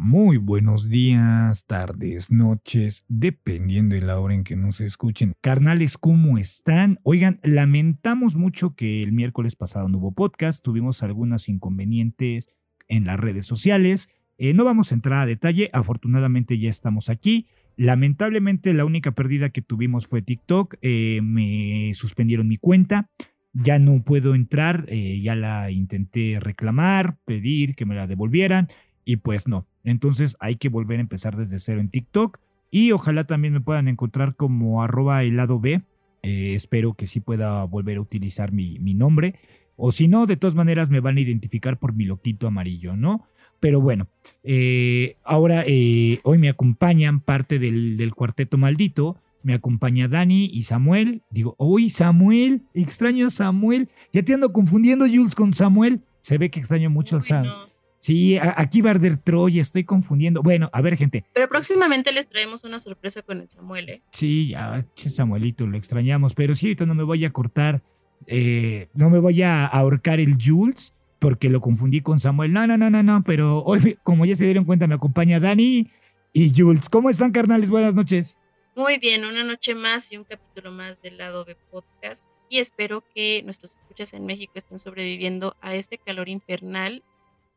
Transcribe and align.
Muy 0.00 0.36
buenos 0.36 0.88
días, 0.88 1.66
tardes, 1.66 2.30
noches, 2.30 3.04
dependiendo 3.08 3.96
de 3.96 4.00
la 4.00 4.20
hora 4.20 4.32
en 4.32 4.44
que 4.44 4.54
nos 4.54 4.80
escuchen. 4.80 5.34
Carnales, 5.40 5.98
¿cómo 5.98 6.38
están? 6.38 7.00
Oigan, 7.02 7.40
lamentamos 7.42 8.36
mucho 8.36 8.76
que 8.76 9.02
el 9.02 9.10
miércoles 9.10 9.56
pasado 9.56 9.88
no 9.88 9.98
hubo 9.98 10.12
podcast, 10.12 10.64
tuvimos 10.64 11.02
algunos 11.02 11.48
inconvenientes 11.48 12.48
en 12.86 13.06
las 13.06 13.18
redes 13.18 13.44
sociales. 13.46 14.08
Eh, 14.38 14.54
no 14.54 14.64
vamos 14.64 14.92
a 14.92 14.94
entrar 14.94 15.20
a 15.20 15.26
detalle, 15.26 15.68
afortunadamente 15.72 16.60
ya 16.60 16.70
estamos 16.70 17.08
aquí. 17.08 17.48
Lamentablemente 17.74 18.72
la 18.74 18.84
única 18.84 19.10
pérdida 19.10 19.50
que 19.50 19.62
tuvimos 19.62 20.06
fue 20.06 20.22
TikTok, 20.22 20.76
eh, 20.80 21.18
me 21.24 21.92
suspendieron 21.94 22.46
mi 22.46 22.56
cuenta, 22.56 23.10
ya 23.52 23.80
no 23.80 24.00
puedo 24.04 24.36
entrar, 24.36 24.84
eh, 24.86 25.20
ya 25.20 25.34
la 25.34 25.72
intenté 25.72 26.38
reclamar, 26.38 27.16
pedir 27.24 27.74
que 27.74 27.84
me 27.84 27.96
la 27.96 28.06
devolvieran 28.06 28.68
y 29.08 29.16
pues 29.16 29.48
no. 29.48 29.66
Entonces 29.84 30.36
hay 30.38 30.56
que 30.56 30.68
volver 30.68 30.98
a 30.98 31.00
empezar 31.00 31.34
desde 31.34 31.58
cero 31.58 31.80
en 31.80 31.88
TikTok 31.88 32.40
y 32.70 32.92
ojalá 32.92 33.24
también 33.24 33.54
me 33.54 33.62
puedan 33.62 33.88
encontrar 33.88 34.36
como 34.36 34.82
arroba 34.82 35.22
helado 35.22 35.58
B. 35.58 35.80
Eh, 36.22 36.52
espero 36.54 36.92
que 36.92 37.06
sí 37.06 37.20
pueda 37.20 37.64
volver 37.64 37.96
a 37.96 38.02
utilizar 38.02 38.52
mi, 38.52 38.78
mi 38.80 38.92
nombre. 38.92 39.36
O 39.76 39.92
si 39.92 40.08
no, 40.08 40.26
de 40.26 40.36
todas 40.36 40.54
maneras 40.54 40.90
me 40.90 41.00
van 41.00 41.16
a 41.16 41.20
identificar 41.20 41.78
por 41.78 41.94
mi 41.94 42.04
loquito 42.04 42.46
amarillo, 42.46 42.98
¿no? 42.98 43.24
Pero 43.60 43.80
bueno, 43.80 44.08
eh, 44.44 45.16
ahora 45.24 45.64
eh, 45.66 46.20
hoy 46.22 46.36
me 46.36 46.50
acompañan 46.50 47.20
parte 47.20 47.58
del, 47.58 47.96
del, 47.96 48.14
cuarteto 48.14 48.58
maldito. 48.58 49.16
Me 49.42 49.54
acompaña 49.54 50.06
Dani 50.06 50.50
y 50.52 50.64
Samuel. 50.64 51.22
Digo, 51.30 51.54
hoy 51.56 51.88
Samuel, 51.88 52.60
extraño 52.74 53.28
a 53.28 53.30
Samuel. 53.30 53.88
Ya 54.12 54.22
te 54.22 54.34
ando 54.34 54.52
confundiendo, 54.52 55.06
Jules, 55.06 55.34
con 55.34 55.54
Samuel. 55.54 56.02
Se 56.20 56.36
ve 56.36 56.50
que 56.50 56.60
extraño 56.60 56.90
mucho 56.90 57.16
a 57.16 57.20
Samuel. 57.22 57.67
Sí, 58.00 58.38
aquí 58.38 58.80
Barder 58.80 59.16
Troy, 59.16 59.58
estoy 59.58 59.84
confundiendo. 59.84 60.42
Bueno, 60.42 60.70
a 60.72 60.80
ver, 60.80 60.96
gente. 60.96 61.24
Pero 61.34 61.48
próximamente 61.48 62.12
les 62.12 62.28
traemos 62.28 62.62
una 62.64 62.78
sorpresa 62.78 63.22
con 63.22 63.40
el 63.40 63.48
Samuel, 63.48 63.88
¿eh? 63.88 64.02
Sí, 64.12 64.48
ya, 64.50 64.86
Samuelito, 64.94 65.66
lo 65.66 65.76
extrañamos. 65.76 66.34
Pero 66.34 66.54
sí, 66.54 66.66
ahorita 66.66 66.86
no 66.86 66.94
me 66.94 67.02
voy 67.02 67.24
a 67.24 67.30
cortar, 67.30 67.82
eh, 68.26 68.88
no 68.94 69.10
me 69.10 69.18
voy 69.18 69.42
a 69.42 69.66
ahorcar 69.66 70.20
el 70.20 70.36
Jules 70.40 70.94
porque 71.18 71.48
lo 71.48 71.60
confundí 71.60 72.00
con 72.00 72.20
Samuel. 72.20 72.52
No, 72.52 72.66
no, 72.66 72.78
no, 72.78 72.88
no, 72.88 73.02
no, 73.02 73.24
pero 73.24 73.62
hoy, 73.64 73.98
como 74.04 74.24
ya 74.24 74.36
se 74.36 74.44
dieron 74.44 74.64
cuenta, 74.64 74.86
me 74.86 74.94
acompaña 74.94 75.40
Dani 75.40 75.90
y 76.32 76.52
Jules. 76.56 76.88
¿Cómo 76.88 77.10
están, 77.10 77.32
carnales? 77.32 77.68
Buenas 77.68 77.94
noches. 77.94 78.38
Muy 78.76 78.98
bien, 78.98 79.24
una 79.24 79.42
noche 79.42 79.74
más 79.74 80.12
y 80.12 80.16
un 80.16 80.22
capítulo 80.22 80.70
más 80.70 81.02
del 81.02 81.18
lado 81.18 81.44
de 81.44 81.56
podcast. 81.56 82.26
Y 82.48 82.60
espero 82.60 83.02
que 83.12 83.42
nuestros 83.42 83.76
escuchas 83.76 84.14
en 84.14 84.24
México 84.24 84.52
estén 84.54 84.78
sobreviviendo 84.78 85.56
a 85.60 85.74
este 85.74 85.98
calor 85.98 86.28
infernal 86.28 87.02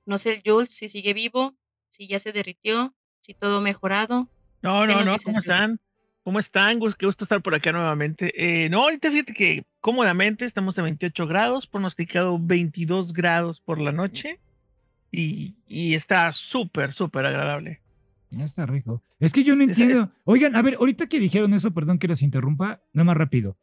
no 0.05 0.17
sé 0.17 0.33
el 0.33 0.41
Jules 0.45 0.73
si 0.73 0.87
sigue 0.87 1.13
vivo, 1.13 1.55
si 1.89 2.07
ya 2.07 2.19
se 2.19 2.31
derritió, 2.31 2.93
si 3.19 3.33
todo 3.33 3.61
mejorado. 3.61 4.27
No, 4.61 4.85
no, 4.85 5.03
no, 5.03 5.15
¿cómo 5.23 5.39
están? 5.39 5.79
¿Cómo 6.23 6.39
están? 6.39 6.79
Qué 6.97 7.05
gusto 7.05 7.25
estar 7.25 7.41
por 7.41 7.55
acá 7.55 7.71
nuevamente. 7.71 8.31
Eh, 8.35 8.69
no, 8.69 8.83
ahorita 8.83 9.09
fíjate 9.09 9.33
que 9.33 9.65
cómodamente 9.79 10.45
estamos 10.45 10.77
a 10.77 10.83
28 10.83 11.25
grados, 11.27 11.67
pronosticado 11.67 12.37
22 12.39 13.13
grados 13.13 13.59
por 13.59 13.79
la 13.79 13.91
noche 13.91 14.39
y, 15.11 15.55
y 15.67 15.95
está 15.95 16.31
súper, 16.31 16.93
súper 16.93 17.25
agradable. 17.25 17.81
Ya 18.29 18.45
está 18.45 18.65
rico. 18.65 19.03
Es 19.19 19.33
que 19.33 19.43
yo 19.43 19.55
no 19.55 19.63
entiendo. 19.63 20.11
Oigan, 20.23 20.55
a 20.55 20.61
ver, 20.61 20.75
ahorita 20.75 21.07
que 21.07 21.19
dijeron 21.19 21.53
eso, 21.53 21.71
perdón 21.71 21.97
que 21.99 22.07
los 22.07 22.21
interrumpa, 22.21 22.81
nada 22.93 23.03
más 23.03 23.17
rápido. 23.17 23.57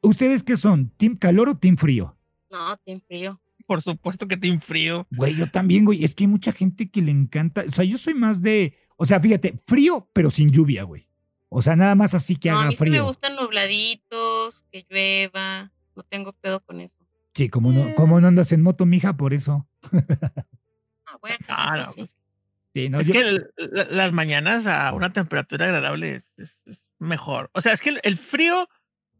¿Ustedes 0.00 0.42
qué 0.42 0.56
son? 0.56 0.90
¿Team 0.96 1.16
calor 1.16 1.50
o 1.50 1.58
team 1.58 1.76
frío? 1.76 2.16
No, 2.50 2.76
team 2.78 3.00
frío 3.06 3.40
por 3.68 3.82
supuesto 3.82 4.26
que 4.26 4.38
te 4.38 4.58
frío. 4.60 5.06
Güey, 5.10 5.36
yo 5.36 5.50
también, 5.50 5.84
güey. 5.84 6.02
Es 6.02 6.14
que 6.14 6.24
hay 6.24 6.28
mucha 6.28 6.52
gente 6.52 6.90
que 6.90 7.02
le 7.02 7.10
encanta. 7.10 7.64
O 7.68 7.70
sea, 7.70 7.84
yo 7.84 7.98
soy 7.98 8.14
más 8.14 8.40
de. 8.40 8.78
O 8.96 9.04
sea, 9.04 9.20
fíjate, 9.20 9.56
frío, 9.66 10.08
pero 10.14 10.30
sin 10.30 10.48
lluvia, 10.48 10.84
güey. 10.84 11.06
O 11.50 11.60
sea, 11.60 11.76
nada 11.76 11.94
más 11.94 12.14
así 12.14 12.36
que 12.36 12.48
haga 12.48 12.62
a 12.62 12.68
mí 12.68 12.76
frío. 12.76 12.92
me 12.92 13.00
gustan 13.02 13.36
nubladitos, 13.36 14.64
que 14.72 14.86
llueva. 14.88 15.70
No 15.94 16.02
tengo 16.02 16.32
pedo 16.32 16.60
con 16.60 16.80
eso. 16.80 16.98
Sí, 17.34 17.50
como 17.50 17.70
no, 17.72 17.94
como 17.94 18.18
no 18.22 18.28
andas 18.28 18.52
en 18.52 18.62
moto, 18.62 18.86
mija, 18.86 19.18
por 19.18 19.34
eso. 19.34 19.68
ah, 19.92 21.18
bueno. 21.20 21.36
Ah, 21.48 21.90
pues 21.94 22.16
sí. 22.72 22.88
no, 22.88 23.00
es 23.00 23.10
que 23.10 23.42
las 23.90 24.12
mañanas 24.12 24.66
a 24.66 24.94
una 24.94 25.12
temperatura 25.12 25.66
agradable 25.66 26.22
es, 26.38 26.58
mejor. 26.98 27.50
O 27.52 27.60
sea, 27.60 27.74
es 27.74 27.82
que 27.82 28.00
el 28.02 28.16
frío 28.16 28.66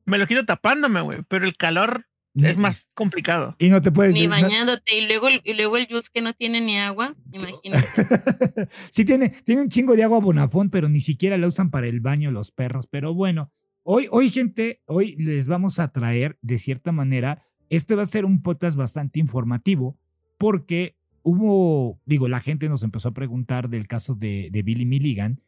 me 0.06 0.16
lo 0.16 0.26
quito 0.26 0.46
tapándome, 0.46 1.02
güey, 1.02 1.22
pero 1.28 1.44
el 1.44 1.54
calor 1.54 2.06
es 2.46 2.56
más 2.56 2.88
complicado. 2.94 3.56
Y 3.58 3.68
no 3.68 3.80
te 3.80 3.90
puedes. 3.90 4.14
Ni 4.14 4.26
bañándote. 4.26 4.98
Y 4.98 5.06
luego, 5.06 5.28
y 5.42 5.54
luego 5.54 5.76
el 5.76 5.86
Jules 5.86 6.10
que 6.10 6.20
no 6.20 6.32
tiene 6.34 6.60
ni 6.60 6.78
agua. 6.78 7.16
Imagínate. 7.32 7.88
sí, 8.90 9.04
tiene, 9.04 9.30
tiene 9.44 9.62
un 9.62 9.68
chingo 9.68 9.96
de 9.96 10.04
agua 10.04 10.20
Bonafón, 10.20 10.70
pero 10.70 10.88
ni 10.88 11.00
siquiera 11.00 11.36
la 11.36 11.48
usan 11.48 11.70
para 11.70 11.86
el 11.86 12.00
baño 12.00 12.30
los 12.30 12.50
perros. 12.50 12.86
Pero 12.86 13.14
bueno, 13.14 13.50
hoy, 13.82 14.06
hoy, 14.10 14.30
gente, 14.30 14.82
hoy 14.86 15.16
les 15.16 15.46
vamos 15.46 15.78
a 15.78 15.92
traer, 15.92 16.38
de 16.42 16.58
cierta 16.58 16.92
manera, 16.92 17.42
este 17.70 17.94
va 17.94 18.02
a 18.02 18.06
ser 18.06 18.24
un 18.24 18.42
podcast 18.42 18.76
bastante 18.76 19.18
informativo, 19.20 19.98
porque 20.38 20.96
hubo, 21.22 22.00
digo, 22.06 22.28
la 22.28 22.40
gente 22.40 22.68
nos 22.68 22.82
empezó 22.82 23.08
a 23.08 23.14
preguntar 23.14 23.68
del 23.68 23.86
caso 23.86 24.14
de, 24.14 24.48
de 24.50 24.62
Billy 24.62 24.86
Milligan. 24.86 25.42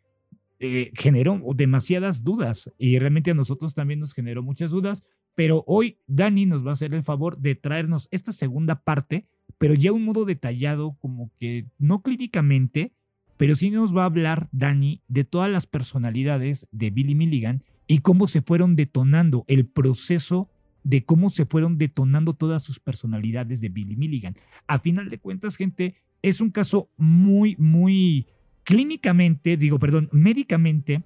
Eh, 0.63 0.93
generó 0.95 1.41
demasiadas 1.55 2.23
dudas 2.23 2.71
y 2.77 2.99
realmente 2.99 3.31
a 3.31 3.35
nosotros 3.35 3.73
también 3.73 3.99
nos 3.99 4.13
generó 4.13 4.43
muchas 4.43 4.71
dudas 4.71 5.05
pero 5.35 5.65
hoy 5.67 5.99
Dani 6.07 6.47
nos 6.47 6.65
va 6.65 6.71
a 6.71 6.73
hacer 6.75 6.95
el 6.95 7.03
favor 7.03 7.39
de 7.39 7.55
traernos 7.55 8.09
esta 8.11 8.33
segunda 8.33 8.83
parte, 8.83 9.27
pero 9.59 9.75
ya 9.75 9.93
un 9.93 10.05
modo 10.05 10.25
detallado, 10.25 10.97
como 11.01 11.31
que 11.39 11.67
no 11.79 12.03
clínicamente, 12.03 12.93
pero 13.37 13.57
sí 13.57 13.71
nos 13.71 13.97
va 13.97 14.03
a 14.03 14.07
hablar 14.07 14.49
Dani 14.53 15.03
de 15.09 15.25
todas 15.25 15.51
las 15.51 15.67
personalidades 15.67 16.67
de 16.73 16.91
Billy 16.91 17.15
Milligan 17.15 17.65
y 17.87 17.99
cómo 17.99 18.29
se 18.29 18.43
fueron 18.43 18.77
detonando 18.77 19.45
el 19.49 19.67
proceso 19.67 20.51
de 20.83 21.05
cómo 21.05 21.31
se 21.31 21.47
fueron 21.47 21.79
detonando 21.79 22.35
todas 22.35 22.63
sus 22.63 22.81
personalidades 22.81 23.61
de 23.61 23.69
Billy 23.69 23.97
Milligan. 23.97 24.35
A 24.67 24.79
final 24.79 25.11
de 25.11 25.19
cuentas, 25.19 25.57
gente, 25.57 25.95
es 26.23 26.41
un 26.41 26.51
caso 26.51 26.91
muy, 26.97 27.57
muy 27.57 28.27
clínicamente, 28.63 29.57
digo, 29.57 29.79
perdón, 29.79 30.09
médicamente, 30.13 31.03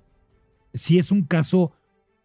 sí 0.73 0.99
es 0.99 1.11
un 1.11 1.23
caso 1.23 1.73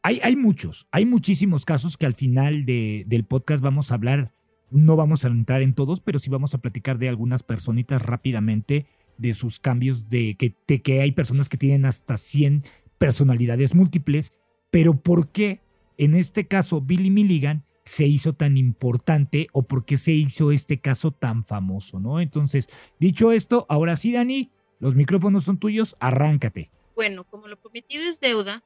hay, 0.01 0.19
hay 0.23 0.35
muchos, 0.35 0.87
hay 0.91 1.05
muchísimos 1.05 1.65
casos 1.65 1.97
que 1.97 2.05
al 2.05 2.13
final 2.13 2.65
de, 2.65 3.03
del 3.07 3.25
podcast 3.25 3.61
vamos 3.61 3.91
a 3.91 3.95
hablar, 3.95 4.33
no 4.71 4.95
vamos 4.95 5.25
a 5.25 5.27
entrar 5.27 5.61
en 5.61 5.73
todos, 5.73 6.01
pero 6.01 6.19
sí 6.19 6.29
vamos 6.29 6.53
a 6.53 6.59
platicar 6.59 6.97
de 6.97 7.09
algunas 7.09 7.43
personitas 7.43 8.01
rápidamente, 8.01 8.85
de 9.17 9.33
sus 9.33 9.59
cambios, 9.59 10.07
de 10.07 10.35
que, 10.37 10.55
de 10.67 10.81
que 10.81 11.01
hay 11.01 11.11
personas 11.11 11.49
que 11.49 11.57
tienen 11.57 11.85
hasta 11.85 12.15
100 12.15 12.63
personalidades 12.97 13.75
múltiples, 13.75 14.33
pero 14.71 15.01
¿por 15.01 15.29
qué 15.29 15.61
en 15.97 16.15
este 16.15 16.47
caso 16.47 16.79
Billy 16.79 17.11
Milligan 17.11 17.65
se 17.83 18.07
hizo 18.07 18.33
tan 18.33 18.55
importante 18.55 19.47
o 19.51 19.63
por 19.63 19.83
qué 19.83 19.97
se 19.97 20.13
hizo 20.13 20.51
este 20.51 20.79
caso 20.79 21.11
tan 21.11 21.43
famoso, 21.43 21.99
¿no? 21.99 22.21
Entonces, 22.21 22.69
dicho 22.99 23.31
esto, 23.31 23.65
ahora 23.67 23.97
sí, 23.97 24.13
Dani, 24.13 24.51
los 24.79 24.95
micrófonos 24.95 25.43
son 25.43 25.57
tuyos, 25.57 25.97
arráncate. 25.99 26.71
Bueno, 26.95 27.23
como 27.25 27.47
lo 27.47 27.59
prometido 27.59 28.03
es 28.03 28.19
deuda, 28.19 28.63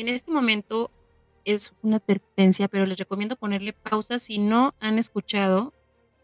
en 0.00 0.08
este 0.08 0.30
momento 0.30 0.90
es 1.46 1.72
una 1.82 1.96
advertencia, 1.96 2.68
pero 2.68 2.84
les 2.84 2.98
recomiendo 2.98 3.36
ponerle 3.36 3.72
pausa 3.72 4.18
si 4.18 4.36
no 4.36 4.74
han 4.78 4.98
escuchado 4.98 5.72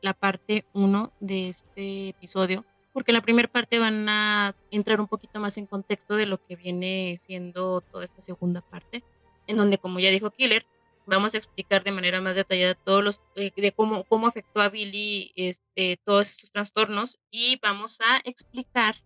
la 0.02 0.12
parte 0.12 0.66
1 0.74 1.12
de 1.20 1.48
este 1.48 2.08
episodio, 2.08 2.66
porque 2.92 3.12
en 3.12 3.14
la 3.14 3.22
primera 3.22 3.48
parte 3.48 3.78
van 3.78 4.08
a 4.10 4.54
entrar 4.70 5.00
un 5.00 5.08
poquito 5.08 5.40
más 5.40 5.56
en 5.56 5.66
contexto 5.66 6.16
de 6.16 6.26
lo 6.26 6.44
que 6.44 6.56
viene 6.56 7.18
siendo 7.24 7.80
toda 7.80 8.04
esta 8.04 8.20
segunda 8.20 8.60
parte, 8.60 9.04
en 9.46 9.56
donde, 9.56 9.78
como 9.78 10.00
ya 10.00 10.10
dijo 10.10 10.30
Killer, 10.30 10.66
vamos 11.06 11.32
a 11.32 11.38
explicar 11.38 11.82
de 11.82 11.92
manera 11.92 12.20
más 12.20 12.34
detallada 12.34 12.74
todos 12.74 13.02
los, 13.02 13.20
eh, 13.36 13.52
de 13.56 13.72
cómo, 13.72 14.04
cómo 14.04 14.26
afectó 14.26 14.60
a 14.60 14.68
Billy 14.68 15.32
este, 15.34 15.98
todos 16.04 16.30
estos 16.30 16.52
trastornos 16.52 17.20
y 17.30 17.58
vamos 17.62 18.00
a 18.02 18.20
explicar 18.24 18.96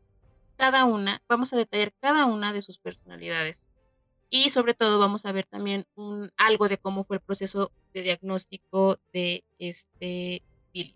cada 0.57 0.87
una, 0.87 1.23
vamos 1.29 1.53
a 1.53 1.57
detallar 1.57 1.93
cada 2.01 2.27
una 2.27 2.53
de 2.53 2.63
sus 2.63 2.79
personalidades 2.79 3.65
y 4.31 4.51
sobre 4.51 4.75
todo 4.75 4.99
vamos 4.99 5.27
a 5.27 5.33
ver 5.33 5.47
también 5.47 5.87
un, 5.95 6.31
algo 6.37 6.69
de 6.69 6.79
cómo 6.79 7.05
fue 7.05 7.17
el 7.17 7.23
proceso 7.23 7.73
de 7.95 8.03
diagnóstico 8.03 8.99
de 9.13 9.45
este 9.59 10.43
Billy. 10.73 10.95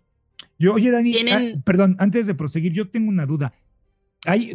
Yo, 0.59 0.73
oye, 0.73 0.91
Dani, 0.91 1.15
ah, 1.31 1.61
perdón, 1.63 1.95
antes 1.99 2.25
de 2.25 2.35
proseguir, 2.35 2.73
yo 2.73 2.89
tengo 2.89 3.09
una 3.09 3.25
duda. 3.25 3.53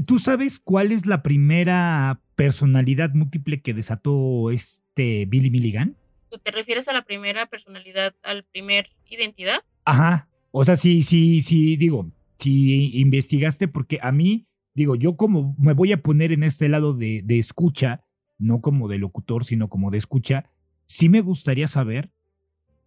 ¿Tú 0.06 0.18
sabes 0.18 0.60
cuál 0.60 0.92
es 0.92 1.06
la 1.06 1.22
primera 1.22 2.20
personalidad 2.36 3.12
múltiple 3.14 3.60
que 3.62 3.74
desató 3.74 4.50
este 4.50 5.26
Billy 5.26 5.50
Milligan? 5.50 5.96
¿Tú 6.30 6.38
te 6.38 6.52
refieres 6.52 6.86
a 6.88 6.92
la 6.92 7.02
primera 7.02 7.46
personalidad, 7.46 8.14
al 8.22 8.44
primer 8.44 8.90
identidad? 9.08 9.60
Ajá. 9.84 10.28
O 10.52 10.64
sea, 10.64 10.76
sí, 10.76 11.02
sí, 11.02 11.42
sí, 11.42 11.76
digo, 11.76 12.10
si 12.38 12.98
investigaste, 13.00 13.66
porque 13.68 13.98
a 14.02 14.12
mí, 14.12 14.46
digo, 14.74 14.94
yo 14.94 15.16
como 15.16 15.56
me 15.58 15.72
voy 15.72 15.92
a 15.92 16.02
poner 16.02 16.32
en 16.32 16.44
este 16.44 16.68
lado 16.68 16.94
de, 16.94 17.22
de 17.24 17.38
escucha, 17.38 18.05
no 18.38 18.60
como 18.60 18.88
de 18.88 18.98
locutor, 18.98 19.44
sino 19.44 19.68
como 19.68 19.90
de 19.90 19.98
escucha, 19.98 20.50
sí 20.86 21.08
me 21.08 21.20
gustaría 21.20 21.68
saber 21.68 22.10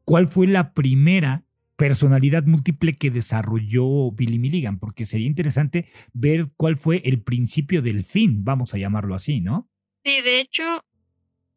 cuál 0.06 0.28
fue 0.28 0.48
la 0.48 0.74
primera 0.74 1.46
personalidad 1.76 2.44
múltiple 2.44 2.98
que 2.98 3.10
desarrolló 3.10 4.12
Billy 4.12 4.38
Milligan, 4.38 4.80
porque 4.80 5.06
sería 5.06 5.28
interesante 5.28 5.90
ver 6.12 6.50
cuál 6.58 6.78
fue 6.78 7.02
el 7.06 7.22
principio 7.22 7.82
del 7.82 8.04
fin, 8.04 8.44
vamos 8.44 8.74
a 8.74 8.78
llamarlo 8.78 9.16
así, 9.16 9.40
¿no? 9.40 9.70
Sí, 10.04 10.22
de 10.22 10.42
hecho, 10.42 10.64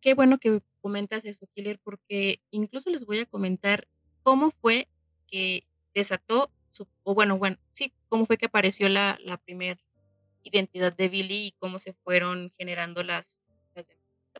qué 0.00 0.14
bueno 0.14 0.38
que 0.38 0.60
comentas 0.80 1.24
eso, 1.24 1.48
Killer, 1.54 1.80
porque 1.82 2.40
incluso 2.52 2.90
les 2.90 3.04
voy 3.04 3.18
a 3.18 3.26
comentar 3.26 3.88
cómo 4.22 4.52
fue 4.60 4.88
que 5.26 5.64
desató, 5.92 6.52
su, 6.70 6.86
o 7.02 7.14
bueno, 7.14 7.36
bueno, 7.36 7.56
sí, 7.72 7.92
cómo 8.08 8.26
fue 8.26 8.36
que 8.36 8.46
apareció 8.46 8.88
la, 8.88 9.18
la 9.24 9.38
primera 9.38 9.80
identidad 10.44 10.96
de 10.96 11.08
Billy 11.08 11.46
y 11.46 11.54
cómo 11.58 11.80
se 11.80 11.94
fueron 11.94 12.52
generando 12.56 13.02
las, 13.02 13.38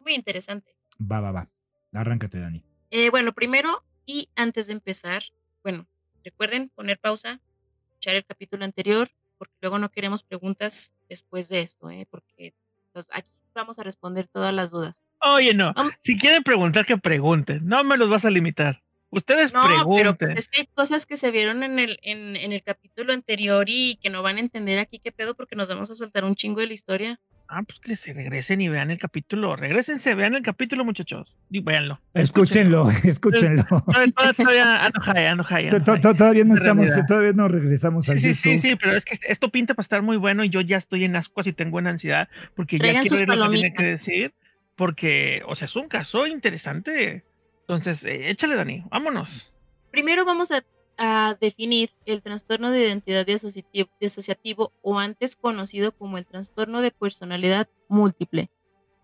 muy 0.01 0.15
interesante. 0.15 0.75
Va, 1.01 1.21
va, 1.21 1.33
va. 1.33 1.49
Arráncate, 1.93 2.39
Dani. 2.39 2.65
Eh, 2.91 3.11
bueno, 3.11 3.33
primero 3.33 3.85
y 4.07 4.29
antes 4.35 4.67
de 4.67 4.75
empezar, 4.75 5.23
bueno, 5.63 5.87
recuerden 6.25 6.71
poner 6.71 6.99
pausa, 6.99 7.41
escuchar 7.89 8.17
el 8.17 8.25
capítulo 8.25 8.65
anterior, 8.65 9.11
porque 9.39 9.55
luego 9.61 9.79
no 9.79 9.91
queremos 9.91 10.23
preguntas 10.23 10.93
después 11.09 11.49
de 11.49 11.61
esto, 11.61 11.91
¿eh? 11.91 12.07
porque 12.11 12.55
aquí 13.11 13.31
vamos 13.55 13.79
a 13.79 13.83
responder 13.83 14.29
todas 14.29 14.53
las 14.53 14.71
dudas. 14.71 15.03
Oye, 15.21 15.55
no, 15.55 15.75
si 16.03 16.17
quieren 16.19 16.43
preguntar, 16.43 16.87
que 16.87 16.97
pregunten, 16.97 17.67
no 17.67 17.85
me 17.85 17.97
los 17.97 18.09
vas 18.09 18.25
a 18.25 18.31
limitar. 18.31 18.83
Ustedes 19.11 19.53
no, 19.53 19.67
pregunten. 19.67 19.97
Pero 19.97 20.17
pues 20.17 20.31
es 20.31 20.49
que 20.49 20.63
hay 20.63 20.67
cosas 20.69 21.05
que 21.05 21.19
se 21.19 21.31
vieron 21.31 21.63
en 21.63 21.79
el, 21.79 21.99
en, 22.03 22.35
en 22.35 22.53
el 22.53 22.63
capítulo 22.63 23.13
anterior 23.13 23.67
y 23.69 23.97
que 23.97 24.09
no 24.09 24.23
van 24.23 24.39
a 24.39 24.41
entender 24.41 24.79
aquí 24.79 24.99
qué 24.99 25.13
pedo 25.13 25.35
porque 25.35 25.55
nos 25.55 25.69
vamos 25.69 25.91
a 25.91 25.95
saltar 25.95 26.25
un 26.25 26.35
chingo 26.35 26.61
de 26.61 26.69
la 26.69 26.73
historia. 26.73 27.21
Ah, 27.55 27.63
pues 27.65 27.81
que 27.81 27.97
se 27.97 28.15
regresen 28.15 28.63
y 28.63 28.71
vean 28.71 28.91
el 28.91 28.97
capítulo. 28.97 29.57
Regrésense, 29.57 30.15
vean 30.15 30.35
el 30.35 30.43
capítulo, 30.43 30.87
muchachos. 30.87 31.37
Y 31.51 31.61
véanlo. 31.61 32.01
Escúchenlo, 32.15 32.89
escúchenlo. 33.05 33.63
Todavía, 33.93 34.15
todavía 36.15 36.45
no 36.47 36.55
estamos, 36.55 36.89
todavía 37.07 37.35
no 37.35 37.49
regresamos 37.49 38.09
al 38.09 38.21
sí, 38.21 38.35
Sí, 38.35 38.59
sí, 38.59 38.75
pero 38.77 38.97
es 38.97 39.05
que 39.05 39.19
esto 39.29 39.51
pinta 39.51 39.75
para 39.75 39.83
estar 39.83 40.01
muy 40.01 40.17
bueno 40.17 40.45
y 40.45 40.49
yo 40.49 40.63
ya 40.63 40.79
estoy 40.79 41.05
en 41.05 41.15
ascuas 41.15 41.47
y 41.47 41.53
tengo 41.53 41.79
en 41.79 41.89
ansiedad 41.89 42.31
porque 42.57 42.79
ya 42.79 43.03
quiero 43.03 43.27
ver 43.27 43.37
lo 43.37 43.51
que 43.51 43.57
tiene 43.57 43.75
que 43.75 43.85
decir. 43.85 44.33
Porque, 44.75 45.43
o 45.47 45.55
sea, 45.55 45.67
es 45.67 45.77
un 45.77 45.89
caso 45.89 46.27
interesante. 46.27 47.23
Entonces, 47.61 48.03
eh, 48.05 48.31
échale, 48.31 48.57
Dani, 48.57 48.83
vámonos. 48.91 49.53
Primero 49.91 50.25
vamos 50.25 50.51
a 50.53 50.65
a 50.99 51.37
definir 51.41 51.91
el 52.07 52.23
trastorno 52.23 52.71
de 52.71 52.85
identidad 52.85 53.27
disociativo, 53.27 54.73
o 54.83 54.99
antes 54.99 55.37
conocido 55.37 55.93
como 55.93 56.19
el 56.19 56.27
trastorno 56.27 56.81
de 56.81 56.91
personalidad 56.91 57.69
múltiple. 57.89 58.51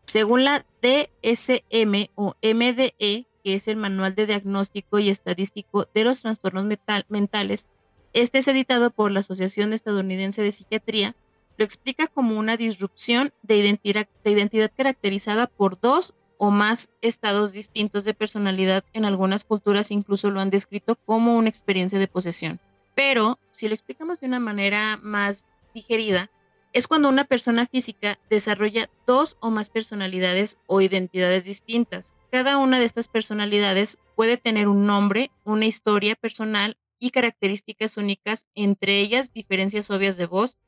Según 0.05 0.45
la 0.45 0.65
DSM 0.83 2.09
o 2.15 2.35
MDE, 2.43 3.27
que 3.45 3.55
es 3.55 3.69
el 3.69 3.77
Manual 3.77 4.15
de 4.15 4.27
Diagnóstico 4.27 4.99
y 4.99 5.11
Estadístico 5.11 5.87
de 5.95 6.05
los 6.05 6.23
Trastornos 6.23 6.67
Mentales, 7.09 7.69
este 8.13 8.39
es 8.39 8.49
editado 8.49 8.91
por 8.91 9.11
la 9.13 9.21
Asociación 9.21 9.73
Estadounidense 9.73 10.43
de 10.43 10.53
Psiquiatría, 10.53 11.15
lo 11.59 11.65
explica 11.65 12.07
como 12.07 12.39
una 12.39 12.57
disrupción 12.57 13.33
de 13.43 13.57
identidad, 13.57 14.09
de 14.25 14.31
identidad 14.31 14.71
caracterizada 14.75 15.47
por 15.47 15.79
dos 15.79 16.15
o 16.39 16.51
más 16.51 16.91
estados 17.03 17.53
distintos 17.53 18.05
de 18.05 18.15
personalidad, 18.15 18.85
en 18.93 19.05
algunas 19.05 19.45
culturas 19.45 19.91
incluso 19.91 20.31
lo 20.31 20.41
han 20.41 20.51
descrito 20.51 20.97
como 20.97 21.37
una 21.37 21.49
experiencia 21.49 21.99
de 21.99 22.09
posesión. 22.09 22.61
Pero 22.95 23.39
si 23.51 23.69
lo 23.69 23.75
explicamos 23.75 24.21
de 24.21 24.27
una 24.27 24.41
manera 24.41 24.99
más 25.03 25.45
digerida, 25.75 26.31
es 26.73 26.87
cuando 26.87 27.09
una 27.09 27.25
persona 27.25 27.67
física 27.67 28.19
desarrolla 28.29 28.91
dos 29.07 29.37
o 29.41 29.51
más 29.51 29.71
personalidades 29.71 30.59
o 30.67 30.81
identidades 30.81 31.45
distintas. 31.45 32.15
Cada 32.31 32.59
una 32.59 32.79
de 32.79 32.85
estas 32.85 33.09
personalidades 33.09 33.99
puede 34.17 34.37
tener 34.37 34.69
un 34.69 34.87
nombre, 34.87 35.31
una 35.45 35.67
historia 35.67 36.15
personal 36.15 36.77
y 36.99 37.11
características 37.11 37.97
únicas, 37.97 38.47
entre 38.55 39.01
ellas 39.01 39.33
diferencias 39.33 39.91
obvias 39.91 40.17
de 40.17 40.27
voz, 40.27 40.59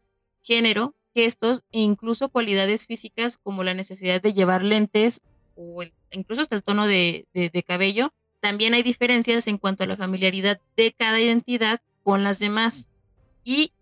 género, 0.42 0.94
gestos 1.14 1.64
e 1.72 1.80
incluso 1.80 2.28
cualidades 2.28 2.86
físicas 2.86 3.36
como 3.36 3.64
la 3.64 3.74
necesidad 3.74 4.22
de 4.22 4.32
llevar 4.32 4.62
lentes 4.62 5.22
o 5.60 5.84
incluso 6.10 6.40
hasta 6.40 6.56
el 6.56 6.62
tono 6.62 6.86
de, 6.86 7.26
cabello, 7.66 8.12
también 8.40 8.72
hay 8.72 8.82
diferencias 8.82 9.46
en 9.46 9.58
cuanto 9.58 9.84
a 9.84 9.86
la 9.86 9.96
familiaridad 9.96 10.60
de 10.76 10.92
cada 10.92 11.20
identidad 11.20 11.80
con 12.02 12.24
las 12.24 12.38
demás 12.38 12.88
y 13.44 13.72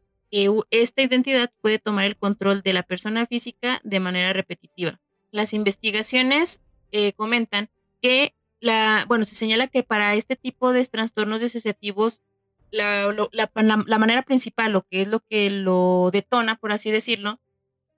esta 0.70 1.02
identidad 1.02 1.50
puede 1.62 1.78
tomar 1.78 2.04
el 2.04 2.16
control 2.16 2.62
de 2.62 2.72
la 2.72 2.82
persona 2.82 3.24
física 3.26 3.80
de 3.84 4.00
manera 4.00 4.32
repetitiva. 4.32 5.00
Las 5.30 5.54
investigaciones 5.54 6.60
eh, 6.92 7.12
comentan 7.14 7.70
que 8.02 8.34
la, 8.60 9.04
bueno, 9.08 9.24
se 9.24 9.36
señala 9.36 9.68
que 9.68 9.82
para 9.82 10.14
este 10.16 10.36
tipo 10.36 10.72
de 10.72 10.84
trastornos 10.84 11.40
disociativos, 11.40 12.22
la, 12.70 13.14
la, 13.32 13.98
manera 13.98 14.22
principal, 14.22 14.72
lo 14.72 14.82
que 14.82 15.00
es 15.02 15.08
lo 15.08 15.20
que 15.20 15.48
lo 15.48 16.10
detona, 16.12 16.56
por 16.56 16.72
así 16.72 16.90
decirlo, 16.90 17.38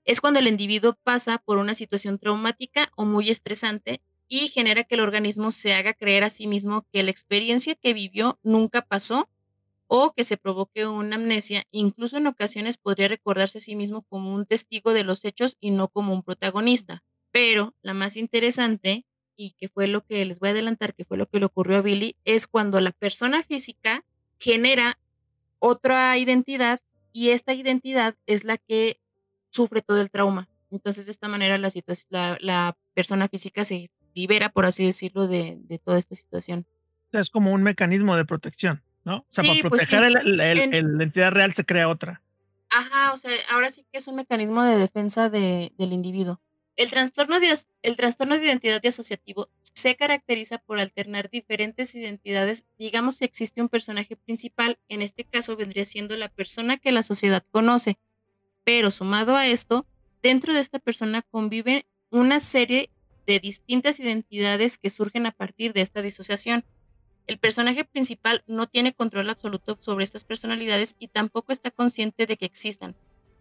es 0.05 0.21
cuando 0.21 0.39
el 0.39 0.47
individuo 0.47 0.97
pasa 1.03 1.37
por 1.39 1.57
una 1.57 1.75
situación 1.75 2.17
traumática 2.19 2.91
o 2.95 3.05
muy 3.05 3.29
estresante 3.29 4.01
y 4.27 4.47
genera 4.47 4.83
que 4.85 4.95
el 4.95 5.01
organismo 5.01 5.51
se 5.51 5.73
haga 5.73 5.93
creer 5.93 6.23
a 6.23 6.29
sí 6.29 6.47
mismo 6.47 6.85
que 6.91 7.03
la 7.03 7.11
experiencia 7.11 7.75
que 7.75 7.93
vivió 7.93 8.39
nunca 8.43 8.81
pasó 8.81 9.29
o 9.87 10.13
que 10.13 10.23
se 10.23 10.37
provoque 10.37 10.87
una 10.87 11.17
amnesia, 11.17 11.65
incluso 11.69 12.15
en 12.15 12.25
ocasiones 12.25 12.77
podría 12.77 13.09
recordarse 13.09 13.57
a 13.57 13.61
sí 13.61 13.75
mismo 13.75 14.03
como 14.03 14.33
un 14.33 14.45
testigo 14.45 14.93
de 14.93 15.03
los 15.03 15.25
hechos 15.25 15.57
y 15.59 15.71
no 15.71 15.89
como 15.89 16.13
un 16.13 16.23
protagonista. 16.23 17.03
Pero 17.31 17.75
la 17.81 17.93
más 17.93 18.15
interesante, 18.15 19.05
y 19.35 19.51
que 19.59 19.67
fue 19.67 19.87
lo 19.87 20.05
que 20.05 20.23
les 20.23 20.39
voy 20.39 20.47
a 20.47 20.51
adelantar, 20.53 20.95
que 20.95 21.03
fue 21.03 21.17
lo 21.17 21.25
que 21.25 21.39
le 21.39 21.45
ocurrió 21.45 21.79
a 21.79 21.81
Billy, 21.81 22.15
es 22.23 22.47
cuando 22.47 22.79
la 22.79 22.93
persona 22.93 23.43
física 23.43 24.05
genera 24.39 24.97
otra 25.59 26.17
identidad 26.17 26.79
y 27.11 27.31
esta 27.31 27.53
identidad 27.53 28.15
es 28.27 28.45
la 28.45 28.55
que 28.57 29.00
sufre 29.51 29.81
todo 29.81 30.01
el 30.01 30.09
trauma. 30.09 30.49
Entonces, 30.71 31.05
de 31.05 31.11
esta 31.11 31.27
manera, 31.27 31.57
la, 31.57 31.69
la, 32.09 32.37
la 32.39 32.77
persona 32.93 33.27
física 33.27 33.63
se 33.63 33.91
libera, 34.15 34.49
por 34.49 34.65
así 34.65 34.85
decirlo, 34.85 35.27
de, 35.27 35.57
de, 35.59 35.77
toda 35.77 35.97
esta 35.97 36.15
situación. 36.15 36.65
Es 37.11 37.29
como 37.29 37.51
un 37.51 37.61
mecanismo 37.61 38.15
de 38.15 38.25
protección, 38.25 38.81
¿no? 39.03 39.17
O 39.17 39.27
sea, 39.29 39.43
para 39.43 39.59
pues 39.69 39.85
proteger 39.85 40.25
la 40.25 40.51
entidad 41.03 41.31
real 41.31 41.53
se 41.53 41.65
crea 41.65 41.89
otra. 41.89 42.21
Ajá, 42.69 43.13
o 43.13 43.17
sea, 43.17 43.31
ahora 43.49 43.69
sí 43.69 43.85
que 43.91 43.97
es 43.97 44.07
un 44.07 44.15
mecanismo 44.15 44.63
de 44.63 44.77
defensa 44.77 45.29
de, 45.29 45.73
del 45.77 45.91
individuo. 45.91 46.39
El 46.77 46.89
trastorno, 46.89 47.41
de, 47.41 47.53
el 47.83 47.97
trastorno 47.97 48.37
de 48.37 48.45
identidad 48.45 48.81
disociativo 48.81 49.49
se 49.61 49.97
caracteriza 49.97 50.57
por 50.57 50.79
alternar 50.79 51.29
diferentes 51.29 51.93
identidades. 51.95 52.65
Digamos 52.79 53.19
que 53.19 53.25
existe 53.25 53.61
un 53.61 53.67
personaje 53.67 54.15
principal, 54.15 54.79
en 54.87 55.01
este 55.01 55.25
caso 55.25 55.57
vendría 55.57 55.83
siendo 55.83 56.15
la 56.15 56.29
persona 56.29 56.77
que 56.77 56.93
la 56.93 57.03
sociedad 57.03 57.43
conoce, 57.51 57.99
pero 58.73 58.89
sumado 58.89 59.35
a 59.35 59.47
esto, 59.47 59.85
dentro 60.23 60.53
de 60.53 60.61
esta 60.61 60.79
persona 60.79 61.23
conviven 61.23 61.83
una 62.09 62.39
serie 62.39 62.89
de 63.27 63.41
distintas 63.41 63.99
identidades 63.99 64.77
que 64.77 64.89
surgen 64.89 65.25
a 65.25 65.33
partir 65.33 65.73
de 65.73 65.81
esta 65.81 66.01
disociación. 66.01 66.63
El 67.27 67.37
personaje 67.37 67.83
principal 67.83 68.45
no 68.47 68.67
tiene 68.67 68.93
control 68.93 69.29
absoluto 69.29 69.77
sobre 69.81 70.05
estas 70.05 70.23
personalidades 70.23 70.95
y 70.99 71.09
tampoco 71.09 71.51
está 71.51 71.69
consciente 71.69 72.25
de 72.25 72.37
que 72.37 72.45
existan. 72.45 72.95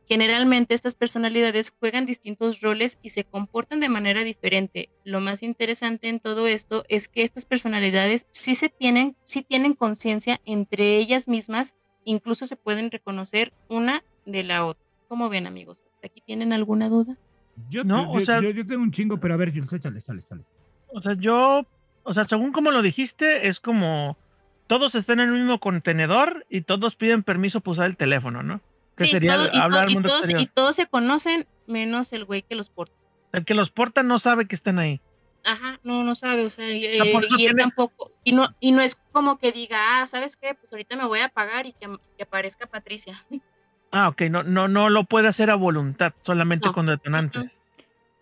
Generalmente 0.08 0.74
estas 0.74 0.96
personalidades 0.96 1.72
juegan 1.78 2.06
distintos 2.06 2.60
roles 2.60 2.98
y 3.00 3.10
se 3.10 3.22
comportan 3.22 3.78
de 3.78 3.88
manera 3.88 4.24
diferente. 4.24 4.90
Lo 5.04 5.20
más 5.20 5.44
interesante 5.44 6.08
en 6.08 6.18
todo 6.18 6.48
esto 6.48 6.82
es 6.88 7.06
que 7.06 7.22
estas 7.22 7.44
personalidades 7.44 8.26
sí 8.30 8.56
se 8.56 8.68
tienen, 8.68 9.16
sí 9.22 9.42
tienen 9.42 9.74
conciencia 9.74 10.40
entre 10.44 10.98
ellas 10.98 11.28
mismas, 11.28 11.76
incluso 12.04 12.46
se 12.46 12.56
pueden 12.56 12.90
reconocer 12.90 13.52
una 13.68 14.02
de 14.26 14.42
la 14.42 14.66
otra. 14.66 14.89
¿Cómo 15.10 15.28
ven, 15.28 15.48
amigos? 15.48 15.82
aquí 16.04 16.20
tienen 16.20 16.52
alguna 16.52 16.88
duda? 16.88 17.16
Yo, 17.68 17.82
no, 17.82 18.12
o 18.12 18.20
sea, 18.20 18.40
yo, 18.40 18.64
tengo 18.64 18.80
un 18.80 18.92
chingo, 18.92 19.18
pero 19.18 19.34
a 19.34 19.36
ver, 19.36 19.50
Jules, 19.52 19.72
échale, 19.72 19.98
échale, 19.98 20.20
échale. 20.20 20.44
O 20.86 21.02
sea, 21.02 21.14
yo, 21.14 21.66
o 22.04 22.14
sea, 22.14 22.22
según 22.22 22.52
como 22.52 22.70
lo 22.70 22.80
dijiste, 22.80 23.48
es 23.48 23.58
como 23.58 24.16
todos 24.68 24.94
están 24.94 25.18
en 25.18 25.30
el 25.30 25.34
mismo 25.34 25.58
contenedor 25.58 26.46
y 26.48 26.60
todos 26.60 26.94
piden 26.94 27.24
permiso 27.24 27.60
para 27.60 27.72
usar 27.72 27.86
el 27.86 27.96
teléfono, 27.96 28.44
¿no? 28.44 28.60
Que 28.96 29.06
sí, 29.06 29.10
sería 29.10 29.36
y, 29.52 29.58
hablar 29.58 29.90
y, 29.90 30.00
todos, 30.00 30.30
y 30.30 30.46
todos 30.46 30.76
se 30.76 30.86
conocen, 30.86 31.48
menos 31.66 32.12
el 32.12 32.24
güey 32.24 32.42
que 32.42 32.54
los 32.54 32.70
porta. 32.70 32.94
El 33.32 33.44
que 33.44 33.54
los 33.54 33.72
porta 33.72 34.04
no 34.04 34.20
sabe 34.20 34.46
que 34.46 34.54
están 34.54 34.78
ahí. 34.78 35.00
Ajá, 35.42 35.80
no, 35.82 36.04
no 36.04 36.14
sabe, 36.14 36.46
o 36.46 36.50
sea, 36.50 36.70
y, 36.70 36.84
eh, 36.84 36.98
él 37.00 37.56
tampoco, 37.56 38.12
y 38.22 38.30
no, 38.30 38.54
y 38.60 38.70
no 38.70 38.80
es 38.80 38.94
como 39.10 39.40
que 39.40 39.50
diga, 39.50 40.02
ah, 40.02 40.06
¿sabes 40.06 40.36
qué? 40.36 40.54
Pues 40.54 40.72
ahorita 40.72 40.94
me 40.94 41.06
voy 41.06 41.18
a 41.18 41.30
pagar 41.30 41.66
y 41.66 41.72
que, 41.72 41.88
que 42.16 42.22
aparezca 42.22 42.66
Patricia. 42.66 43.26
Ah, 43.90 44.08
ok, 44.08 44.22
no, 44.30 44.42
no, 44.42 44.68
no 44.68 44.88
lo 44.88 45.04
puede 45.04 45.28
hacer 45.28 45.50
a 45.50 45.56
voluntad, 45.56 46.12
solamente 46.22 46.70
con 46.72 46.86
detonantes. 46.86 47.50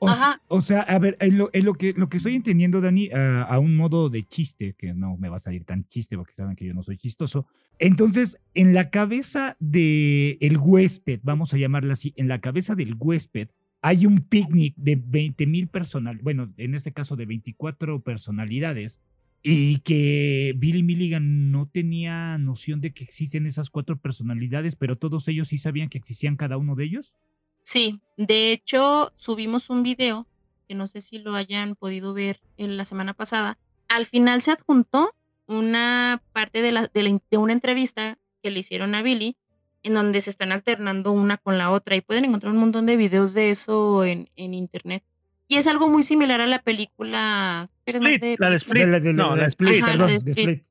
O, 0.00 0.08
o, 0.46 0.60
sea, 0.60 0.82
a 0.82 0.98
ver, 1.00 1.16
en 1.20 1.38
lo, 1.38 1.50
lo, 1.52 1.74
que, 1.74 1.92
lo 1.96 2.08
que 2.08 2.18
estoy 2.18 2.36
entendiendo, 2.36 2.80
Dani, 2.80 3.10
a 3.12 3.58
un 3.58 3.76
modo 3.76 4.08
de 4.08 4.22
chiste, 4.22 4.74
que 4.78 4.94
no 4.94 5.16
me 5.16 5.28
va 5.28 5.36
a 5.36 5.40
salir 5.40 5.64
tan 5.64 5.84
chiste 5.88 6.16
porque 6.16 6.34
saben 6.34 6.54
que 6.54 6.66
yo 6.66 6.72
no 6.72 6.84
soy 6.84 6.96
chistoso. 6.96 7.46
Entonces, 7.80 8.38
en 8.54 8.74
la 8.74 8.90
cabeza 8.90 9.56
del 9.58 10.38
el 10.40 10.56
huésped, 10.56 11.20
vamos 11.22 11.52
a 11.52 11.58
llamarla 11.58 11.94
así, 11.94 12.14
en 12.16 12.28
la 12.28 12.40
cabeza 12.40 12.76
del 12.76 12.94
huésped, 12.96 13.48
hay 13.82 14.06
un 14.06 14.20
picnic 14.20 14.74
de 14.76 14.96
20 14.96 15.46
mil 15.46 15.68
personal, 15.68 16.18
bueno, 16.22 16.52
en 16.56 16.74
este 16.74 16.92
caso 16.92 17.16
de 17.16 17.26
24 17.26 18.00
personalidades, 18.00 19.00
y 19.50 19.78
que 19.78 20.52
Billy 20.56 20.82
Milligan 20.82 21.50
no 21.50 21.66
tenía 21.66 22.36
noción 22.36 22.82
de 22.82 22.92
que 22.92 23.02
existen 23.02 23.46
esas 23.46 23.70
cuatro 23.70 23.98
personalidades, 23.98 24.76
pero 24.76 24.98
todos 24.98 25.26
ellos 25.26 25.48
sí 25.48 25.56
sabían 25.56 25.88
que 25.88 25.96
existían 25.96 26.36
cada 26.36 26.58
uno 26.58 26.74
de 26.74 26.84
ellos. 26.84 27.14
Sí, 27.62 27.98
de 28.18 28.52
hecho 28.52 29.10
subimos 29.16 29.70
un 29.70 29.82
video 29.82 30.26
que 30.68 30.74
no 30.74 30.86
sé 30.86 31.00
si 31.00 31.18
lo 31.18 31.34
hayan 31.34 31.76
podido 31.76 32.12
ver 32.12 32.40
en 32.58 32.76
la 32.76 32.84
semana 32.84 33.14
pasada. 33.14 33.58
Al 33.88 34.04
final 34.04 34.42
se 34.42 34.50
adjuntó 34.50 35.14
una 35.46 36.22
parte 36.34 36.60
de, 36.60 36.72
la, 36.72 36.90
una 37.30 37.54
entrevista 37.54 38.18
que 38.42 38.50
le 38.50 38.60
hicieron 38.60 38.94
a 38.94 39.00
Billy, 39.00 39.38
en 39.82 39.94
donde 39.94 40.20
se 40.20 40.28
están 40.28 40.52
alternando 40.52 41.12
una 41.12 41.38
con 41.38 41.56
la 41.56 41.70
otra 41.70 41.96
y 41.96 42.02
pueden 42.02 42.26
encontrar 42.26 42.52
un 42.52 42.60
montón 42.60 42.84
de 42.84 42.98
videos 42.98 43.32
de 43.32 43.48
eso 43.48 44.04
en 44.04 44.28
internet. 44.36 45.04
Y 45.48 45.56
es 45.56 45.66
algo 45.66 45.88
muy 45.88 46.02
similar 46.02 46.42
a 46.42 46.46
la 46.46 46.62
película. 46.62 47.70
Split, 47.86 48.38
la 48.38 48.50
de 48.50 48.56
Split. 48.56 48.86
no, 49.14 49.34
la, 49.34 49.46
Split, 49.46 49.84
perdón. 49.84 50.10
Split. 50.10 50.62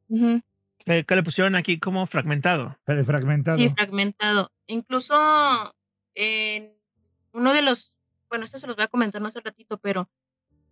Que 0.85 1.15
le 1.15 1.23
pusieron 1.23 1.55
aquí 1.55 1.79
como 1.79 2.05
fragmentado. 2.05 2.77
Pero 2.85 3.03
fragmentado. 3.03 3.57
Sí, 3.57 3.69
fragmentado. 3.69 4.51
Incluso 4.67 5.75
en 6.13 6.73
uno 7.33 7.53
de 7.53 7.63
los, 7.63 7.91
bueno, 8.29 8.45
esto 8.45 8.59
se 8.59 8.67
los 8.67 8.75
voy 8.75 8.85
a 8.85 8.87
comentar 8.87 9.19
más 9.19 9.35
al 9.35 9.43
ratito, 9.43 9.77
pero 9.77 10.09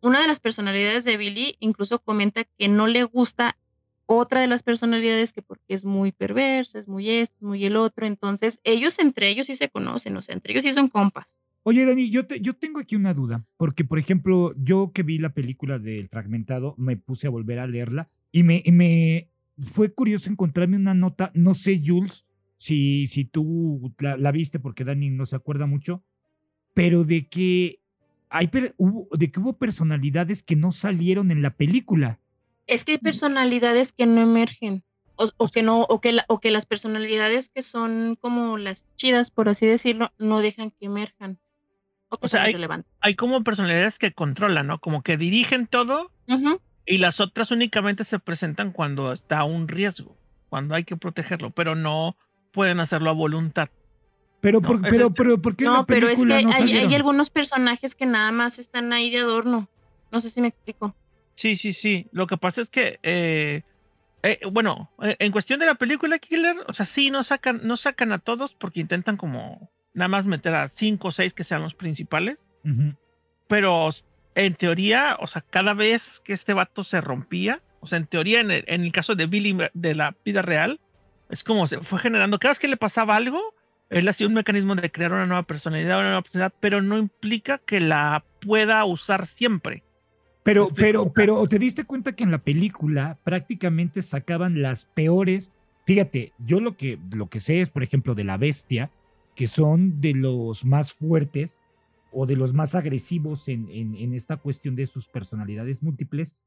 una 0.01 0.21
de 0.21 0.27
las 0.27 0.39
personalidades 0.39 1.03
de 1.03 1.17
Billy 1.17 1.55
incluso 1.59 1.99
comenta 1.99 2.43
que 2.43 2.67
no 2.67 2.85
le 2.85 3.03
gusta 3.03 3.57
otra 4.05 4.39
de 4.39 4.47
las 4.47 4.61
personalidades 4.61 5.33
que 5.33 5.41
porque 5.41 5.73
es 5.73 5.83
muy 5.83 6.11
perversa, 6.11 6.77
es 6.77 6.87
muy 6.87 7.09
esto, 7.09 7.37
es 7.37 7.41
muy 7.41 7.65
el 7.65 7.75
otro. 7.75 8.05
Entonces, 8.05 8.59
ellos 8.63 8.99
entre 8.99 9.29
ellos 9.29 9.47
sí 9.47 9.55
se 9.55 9.69
conocen, 9.69 10.15
o 10.15 10.21
sea, 10.21 10.33
entre 10.33 10.53
ellos 10.53 10.63
sí 10.63 10.73
son 10.73 10.89
compas. 10.89 11.37
Oye, 11.67 11.83
Dani, 11.83 12.11
yo, 12.11 12.27
te, 12.27 12.39
yo 12.41 12.53
tengo 12.53 12.79
aquí 12.79 12.95
una 12.95 13.15
duda, 13.15 13.43
porque 13.57 13.83
por 13.83 13.97
ejemplo, 13.97 14.53
yo 14.55 14.91
que 14.93 15.01
vi 15.01 15.17
la 15.17 15.33
película 15.33 15.79
del 15.79 16.09
fragmentado, 16.09 16.75
me 16.77 16.95
puse 16.95 17.25
a 17.25 17.31
volver 17.31 17.57
a 17.57 17.65
leerla 17.65 18.07
y 18.31 18.43
me, 18.43 18.61
me 18.71 19.31
fue 19.57 19.91
curioso 19.91 20.29
encontrarme 20.29 20.77
una 20.77 20.93
nota, 20.93 21.31
no 21.33 21.55
sé, 21.55 21.81
Jules, 21.83 22.27
si, 22.55 23.07
si 23.07 23.25
tú 23.25 23.91
la, 23.97 24.31
viste, 24.31 24.59
porque 24.59 24.83
Dani 24.83 25.09
no 25.09 25.25
se 25.25 25.37
acuerda 25.37 25.65
mucho, 25.65 26.03
pero 26.75 27.03
de 27.03 27.27
que 27.27 27.79
hay 28.29 28.47
hubo, 28.77 29.07
de 29.17 29.31
que 29.31 29.39
hubo 29.39 29.57
personalidades 29.57 30.43
que 30.43 30.55
no 30.55 30.69
salieron 30.69 31.31
en 31.31 31.41
la 31.41 31.57
película. 31.57 32.19
Es 32.67 32.85
que 32.85 32.91
hay 32.91 32.97
personalidades 32.99 33.91
que 33.91 34.05
no 34.05 34.21
emergen. 34.21 34.83
O, 35.15 35.47
que 35.47 35.63
no, 35.63 35.81
o 35.83 36.01
que, 36.01 36.15
o 36.27 36.41
que 36.41 36.51
las 36.51 36.65
personalidades 36.65 37.49
que 37.49 37.61
son 37.61 38.17
como 38.19 38.57
las 38.57 38.85
chidas, 38.97 39.31
por 39.31 39.47
así 39.47 39.65
decirlo, 39.65 40.11
no 40.19 40.41
dejan 40.41 40.71
que 40.71 40.87
emerjan 40.87 41.39
o 42.09 42.27
sea, 42.27 42.47
hay, 43.01 43.15
como 43.15 43.43
personalidades 43.43 43.99
que 43.99 44.13
controlan, 44.13 44.67
¿no? 44.67 44.79
Como 44.79 45.01
que 45.01 45.17
dirigen 45.17 45.67
todo 45.67 46.11
y 46.85 46.97
las 46.97 47.19
otras 47.19 47.51
únicamente 47.51 48.03
se 48.03 48.19
presentan 48.19 48.71
cuando 48.71 49.11
está 49.11 49.43
un 49.43 49.67
riesgo, 49.67 50.17
cuando 50.49 50.75
hay 50.75 50.83
que 50.83 50.97
protegerlo, 50.97 51.51
pero 51.51 51.75
no 51.75 52.15
pueden 52.51 52.79
hacerlo 52.79 53.09
a 53.09 53.13
voluntad. 53.13 53.69
Pero, 54.41 54.61
por, 54.61 54.81
pero, 54.81 55.11
pero, 55.11 55.41
¿por 55.41 55.55
qué 55.55 55.65
no, 55.65 55.87
pero 55.87 56.07
es 56.07 56.23
que 56.23 56.33
hay, 56.33 56.93
algunos 56.93 57.31
personajes 57.31 57.95
que 57.95 58.05
nada 58.05 58.31
más 58.31 58.59
están 58.59 58.93
ahí 58.93 59.09
de 59.09 59.19
adorno. 59.19 59.67
No 60.11 60.19
sé 60.19 60.29
si 60.29 60.39
me 60.39 60.47
explico. 60.47 60.95
Sí, 61.33 61.55
sí, 61.55 61.73
sí. 61.73 62.07
Lo 62.11 62.27
que 62.27 62.37
pasa 62.37 62.61
es 62.61 62.69
que, 62.69 62.99
eh, 63.01 63.63
eh, 64.21 64.39
bueno, 64.51 64.91
eh, 65.01 65.15
en 65.17 65.31
cuestión 65.31 65.59
de 65.59 65.65
la 65.65 65.75
película 65.75 66.19
Killer, 66.19 66.57
o 66.67 66.73
sea, 66.73 66.85
sí, 66.85 67.09
no 67.09 67.23
sacan, 67.23 67.61
no 67.63 67.75
sacan 67.75 68.11
a 68.11 68.19
todos 68.19 68.53
porque 68.53 68.81
intentan 68.81 69.17
como 69.17 69.71
nada 69.95 70.09
más 70.09 70.25
meter 70.25 70.53
a 70.53 70.69
cinco 70.69 71.07
o 71.07 71.11
seis 71.11 71.33
que 71.33 71.43
sean 71.43 71.63
los 71.63 71.73
principales. 71.73 72.45
Pero 73.47 73.89
en 74.35 74.53
teoría, 74.55 75.17
o 75.19 75.27
sea, 75.27 75.41
cada 75.41 75.73
vez 75.73 76.21
que 76.23 76.33
este 76.33 76.53
vato 76.53 76.83
se 76.83 77.01
rompía, 77.01 77.61
o 77.79 77.87
sea, 77.87 77.97
en 77.97 78.07
teoría, 78.07 78.41
en 78.41 78.51
el, 78.51 78.91
caso 78.91 79.15
de 79.15 79.25
Billy 79.25 79.57
de 79.73 79.95
la 79.95 80.15
vida 80.23 80.41
real, 80.41 80.79
es 81.29 81.43
como 81.43 81.67
se 81.67 81.79
fue 81.79 81.99
generando, 81.99 82.39
cada 82.39 82.51
vez 82.51 82.59
que 82.59 82.67
le 82.67 82.77
pasaba 82.77 83.15
algo, 83.15 83.39
él 83.89 84.07
hacía 84.07 84.27
un 84.27 84.33
mecanismo 84.33 84.75
de 84.75 84.91
crear 84.91 85.13
una 85.13 85.25
nueva 85.25 85.43
personalidad, 85.43 85.99
una 85.99 86.07
nueva 86.07 86.21
personalidad, 86.23 86.53
pero 86.59 86.81
no 86.81 86.97
implica 86.97 87.59
que 87.59 87.79
la 87.79 88.25
pueda 88.41 88.83
usar 88.85 89.27
siempre. 89.27 89.83
Pero, 90.43 90.69
pero, 90.75 91.11
pero, 91.11 91.47
¿te 91.47 91.57
diste 91.57 91.85
cuenta 91.85 92.15
que 92.15 92.23
en 92.23 92.31
la 92.31 92.39
película 92.39 93.17
prácticamente 93.23 94.01
sacaban 94.01 94.61
las 94.61 94.85
peores? 94.85 95.51
Fíjate, 95.85 96.33
yo 96.39 96.59
lo 96.59 96.77
que, 96.77 96.99
lo 97.15 97.29
que 97.29 97.39
sé 97.39 97.61
es, 97.61 97.69
por 97.69 97.83
ejemplo, 97.83 98.13
de 98.13 98.25
la 98.25 98.37
bestia, 98.37 98.91
que 99.35 99.47
son 99.47 100.01
de 100.01 100.13
los 100.13 100.65
más 100.65 100.93
fuertes 100.93 101.59
o 102.11 102.25
de 102.25 102.37
los 102.37 102.53
más 102.53 102.75
agresivos 102.75 103.49
en, 103.49 103.67
en, 103.69 104.13
esta 104.13 104.37
cuestión 104.37 104.75
de 104.75 104.87
sus 104.87 105.09
personalidades 105.09 105.83
múltiples, 105.83 106.37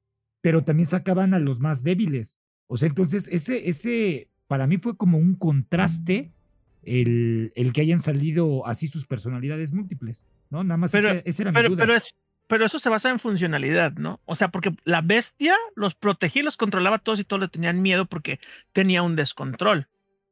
pero 0.40 0.64
también 0.64 0.86
sacaban 0.86 1.34
a 1.34 1.38
los 1.38 1.60
más 1.60 1.82
débiles. 1.82 2.38
O 2.66 2.78
sea, 2.78 2.88
entonces 2.88 3.28
ese, 3.30 3.68
ese 3.68 4.28
para 4.46 4.66
mí 4.66 4.78
fue 4.78 4.96
como 4.96 5.18
un 5.18 5.34
contraste 5.34 6.32
el, 6.82 7.52
el 7.54 7.72
que 7.74 7.82
hayan 7.82 7.98
salido 7.98 8.66
así 8.66 8.88
sus 8.88 9.06
personalidades 9.06 9.74
múltiples, 9.74 10.24
¿no? 10.48 10.64
Nada 10.64 10.78
más 10.78 10.92
pero, 10.92 11.20
esa, 11.24 11.42
era 11.42 11.52
pero, 11.52 11.68
mi 11.68 11.76
duda. 11.76 11.86
Pero, 11.86 12.00
pero, 12.46 12.64
eso 12.64 12.78
se 12.78 12.88
basa 12.88 13.10
en 13.10 13.18
funcionalidad, 13.18 13.92
¿no? 13.92 14.20
O 14.24 14.36
sea, 14.36 14.48
porque 14.48 14.74
la 14.84 15.02
bestia 15.02 15.54
los 15.76 15.94
protegía 15.94 16.40
y 16.40 16.44
los 16.46 16.56
controlaba 16.56 16.98
todos 16.98 17.20
y 17.20 17.24
todos 17.24 17.40
le 17.40 17.48
tenían 17.48 17.82
miedo 17.82 18.06
porque 18.06 18.40
tenía 18.72 19.02
un 19.02 19.16
descontrol. 19.16 19.86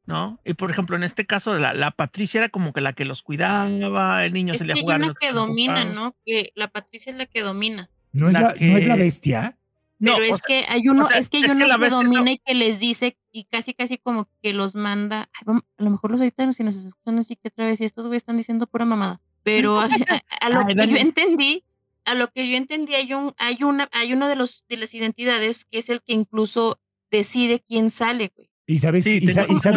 ¿No? 0.07 0.39
Y 0.45 0.53
por 0.53 0.71
ejemplo, 0.71 0.95
en 0.95 1.03
este 1.03 1.25
caso, 1.25 1.57
la, 1.59 1.73
la 1.73 1.91
Patricia 1.91 2.39
era 2.39 2.49
como 2.49 2.73
que 2.73 2.81
la 2.81 2.93
que 2.93 3.05
los 3.05 3.21
cuidaba, 3.21 4.25
el 4.25 4.33
niño 4.33 4.53
se 4.55 4.65
le 4.65 4.73
a 4.73 4.75
jugar. 4.77 5.01
Es 5.01 5.07
la 5.07 5.13
que 5.13 5.31
domina, 5.33 5.85
¿no? 5.85 6.15
Que 6.25 6.51
la 6.55 6.69
Patricia 6.69 7.11
es 7.11 7.17
la 7.17 7.25
que 7.25 7.41
domina. 7.41 7.89
¿No 8.13 8.29
es 8.29 8.33
la, 8.33 8.55
¿no 8.59 8.77
es 8.77 8.87
la 8.87 8.95
bestia? 8.95 9.57
Pero 9.99 10.23
es 10.23 10.41
que 10.41 10.65
hay 10.69 10.87
uno, 10.87 11.09
es 11.09 11.27
que 11.27 11.37
hay 11.37 11.43
uno 11.43 11.79
que, 11.79 11.89
domina 11.89 12.31
y 12.31 12.37
que 12.37 12.53
les 12.53 12.79
dice 12.79 13.17
y 13.31 13.45
casi 13.45 13.73
casi 13.73 13.97
como 13.97 14.29
que 14.41 14.53
los 14.53 14.75
manda. 14.75 15.29
a 15.45 15.83
lo 15.83 15.89
mejor 15.89 16.11
los 16.11 16.21
editaron 16.21 16.53
si 16.53 16.63
nos 16.63 16.75
escuchan 16.75 17.19
así 17.19 17.35
que 17.35 17.49
otra 17.49 17.65
vez 17.65 17.81
y 17.81 17.85
estos 17.85 18.05
güeyes 18.05 18.21
están 18.21 18.37
diciendo 18.37 18.67
pura 18.67 18.85
mamada. 18.85 19.19
Pero 19.43 19.79
a, 20.41 20.49
lo 20.49 20.65
que 20.67 20.75
yo 20.75 20.97
entendí, 20.97 21.63
a 22.05 22.13
lo 22.13 22.31
que 22.31 22.49
yo 22.49 22.57
entendí, 22.57 22.95
hay 22.95 23.13
un, 23.13 23.33
hay 23.37 23.63
una, 23.63 23.89
hay 23.91 24.13
uno 24.13 24.29
de 24.29 24.35
los 24.35 24.65
de 24.69 24.77
las 24.77 24.93
identidades 24.93 25.65
que 25.65 25.79
es 25.79 25.89
el 25.89 26.01
que 26.01 26.13
incluso 26.13 26.79
decide 27.11 27.59
quién 27.59 27.89
sale, 27.89 28.31
güey. 28.35 28.49
Y 28.69 28.79
sabes, 28.79 29.07
y, 29.07 29.21
no 29.21 29.31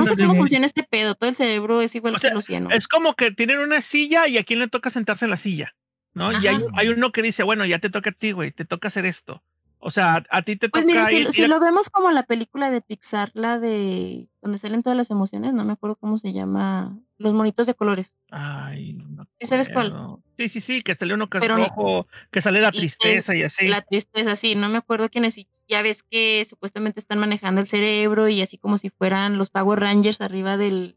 sé 0.04 0.16
cómo 0.16 0.34
funciona 0.34 0.66
este 0.66 0.82
pedo, 0.82 1.14
todo 1.14 1.30
el 1.30 1.36
cerebro 1.36 1.80
es 1.80 1.94
igual 1.94 2.20
que 2.20 2.26
el 2.26 2.36
océano. 2.36 2.70
Es 2.70 2.88
como 2.88 3.14
que 3.14 3.30
tienen 3.30 3.60
una 3.60 3.82
silla 3.82 4.26
y 4.26 4.36
a 4.36 4.42
quién 4.42 4.58
le 4.58 4.66
toca 4.66 4.90
sentarse 4.90 5.26
en 5.26 5.30
la 5.30 5.36
silla, 5.36 5.76
¿no? 6.12 6.32
Y 6.32 6.46
hay, 6.48 6.58
hay, 6.74 6.88
uno 6.88 7.12
que 7.12 7.22
dice, 7.22 7.44
bueno, 7.44 7.64
ya 7.64 7.78
te 7.78 7.88
toca 7.88 8.10
a 8.10 8.12
ti, 8.12 8.32
güey, 8.32 8.50
te 8.50 8.64
toca 8.64 8.88
hacer 8.88 9.06
esto. 9.06 9.44
O 9.82 9.90
sea, 9.90 10.24
a 10.28 10.42
ti 10.42 10.56
te 10.56 10.68
pues 10.68 10.84
toca. 10.84 11.02
Pues 11.02 11.12
mira, 11.14 11.30
si, 11.30 11.46
lo 11.46 11.58
vemos 11.58 11.88
como 11.88 12.10
la 12.10 12.24
película 12.24 12.70
de 12.70 12.82
Pixar, 12.82 13.30
la 13.32 13.58
de 13.58 14.28
donde 14.42 14.58
salen 14.58 14.82
todas 14.82 14.96
las 14.96 15.10
emociones, 15.10 15.54
no 15.54 15.64
me 15.64 15.72
acuerdo 15.72 15.96
cómo 15.96 16.18
se 16.18 16.34
llama, 16.34 16.98
los 17.16 17.32
monitos 17.32 17.66
de 17.66 17.74
colores. 17.74 18.14
Ay, 18.30 18.92
no 18.92 19.26
¿Sí 19.40 19.46
sabes 19.46 19.70
cuál? 19.70 20.18
Sí, 20.36 20.48
sí, 20.48 20.60
sí, 20.60 20.82
que 20.82 20.96
salió 20.96 21.14
uno 21.14 21.30
que 21.30 21.38
es 21.38 21.48
rojo, 21.48 22.06
que 22.30 22.42
sale 22.42 22.60
la 22.60 22.72
tristeza 22.72 23.34
y, 23.34 23.42
así. 23.42 23.68
La 23.68 23.80
tristeza, 23.80 24.36
sí, 24.36 24.54
no 24.54 24.68
me 24.68 24.78
acuerdo 24.78 25.08
quién 25.08 25.24
es. 25.24 25.40
Ya 25.70 25.82
ves 25.82 26.02
que 26.02 26.44
supuestamente 26.44 26.98
están 26.98 27.20
manejando 27.20 27.60
el 27.60 27.68
cerebro 27.68 28.28
y 28.28 28.42
así 28.42 28.58
como 28.58 28.76
si 28.76 28.90
fueran 28.90 29.38
los 29.38 29.50
Power 29.50 29.78
Rangers 29.78 30.20
arriba 30.20 30.56
del, 30.56 30.96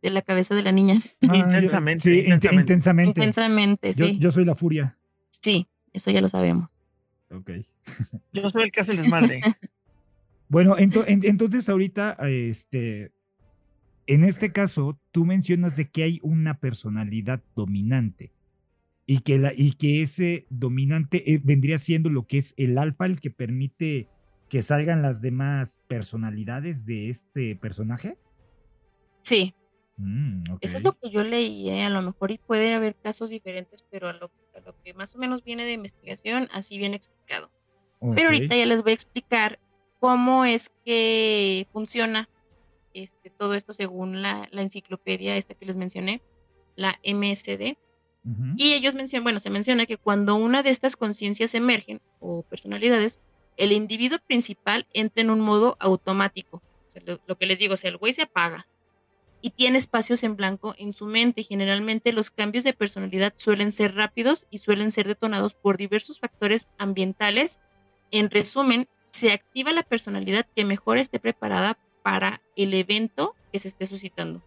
de 0.00 0.08
la 0.08 0.22
cabeza 0.22 0.54
de 0.54 0.62
la 0.62 0.72
niña. 0.72 1.02
Ah, 1.28 1.36
intensamente, 1.36 2.02
sí, 2.02 2.24
intensamente. 2.26 3.20
Intensamente, 3.20 3.92
sí. 3.92 4.16
yo 4.18 4.32
soy 4.32 4.46
la 4.46 4.54
furia. 4.54 4.96
Sí, 5.28 5.68
eso 5.92 6.10
ya 6.10 6.22
lo 6.22 6.28
sabemos. 6.30 6.78
Ok. 7.30 7.50
Yo 8.32 8.50
soy 8.50 8.64
el 8.64 8.72
que 8.72 8.80
hace 8.80 8.92
el 8.92 8.98
desmadre. 8.98 9.40
bueno, 10.48 10.76
entonces 10.78 11.68
ahorita, 11.68 12.16
este, 12.22 13.12
en 14.06 14.24
este 14.24 14.50
caso, 14.50 14.98
tú 15.12 15.24
mencionas 15.24 15.76
de 15.76 15.90
que 15.90 16.04
hay 16.04 16.20
una 16.22 16.58
personalidad 16.58 17.42
dominante 17.54 18.32
y 19.06 19.20
que, 19.20 19.38
la, 19.38 19.52
y 19.56 19.72
que 19.72 20.02
ese 20.02 20.46
dominante 20.50 21.32
eh, 21.32 21.40
vendría 21.42 21.78
siendo 21.78 22.10
lo 22.10 22.26
que 22.26 22.38
es 22.38 22.54
el 22.56 22.76
alfa, 22.78 23.06
el 23.06 23.20
que 23.20 23.30
permite 23.30 24.08
que 24.48 24.62
salgan 24.62 25.02
las 25.02 25.20
demás 25.20 25.80
personalidades 25.88 26.86
de 26.86 27.10
este 27.10 27.56
personaje. 27.56 28.18
Sí. 29.20 29.54
Mm, 29.96 30.42
Eso 30.60 30.76
es 30.76 30.84
lo 30.84 30.92
que 30.92 31.10
yo 31.10 31.24
leí, 31.24 31.68
¿eh? 31.70 31.84
a 31.84 31.90
lo 31.90 32.02
mejor 32.02 32.30
y 32.30 32.38
puede 32.38 32.74
haber 32.74 32.94
casos 32.96 33.30
diferentes, 33.30 33.84
pero 33.90 34.08
a 34.08 34.12
lo 34.12 34.30
lo 34.64 34.80
que 34.82 34.94
más 34.94 35.14
o 35.14 35.18
menos 35.18 35.44
viene 35.44 35.64
de 35.64 35.72
investigación, 35.72 36.48
así 36.52 36.78
bien 36.78 36.94
explicado. 36.94 37.50
Pero 38.14 38.28
ahorita 38.28 38.54
ya 38.56 38.66
les 38.66 38.82
voy 38.82 38.92
a 38.92 38.94
explicar 38.94 39.58
cómo 40.00 40.44
es 40.44 40.70
que 40.84 41.66
funciona 41.72 42.28
este, 42.94 43.30
todo 43.30 43.54
esto 43.54 43.72
según 43.72 44.22
la, 44.22 44.48
enciclopedia 44.52 45.36
esta 45.36 45.54
que 45.54 45.66
les 45.66 45.76
mencioné, 45.76 46.22
la 46.76 47.00
MSD. 47.04 47.76
Y 48.56 48.72
ellos 48.72 48.96
mencionan, 48.96 49.22
bueno, 49.22 49.38
se 49.38 49.50
menciona 49.50 49.86
que 49.86 49.98
cuando 49.98 50.34
una 50.34 50.64
de 50.64 50.70
estas 50.70 50.96
conciencias 50.96 51.54
emergen 51.54 52.00
o 52.18 52.42
personalidades, 52.42 53.20
el 53.56 53.70
individuo 53.70 54.18
principal 54.26 54.86
entra 54.92 55.22
en 55.22 55.30
un 55.30 55.40
modo 55.40 55.76
automático. 55.78 56.62
lo, 57.04 57.38
que 57.38 57.46
les 57.46 57.58
digo, 57.58 57.74
o 57.74 57.86
el 57.86 57.96
güey 57.96 58.12
se 58.12 58.22
apaga, 58.22 58.66
y 59.40 59.50
tiene 59.50 59.78
espacios 59.78 60.24
en 60.24 60.34
blanco 60.34 60.74
en 60.78 60.92
su 60.92 61.06
mente. 61.06 61.44
Generalmente 61.44 62.12
los 62.12 62.30
cambios 62.30 62.64
de 62.64 62.72
personalidad 62.72 63.32
suelen 63.36 63.70
ser 63.70 63.94
rápidos 63.94 64.48
y 64.50 64.58
suelen 64.58 64.90
ser 64.90 65.06
detonados 65.06 65.54
por 65.54 65.76
diversos 65.76 66.18
factores 66.18 66.66
ambientales. 66.78 67.60
En 68.10 68.30
resumen, 68.30 68.88
se 69.04 69.32
activa 69.32 69.72
la 69.72 69.82
personalidad 69.82 70.46
que 70.54 70.64
mejor 70.64 70.98
esté 70.98 71.20
preparada 71.20 71.78
para 72.02 72.42
el 72.56 72.74
evento 72.74 73.34
que 73.52 73.58
se 73.58 73.68
esté 73.68 73.86
suscitando. 73.86 74.42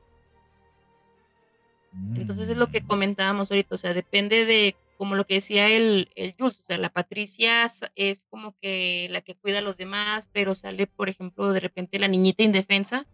Entonces 2.16 2.50
es 2.50 2.58
lo 2.58 2.68
que 2.68 2.82
Mm. 2.82 2.88
comentábamos 2.88 3.52
ahorita, 3.52 3.76
o 3.76 3.78
sea, 3.78 3.94
depende 3.94 4.46
de, 4.46 4.76
como 4.98 5.16
lo 5.16 5.26
que 5.26 5.36
decía 5.36 5.70
el, 5.70 6.10
el 6.16 6.36
Jules, 6.38 6.60
o 6.60 6.64
sea, 6.64 6.78
la 6.78 6.90
Patricia 6.92 7.66
es 7.96 8.26
como 8.30 8.56
que 8.62 9.08
la 9.12 9.22
que 9.22 9.36
cuida 9.36 9.60
a 9.60 9.62
los 9.62 9.78
demás, 9.78 10.28
pero 10.34 10.56
sale, 10.56 10.88
por 10.88 11.10
ejemplo, 11.10 11.54
de 11.54 11.60
repente 11.62 12.00
la 12.00 12.08
niñita 12.10 12.44
indefensa, 12.44 13.08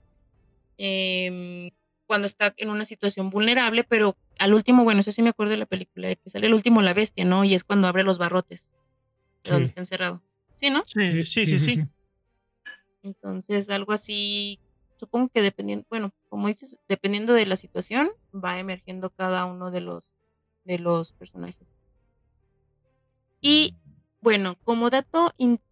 em, 0.77 1.71
cuando 2.07 2.27
está 2.27 2.53
en 2.57 2.69
una 2.69 2.85
situación 2.85 3.29
vulnerable, 3.29 3.83
pero 3.83 4.17
al 4.39 4.53
último, 4.53 4.83
bueno, 4.83 4.99
eso 5.01 5.11
sí 5.11 5.21
me 5.21 5.29
acuerdo 5.29 5.51
de 5.51 5.57
la 5.57 5.65
película, 5.65 6.07
de 6.07 6.17
que 6.17 6.29
sale 6.29 6.47
el 6.47 6.53
último 6.53 6.81
la 6.81 6.93
bestia, 6.93 7.25
¿no? 7.25 7.43
Y 7.45 7.53
es 7.55 7.63
cuando 7.63 7.87
abre 7.87 8.03
los 8.03 8.17
barrotes, 8.17 8.69
de 9.43 9.51
donde 9.51 9.67
Sí. 9.67 9.71
está 9.71 9.81
encerrado. 9.81 10.23
¿Sí, 10.55 10.69
no? 10.71 10.83
Sí, 10.87 11.23
sí, 11.25 11.45
sí, 11.47 11.59
sí. 11.59 11.83
Entonces, 13.03 13.69
algo 13.69 13.93
así, 13.93 14.59
supongo 14.95 15.29
que 15.29 15.41
dependiendo, 15.41 15.85
bueno, 15.89 16.13
como 16.29 16.47
dices, 16.47 16.79
dependiendo 16.87 17.33
de 17.33 17.45
la 17.45 17.55
situación, 17.55 18.11
va 18.43 18.59
emergiendo 18.59 19.09
cada 19.09 19.45
uno 19.45 19.71
de 19.71 19.81
los, 19.81 20.11
de 20.63 20.79
los 20.79 21.13
personajes. 21.13 21.67
Y 23.41 23.75
bueno, 24.21 24.57
como 24.63 24.89
dato 24.89 25.31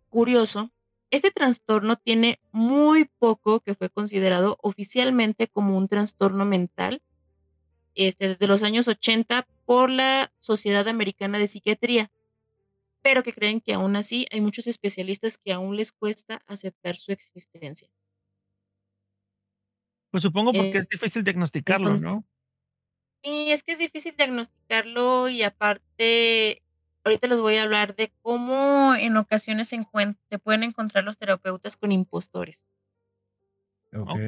curioso, 0.10 0.72
este 1.10 1.32
trastorno 1.32 1.96
tiene 1.98 2.40
muy 2.52 3.06
poco 3.20 3.60
que 3.62 3.76
fue 3.76 3.90
considerado 3.90 4.58
oficialmente 4.62 5.48
como 5.48 5.78
un 5.78 5.88
trastorno 5.88 6.46
mental 6.46 7.02
este, 7.96 8.28
desde 8.30 8.48
los 8.48 8.64
años 8.64 8.88
80 8.88 9.48
por 9.66 9.90
la 9.90 10.32
Sociedad 10.40 10.88
Americana 10.88 11.38
de 11.40 11.48
Psiquiatría, 11.48 12.12
pero 13.02 13.22
que 13.24 13.34
creen 13.34 13.62
que 13.62 13.74
aún 13.74 13.96
así 13.96 14.26
hay 14.32 14.42
muchos 14.42 14.66
especialistas 14.68 15.38
que 15.38 15.54
aún 15.54 15.76
les 15.78 15.92
cuesta 15.92 16.42
aceptar 16.48 16.96
su 16.96 17.12
existencia. 17.12 17.90
Pues 20.12 20.24
supongo 20.24 20.52
porque 20.52 20.78
Eh, 20.78 20.82
es 20.82 20.90
difícil 20.90 21.24
diagnosticarlo, 21.24 21.88
entonces- 21.88 22.06
¿no? 22.06 22.24
Y 23.24 23.52
es 23.52 23.64
que 23.64 23.72
es 23.72 23.80
difícil 23.80 24.16
diagnosticarlo 24.18 25.30
y 25.30 25.44
aparte, 25.44 26.62
ahorita 27.06 27.28
les 27.28 27.40
voy 27.40 27.56
a 27.56 27.64
hablar 27.64 27.96
de 27.96 28.12
cómo 28.22 28.94
en 28.96 29.16
ocasiones 29.18 29.70
se, 29.70 29.78
encuent- 29.80 30.18
se 30.30 30.40
pueden 30.40 30.64
encontrar 30.64 31.04
los 31.06 31.18
terapeutas 31.18 31.78
con 31.78 31.92
impostores. 31.92 32.66
Ok. 34.02 34.20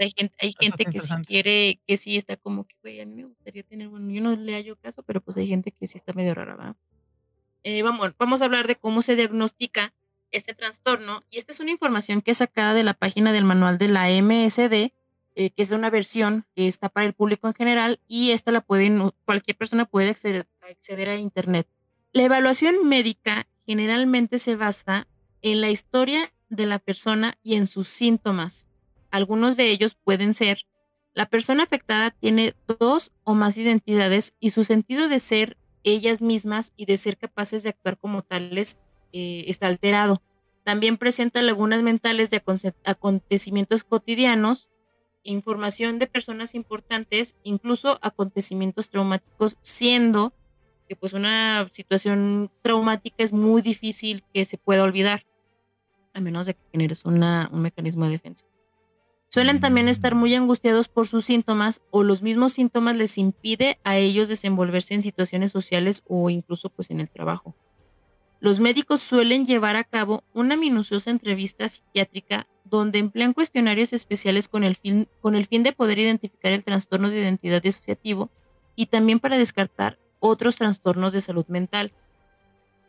Hay 0.00 0.12
gente, 0.16 0.34
hay 0.40 0.52
gente 0.60 0.84
que 0.84 0.98
sí 1.00 1.06
quiere, 1.26 1.80
que 1.86 1.96
sí 1.96 2.16
está 2.16 2.36
como 2.36 2.64
que, 2.66 2.74
güey, 2.82 3.00
a 3.00 3.06
mí 3.06 3.14
me 3.14 3.24
gustaría 3.24 3.62
tener, 3.62 3.88
bueno, 3.88 4.10
yo 4.10 4.20
no 4.20 4.34
le 4.34 4.54
hallo 4.54 4.76
caso, 4.76 5.02
pero 5.04 5.20
pues 5.20 5.36
hay 5.36 5.46
gente 5.46 5.70
que 5.70 5.86
sí 5.86 5.96
está 5.96 6.12
medio 6.12 6.34
rara, 6.34 6.56
¿va? 6.56 6.76
Eh, 7.62 7.82
vamos, 7.82 8.14
vamos 8.18 8.42
a 8.42 8.46
hablar 8.46 8.66
de 8.66 8.76
cómo 8.76 9.02
se 9.02 9.16
diagnostica 9.16 9.94
este 10.32 10.54
trastorno 10.54 11.22
y 11.30 11.38
esta 11.38 11.52
es 11.52 11.60
una 11.60 11.70
información 11.70 12.20
que 12.20 12.32
es 12.32 12.38
sacada 12.38 12.74
de 12.74 12.82
la 12.84 12.94
página 12.94 13.32
del 13.32 13.44
manual 13.44 13.78
de 13.78 13.88
la 13.88 14.10
MSD, 14.10 14.92
eh, 15.36 15.50
que 15.50 15.62
es 15.62 15.70
una 15.70 15.90
versión 15.90 16.44
que 16.56 16.66
está 16.66 16.88
para 16.88 17.06
el 17.06 17.12
público 17.12 17.46
en 17.46 17.54
general 17.54 18.00
y 18.08 18.32
esta 18.32 18.50
la 18.50 18.62
pueden, 18.62 19.12
cualquier 19.24 19.56
persona 19.56 19.84
puede 19.84 20.10
acceder, 20.10 20.48
acceder 20.60 21.08
a 21.10 21.16
internet. 21.16 21.68
La 22.12 22.24
evaluación 22.24 22.88
médica 22.88 23.46
generalmente 23.66 24.38
se 24.38 24.56
basa 24.56 25.06
en 25.42 25.60
la 25.60 25.70
historia 25.70 26.32
de 26.48 26.66
la 26.66 26.78
persona 26.78 27.38
y 27.42 27.54
en 27.54 27.66
sus 27.66 27.86
síntomas. 27.88 28.66
Algunos 29.10 29.56
de 29.56 29.70
ellos 29.70 29.94
pueden 29.94 30.32
ser, 30.34 30.66
la 31.14 31.26
persona 31.26 31.62
afectada 31.62 32.10
tiene 32.10 32.54
dos 32.78 33.12
o 33.24 33.34
más 33.34 33.56
identidades 33.56 34.34
y 34.40 34.50
su 34.50 34.64
sentido 34.64 35.08
de 35.08 35.18
ser 35.20 35.56
ellas 35.84 36.20
mismas 36.22 36.72
y 36.76 36.86
de 36.86 36.96
ser 36.96 37.16
capaces 37.16 37.62
de 37.62 37.70
actuar 37.70 37.98
como 37.98 38.22
tales 38.22 38.80
eh, 39.12 39.44
está 39.46 39.66
alterado. 39.68 40.22
También 40.64 40.96
presenta 40.96 41.42
lagunas 41.42 41.82
mentales 41.82 42.30
de 42.30 42.42
aconte- 42.42 42.74
acontecimientos 42.84 43.84
cotidianos, 43.84 44.70
información 45.30 45.98
de 45.98 46.06
personas 46.06 46.54
importantes, 46.54 47.36
incluso 47.42 47.98
acontecimientos 48.02 48.90
traumáticos, 48.90 49.58
siendo 49.60 50.32
que 50.88 50.96
pues 50.96 51.12
una 51.12 51.68
situación 51.72 52.50
traumática 52.62 53.24
es 53.24 53.32
muy 53.32 53.62
difícil 53.62 54.22
que 54.32 54.44
se 54.44 54.58
pueda 54.58 54.82
olvidar, 54.82 55.26
a 56.14 56.20
menos 56.20 56.46
de 56.46 56.54
que 56.54 56.60
generes 56.72 57.04
una, 57.04 57.50
un 57.52 57.62
mecanismo 57.62 58.04
de 58.04 58.12
defensa. 58.12 58.46
Suelen 59.28 59.60
también 59.60 59.88
estar 59.88 60.14
muy 60.14 60.34
angustiados 60.34 60.88
por 60.88 61.06
sus 61.06 61.24
síntomas 61.24 61.82
o 61.90 62.02
los 62.04 62.22
mismos 62.22 62.52
síntomas 62.52 62.96
les 62.96 63.18
impide 63.18 63.78
a 63.82 63.98
ellos 63.98 64.28
desenvolverse 64.28 64.94
en 64.94 65.02
situaciones 65.02 65.50
sociales 65.50 66.04
o 66.06 66.30
incluso 66.30 66.70
pues 66.70 66.90
en 66.90 67.00
el 67.00 67.10
trabajo. 67.10 67.54
Los 68.38 68.60
médicos 68.60 69.00
suelen 69.00 69.44
llevar 69.44 69.76
a 69.76 69.84
cabo 69.84 70.22
una 70.32 70.56
minuciosa 70.56 71.10
entrevista 71.10 71.68
psiquiátrica 71.68 72.46
donde 72.68 72.98
emplean 72.98 73.32
cuestionarios 73.32 73.92
especiales 73.92 74.48
con 74.48 74.64
el 74.64 74.76
fin, 74.76 75.08
con 75.20 75.34
el 75.34 75.46
fin 75.46 75.62
de 75.62 75.72
poder 75.72 75.98
identificar 75.98 76.52
el 76.52 76.64
trastorno 76.64 77.10
de 77.10 77.20
identidad 77.20 77.62
disociativo 77.62 78.30
y 78.74 78.86
también 78.86 79.20
para 79.20 79.38
descartar 79.38 79.98
otros 80.20 80.56
trastornos 80.56 81.12
de 81.12 81.20
salud 81.20 81.46
mental. 81.48 81.92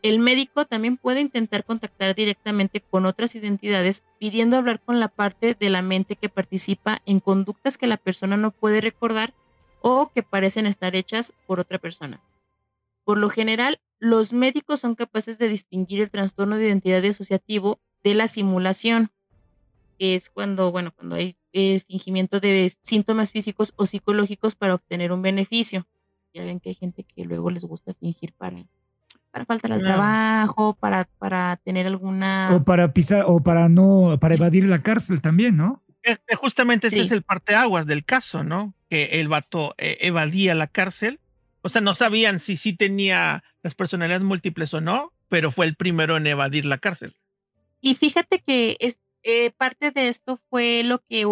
El 0.04 0.20
médico 0.20 0.66
también 0.66 0.98
puede 0.98 1.22
intentar 1.22 1.64
contactar 1.64 2.16
directamente 2.16 2.82
con 2.82 3.06
otras 3.06 3.36
identidades 3.36 4.04
pidiendo 4.20 4.58
hablar 4.58 4.80
con 4.80 5.00
la 5.00 5.08
parte 5.08 5.56
de 5.60 5.70
la 5.70 5.82
mente 5.82 6.16
que 6.16 6.30
participa 6.30 7.02
en 7.06 7.20
conductas 7.20 7.78
que 7.78 7.88
la 7.88 7.98
persona 7.98 8.38
no 8.38 8.52
puede 8.52 8.82
recordar 8.82 9.34
o 9.82 10.12
que 10.14 10.24
parecen 10.24 10.66
estar 10.66 10.96
hechas 10.96 11.34
por 11.46 11.60
otra 11.60 11.80
persona. 11.80 12.22
Por 13.04 13.18
lo 13.18 13.30
general, 13.30 13.80
los 14.00 14.34
médicos 14.34 14.82
son 14.82 14.96
capaces 14.96 15.40
de 15.40 15.50
distinguir 15.50 16.02
el 16.02 16.12
trastorno 16.12 16.58
de 16.58 16.68
identidad 16.68 17.02
disociativo 17.02 17.80
de 18.04 18.14
la 18.14 18.28
simulación, 18.28 19.12
que 19.98 20.16
es 20.16 20.30
cuando, 20.30 20.72
bueno, 20.72 20.92
cuando 20.96 21.16
hay 21.16 21.36
eh, 21.54 21.80
fingimiento 21.80 22.40
de 22.40 22.72
síntomas 22.82 23.32
físicos 23.32 23.74
o 23.78 23.86
psicológicos 23.86 24.56
para 24.56 24.76
obtener 24.76 25.12
un 25.12 25.22
beneficio. 25.22 25.88
Ya 26.34 26.44
ven 26.44 26.60
que 26.60 26.70
hay 26.70 26.76
gente 26.76 27.04
que 27.04 27.26
luego 27.26 27.50
les 27.50 27.64
gusta 27.64 27.94
fingir 27.96 28.34
para, 28.34 28.64
para 29.32 29.46
faltar 29.46 29.72
al 29.72 29.80
Claro. 29.80 29.96
trabajo, 29.96 30.74
para, 30.80 31.06
para 31.18 31.58
tener 31.64 31.88
alguna... 31.88 32.50
O 32.56 32.64
para 32.64 32.94
pisar, 32.94 33.24
o 33.28 33.40
para 33.40 33.70
no, 33.70 34.18
para 34.20 34.36
evadir 34.36 34.66
la 34.68 34.82
cárcel 34.84 35.22
también, 35.22 35.58
¿no? 35.58 35.84
Que- 36.04 36.20
que 36.28 36.36
justamente 36.36 36.88
ese 36.88 36.98
Sí. 36.98 37.02
es 37.04 37.12
el 37.12 37.24
parteaguas 37.24 37.86
del 37.88 38.06
caso, 38.06 38.44
¿no? 38.44 38.74
Que 38.90 39.20
el 39.20 39.28
vato 39.28 39.74
eh, 39.78 39.98
evadía 40.02 40.54
la 40.56 40.68
cárcel. 40.68 41.20
O 41.64 41.70
sea, 41.70 41.82
no 41.82 41.96
sabían 41.96 42.40
si 42.40 42.56
sí 42.56 42.74
tenía 42.74 43.44
las 43.64 43.74
personalidades 43.74 44.24
múltiples 44.24 44.74
o 44.74 44.80
no, 44.80 45.12
pero 45.28 45.52
fue 45.52 45.66
el 45.66 45.76
primero 45.76 46.16
en 46.16 46.28
evadir 46.28 46.66
la 46.66 46.78
cárcel. 46.78 47.16
Y 47.82 47.96
fíjate 47.96 48.40
que 48.40 48.78
es, 48.80 49.00
eh, 49.24 49.52
parte 49.52 49.92
de 49.92 50.08
esto 50.08 50.36
fue 50.36 50.84
lo 50.84 51.00
que, 51.00 51.24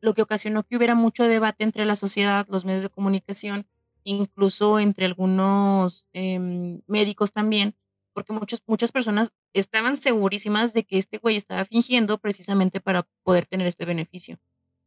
lo 0.00 0.14
que 0.14 0.22
ocasionó 0.22 0.62
que 0.64 0.76
hubiera 0.76 0.94
mucho 0.94 1.24
debate 1.24 1.64
entre 1.64 1.84
la 1.84 1.96
sociedad, 1.96 2.46
los 2.48 2.64
medios 2.64 2.82
de 2.82 2.90
comunicación, 2.90 3.66
incluso 4.04 4.78
entre 4.78 5.06
algunos 5.06 6.06
em, 6.12 6.80
médicos 6.86 7.32
también, 7.32 7.74
porque 8.12 8.32
muchos, 8.32 8.62
muchas 8.66 8.90
personas 8.92 9.32
estaban 9.52 9.96
segurísimas 9.96 10.72
de 10.72 10.84
que 10.84 10.98
este 10.98 11.18
güey 11.18 11.36
estaba 11.36 11.64
fingiendo 11.64 12.18
precisamente 12.18 12.80
para 12.80 13.06
poder 13.22 13.46
tener 13.46 13.66
este 13.66 13.84
beneficio. 13.84 14.38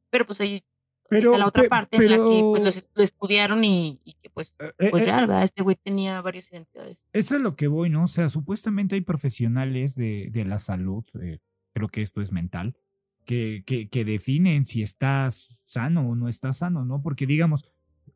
Pero 0.10 0.26
pues 0.26 0.42
ahí 0.42 0.64
Pero, 1.10 1.28
está 1.32 1.38
la 1.38 1.48
otra 1.48 1.64
parte 1.70 1.98
en 1.98 2.10
la 2.10 2.16
que 2.18 2.22
pues, 2.22 2.32
pero- 2.54 2.64
lo, 2.64 2.70
es- 2.70 2.90
lo 2.94 3.04
estudiaron 3.04 3.64
y, 3.64 4.00
y 4.04 4.14
que 4.14 4.30
pues, 4.30 4.56
Eh, 4.60 4.90
pues 4.90 5.04
eh, 5.04 5.06
real, 5.06 5.28
¿verdad? 5.28 5.44
Este 5.44 5.62
güey 5.62 5.76
tenía 5.78 6.20
varias 6.22 6.52
identidades. 6.52 6.98
Eso 7.14 7.36
es 7.36 7.42
lo 7.42 7.56
que 7.56 7.68
voy, 7.68 7.90
¿no? 7.90 8.04
O 8.06 8.08
sea, 8.08 8.28
supuestamente 8.30 8.96
hay 8.96 9.02
profesionales 9.02 9.96
de, 9.96 10.30
de 10.32 10.46
la 10.46 10.60
salud, 10.60 11.04
eh, 11.22 11.38
creo 11.74 11.88
que 11.88 12.02
esto 12.02 12.22
es 12.22 12.32
mental, 12.32 12.76
que, 13.26 13.64
que, 13.66 14.06
definen 14.06 14.66
si 14.66 14.82
estás 14.82 15.62
sano 15.66 16.10
o 16.10 16.16
no 16.16 16.28
estás 16.28 16.58
sano, 16.58 16.86
¿no? 16.86 17.02
Porque 17.02 17.26
digamos, 17.26 17.70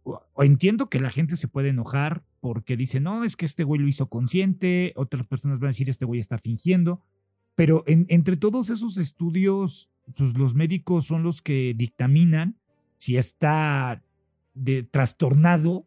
o 0.04 0.44
entiendo 0.44 0.89
que 0.89 1.00
la 1.00 1.10
gente 1.10 1.36
se 1.36 1.48
puede 1.48 1.70
enojar 1.70 2.24
porque 2.41 2.76
dice, 2.76 3.00
no, 3.00 3.24
es 3.24 3.36
que 3.36 3.46
este 3.46 3.63
güey 3.63 3.80
lo 3.82 3.88
hizo 3.88 4.08
consciente, 4.10 4.94
otras 4.96 5.26
personas 5.26 5.60
van 5.60 5.68
a 5.68 5.72
decir, 5.72 5.89
este 5.89 6.06
güey 6.06 6.20
está 6.20 6.38
fingiendo, 6.38 7.02
pero 7.56 7.84
en- 7.88 8.06
entre 8.10 8.38
todos 8.38 8.70
esos 8.70 8.98
estudios, 8.98 9.89
pues 10.18 10.38
los 10.38 10.54
médicos 10.54 11.06
son 11.06 11.24
los 11.24 11.41
que 11.41 11.74
dictaminan 11.76 12.58
si 12.98 13.18
está 13.18 14.04
de, 14.54 14.84
trastornado 14.84 15.86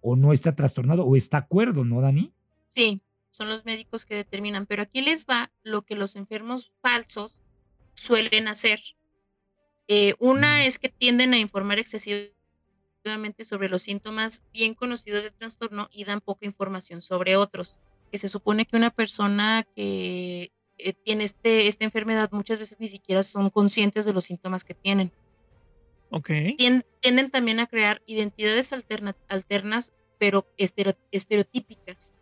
o 0.00 0.16
no 0.16 0.32
está 0.32 0.54
trastornado 0.54 1.04
o 1.04 1.16
está 1.16 1.38
acuerdo, 1.38 1.84
¿no, 1.84 2.00
Dani? 2.00 2.32
Sí, 2.68 3.02
son 3.30 3.48
los 3.48 3.64
médicos 3.64 4.04
que 4.06 4.14
determinan, 4.14 4.66
pero 4.66 4.82
aquí 4.82 5.00
les 5.02 5.26
va 5.26 5.50
lo 5.62 5.82
que 5.82 5.96
los 5.96 6.16
enfermos 6.16 6.72
falsos 6.82 7.40
suelen 7.94 8.48
hacer. 8.48 8.80
Eh, 9.88 10.14
una 10.18 10.58
Mm. 10.58 10.60
es 10.66 10.78
que 10.78 10.88
tienden 10.88 11.34
a 11.34 11.38
informar 11.38 11.78
excesivamente 11.78 13.44
sobre 13.44 13.68
los 13.68 13.82
síntomas 13.82 14.42
bien 14.52 14.74
conocidos 14.74 15.22
del 15.22 15.32
trastorno 15.32 15.88
y 15.90 16.04
dan 16.04 16.20
poca 16.20 16.46
información 16.46 17.00
sobre 17.02 17.36
otros. 17.36 17.76
Que 18.12 18.18
se 18.18 18.28
supone 18.28 18.66
que 18.66 18.76
una 18.76 18.90
persona 18.90 19.66
que 19.76 20.52
eh, 20.78 20.92
tiene 21.04 21.24
este, 21.24 21.66
esta 21.66 21.84
enfermedad 21.84 22.30
muchas 22.32 22.58
veces 22.58 22.80
ni 22.80 22.88
siquiera 22.88 23.22
son 23.22 23.50
conscientes 23.50 24.04
de 24.06 24.12
los 24.14 24.24
síntomas 24.24 24.64
que 24.64 24.74
tienen 24.74 25.12
Ok. 26.10 26.28
tien- 26.58 26.84
tienden 27.00 27.30
también 27.30 27.60
a 27.60 27.66
crear 27.66 28.02
identidades 28.06 28.72
alterna- 28.72 29.14
alternas, 29.28 29.92
pero 30.18 30.46
estereo- 30.56 30.96
estereotípicas. 31.12 32.14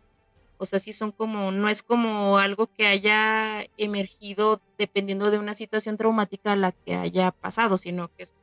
O 0.61 0.65
sea, 0.65 0.77
sí 0.77 0.91
son 0.91 1.13
como, 1.13 1.51
no 1.51 1.69
es 1.69 1.81
como 1.81 2.37
algo 2.37 2.67
que 2.67 2.85
haya 2.85 3.65
emergido 3.77 4.61
dependiendo 4.77 5.31
de 5.31 5.39
una 5.39 5.53
situación 5.53 5.95
traumática 5.95 6.51
a 6.51 6.57
la 6.57 6.73
que 6.73 6.95
haya 6.95 7.31
pasado, 7.31 7.77
sino 7.77 8.09
que 8.09 8.23
es, 8.23 8.33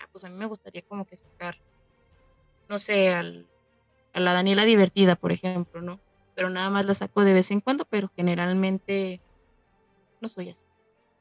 ah, 0.00 0.08
pues 0.10 0.24
a 0.24 0.30
mí 0.30 0.36
me 0.36 0.46
gustaría 0.46 0.80
como 0.80 1.04
que 1.04 1.16
sacar, 1.16 1.58
no 2.70 2.78
sé, 2.78 3.12
al, 3.12 3.46
a 4.14 4.20
la 4.20 4.32
Daniela 4.32 4.64
divertida, 4.64 5.16
por 5.16 5.32
ejemplo, 5.32 5.82
¿no? 5.82 6.00
Pero 6.34 6.48
nada 6.48 6.70
más 6.70 6.86
la 6.86 6.94
saco 6.94 7.24
de 7.24 7.34
vez 7.34 7.50
en 7.50 7.60
cuando, 7.60 7.84
pero 7.84 8.10
generalmente 8.16 9.20
no 10.22 10.30
soy 10.30 10.48
así. 10.48 10.64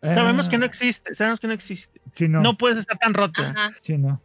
Sabemos 0.02 0.48
que 0.48 0.58
no 0.58 0.64
ah. 0.64 0.68
existe, 0.68 1.16
sabemos 1.16 1.42
que 1.42 1.48
no 1.48 1.54
existe. 1.54 2.00
no. 2.30 2.58
puedes 2.58 2.78
estar 2.78 2.98
tan 2.98 3.14
rota. 3.14 3.76
Sí, 3.82 3.98
no. 3.98 4.22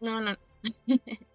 No, 0.00 0.22
no. 0.22 0.36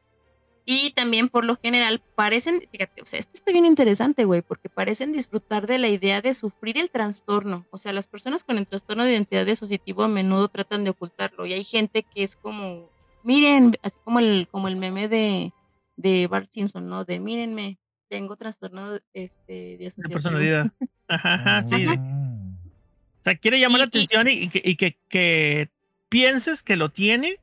y 0.72 0.92
también 0.92 1.28
por 1.28 1.44
lo 1.44 1.58
general 1.58 2.02
parecen, 2.16 2.62
fíjate, 2.72 3.02
o 3.02 3.06
sea, 3.06 3.20
este 3.20 3.34
está 3.34 3.52
bien 3.52 3.66
interesante, 3.66 4.24
güey, 4.24 4.42
porque 4.42 4.70
parecen 4.70 5.12
disfrutar 5.12 5.68
de 5.68 5.80
la 5.80 5.90
idea 5.90 6.22
de 6.22 6.34
sufrir 6.34 6.78
el 6.78 6.90
trastorno. 6.90 7.66
O 7.72 7.78
sea, 7.78 7.92
las 7.92 8.08
personas 8.08 8.46
con 8.46 8.58
el 8.58 8.66
trastorno 8.66 9.04
de 9.04 9.12
identidad 9.12 9.46
disociativo 9.46 10.04
a 10.04 10.08
menudo 10.08 10.48
tratan 10.48 10.86
de 10.86 10.92
ocultarlo 10.92 11.46
y 11.46 11.52
hay 11.52 11.66
gente 11.66 12.04
que 12.04 12.24
es 12.24 12.38
como, 12.38 12.90
miren, 13.24 13.76
así 13.84 13.98
como 14.06 14.20
el, 14.20 14.48
como 14.50 14.70
el 14.70 14.78
meme 14.78 15.10
de, 15.10 15.52
de 15.98 16.28
Bart 16.28 16.50
Simpson, 16.50 16.88
¿no? 16.88 17.04
De 17.04 17.20
mírenme, 17.20 17.78
tengo 18.08 18.38
trastorno 18.38 18.98
este, 19.14 19.78
de 19.78 19.92
personalidad. 20.10 20.72
Ajá, 21.10 21.66
sí. 21.68 21.86
O 21.86 23.24
sea, 23.26 23.36
quiere 23.36 23.60
llamar 23.60 23.80
la 23.80 23.86
atención 23.88 24.26
y, 24.30 24.50
que, 24.50 24.98
que, 25.10 25.70
pienses 26.08 26.64
que 26.64 26.78
lo 26.78 26.90
tiene 26.90 27.40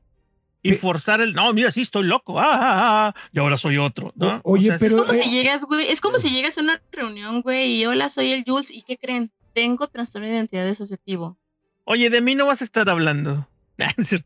y 0.69 0.77
forzar 0.77 1.21
el, 1.21 1.33
no, 1.33 1.51
mira, 1.53 1.71
sí, 1.71 1.81
estoy 1.81 2.05
loco, 2.05 2.39
ah, 2.39 2.45
ah, 2.51 2.57
ah, 2.61 3.07
ah 3.07 3.29
y 3.31 3.39
ahora 3.39 3.57
soy 3.57 3.77
otro, 3.77 4.13
¿no? 4.15 4.41
Oye, 4.43 4.71
pero... 4.79 4.85
Es 4.85 4.95
como 4.95 5.13
si 5.13 5.29
llegas, 5.29 5.65
güey, 5.65 5.87
es 5.87 6.01
como 6.01 6.19
si 6.19 6.29
llegas 6.29 6.57
a 6.57 6.61
una 6.61 6.81
reunión, 6.91 7.41
güey, 7.41 7.75
y 7.75 7.85
hola, 7.85 8.09
soy 8.09 8.31
el 8.31 8.43
Jules, 8.45 8.71
¿y 8.71 8.81
qué 8.83 8.97
creen? 8.97 9.31
Tengo 9.53 9.87
trastorno 9.87 10.27
de 10.27 10.33
identidad 10.33 10.67
asociativo. 10.67 11.37
Oye, 11.85 12.09
de 12.09 12.21
mí 12.21 12.35
no 12.35 12.45
vas 12.45 12.61
a 12.61 12.65
estar 12.65 12.89
hablando. 12.89 13.47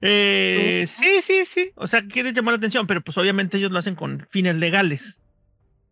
eh, 0.00 0.86
sí, 0.88 1.22
sí, 1.22 1.44
sí, 1.44 1.70
o 1.74 1.86
sea, 1.86 2.06
quieres 2.06 2.34
llamar 2.34 2.54
la 2.54 2.58
atención, 2.58 2.86
pero 2.86 3.00
pues 3.00 3.16
obviamente 3.18 3.58
ellos 3.58 3.70
lo 3.70 3.78
hacen 3.78 3.94
con 3.94 4.26
fines 4.30 4.56
legales. 4.56 5.18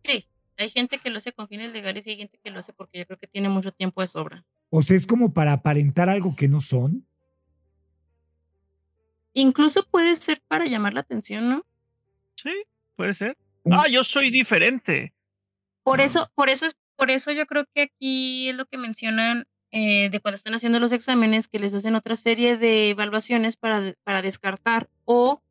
Sí, 0.03 0.25
hay 0.57 0.69
gente 0.69 0.97
que 0.97 1.09
lo 1.09 1.17
hace 1.17 1.33
con 1.33 1.47
fines 1.47 1.71
legales 1.71 2.05
y 2.07 2.11
hay 2.11 2.17
gente 2.17 2.39
que 2.43 2.49
lo 2.49 2.59
hace 2.59 2.73
porque 2.73 2.99
yo 2.99 3.05
creo 3.05 3.19
que 3.19 3.27
tiene 3.27 3.49
mucho 3.49 3.71
tiempo 3.71 4.01
de 4.01 4.07
sobra. 4.07 4.43
O 4.69 4.81
sea, 4.81 4.95
es 4.97 5.07
como 5.07 5.33
para 5.33 5.53
aparentar 5.53 6.09
algo 6.09 6.35
que 6.35 6.47
no 6.47 6.61
son. 6.61 7.05
Incluso 9.35 9.85
puede 9.91 10.15
ser 10.15 10.41
para 10.47 10.65
llamar 10.65 10.93
la 10.93 11.01
atención, 11.01 11.49
¿no? 11.49 11.65
Sí, 12.35 12.51
puede 12.95 13.13
ser. 13.13 13.37
Ah, 13.69 13.87
yo 13.89 14.03
soy 14.03 14.31
diferente. 14.31 15.13
Por 15.83 15.99
eso, 15.99 16.31
por 16.35 16.49
eso 16.49 16.65
es, 16.65 16.77
por 16.95 17.11
eso 17.11 17.31
yo 17.33 17.45
creo 17.45 17.65
que 17.73 17.81
aquí 17.81 18.49
es 18.49 18.55
lo 18.55 18.65
que 18.65 18.77
mencionan 18.77 19.45
eh, 19.71 20.09
de 20.09 20.21
cuando 20.21 20.37
están 20.37 20.53
haciendo 20.53 20.79
los 20.79 20.93
exámenes, 20.93 21.49
que 21.49 21.59
les 21.59 21.73
hacen 21.73 21.95
otra 21.95 22.15
serie 22.15 22.55
de 22.55 22.91
evaluaciones 22.91 23.57
para, 23.57 23.93
para 24.05 24.21
descartar 24.21 24.89
o 25.03 25.41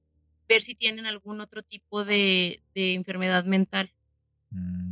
ver 0.49 0.63
si 0.63 0.75
tienen 0.75 1.05
algún 1.05 1.43
otro 1.43 1.63
tipo 1.63 2.07
de, 2.07 2.63
de 2.75 2.95
enfermedad 2.95 3.45
mental. 3.45 3.93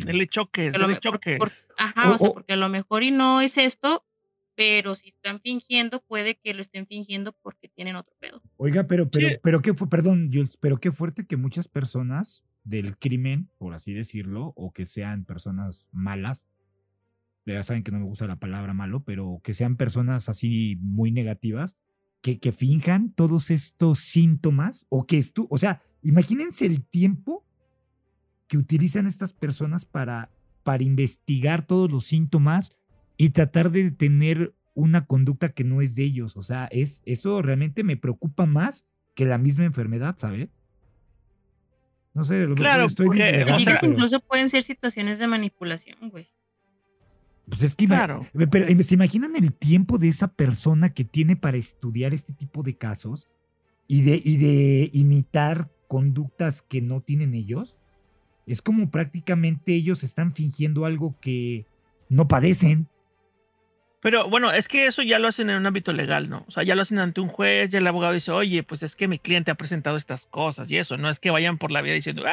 El 0.06 0.28
choque, 0.28 0.66
el 0.66 1.00
choque. 1.00 1.38
ajá, 1.78 2.10
o, 2.10 2.18
sea, 2.18 2.30
porque 2.30 2.52
a 2.52 2.56
lo 2.56 2.68
mejor 2.68 3.04
y 3.04 3.10
no 3.10 3.40
es 3.40 3.56
esto, 3.56 4.04
pero 4.62 4.94
si 4.94 5.08
están 5.08 5.40
fingiendo, 5.40 6.00
puede 6.06 6.36
que 6.36 6.54
lo 6.54 6.60
estén 6.60 6.86
fingiendo 6.86 7.32
porque 7.42 7.68
tienen 7.68 7.96
otro 7.96 8.14
pedo. 8.20 8.40
Oiga, 8.58 8.86
pero, 8.86 9.10
pero, 9.10 9.26
pero 9.42 9.60
qué 9.60 9.74
fue, 9.74 9.88
perdón, 9.88 10.30
Jules, 10.32 10.56
pero 10.56 10.78
qué 10.78 10.92
fuerte 10.92 11.26
que 11.26 11.36
muchas 11.36 11.66
personas 11.66 12.44
del 12.62 12.96
crimen, 12.96 13.50
por 13.58 13.74
así 13.74 13.92
decirlo, 13.92 14.52
o 14.54 14.72
que 14.72 14.86
sean 14.86 15.24
personas 15.24 15.88
malas, 15.90 16.46
ya 17.44 17.60
saben 17.64 17.82
que 17.82 17.90
no 17.90 17.98
me 17.98 18.04
gusta 18.04 18.28
la 18.28 18.36
palabra 18.36 18.72
malo, 18.72 19.02
pero 19.02 19.40
que 19.42 19.52
sean 19.52 19.76
personas 19.76 20.28
así 20.28 20.76
muy 20.80 21.10
negativas, 21.10 21.76
que, 22.20 22.38
que 22.38 22.52
finjan 22.52 23.12
todos 23.14 23.50
estos 23.50 23.98
síntomas, 23.98 24.86
o 24.90 25.06
que 25.08 25.18
esto, 25.18 25.48
o 25.50 25.58
sea, 25.58 25.82
imagínense 26.02 26.66
el 26.66 26.86
tiempo 26.86 27.44
que 28.46 28.58
utilizan 28.58 29.08
estas 29.08 29.32
personas 29.32 29.84
para, 29.84 30.30
para 30.62 30.84
investigar 30.84 31.66
todos 31.66 31.90
los 31.90 32.04
síntomas 32.04 32.78
y 33.22 33.30
tratar 33.30 33.70
de 33.70 33.92
tener 33.92 34.52
una 34.74 35.06
conducta 35.06 35.50
que 35.50 35.62
no 35.62 35.80
es 35.80 35.94
de 35.94 36.02
ellos. 36.02 36.36
O 36.36 36.42
sea, 36.42 36.66
es, 36.72 37.02
eso 37.06 37.40
realmente 37.40 37.84
me 37.84 37.96
preocupa 37.96 38.46
más 38.46 38.84
que 39.14 39.24
la 39.24 39.38
misma 39.38 39.64
enfermedad, 39.64 40.16
¿sabes? 40.18 40.48
No 42.14 42.24
sé, 42.24 42.46
lo 42.46 42.56
claro, 42.56 42.86
estoy 42.86 43.06
porque, 43.06 43.46
incluso 43.82 44.18
pueden 44.22 44.48
ser 44.48 44.64
situaciones 44.64 45.20
de 45.20 45.28
manipulación, 45.28 46.10
güey. 46.10 46.30
Pues 47.46 47.62
es 47.62 47.76
que, 47.76 47.86
claro. 47.86 48.26
pero 48.50 48.82
¿se 48.82 48.94
imaginan 48.94 49.36
el 49.36 49.52
tiempo 49.52 49.98
de 49.98 50.08
esa 50.08 50.26
persona 50.26 50.92
que 50.92 51.04
tiene 51.04 51.36
para 51.36 51.58
estudiar 51.58 52.12
este 52.12 52.32
tipo 52.32 52.64
de 52.64 52.76
casos 52.76 53.28
y 53.86 54.02
de, 54.02 54.20
y 54.24 54.36
de 54.36 54.90
imitar 54.94 55.70
conductas 55.86 56.60
que 56.60 56.80
no 56.80 57.02
tienen 57.02 57.34
ellos? 57.34 57.78
Es 58.46 58.62
como 58.62 58.90
prácticamente 58.90 59.74
ellos 59.74 60.02
están 60.02 60.34
fingiendo 60.34 60.86
algo 60.86 61.14
que 61.20 61.66
no 62.08 62.26
padecen. 62.26 62.88
Pero 64.02 64.28
bueno, 64.28 64.50
es 64.50 64.66
que 64.66 64.86
eso 64.86 65.00
ya 65.02 65.20
lo 65.20 65.28
hacen 65.28 65.48
en 65.48 65.58
un 65.58 65.66
ámbito 65.66 65.92
legal, 65.92 66.28
¿no? 66.28 66.44
O 66.48 66.50
sea, 66.50 66.64
ya 66.64 66.74
lo 66.74 66.82
hacen 66.82 66.98
ante 66.98 67.20
un 67.20 67.28
juez, 67.28 67.70
ya 67.70 67.78
el 67.78 67.86
abogado 67.86 68.12
dice, 68.12 68.32
oye, 68.32 68.64
pues 68.64 68.82
es 68.82 68.96
que 68.96 69.06
mi 69.06 69.20
cliente 69.20 69.52
ha 69.52 69.54
presentado 69.54 69.96
estas 69.96 70.26
cosas 70.26 70.68
y 70.72 70.76
eso, 70.76 70.96
no 70.96 71.08
es 71.08 71.20
que 71.20 71.30
vayan 71.30 71.56
por 71.56 71.70
la 71.70 71.82
vida 71.82 71.94
diciendo, 71.94 72.24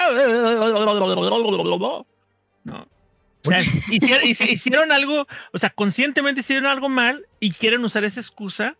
no. 2.64 2.88
O 3.46 3.52
sea, 3.52 3.62
hicieron, 3.92 4.92
algo, 4.92 5.28
o 5.54 5.58
sea, 5.60 5.70
conscientemente 5.70 6.40
hicieron 6.42 6.66
algo 6.66 6.90
mal 6.90 7.28
y 7.40 7.52
quieren 7.52 7.86
usar 7.86 8.04
esa 8.04 8.20
excusa 8.20 8.76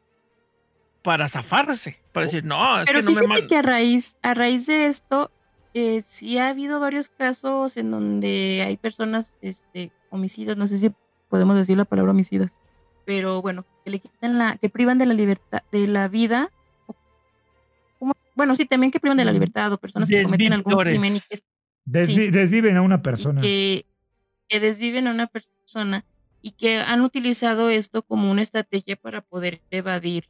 para 1.04 1.30
zafarse, 1.30 2.00
para 2.12 2.26
decir, 2.26 2.44
no, 2.44 2.82
es 2.82 2.90
que 2.90 3.04
no 3.04 3.12
me 3.28 3.46
que 3.46 3.56
a 3.56 3.62
raíz, 3.62 4.18
a 4.24 4.34
raíz 4.34 4.66
de 4.66 4.88
esto, 4.88 5.30
eh, 5.76 6.02
sí 6.02 6.40
ha 6.40 6.50
habido 6.50 6.80
varios 6.80 7.10
casos 7.10 7.78
en 7.78 7.92
donde 7.92 8.64
hay 8.66 8.78
personas, 8.78 9.38
este, 9.44 9.92
homicidas, 10.10 10.58
no 10.58 10.66
sé 10.66 10.80
si 10.80 10.92
podemos 11.30 11.56
decir 11.56 11.78
la 11.78 11.86
palabra 11.86 12.14
homicidas, 12.14 12.60
pero 13.10 13.42
bueno, 13.42 13.66
que 13.84 13.90
le 13.90 13.98
quitan 13.98 14.38
la, 14.38 14.58
que 14.58 14.70
privan 14.70 15.00
de 15.00 15.08
la 15.08 15.16
libertad, 15.16 15.64
de 15.72 15.88
la 15.88 16.08
vida, 16.08 16.52
bueno, 18.36 18.54
sí, 18.54 18.68
también 18.68 18.92
que 18.92 19.00
privan 19.00 19.18
de 19.18 19.26
la 19.26 19.32
libertad 19.32 19.74
o 19.74 19.80
personas 19.80 20.08
que 20.08 20.22
cometen 20.22 20.54
algún 20.54 20.76
crimen 20.78 21.16
y 21.16 21.22
que 21.22 21.40
desviven 21.88 22.78
a 22.78 22.84
una 22.84 23.02
persona. 23.02 23.42
Que, 23.42 23.88
desviven 24.48 25.08
a 25.08 25.12
una 25.12 25.26
persona 25.26 26.06
y 26.44 26.52
que 26.52 26.78
han 26.78 27.02
utilizado 27.02 27.72
esto 27.72 28.04
como 28.04 28.30
una 28.30 28.44
estrategia 28.44 28.96
para 28.96 29.22
poder 29.22 29.60
evadir 29.72 30.30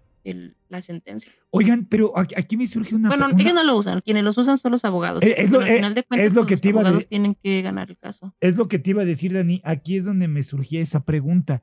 la 0.69 0.81
sentencia. 0.81 1.33
Oigan, 1.49 1.83
pero 1.83 2.13
aquí 2.15 2.55
me 2.55 2.65
surge 2.65 2.95
una. 2.95 3.09
Bueno, 3.09 3.27
ellos 3.37 3.53
no 3.53 3.65
lo 3.65 3.75
usan, 3.75 3.99
quienes 3.99 4.23
los 4.23 4.37
usan 4.37 4.57
son 4.57 4.71
los 4.71 4.85
abogados. 4.85 5.21
Eh, 5.21 5.35
es, 5.37 5.51
lo, 5.51 5.59
al 5.59 5.67
eh, 5.67 5.75
final 5.75 5.95
de 5.95 6.03
cuentas, 6.03 6.33
lo 6.33 6.45
que 6.45 6.55
los 6.55 6.65
abogados 6.65 7.07
tienen 7.09 7.35
que 7.35 7.61
ganar 7.61 7.89
el 7.89 7.97
caso. 7.97 8.33
Es 8.39 8.55
lo 8.55 8.69
que 8.69 8.79
te 8.79 8.91
iba 8.91 9.01
a 9.01 9.05
decir, 9.05 9.33
Dani. 9.33 9.59
Aquí 9.65 9.97
es 9.97 10.05
donde 10.05 10.29
me 10.29 10.43
surgía 10.43 10.79
esa 10.79 11.03
pregunta 11.03 11.61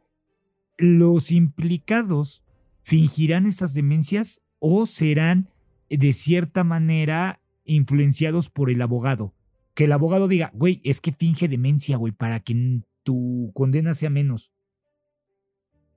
los 0.79 1.31
implicados 1.31 2.43
fingirán 2.83 3.47
estas 3.47 3.75
demencias 3.75 4.41
o 4.59 4.87
serán 4.87 5.51
de 5.89 6.12
cierta 6.12 6.65
manera 6.65 7.41
influenciados 7.65 8.51
por 8.51 8.71
el 8.71 8.81
abogado. 8.83 9.35
Que 9.75 9.85
el 9.85 9.93
abogado 9.93 10.29
diga, 10.29 10.51
güey, 10.55 10.81
es 10.85 11.01
que 11.01 11.12
finge 11.12 11.49
demencia, 11.49 11.97
güey, 11.97 12.12
para 12.12 12.41
que 12.41 12.81
tu 13.03 13.53
condena 13.55 13.93
sea 13.95 14.11
menos. 14.11 14.53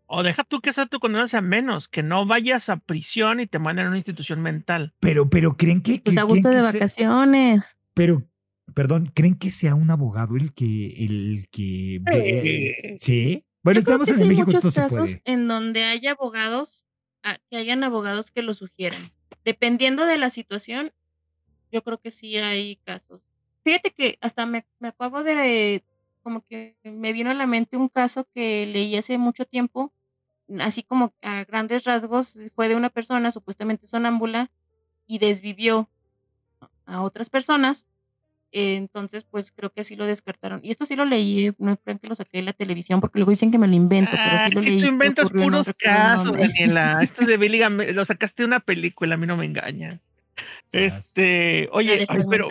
O 0.06 0.24
deja 0.24 0.44
tú 0.44 0.60
que 0.60 0.74
sea 0.74 0.88
tu 0.88 1.00
condena 1.00 1.28
sea 1.28 1.42
menos, 1.42 1.88
que 1.88 2.02
no 2.02 2.26
vayas 2.26 2.70
a 2.70 2.78
prisión 2.78 3.40
y 3.40 3.46
te 3.46 3.60
manden 3.60 3.86
a 3.86 3.90
una 3.90 3.98
institución 3.98 4.42
mental. 4.42 4.96
Pero, 5.00 5.30
pero 5.30 5.56
creen 5.56 5.82
que. 5.82 6.02
Pues 6.04 6.18
a 6.18 6.24
gusto 6.24 6.50
de 6.50 6.62
vacaciones. 6.62 7.80
pero, 7.94 8.28
perdón, 8.74 9.12
¿creen 9.14 9.36
que 9.36 9.52
sea 9.52 9.76
un 9.76 9.92
abogado 9.92 10.36
el 10.36 10.54
que, 10.54 11.06
el 11.06 11.48
que. 11.52 12.96
¿Sí? 12.98 13.46
Bueno, 13.64 13.80
estamos 13.80 14.08
en 14.10 14.28
México. 14.28 14.48
Hay 14.48 14.54
muchos 14.56 14.74
casos 14.74 15.18
en 15.26 15.48
donde 15.48 15.84
hay 15.84 16.08
abogados, 16.08 16.86
ah, 17.24 17.38
que 17.50 17.58
hayan 17.58 17.84
abogados 17.84 18.32
que 18.32 18.42
lo 18.42 18.54
sugieran. 18.54 19.12
Dependiendo 19.44 20.06
de 20.06 20.18
la 20.18 20.30
situación, 20.30 20.92
yo 21.72 21.84
creo 21.84 22.00
que 22.00 22.12
sí 22.12 22.38
hay 22.38 22.78
casos. 22.78 23.22
Fíjate 23.64 23.92
que 23.92 24.18
hasta 24.22 24.46
me, 24.46 24.66
me 24.80 24.90
acabo 24.90 25.24
de, 25.24 25.84
como 26.24 26.46
que 26.46 26.78
me 26.84 27.12
vino 27.14 27.30
a 27.30 27.34
la 27.34 27.48
mente 27.48 27.78
un 27.78 27.90
caso 27.90 28.28
que 28.34 28.66
leí 28.66 28.96
hace 28.96 29.18
mucho 29.18 29.46
tiempo, 29.46 29.94
así 30.60 30.84
como 30.84 31.14
a 31.22 31.44
grandes 31.44 31.84
rasgos, 31.84 32.38
fue 32.56 32.70
de 32.70 32.76
una 32.76 32.90
persona 32.90 33.32
supuestamente 33.32 33.88
sonámbula 33.88 34.52
y 35.06 35.20
desvivió 35.20 35.90
a 36.86 37.02
otras 37.02 37.30
personas 37.30 37.88
entonces, 38.52 39.26
pues 39.30 39.52
creo 39.52 39.72
que 39.72 39.84
sí 39.84 39.96
lo 39.96 40.06
descartaron. 40.06 40.60
Y 40.64 40.72
esto 40.72 40.86
sí 40.86 40.96
lo 40.96 41.06
leí, 41.06 41.48
eh, 41.48 41.54
no 41.60 41.78
creo 41.78 42.00
que 42.00 42.08
lo 42.08 42.16
saqué 42.16 42.40
de 42.40 42.44
la 42.44 42.54
televisión, 42.54 43.00
porque 43.00 43.20
luego 43.20 43.32
dicen 43.32 43.52
que 43.52 43.60
me 43.60 43.68
lo 43.68 43.76
invento, 43.76 44.12
pero 44.12 44.38
sí 44.46 44.52
lo 44.52 44.60
ah, 44.60 44.64
leí. 44.64 44.80
Tú 44.80 44.88
inventas 44.88 45.30
puros 45.30 45.72
casos, 45.78 46.38
Daniela. 46.38 47.00
Esto 47.02 47.26
de 47.26 47.38
Billy 47.38 47.62
lo 47.94 48.06
sacaste 48.06 48.44
de 48.44 48.48
una 48.48 48.60
película, 48.60 49.16
a 49.16 49.18
mí 49.18 49.28
no 49.28 49.38
me 49.38 49.46
engaña. 49.46 50.00
Este, 50.72 51.70
oye, 51.72 52.06
pero, 52.30 52.48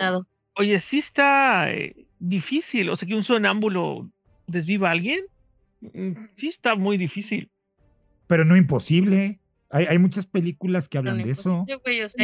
oye, 0.55 0.79
sí 0.79 0.99
está 0.99 1.71
eh, 1.71 1.95
difícil. 2.19 2.89
O 2.89 2.95
sea, 2.95 3.07
que 3.07 3.15
un 3.15 3.23
sonámbulo 3.23 4.09
desviva 4.47 4.89
a 4.89 4.91
alguien, 4.91 5.21
mm, 5.81 6.11
sí 6.35 6.47
está 6.47 6.75
muy 6.75 6.97
difícil. 6.97 7.49
Pero 8.27 8.45
no 8.45 8.55
imposible. 8.55 9.39
Hay, 9.71 9.85
hay 9.85 9.97
muchas 9.99 10.25
películas 10.25 10.87
que 10.87 10.97
hablan 10.97 11.21
de 11.21 11.31
eso. 11.31 11.65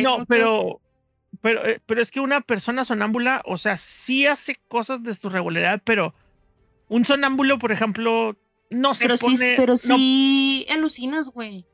no, 0.02 0.26
pero, 0.26 0.82
pero, 1.42 1.66
eh, 1.66 1.82
pero 1.86 2.02
es 2.02 2.12
que 2.12 2.20
una 2.20 2.42
persona 2.42 2.86
sonámbula, 2.86 3.42
o 3.46 3.58
sea, 3.58 3.78
sí 3.78 4.26
hace 4.26 4.60
cosas 4.68 5.04
de 5.04 5.14
su 5.14 5.30
regularidad, 5.30 5.82
pero 5.84 6.14
un 6.88 7.06
sonámbulo, 7.06 7.60
por 7.60 7.72
ejemplo, 7.72 8.36
no 8.70 8.94
se 8.94 9.06
pero 9.06 9.18
pone... 9.18 9.38
Sí, 9.38 9.54
pero 9.58 9.78
sí 9.78 10.68
alucinas, 10.70 11.30
güey. 11.30 11.66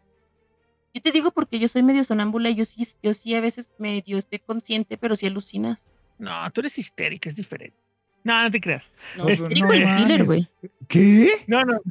Yo 0.94 1.02
te 1.02 1.12
digo 1.12 1.32
porque 1.32 1.60
yo 1.60 1.68
soy 1.68 1.84
medio 1.84 2.04
sonámbula 2.04 2.50
y 2.50 2.56
yo 2.56 2.66
sí, 2.66 2.86
yo 3.02 3.14
sí 3.14 3.34
a 3.34 3.42
veces 3.42 3.72
medio 3.78 4.18
estoy 4.18 4.40
consciente, 4.40 4.98
pero 4.98 5.16
sí 5.16 5.28
alucinas. 5.28 5.90
No, 6.18 6.50
tú 6.52 6.62
eres 6.62 6.78
histérica, 6.78 7.30
es 7.30 7.36
diferente. 7.36 7.78
No, 8.24 8.44
no 8.44 8.52
te 8.52 8.62
creas. 8.62 8.86
No, 9.18 9.28
es 9.28 9.42
no, 9.42 9.48
el 9.48 9.96
killer, 9.96 10.26
güey. 10.26 10.48
¿Qué? 10.88 11.30
No, 11.48 11.64
no. 11.64 11.82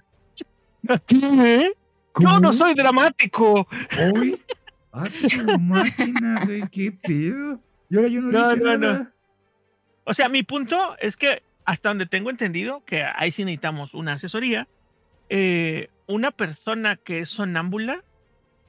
¿Qué? 1.07 1.73
Yo 2.19 2.41
no 2.41 2.53
soy 2.53 2.75
dramático. 2.75 3.67
Hoy. 3.99 4.41
Ah, 4.93 5.09
su 5.09 5.45
máquina, 5.59 6.45
güey, 6.45 6.69
qué 6.69 6.93
pedo. 6.93 7.61
Y 7.89 7.97
ahora 7.97 8.09
yo 8.09 8.21
no, 8.21 8.31
no, 8.31 8.51
dije 8.51 8.65
no, 8.65 8.79
nada. 8.79 8.99
no. 8.99 9.11
O 10.05 10.15
sea, 10.15 10.29
mi 10.29 10.43
punto 10.43 10.97
es 10.99 11.17
que 11.17 11.43
hasta 11.65 11.91
donde 11.91 12.07
tengo 12.07 12.31
entendido, 12.31 12.85
que 12.85 13.05
ahí 13.05 13.31
sí 13.31 13.45
necesitamos 13.45 13.95
una 13.95 14.15
asesoría, 14.15 14.67
eh, 15.29 15.89
una 16.07 16.33
persona 16.33 16.97
que 16.97 17.21
es 17.21 17.29
sonámbula, 17.29 18.03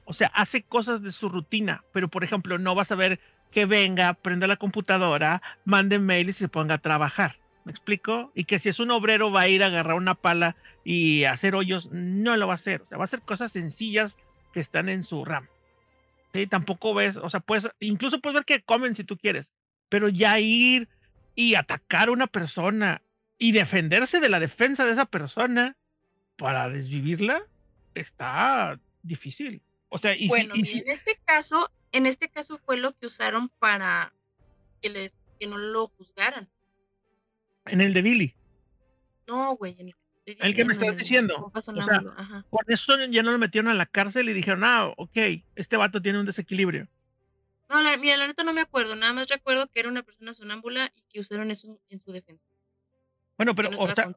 o 0.04 0.12
sea, 0.12 0.28
hace 0.28 0.62
cosas 0.62 1.02
de 1.02 1.10
su 1.10 1.28
rutina, 1.28 1.84
pero 1.92 2.08
por 2.08 2.22
ejemplo, 2.22 2.58
no 2.58 2.74
vas 2.74 2.92
a 2.92 2.96
ver 2.96 3.18
que 3.50 3.66
venga, 3.66 4.14
prenda 4.14 4.46
la 4.46 4.56
computadora, 4.56 5.42
mande 5.64 5.98
mail 5.98 6.28
y 6.28 6.32
se 6.32 6.48
ponga 6.48 6.76
a 6.76 6.78
trabajar. 6.78 7.36
¿Me 7.64 7.70
explico? 7.70 8.32
Y 8.34 8.44
que 8.44 8.58
si 8.58 8.68
es 8.68 8.80
un 8.80 8.90
obrero 8.90 9.30
va 9.30 9.42
a 9.42 9.48
ir 9.48 9.62
a 9.62 9.66
agarrar 9.66 9.96
una 9.96 10.14
pala 10.14 10.56
y 10.84 11.24
hacer 11.24 11.54
hoyos, 11.54 11.90
no 11.92 12.36
lo 12.36 12.46
va 12.46 12.54
a 12.54 12.56
hacer. 12.56 12.82
O 12.82 12.86
sea, 12.86 12.98
va 12.98 13.04
a 13.04 13.06
hacer 13.06 13.22
cosas 13.22 13.52
sencillas 13.52 14.16
que 14.52 14.60
están 14.60 14.88
en 14.88 15.04
su 15.04 15.24
RAM. 15.24 15.46
¿Sí? 16.32 16.46
Tampoco 16.46 16.94
ves, 16.94 17.16
o 17.16 17.28
sea, 17.28 17.40
puedes, 17.40 17.68
incluso 17.80 18.20
puedes 18.20 18.34
ver 18.34 18.44
que 18.44 18.62
comen 18.62 18.94
si 18.94 19.04
tú 19.04 19.18
quieres, 19.18 19.52
pero 19.88 20.08
ya 20.08 20.38
ir 20.40 20.88
y 21.34 21.54
atacar 21.54 22.08
a 22.08 22.12
una 22.12 22.26
persona 22.26 23.02
y 23.38 23.52
defenderse 23.52 24.20
de 24.20 24.28
la 24.28 24.40
defensa 24.40 24.84
de 24.84 24.92
esa 24.92 25.06
persona, 25.06 25.76
para 26.36 26.68
desvivirla 26.68 27.42
está 27.94 28.78
difícil. 29.02 29.62
O 29.88 29.98
sea, 29.98 30.16
y 30.16 30.28
bueno, 30.28 30.54
en 30.54 30.88
este 30.88 31.20
caso, 31.24 31.70
en 31.92 32.06
este 32.06 32.28
caso 32.28 32.58
fue 32.58 32.76
lo 32.76 32.96
que 32.96 33.06
usaron 33.06 33.48
para 33.58 34.12
que 34.80 34.88
les 34.88 35.14
que 35.38 35.46
no 35.46 35.58
lo 35.58 35.88
juzgaran. 35.88 36.48
En 37.66 37.80
el 37.80 37.92
de 37.94 38.02
Billy. 38.02 38.34
No, 39.26 39.56
güey, 39.56 39.76
en 39.78 39.88
el, 39.88 39.94
el 40.26 40.54
que 40.54 40.64
me 40.64 40.72
estás 40.72 40.96
diciendo. 40.96 41.50
O 41.52 41.60
sea, 41.60 42.02
por 42.50 42.64
eso 42.68 42.96
ya 43.06 43.22
no 43.22 43.32
lo 43.32 43.38
metieron 43.38 43.70
a 43.70 43.74
la 43.74 43.86
cárcel 43.86 44.28
y 44.28 44.32
dijeron, 44.32 44.64
ah, 44.64 44.92
ok, 44.96 45.16
este 45.56 45.76
vato 45.76 46.00
tiene 46.00 46.20
un 46.20 46.26
desequilibrio. 46.26 46.88
No, 47.68 47.82
la, 47.82 47.96
mira, 47.96 48.16
la 48.16 48.26
neta 48.26 48.44
no 48.44 48.52
me 48.52 48.60
acuerdo, 48.60 48.94
nada 48.96 49.12
más 49.12 49.28
recuerdo 49.28 49.66
que 49.68 49.80
era 49.80 49.88
una 49.88 50.02
persona 50.02 50.34
sonámbula 50.34 50.92
y 50.94 51.02
que 51.10 51.20
usaron 51.20 51.50
eso 51.50 51.80
en 51.88 52.00
su 52.00 52.12
defensa. 52.12 52.44
Bueno, 53.38 53.54
pero, 53.54 53.70
o 53.78 53.90
sea, 53.94 54.14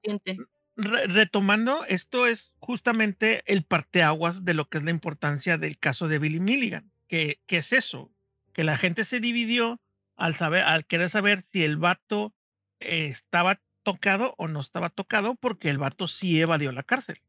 retomando, 0.75 1.85
esto 1.85 2.27
es 2.27 2.51
justamente 2.59 3.43
el 3.45 3.63
parteaguas 3.63 4.43
de 4.43 4.53
lo 4.53 4.67
que 4.67 4.77
es 4.77 4.83
la 4.83 4.91
importancia 4.91 5.57
del 5.57 5.79
caso 5.79 6.07
de 6.07 6.19
Billy 6.19 6.39
Milligan. 6.39 6.91
que, 7.07 7.39
es 7.47 7.71
eso? 7.71 8.11
Que 8.51 8.63
la 8.63 8.77
gente 8.77 9.05
se 9.05 9.21
dividió 9.21 9.79
al 10.17 10.35
saber, 10.35 10.63
al 10.63 10.85
querer 10.85 11.09
saber 11.09 11.45
si 11.51 11.63
el 11.63 11.77
vato 11.77 12.33
estaba 12.79 13.61
tocado 13.85 14.33
o 14.37 14.49
no 14.49 14.59
estaba 14.59 14.89
tocado, 14.89 15.35
porque 15.35 15.69
el 15.69 15.77
vato 15.77 16.07
sí 16.07 16.41
evadió 16.41 16.73
la 16.73 16.83
cárcel. 16.83 17.21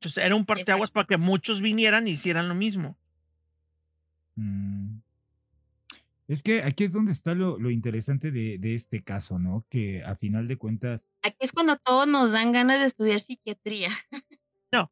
Entonces 0.00 0.24
era 0.24 0.34
un 0.34 0.46
parteaguas 0.46 0.90
para 0.90 1.06
que 1.06 1.18
muchos 1.18 1.60
vinieran 1.60 2.08
y 2.08 2.12
hicieran 2.12 2.48
lo 2.48 2.56
mismo. 2.56 2.96
Mm. 4.34 4.96
Es 6.26 6.42
que 6.42 6.62
aquí 6.62 6.84
es 6.84 6.92
donde 6.92 7.12
está 7.12 7.34
lo, 7.34 7.58
lo 7.58 7.70
interesante 7.70 8.30
de, 8.30 8.56
de, 8.58 8.74
este 8.74 9.02
caso, 9.02 9.38
¿no? 9.38 9.66
Que 9.68 10.02
a 10.02 10.16
final 10.16 10.48
de 10.48 10.56
cuentas. 10.56 11.06
Aquí 11.22 11.36
es 11.40 11.52
cuando 11.52 11.76
todos 11.76 12.08
nos 12.08 12.32
dan 12.32 12.52
ganas 12.52 12.80
de 12.80 12.86
estudiar 12.86 13.20
psiquiatría. 13.20 13.90
No. 14.72 14.90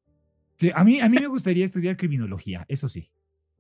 Sí, 0.57 0.71
a 0.75 0.85
mí, 0.85 1.01
a 1.01 1.09
mí 1.09 1.17
me 1.19 1.27
gustaría 1.27 1.65
estudiar 1.65 1.97
criminología, 1.97 2.67
eso 2.69 2.87
sí. 2.87 3.11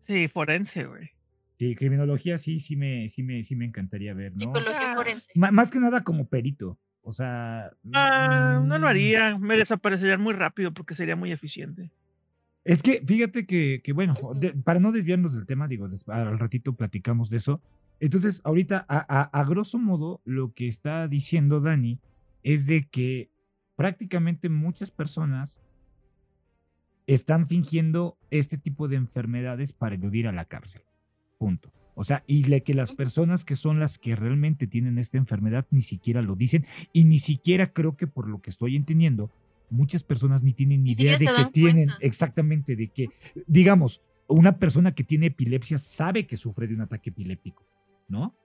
Sí, 0.06 0.28
forense, 0.28 0.84
güey. 0.84 1.12
Sí, 1.60 1.74
criminología 1.74 2.38
sí, 2.38 2.58
sí 2.58 2.74
me, 2.74 3.06
sí 3.10 3.22
me, 3.22 3.42
sí 3.42 3.54
me 3.54 3.66
encantaría 3.66 4.14
ver, 4.14 4.32
¿no? 4.32 4.40
Psicología 4.40 4.92
ah. 4.92 4.96
forense. 4.96 5.30
más 5.34 5.70
que 5.70 5.78
nada 5.78 6.02
como 6.02 6.26
perito. 6.26 6.78
O 7.02 7.12
sea. 7.12 7.70
Ah, 7.92 8.62
no 8.64 8.78
lo 8.78 8.86
mm. 8.86 8.88
haría. 8.88 9.38
Me 9.38 9.58
desaparecería 9.58 10.16
muy 10.16 10.32
rápido 10.32 10.72
porque 10.72 10.94
sería 10.94 11.16
muy 11.16 11.32
eficiente. 11.32 11.90
Es 12.64 12.82
que 12.82 13.02
fíjate 13.06 13.44
que, 13.44 13.82
que 13.84 13.92
bueno, 13.92 14.14
para 14.64 14.80
no 14.80 14.90
desviarnos 14.90 15.34
del 15.34 15.44
tema, 15.44 15.68
digo, 15.68 15.86
al 16.06 16.38
ratito 16.38 16.76
platicamos 16.76 17.28
de 17.28 17.36
eso. 17.36 17.60
Entonces, 17.98 18.40
ahorita, 18.44 18.86
a, 18.88 19.20
a, 19.20 19.24
a, 19.24 19.44
grosso 19.44 19.76
modo, 19.76 20.22
lo 20.24 20.54
que 20.54 20.66
está 20.66 21.08
diciendo 21.08 21.60
Dani 21.60 22.00
es 22.42 22.64
de 22.64 22.88
que 22.88 23.28
prácticamente 23.76 24.48
muchas 24.48 24.90
personas 24.90 25.58
están 27.06 27.46
fingiendo 27.46 28.16
este 28.30 28.56
tipo 28.56 28.88
de 28.88 28.96
enfermedades 28.96 29.74
para 29.74 29.96
eludir 29.96 30.26
a 30.26 30.32
la 30.32 30.46
cárcel. 30.46 30.80
Punto. 31.40 31.72
O 31.94 32.04
sea, 32.04 32.22
y 32.26 32.44
le, 32.44 32.62
que 32.62 32.74
las 32.74 32.92
personas 32.92 33.46
que 33.46 33.56
son 33.56 33.80
las 33.80 33.96
que 33.96 34.14
realmente 34.14 34.66
tienen 34.66 34.98
esta 34.98 35.16
enfermedad 35.16 35.66
ni 35.70 35.80
siquiera 35.80 36.20
lo 36.20 36.36
dicen 36.36 36.66
y 36.92 37.04
ni 37.04 37.18
siquiera 37.18 37.72
creo 37.72 37.96
que 37.96 38.06
por 38.06 38.28
lo 38.28 38.42
que 38.42 38.50
estoy 38.50 38.76
entendiendo, 38.76 39.30
muchas 39.70 40.04
personas 40.04 40.42
ni 40.42 40.52
tienen 40.52 40.84
ni 40.84 40.92
idea 40.92 41.16
de 41.16 41.24
que 41.24 41.46
tienen 41.50 41.88
exactamente, 42.00 42.76
de 42.76 42.88
que, 42.88 43.08
digamos, 43.46 44.02
una 44.28 44.58
persona 44.58 44.94
que 44.94 45.02
tiene 45.02 45.26
epilepsia 45.26 45.78
sabe 45.78 46.26
que 46.26 46.36
sufre 46.36 46.66
de 46.66 46.74
un 46.74 46.82
ataque 46.82 47.08
epiléptico, 47.08 47.64
¿no? 48.06 48.36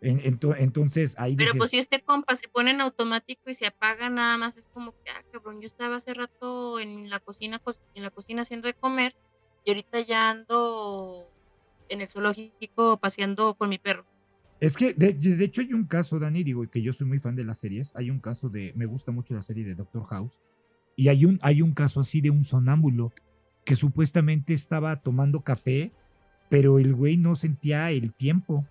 entonces 0.00 1.14
ahí 1.18 1.36
Pero 1.36 1.54
pues 1.54 1.70
si 1.70 1.78
este 1.78 2.02
compa 2.02 2.36
se 2.36 2.48
pone 2.48 2.72
en 2.72 2.80
automático 2.80 3.48
y 3.48 3.54
se 3.54 3.66
apaga 3.66 4.10
nada 4.10 4.36
más, 4.36 4.56
es 4.56 4.66
como 4.66 4.92
que, 4.92 5.10
ah, 5.10 5.24
cabrón, 5.32 5.60
yo 5.60 5.66
estaba 5.66 5.96
hace 5.96 6.12
rato 6.12 6.80
en 6.80 7.08
la 7.08 7.20
cocina, 7.20 7.62
en 7.94 8.02
la 8.02 8.10
cocina 8.10 8.42
haciendo 8.42 8.66
de 8.66 8.74
comer 8.74 9.14
y 9.64 9.70
ahorita 9.70 10.00
ya 10.00 10.30
ando 10.30 11.33
en 11.88 12.00
el 12.00 12.08
zoológico 12.08 12.98
paseando 12.98 13.54
con 13.54 13.68
mi 13.68 13.78
perro. 13.78 14.04
Es 14.60 14.76
que, 14.76 14.94
de, 14.94 15.12
de, 15.12 15.44
hecho, 15.44 15.60
hay 15.60 15.72
un 15.72 15.84
caso, 15.84 16.18
Dani, 16.18 16.42
digo 16.42 16.68
que 16.70 16.80
yo 16.80 16.92
soy 16.92 17.06
muy 17.06 17.18
fan 17.18 17.36
de 17.36 17.44
las 17.44 17.58
series. 17.58 17.94
Hay 17.96 18.10
un 18.10 18.20
caso 18.20 18.48
de, 18.48 18.72
me 18.76 18.86
gusta 18.86 19.12
mucho 19.12 19.34
la 19.34 19.42
serie 19.42 19.64
de 19.64 19.74
Doctor 19.74 20.04
House, 20.04 20.38
y 20.96 21.08
hay 21.08 21.24
un, 21.24 21.38
hay 21.42 21.62
un 21.62 21.72
caso 21.72 22.00
así 22.00 22.20
de 22.20 22.30
un 22.30 22.44
sonámbulo 22.44 23.12
que 23.64 23.76
supuestamente 23.76 24.54
estaba 24.54 25.00
tomando 25.00 25.42
café, 25.42 25.92
pero 26.48 26.78
el 26.78 26.94
güey 26.94 27.16
no 27.16 27.34
sentía 27.34 27.90
el 27.90 28.12
tiempo. 28.12 28.66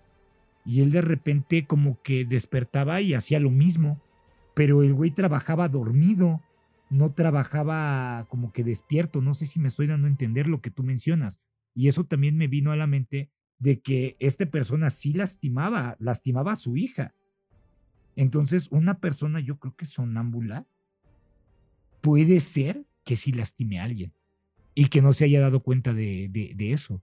Y 0.64 0.80
él 0.80 0.90
de 0.90 1.02
repente 1.02 1.66
como 1.66 2.00
que 2.02 2.24
despertaba 2.24 3.00
y 3.00 3.12
hacía 3.12 3.38
lo 3.40 3.50
mismo, 3.50 4.00
pero 4.54 4.82
el 4.82 4.94
güey 4.94 5.10
trabajaba 5.10 5.68
dormido, 5.68 6.40
no 6.88 7.12
trabajaba 7.12 8.26
como 8.30 8.52
que 8.52 8.64
despierto. 8.64 9.20
No 9.20 9.34
sé 9.34 9.46
si 9.46 9.60
me 9.60 9.68
estoy 9.68 9.86
dando 9.86 10.06
a 10.06 10.10
entender 10.10 10.46
lo 10.46 10.62
que 10.62 10.70
tú 10.70 10.82
mencionas. 10.82 11.40
Y 11.74 11.88
eso 11.88 12.04
también 12.04 12.36
me 12.36 12.46
vino 12.46 12.72
a 12.72 12.76
la 12.76 12.86
mente 12.86 13.30
de 13.58 13.80
que 13.80 14.16
esta 14.20 14.46
persona 14.46 14.90
sí 14.90 15.12
lastimaba, 15.12 15.96
lastimaba 15.98 16.52
a 16.52 16.56
su 16.56 16.76
hija. 16.76 17.14
Entonces, 18.16 18.68
una 18.70 18.98
persona, 18.98 19.40
yo 19.40 19.58
creo 19.58 19.74
que 19.74 19.86
sonámbula, 19.86 20.66
puede 22.00 22.40
ser 22.40 22.84
que 23.04 23.16
sí 23.16 23.32
lastime 23.32 23.80
a 23.80 23.84
alguien 23.84 24.12
y 24.74 24.88
que 24.88 25.02
no 25.02 25.12
se 25.12 25.24
haya 25.24 25.40
dado 25.40 25.60
cuenta 25.60 25.92
de, 25.92 26.28
de, 26.30 26.72
eso. 26.72 27.02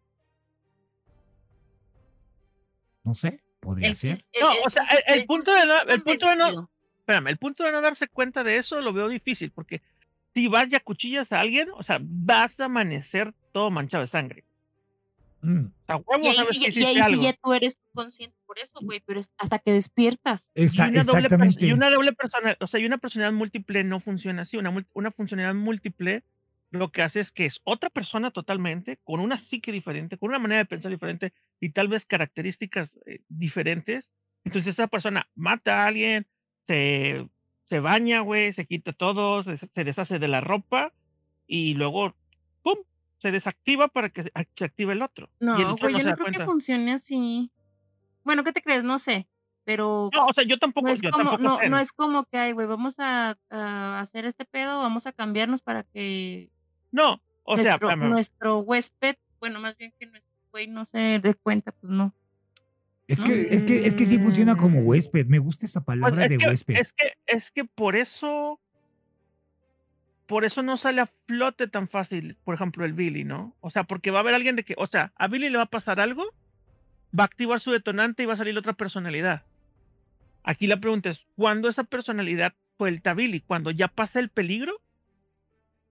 No 3.03 3.13
sé, 3.13 3.41
podría 3.59 3.93
ser. 3.93 4.23
no, 4.39 4.49
o 4.65 4.69
sea, 4.69 4.83
el, 5.07 5.25
punto 5.25 5.53
de 5.53 5.65
no, 5.65 5.81
el 5.81 6.03
punto 6.03 6.29
de 6.29 6.35
no, 6.35 6.69
espérame, 6.99 7.27
el 7.27 7.37
punto 7.37 7.63
de 7.63 7.71
no 7.71 7.81
darse 7.81 8.07
cuenta 8.07 8.43
de 8.43 8.57
eso 8.57 8.79
lo 8.81 8.93
veo 8.93 9.07
difícil, 9.09 9.51
porque 9.51 9.81
si 10.33 10.47
vas 10.47 10.71
y 10.71 10.75
acuchillas 10.75 11.31
a 11.31 11.39
alguien, 11.39 11.69
o 11.73 11.83
sea, 11.83 11.99
vas 12.01 12.59
a 12.59 12.65
amanecer 12.65 13.33
todo 13.51 13.71
manchado 13.71 14.01
de 14.01 14.07
sangre. 14.07 14.43
Mm. 15.41 15.65
y 16.21 16.27
ahí, 16.27 16.71
sí, 16.71 17.21
ya 17.21 17.33
tú 17.33 17.53
eres 17.53 17.77
consciente 17.93 18.37
por 18.45 18.59
eso, 18.59 18.79
güey, 18.81 19.01
pero 19.05 19.19
es 19.19 19.31
hasta 19.37 19.59
que 19.59 19.71
despiertas. 19.71 20.49
y, 20.55 20.65
una 20.79 21.03
doble, 21.03 21.27
y 21.59 21.71
una 21.71 21.89
doble 21.89 22.13
personalidad, 22.13 22.57
o 22.61 22.67
sea, 22.67 22.79
y 22.79 22.85
una 22.85 22.97
personalidad 22.97 23.37
múltiple 23.37 23.83
no 23.83 23.99
funciona 23.99 24.43
así. 24.43 24.57
Una, 24.57 24.85
una 24.93 25.11
funcionalidad 25.11 25.55
múltiple 25.55 26.23
lo 26.71 26.91
que 26.91 27.01
hace 27.01 27.19
es 27.19 27.31
que 27.31 27.45
es 27.45 27.59
otra 27.63 27.89
persona 27.89 28.31
totalmente, 28.31 28.97
con 29.03 29.19
una 29.19 29.37
psique 29.37 29.71
diferente, 29.71 30.17
con 30.17 30.29
una 30.29 30.39
manera 30.39 30.59
de 30.59 30.65
pensar 30.65 30.89
diferente 30.89 31.33
y 31.59 31.71
tal 31.71 31.89
vez 31.89 32.05
características 32.05 32.91
eh, 33.05 33.19
diferentes. 33.27 34.09
Entonces 34.45 34.75
esa 34.75 34.87
persona 34.87 35.29
mata 35.35 35.83
a 35.83 35.87
alguien, 35.87 36.27
se, 36.67 37.27
se 37.67 37.79
baña, 37.79 38.21
güey, 38.21 38.53
se 38.53 38.65
quita 38.65 38.93
todo, 38.93 39.43
se, 39.43 39.57
se 39.57 39.83
deshace 39.83 40.17
de 40.17 40.27
la 40.29 40.39
ropa 40.39 40.93
y 41.45 41.73
luego, 41.73 42.15
se 43.21 43.31
desactiva 43.31 43.87
para 43.87 44.09
que 44.09 44.23
se 44.23 44.31
active 44.33 44.93
el 44.93 45.01
otro. 45.01 45.29
No, 45.39 45.57
el 45.57 45.65
otro 45.65 45.89
no 45.89 45.99
yo 45.99 46.05
no 46.09 46.15
creo 46.15 46.31
que 46.31 46.43
funcione 46.45 46.93
así. 46.93 47.51
Bueno, 48.23 48.43
¿qué 48.43 48.51
te 48.51 48.61
crees? 48.61 48.83
No 48.83 48.97
sé. 48.99 49.27
pero 49.63 50.09
No, 50.13 50.25
o 50.25 50.33
sea, 50.33 50.43
yo 50.43 50.57
tampoco, 50.57 50.87
no 50.87 50.93
es 50.93 51.01
yo 51.01 51.11
como, 51.11 51.23
tampoco 51.31 51.43
no, 51.43 51.57
sé. 51.59 51.69
no 51.69 51.77
es 51.77 51.91
como 51.91 52.25
que, 52.25 52.37
ay, 52.37 52.51
güey, 52.53 52.65
vamos 52.67 52.95
a, 52.99 53.37
a 53.49 53.99
hacer 53.99 54.25
este 54.25 54.45
pedo, 54.45 54.79
vamos 54.79 55.05
a 55.05 55.11
cambiarnos 55.11 55.61
para 55.61 55.83
que 55.83 56.49
No, 56.91 57.21
o 57.43 57.57
sea, 57.57 57.77
nuestro, 57.77 57.89
espérame, 57.89 58.09
nuestro 58.09 58.59
huésped, 58.59 59.15
bueno, 59.39 59.59
más 59.59 59.77
bien 59.77 59.93
que 59.99 60.07
nuestro 60.07 60.31
güey 60.51 60.67
no 60.67 60.83
se 60.85 61.19
dé 61.19 61.33
cuenta, 61.35 61.71
pues 61.73 61.91
no. 61.91 62.13
Es 63.07 63.19
¿no? 63.19 63.25
que, 63.25 63.53
es 63.53 63.65
que, 63.65 63.85
es 63.87 63.95
que 63.95 64.05
sí 64.05 64.17
funciona 64.19 64.55
como 64.55 64.79
Mm. 64.81 64.87
huésped. 64.87 65.25
Me 65.27 65.37
gusta 65.39 65.65
esa 65.65 65.81
Pues, 65.81 65.99
palabra 65.99 66.23
es, 66.25 66.29
de 66.31 66.37
que, 66.37 66.47
huésped. 66.47 66.75
es 66.77 66.93
que 66.93 67.13
es 67.27 67.51
que 67.51 67.65
por 67.65 67.95
eso 67.95 68.59
por 70.31 70.45
eso 70.45 70.63
no 70.63 70.77
sale 70.77 71.01
a 71.01 71.09
flote 71.27 71.67
tan 71.67 71.89
fácil, 71.89 72.37
por 72.45 72.55
ejemplo, 72.55 72.85
el 72.85 72.93
Billy, 72.93 73.25
¿no? 73.25 73.53
O 73.59 73.69
sea, 73.69 73.83
porque 73.83 74.11
va 74.11 74.19
a 74.19 74.21
haber 74.21 74.33
alguien 74.33 74.55
de 74.55 74.63
que, 74.63 74.75
o 74.77 74.87
sea, 74.87 75.11
a 75.17 75.27
Billy 75.27 75.49
le 75.49 75.57
va 75.57 75.63
a 75.63 75.69
pasar 75.69 75.99
algo, 75.99 76.23
va 77.13 77.23
a 77.23 77.25
activar 77.25 77.59
su 77.59 77.69
detonante 77.71 78.23
y 78.23 78.27
va 78.27 78.35
a 78.35 78.37
salir 78.37 78.57
otra 78.57 78.71
personalidad. 78.71 79.43
Aquí 80.43 80.67
la 80.67 80.79
pregunta 80.79 81.09
es, 81.09 81.25
¿cuándo 81.35 81.67
esa 81.67 81.83
personalidad 81.83 82.53
suelta 82.77 83.11
a 83.11 83.13
Billy? 83.13 83.41
¿Cuando 83.41 83.71
ya 83.71 83.89
pasa 83.89 84.21
el 84.21 84.29
peligro? 84.29 84.81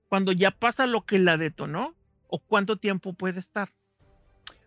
¿Cuando 0.08 0.32
ya 0.32 0.52
pasa 0.52 0.86
lo 0.86 1.04
que 1.04 1.18
la 1.18 1.36
detonó? 1.36 1.94
¿O 2.26 2.38
cuánto 2.38 2.78
tiempo 2.78 3.12
puede 3.12 3.40
estar? 3.40 3.68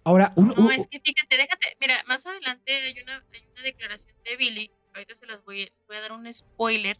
Ahora, 0.03 0.33
un, 0.35 0.49
No, 0.49 0.69
es 0.69 0.85
que 0.85 0.99
fíjate, 0.99 1.35
déjate, 1.35 1.77
mira, 1.81 1.95
más 2.05 2.27
adelante 2.27 2.71
hay 2.71 3.01
una, 3.01 3.23
hay 3.33 3.43
una 3.51 3.63
declaración 3.63 4.15
de 4.23 4.37
Billy, 4.37 4.71
ahorita 4.93 5.15
se 5.15 5.25
las 5.25 5.43
voy, 5.43 5.71
voy 5.87 5.97
a 5.97 6.01
dar 6.01 6.11
un 6.11 6.31
spoiler, 6.31 6.99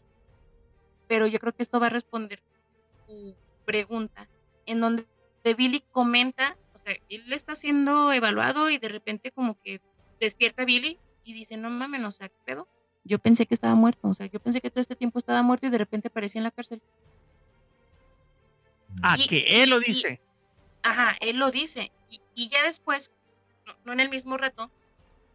pero 1.06 1.28
yo 1.28 1.38
creo 1.38 1.54
que 1.54 1.62
esto 1.62 1.78
va 1.78 1.86
a 1.86 1.90
responder 1.90 2.42
tu 3.14 3.36
pregunta, 3.64 4.28
en 4.66 4.80
donde 4.80 5.06
Billy 5.56 5.82
comenta, 5.92 6.56
o 6.74 6.78
sea, 6.78 6.94
él 7.08 7.32
está 7.32 7.54
siendo 7.54 8.12
evaluado 8.12 8.70
y 8.70 8.78
de 8.78 8.88
repente 8.88 9.30
como 9.30 9.58
que 9.62 9.80
despierta 10.20 10.64
Billy 10.64 10.98
y 11.24 11.32
dice, 11.32 11.56
no 11.56 11.70
mames, 11.70 12.02
o 12.04 12.10
sea, 12.10 12.28
¿qué 12.28 12.36
pedo? 12.44 12.68
Yo 13.04 13.18
pensé 13.18 13.46
que 13.46 13.54
estaba 13.54 13.74
muerto, 13.74 14.08
o 14.08 14.14
sea, 14.14 14.26
yo 14.26 14.40
pensé 14.40 14.60
que 14.60 14.70
todo 14.70 14.80
este 14.80 14.96
tiempo 14.96 15.18
estaba 15.18 15.42
muerto 15.42 15.66
y 15.66 15.70
de 15.70 15.78
repente 15.78 16.08
aparecía 16.08 16.38
en 16.40 16.44
la 16.44 16.50
cárcel. 16.50 16.80
Ah, 19.02 19.16
Y- 19.18 19.28
que 19.28 19.62
él 19.62 19.70
lo 19.70 19.78
y- 19.80 19.84
dice. 19.84 20.20
Ajá, 20.82 21.16
él 21.20 21.38
lo 21.38 21.50
dice. 21.50 21.92
Y, 22.10 22.20
y 22.34 22.48
ya 22.48 22.62
después, 22.62 23.10
no, 23.66 23.74
no 23.84 23.92
en 23.92 24.00
el 24.00 24.10
mismo 24.10 24.36
rato, 24.36 24.70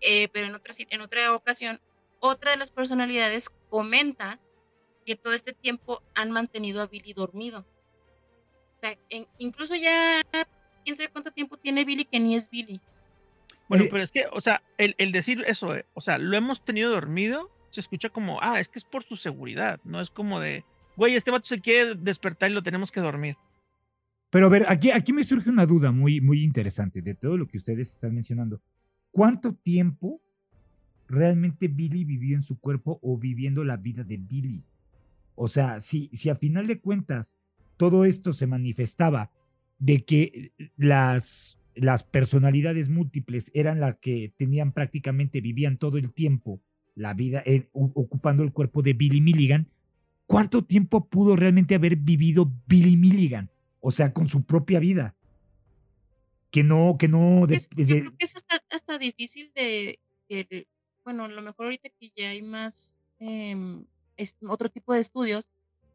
eh, 0.01 0.27
pero 0.29 0.47
en 0.47 0.55
otra, 0.55 0.73
en 0.77 1.01
otra 1.01 1.33
ocasión, 1.35 1.81
otra 2.19 2.51
de 2.51 2.57
las 2.57 2.71
personalidades 2.71 3.49
comenta 3.69 4.39
que 5.09 5.15
todo 5.15 5.33
este 5.33 5.53
tiempo 5.53 6.03
han 6.13 6.29
mantenido 6.29 6.81
a 6.83 6.85
Billy 6.85 7.13
dormido. 7.13 7.65
O 8.77 8.79
sea, 8.79 8.95
en- 9.09 9.25
incluso 9.39 9.75
ya, 9.75 10.21
quién 10.83 10.95
sabe 10.95 11.09
cuánto 11.09 11.31
tiempo 11.31 11.57
tiene 11.57 11.83
Billy 11.83 12.05
que 12.05 12.19
ni 12.19 12.35
es 12.35 12.47
Billy. 12.47 12.79
Bueno, 13.67 13.85
Eh, 13.85 13.87
pero 13.89 14.03
es 14.03 14.11
que, 14.11 14.25
o 14.31 14.39
sea, 14.39 14.61
el, 14.77 14.93
el 14.99 15.11
decir 15.11 15.43
eso, 15.47 15.75
eh, 15.75 15.85
o 15.95 16.01
sea, 16.01 16.19
lo 16.19 16.37
hemos 16.37 16.63
tenido 16.63 16.91
dormido, 16.91 17.49
se 17.71 17.81
escucha 17.81 18.09
como, 18.09 18.39
ah, 18.43 18.59
es 18.59 18.69
que 18.69 18.77
es 18.77 18.85
por 18.85 19.03
su 19.03 19.15
seguridad, 19.15 19.79
no 19.83 19.99
es 19.99 20.11
como 20.11 20.39
de, 20.39 20.63
güey, 20.95 21.15
este 21.15 21.31
vato 21.31 21.47
se 21.47 21.59
quiere 21.59 21.95
despertar 21.95 22.51
y 22.51 22.53
lo 22.53 22.61
tenemos 22.61 22.91
que 22.91 22.99
dormir. 22.99 23.35
Pero 24.29 24.45
a 24.45 24.49
ver, 24.49 24.65
aquí, 24.67 24.91
aquí 24.91 25.11
me 25.11 25.23
surge 25.23 25.49
una 25.49 25.65
duda 25.65 25.91
muy, 25.91 26.21
muy 26.21 26.43
interesante 26.43 27.01
de 27.01 27.15
todo 27.15 27.35
lo 27.35 27.47
que 27.47 27.57
ustedes 27.57 27.89
están 27.95 28.13
mencionando. 28.13 28.61
¿Cuánto 29.09 29.55
tiempo 29.55 30.21
realmente 31.07 31.67
Billy 31.67 32.03
vivió 32.03 32.35
en 32.35 32.43
su 32.43 32.59
cuerpo 32.59 32.99
o 33.01 33.17
viviendo 33.17 33.63
la 33.63 33.75
vida 33.77 34.03
de 34.03 34.17
Billy? 34.17 34.63
O 35.41 35.47
sea, 35.47 35.79
si, 35.79 36.09
si 36.11 36.29
a 36.29 36.35
final 36.35 36.67
de 36.67 36.81
cuentas 36.81 37.37
todo 37.77 38.03
esto 38.03 38.33
se 38.33 38.45
manifestaba 38.45 39.31
de 39.77 40.03
que 40.03 40.51
las, 40.75 41.57
las 41.75 42.03
personalidades 42.03 42.89
múltiples 42.89 43.49
eran 43.53 43.79
las 43.79 43.95
que 43.99 44.33
tenían 44.35 44.73
prácticamente, 44.73 45.39
vivían 45.39 45.77
todo 45.77 45.97
el 45.97 46.11
tiempo 46.11 46.61
la 46.93 47.13
vida 47.13 47.41
eh, 47.45 47.69
ocupando 47.71 48.43
el 48.43 48.51
cuerpo 48.51 48.81
de 48.81 48.91
Billy 48.91 49.21
Milligan, 49.21 49.69
¿cuánto 50.25 50.65
tiempo 50.65 51.07
pudo 51.07 51.37
realmente 51.37 51.75
haber 51.75 51.95
vivido 51.95 52.51
Billy 52.67 52.97
Milligan? 52.97 53.49
O 53.79 53.91
sea, 53.91 54.11
con 54.11 54.27
su 54.27 54.43
propia 54.43 54.81
vida. 54.81 55.15
Que 56.51 56.63
no, 56.63 56.97
que 56.99 57.07
no. 57.07 57.47
de- 57.47 57.59
yo 57.77 57.85
creo 57.85 58.11
que 58.17 58.25
eso 58.25 58.39
está 58.39 58.61
hasta 58.71 58.97
difícil 58.97 59.53
de, 59.55 59.99
bueno, 61.05 61.23
a 61.23 61.27
lo 61.29 61.41
mejor 61.41 61.67
ahorita 61.67 61.87
que 61.97 62.11
ya 62.13 62.31
hay 62.31 62.41
más, 62.41 62.97
em, 63.19 63.85
es- 64.19 64.35
otro 64.47 64.69
tipo 64.69 64.93
de 64.93 64.99
estudios, 64.99 65.49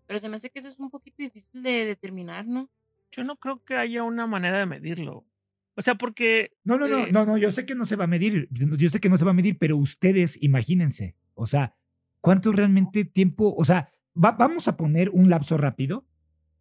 pero 0.06 0.18
se 0.18 0.28
me 0.28 0.36
hace 0.36 0.50
que 0.50 0.58
eso 0.58 0.68
es 0.68 0.78
un 0.78 0.90
poquito 0.90 1.16
difícil 1.18 1.62
de 1.62 1.84
determinar, 1.86 2.46
¿no? 2.46 2.68
Yo 3.12 3.24
no 3.24 3.36
creo 3.36 3.62
que 3.64 3.74
haya 3.76 4.02
una 4.02 4.26
manera 4.26 4.58
de 4.58 4.66
medirlo. 4.66 5.24
O 5.76 5.82
sea, 5.82 5.94
porque 5.96 6.52
no, 6.64 6.78
no, 6.78 6.86
no, 6.88 6.98
eh, 7.06 7.12
no, 7.12 7.24
no, 7.26 7.36
yo 7.36 7.50
sé 7.50 7.66
que 7.66 7.74
no 7.74 7.84
se 7.86 7.96
va 7.96 8.04
a 8.04 8.08
medir, 8.08 8.48
yo 8.50 8.88
sé 8.88 9.00
que 9.00 9.08
no 9.08 9.18
se 9.18 9.24
va 9.24 9.32
a 9.32 9.34
medir, 9.34 9.58
pero 9.58 9.76
ustedes 9.76 10.38
imagínense, 10.42 11.14
o 11.34 11.46
sea, 11.46 11.74
¿cuánto 12.20 12.52
realmente 12.52 13.04
tiempo? 13.04 13.54
O 13.56 13.64
sea, 13.64 13.90
va- 14.16 14.32
vamos 14.32 14.68
a 14.68 14.76
poner 14.76 15.10
un 15.10 15.30
lapso 15.30 15.56
rápido. 15.56 16.04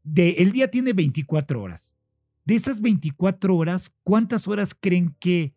De, 0.04 0.32
el 0.40 0.52
día 0.52 0.70
tiene 0.70 0.94
24 0.94 1.62
horas. 1.62 1.94
De 2.46 2.56
esas 2.56 2.82
24 2.82 3.56
horas, 3.56 3.94
¿cuántas 4.04 4.48
horas 4.48 4.76
creen 4.78 5.16
que 5.20 5.54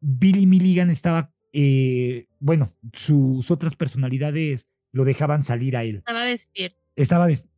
Billy 0.00 0.46
Milligan 0.46 0.90
estaba, 0.90 1.32
eh, 1.52 2.26
bueno, 2.40 2.72
sus 2.92 3.50
otras 3.50 3.74
personalidades 3.74 4.66
lo 4.92 5.04
dejaban 5.04 5.42
salir 5.42 5.76
a 5.76 5.84
él? 5.84 5.96
Estaba 5.96 6.24
despierto. 6.24 6.78
Estaba 6.96 7.26
des- 7.26 7.48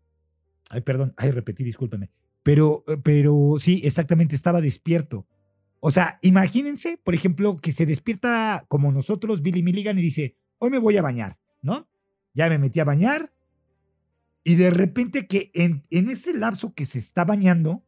Ay, 0.70 0.80
perdón, 0.80 1.12
ay, 1.16 1.30
repetí, 1.30 1.62
discúlpeme. 1.62 2.10
Pero, 2.42 2.84
eh, 2.88 2.96
pero 3.02 3.56
sí, 3.58 3.82
exactamente, 3.84 4.34
estaba 4.34 4.60
despierto. 4.60 5.26
O 5.80 5.90
sea, 5.90 6.18
imagínense, 6.22 6.98
por 7.02 7.14
ejemplo, 7.14 7.56
que 7.58 7.72
se 7.72 7.84
despierta 7.86 8.64
como 8.68 8.90
nosotros, 8.90 9.42
Billy 9.42 9.62
Milligan, 9.62 9.98
y 9.98 10.02
dice, 10.02 10.36
hoy 10.58 10.70
me 10.70 10.78
voy 10.78 10.96
a 10.96 11.02
bañar, 11.02 11.38
¿no? 11.60 11.86
Ya 12.32 12.48
me 12.48 12.58
metí 12.58 12.80
a 12.80 12.84
bañar. 12.84 13.32
Y 14.42 14.54
de 14.56 14.70
repente 14.70 15.26
que 15.26 15.50
en, 15.54 15.84
en 15.90 16.10
ese 16.10 16.34
lapso 16.34 16.74
que 16.74 16.86
se 16.86 16.98
está 16.98 17.24
bañando, 17.24 17.82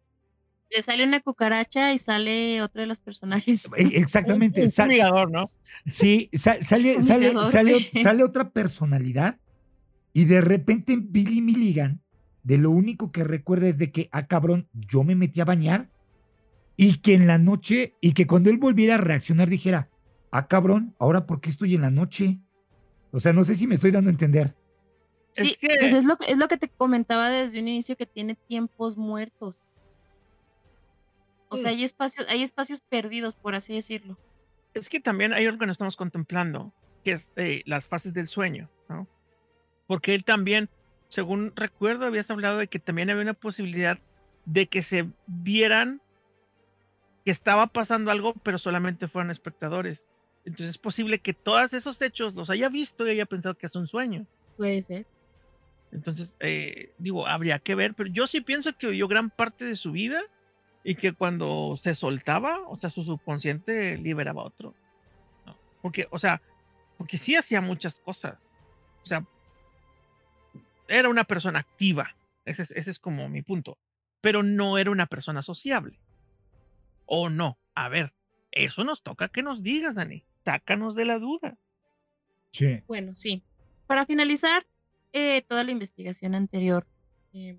Le 0.71 0.83
sale 0.83 1.05
una 1.05 1.21
cucaracha 1.21 1.93
y 1.93 1.99
sale 1.99 2.61
otro 2.63 2.81
de 2.81 2.87
los 2.89 2.99
personajes. 3.01 3.69
e- 3.77 3.97
exactamente, 3.99 4.61
un, 4.61 4.67
un 4.67 4.73
fumigador, 4.73 5.31
¿no? 5.31 5.51
Sí, 5.87 6.29
sa- 6.33 6.61
sale, 6.63 7.03
sale, 7.03 7.33
sale, 7.51 7.91
sale 8.03 8.25
otra 8.25 8.51
personalidad 8.51 9.39
y 10.13 10.25
de 10.25 10.41
repente 10.41 10.97
Billy 11.01 11.41
Milligan, 11.41 12.03
de 12.43 12.59
lo 12.59 12.71
único 12.71 13.13
que 13.13 13.23
recuerda 13.25 13.69
es 13.69 13.79
de 13.79 13.93
que, 13.93 14.09
ah, 14.13 14.27
cabrón, 14.27 14.69
yo 14.73 15.05
me 15.05 15.15
metí 15.15 15.41
a 15.41 15.45
bañar 15.45 15.91
y 16.77 16.99
que 16.99 17.15
en 17.15 17.27
la 17.27 17.39
noche, 17.39 17.95
y 18.01 18.13
que 18.13 18.27
cuando 18.27 18.51
él 18.51 18.59
volviera 18.59 18.95
a 18.97 18.99
reaccionar 18.99 19.49
dijera, 19.49 19.89
ah, 20.33 20.47
cabrón, 20.49 20.95
ahora 20.99 21.27
por 21.27 21.41
qué 21.41 21.51
estoy 21.51 21.75
en 21.75 21.83
la 21.83 21.91
noche. 21.91 22.39
O 23.13 23.21
sea, 23.21 23.33
no 23.33 23.45
sé 23.45 23.57
si 23.57 23.67
me 23.67 23.77
estoy 23.77 23.93
dando 23.93 24.11
a 24.11 24.13
entender. 24.13 24.55
Sí, 25.33 25.51
Es 25.53 25.57
que- 25.59 25.77
pues 25.81 25.93
es 25.93 26.05
lo, 26.07 26.17
que- 26.17 26.31
es 26.33 26.39
lo 26.39 26.49
que 26.49 26.57
te 26.57 26.69
comentaba 26.69 27.31
desde 27.31 27.61
un 27.61 27.69
inicio 27.69 27.97
que 27.97 28.07
tiene 28.07 28.35
tiempos 28.35 28.97
muertos. 28.97 29.63
O 31.59 31.63
sea, 31.63 31.71
hay 31.71 31.85
espacios, 31.85 32.27
hay 32.29 32.43
espacios 32.43 32.81
perdidos, 32.81 33.35
por 33.35 33.55
así 33.55 33.75
decirlo. 33.75 34.19
Es 34.75 34.89
que 34.89 35.01
también 35.01 35.33
hay 35.33 35.47
algo 35.47 35.59
que 35.59 35.67
no 35.67 35.73
estamos 35.73 35.97
contemplando, 35.97 36.73
que 37.03 37.13
es 37.13 37.31
eh, 37.37 37.63
las 37.67 37.87
fases 37.87 38.13
del 38.13 38.29
sueño, 38.29 38.71
¿no? 38.89 39.09
Porque 39.87 40.15
él 40.15 40.25
también, 40.25 40.69
según 41.09 41.53
recuerdo, 41.57 42.07
habías 42.07 42.31
hablado 42.31 42.59
de 42.59 42.69
que 42.69 42.79
también 42.79 43.11
había 43.11 43.23
una 43.23 43.35
posibilidad 43.35 43.99
de 44.45 44.67
que 44.67 44.83
se 44.83 45.09
vieran 45.27 46.01
que 47.25 47.31
estaba 47.31 47.67
pasando 47.69 48.11
algo, 48.11 48.35
pero 48.35 48.59
solamente 48.59 49.09
fueran 49.09 49.31
espectadores. 49.31 50.05
Entonces 50.45 50.71
es 50.71 50.79
posible 50.79 51.19
que 51.19 51.35
todos 51.35 51.73
esos 51.73 52.01
hechos 52.01 52.35
los 52.35 52.51
haya 52.51 52.69
visto 52.69 53.07
y 53.07 53.11
haya 53.11 53.27
pensado 53.27 53.57
que 53.57 53.67
es 53.67 53.75
un 53.75 53.89
sueño. 53.89 54.27
Puede 54.57 54.81
ser. 54.83 55.07
Entonces, 55.91 56.33
eh, 56.41 56.93
digo, 56.99 57.27
habría 57.27 57.59
que 57.59 57.75
ver, 57.75 57.95
pero 57.95 58.11
yo 58.11 58.27
sí 58.27 58.41
pienso 58.41 58.77
que 58.77 58.89
vivió 58.89 59.09
gran 59.09 59.31
parte 59.31 59.65
de 59.65 59.77
su 59.77 59.93
vida 59.93 60.21
y 60.89 60.95
que 60.95 61.13
cuando 61.13 61.77
se 61.83 61.97
soltaba, 61.97 62.61
o 62.69 62.77
sea, 62.77 62.91
su 62.91 63.03
subconsciente 63.03 63.99
liberaba 63.99 64.45
otro. 64.45 64.73
¿no? 65.45 65.59
Porque, 65.83 66.07
o 66.13 66.19
sea, 66.21 66.41
porque 66.97 67.19
sí 67.19 67.35
hacía 67.35 67.61
muchas 67.61 67.97
cosas. 67.97 68.39
O 69.03 69.05
sea, 69.05 69.27
era 70.87 71.09
una 71.09 71.25
persona 71.25 71.59
activa. 71.59 72.15
Ese 72.45 72.63
es, 72.63 72.71
ese 72.71 72.93
es 72.93 73.01
como 73.01 73.29
mi 73.29 73.43
punto. 73.43 73.79
Pero 74.21 74.45
no 74.45 74.79
era 74.79 74.93
una 74.93 75.07
persona 75.07 75.43
sociable. 75.43 75.99
¿O 77.05 77.31
no? 77.31 77.59
A 77.75 77.89
ver, 77.89 78.13
eso 78.53 78.85
nos 78.85 79.03
toca 79.03 79.29
que 79.29 79.43
nos 79.43 79.65
digas, 79.65 79.97
Dani. 79.97 80.23
Sácanos 80.45 80.95
de 80.95 81.05
la 81.05 81.19
duda. 81.19 81.59
Sí. 82.53 82.81
Bueno, 82.87 83.17
sí. 83.17 83.43
Para 83.89 84.07
finalizar 84.07 84.65
eh, 85.13 85.43
toda 85.43 85.65
la 85.65 85.73
investigación 85.73 86.37
anterior, 86.37 86.87
eh, 87.33 87.59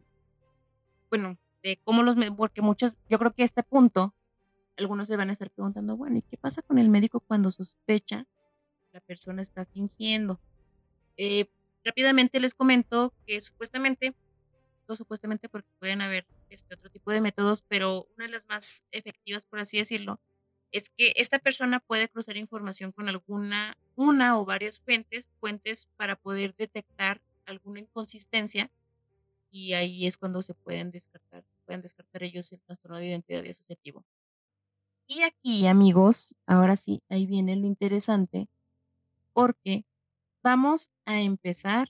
bueno, 1.09 1.38
de 1.64 1.80
cómo 1.84 2.03
los, 2.03 2.16
porque 2.36 2.62
muchos, 2.62 2.95
yo 3.10 3.20
creo 3.20 3.34
que 3.34 3.41
a 3.43 3.45
este 3.45 3.64
punto, 3.64 4.14
algunos 4.78 5.08
se 5.08 5.18
van 5.18 5.30
a 5.30 5.32
estar 5.32 5.49
preguntando, 5.49 5.97
bueno, 5.97 6.18
¿y 6.18 6.22
qué 6.22 6.38
pasa 6.38 6.62
con 6.62 6.78
el 6.78 6.89
médico 6.89 7.20
cuando 7.20 7.51
sospecha 7.51 8.28
la 8.91 9.01
persona 9.01 9.41
está 9.41 9.66
fingiendo? 9.66 10.39
Eh, 11.18 11.47
rápidamente 11.84 12.39
les 12.39 12.53
comento 12.53 13.14
que 13.26 13.41
supuestamente, 13.41 14.16
supuestamente 14.88 15.49
porque 15.49 15.70
pueden 15.80 16.01
haber 16.01 16.28
este 16.49 16.76
otro 16.76 16.89
tipo 16.89 17.12
de 17.12 17.22
métodos, 17.22 17.64
pero 17.68 18.08
una 18.16 18.28
de 18.28 18.32
las 18.32 18.47
más 18.47 18.84
efectivas, 18.91 19.45
por 19.45 19.60
así 19.60 19.78
decirlo, 19.78 20.20
es 20.72 20.89
que 20.89 21.14
esta 21.16 21.39
persona 21.39 21.80
puede 21.80 22.10
cruzar 22.10 22.38
información 22.38 22.91
con 22.91 23.10
alguna, 23.10 23.78
una 23.95 24.39
o 24.39 24.45
varias 24.45 24.80
fuentes, 24.80 25.30
fuentes 25.39 25.88
para 25.97 26.16
poder 26.16 26.55
detectar 26.55 27.22
alguna 27.45 27.80
inconsistencia 27.80 28.70
y 29.58 29.74
ahí 29.74 30.05
es 30.05 30.18
cuando 30.18 30.43
se 30.43 30.53
pueden 30.53 30.91
descartar, 30.91 31.43
pueden 31.66 31.82
descartar 31.82 32.22
ellos 32.22 32.51
el 32.51 32.62
trastorno 32.62 32.97
de 32.97 33.08
identidad 33.08 33.43
asociativo. 33.43 34.05
Y 35.08 35.24
aquí, 35.24 35.66
amigos, 35.66 36.36
ahora 36.45 36.76
sí, 36.76 37.01
ahí 37.10 37.26
viene 37.26 37.55
lo 37.55 37.66
interesante, 37.66 38.47
porque 39.34 39.84
vamos 40.43 40.91
a 41.05 41.22
empezar 41.22 41.89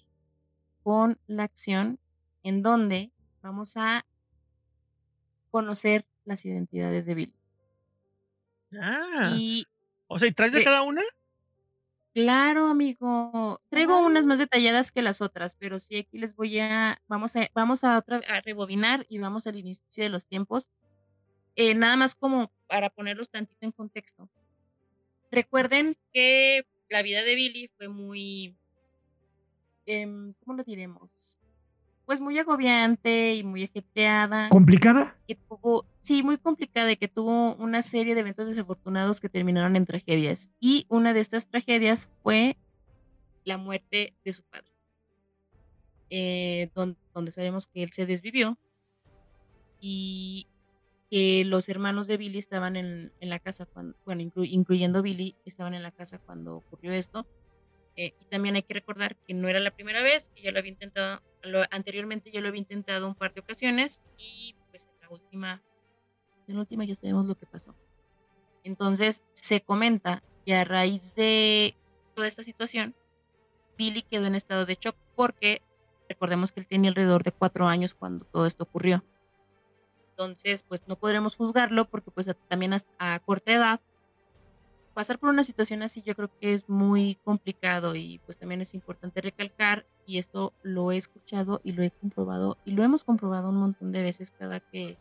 con 0.82 1.20
la 1.28 1.44
acción 1.44 2.00
en 2.44 2.62
donde 2.62 3.12
vamos 3.42 3.76
a 3.76 4.06
conocer 5.52 6.06
las 6.24 6.46
identidades 6.46 7.06
de 7.06 7.16
Billy. 7.16 7.36
Ah. 8.80 9.34
Y, 9.36 9.66
o 10.08 10.20
sea, 10.20 10.30
¿y 10.30 10.32
traes 10.32 10.54
de 10.54 10.64
cada 10.64 10.84
una? 10.84 11.02
Claro, 12.18 12.66
amigo. 12.66 13.62
Traigo 13.70 14.00
unas 14.00 14.26
más 14.26 14.40
detalladas 14.40 14.92
que 14.92 15.04
las 15.04 15.22
otras, 15.22 15.54
pero 15.54 15.78
sí 15.78 15.98
aquí 15.98 16.18
les 16.18 16.36
voy 16.36 16.58
a, 16.58 17.00
vamos 17.08 17.36
a, 17.36 17.48
vamos 17.54 17.84
a, 17.84 17.96
otra, 17.96 18.22
a 18.28 18.42
rebobinar 18.42 19.06
y 19.08 19.20
vamos 19.20 19.46
al 19.46 19.56
inicio 19.56 20.04
de 20.04 20.10
los 20.10 20.26
tiempos. 20.26 20.72
Eh, 21.56 21.76
nada 21.76 21.96
más 21.96 22.16
como 22.16 22.52
para 22.66 22.90
ponerlos 22.90 23.30
tantito 23.30 23.64
en 23.64 23.72
contexto. 23.72 24.28
Recuerden 25.30 25.96
que 26.12 26.66
la 26.90 27.04
vida 27.04 27.22
de 27.22 27.36
Billy 27.36 27.70
fue 27.78 27.88
muy, 27.88 28.58
em, 29.86 30.34
¿cómo 30.44 30.58
lo 30.58 30.64
diremos? 30.64 31.38
Pues 32.08 32.22
muy 32.22 32.40
agobiante 32.40 33.36
y 33.36 33.44
muy 33.44 33.66
ajetreada. 33.66 34.48
¿Complicada? 34.48 35.18
Que 35.28 35.36
tuvo, 35.36 35.86
sí, 36.00 36.24
muy 36.24 36.38
complicada 36.38 36.90
y 36.90 36.96
que 36.96 37.10
tuvo 37.10 37.54
una 37.56 37.82
serie 37.82 38.16
de 38.16 38.22
eventos 38.22 38.48
desafortunados 38.48 39.20
que 39.20 39.28
terminaron 39.28 39.76
en 39.76 39.86
tragedias. 39.86 40.50
Y 40.62 40.86
una 40.88 41.14
de 41.14 41.20
estas 41.20 41.50
tragedias 41.50 42.10
fue 42.24 42.56
la 43.44 43.58
muerte 43.58 44.16
de 44.24 44.32
su 44.32 44.42
padre, 44.44 44.72
eh, 46.10 46.70
donde, 46.74 47.32
sabemos 47.32 47.68
que 47.68 47.84
él 47.84 47.92
se 47.92 48.06
desvivió 48.06 48.58
y 49.82 50.48
que 51.12 51.44
los 51.44 51.68
hermanos 51.68 52.08
de 52.08 52.16
Billy 52.16 52.38
estaban 52.38 52.78
en, 52.78 53.12
la 53.20 53.40
casa, 53.40 53.66
cuando, 53.66 53.98
bueno, 54.06 54.22
incluyendo 54.22 55.02
Billy, 55.02 55.36
estaban 55.44 55.74
en 55.74 55.84
la 55.84 55.92
casa 55.92 56.20
cuando 56.20 56.56
ocurrió 56.56 56.94
esto. 56.94 57.28
Eh, 57.98 58.14
y 58.20 58.26
también 58.26 58.56
hay 58.56 58.64
que 58.64 58.76
recordar 58.76 59.18
que 59.28 59.34
no 59.34 59.48
era 59.50 59.60
la 59.60 59.72
primera 59.72 60.02
vez, 60.02 60.30
que 60.36 60.44
ya 60.44 60.52
lo 60.52 60.60
había 60.60 60.72
intentado 60.72 61.22
anteriormente 61.72 62.32
yo 62.32 62.42
lo 62.42 62.48
había 62.48 62.60
intentado 62.60 63.08
un 63.08 63.16
par 63.16 63.34
de 63.34 63.42
ocasiones 63.42 64.02
y 64.18 64.56
pues 64.70 64.86
en 64.86 65.02
la 65.02 65.10
última, 65.10 65.64
en 66.48 66.56
la 66.56 66.62
última 66.62 66.86
ya 66.86 66.96
sabemos 66.96 67.26
lo 67.26 67.36
que 67.36 67.46
pasó. 67.46 67.76
Entonces 68.64 69.24
se 69.34 69.62
comenta 69.62 70.24
que 70.46 70.56
a 70.56 70.64
raíz 70.64 71.16
de 71.16 71.76
toda 72.16 72.28
esta 72.28 72.44
situación, 72.44 72.96
Billy 73.78 74.02
quedó 74.02 74.26
en 74.26 74.36
estado 74.36 74.66
de 74.66 74.76
shock 74.76 74.96
porque 75.16 75.62
recordemos 76.10 76.52
que 76.52 76.60
él 76.60 76.68
tenía 76.68 76.90
alrededor 76.90 77.24
de 77.24 77.32
cuatro 77.32 77.68
años 77.68 77.94
cuando 77.94 78.26
todo 78.26 78.46
esto 78.46 78.64
ocurrió. 78.64 79.04
Entonces, 80.12 80.64
pues 80.64 80.88
no 80.88 80.98
podremos 80.98 81.36
juzgarlo 81.36 81.86
porque 81.86 82.10
pues 82.12 82.30
también 82.48 82.74
a 82.98 83.20
corta 83.20 83.54
edad 83.54 83.82
pasar 84.98 85.20
por 85.20 85.30
una 85.30 85.44
situación 85.44 85.84
así 85.84 86.02
yo 86.02 86.16
creo 86.16 86.32
que 86.40 86.54
es 86.54 86.68
muy 86.68 87.20
complicado 87.24 87.94
y 87.94 88.18
pues 88.26 88.36
también 88.40 88.62
es 88.62 88.74
importante 88.74 89.22
recalcar 89.22 89.86
y 90.08 90.18
esto 90.18 90.54
lo 90.64 90.92
he 90.92 90.98
escuchado 90.98 91.62
y 91.64 91.74
lo 91.74 91.84
he 91.84 91.92
comprobado 91.92 92.58
y 92.66 92.72
lo 92.72 92.82
hemos 92.82 93.04
comprobado 93.04 93.50
un 93.50 93.58
montón 93.58 93.92
de 93.92 94.02
veces 94.02 94.32
cada 94.32 94.60
que, 94.60 94.98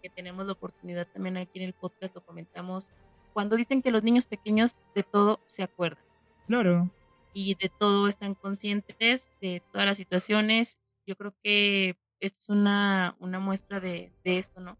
que 0.00 0.08
tenemos 0.10 0.46
la 0.46 0.52
oportunidad 0.52 1.08
también 1.08 1.36
aquí 1.38 1.58
en 1.58 1.64
el 1.64 1.72
podcast 1.72 2.14
lo 2.14 2.24
comentamos 2.24 2.92
cuando 3.32 3.56
dicen 3.56 3.82
que 3.82 3.90
los 3.90 4.04
niños 4.04 4.26
pequeños 4.26 4.76
de 4.94 5.02
todo 5.02 5.40
se 5.44 5.64
acuerdan. 5.64 6.04
Claro. 6.46 6.88
Y 7.34 7.56
de 7.56 7.68
todo 7.68 8.06
están 8.06 8.36
conscientes 8.36 9.32
de 9.40 9.60
todas 9.72 9.86
las 9.86 9.96
situaciones. 9.96 10.78
Yo 11.04 11.16
creo 11.16 11.34
que 11.42 11.96
esta 12.20 12.38
es 12.38 12.48
una, 12.48 13.16
una 13.18 13.40
muestra 13.40 13.80
de, 13.80 14.12
de 14.22 14.38
esto, 14.38 14.60
¿no? 14.60 14.78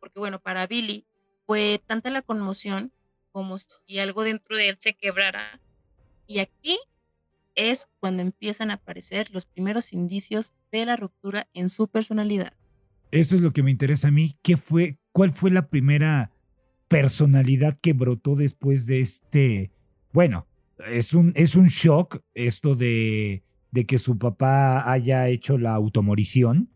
Porque 0.00 0.18
bueno, 0.18 0.38
para 0.38 0.66
Billy 0.66 1.06
fue 1.46 1.80
tanta 1.86 2.10
la 2.10 2.20
conmoción 2.20 2.92
como 3.36 3.58
si 3.58 3.98
algo 3.98 4.24
dentro 4.24 4.56
de 4.56 4.70
él 4.70 4.78
se 4.80 4.94
quebrara. 4.94 5.60
Y 6.26 6.38
aquí 6.38 6.78
es 7.54 7.86
cuando 8.00 8.22
empiezan 8.22 8.70
a 8.70 8.74
aparecer 8.76 9.28
los 9.30 9.44
primeros 9.44 9.92
indicios 9.92 10.54
de 10.72 10.86
la 10.86 10.96
ruptura 10.96 11.46
en 11.52 11.68
su 11.68 11.86
personalidad. 11.86 12.54
Eso 13.10 13.36
es 13.36 13.42
lo 13.42 13.52
que 13.52 13.62
me 13.62 13.70
interesa 13.70 14.08
a 14.08 14.10
mí. 14.10 14.38
¿Qué 14.40 14.56
fue, 14.56 14.96
¿Cuál 15.12 15.32
fue 15.32 15.50
la 15.50 15.68
primera 15.68 16.32
personalidad 16.88 17.78
que 17.82 17.92
brotó 17.92 18.36
después 18.36 18.86
de 18.86 19.02
este? 19.02 19.70
Bueno, 20.14 20.46
es 20.90 21.12
un, 21.12 21.34
es 21.36 21.56
un 21.56 21.66
shock 21.66 22.22
esto 22.32 22.74
de, 22.74 23.42
de 23.70 23.84
que 23.84 23.98
su 23.98 24.16
papá 24.16 24.90
haya 24.90 25.28
hecho 25.28 25.58
la 25.58 25.74
automorición. 25.74 26.70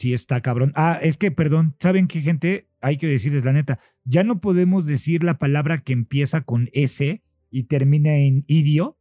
Sí, 0.00 0.14
está 0.14 0.40
cabrón. 0.40 0.72
Ah, 0.76 0.98
es 1.02 1.18
que, 1.18 1.30
perdón, 1.30 1.76
¿saben 1.78 2.08
qué, 2.08 2.22
gente? 2.22 2.70
Hay 2.80 2.96
que 2.96 3.06
decirles 3.06 3.44
la 3.44 3.52
neta. 3.52 3.80
Ya 4.04 4.24
no 4.24 4.40
podemos 4.40 4.86
decir 4.86 5.22
la 5.22 5.36
palabra 5.36 5.76
que 5.76 5.92
empieza 5.92 6.40
con 6.40 6.70
S 6.72 7.22
y 7.50 7.62
termina 7.64 8.16
en 8.16 8.46
idio, 8.46 8.96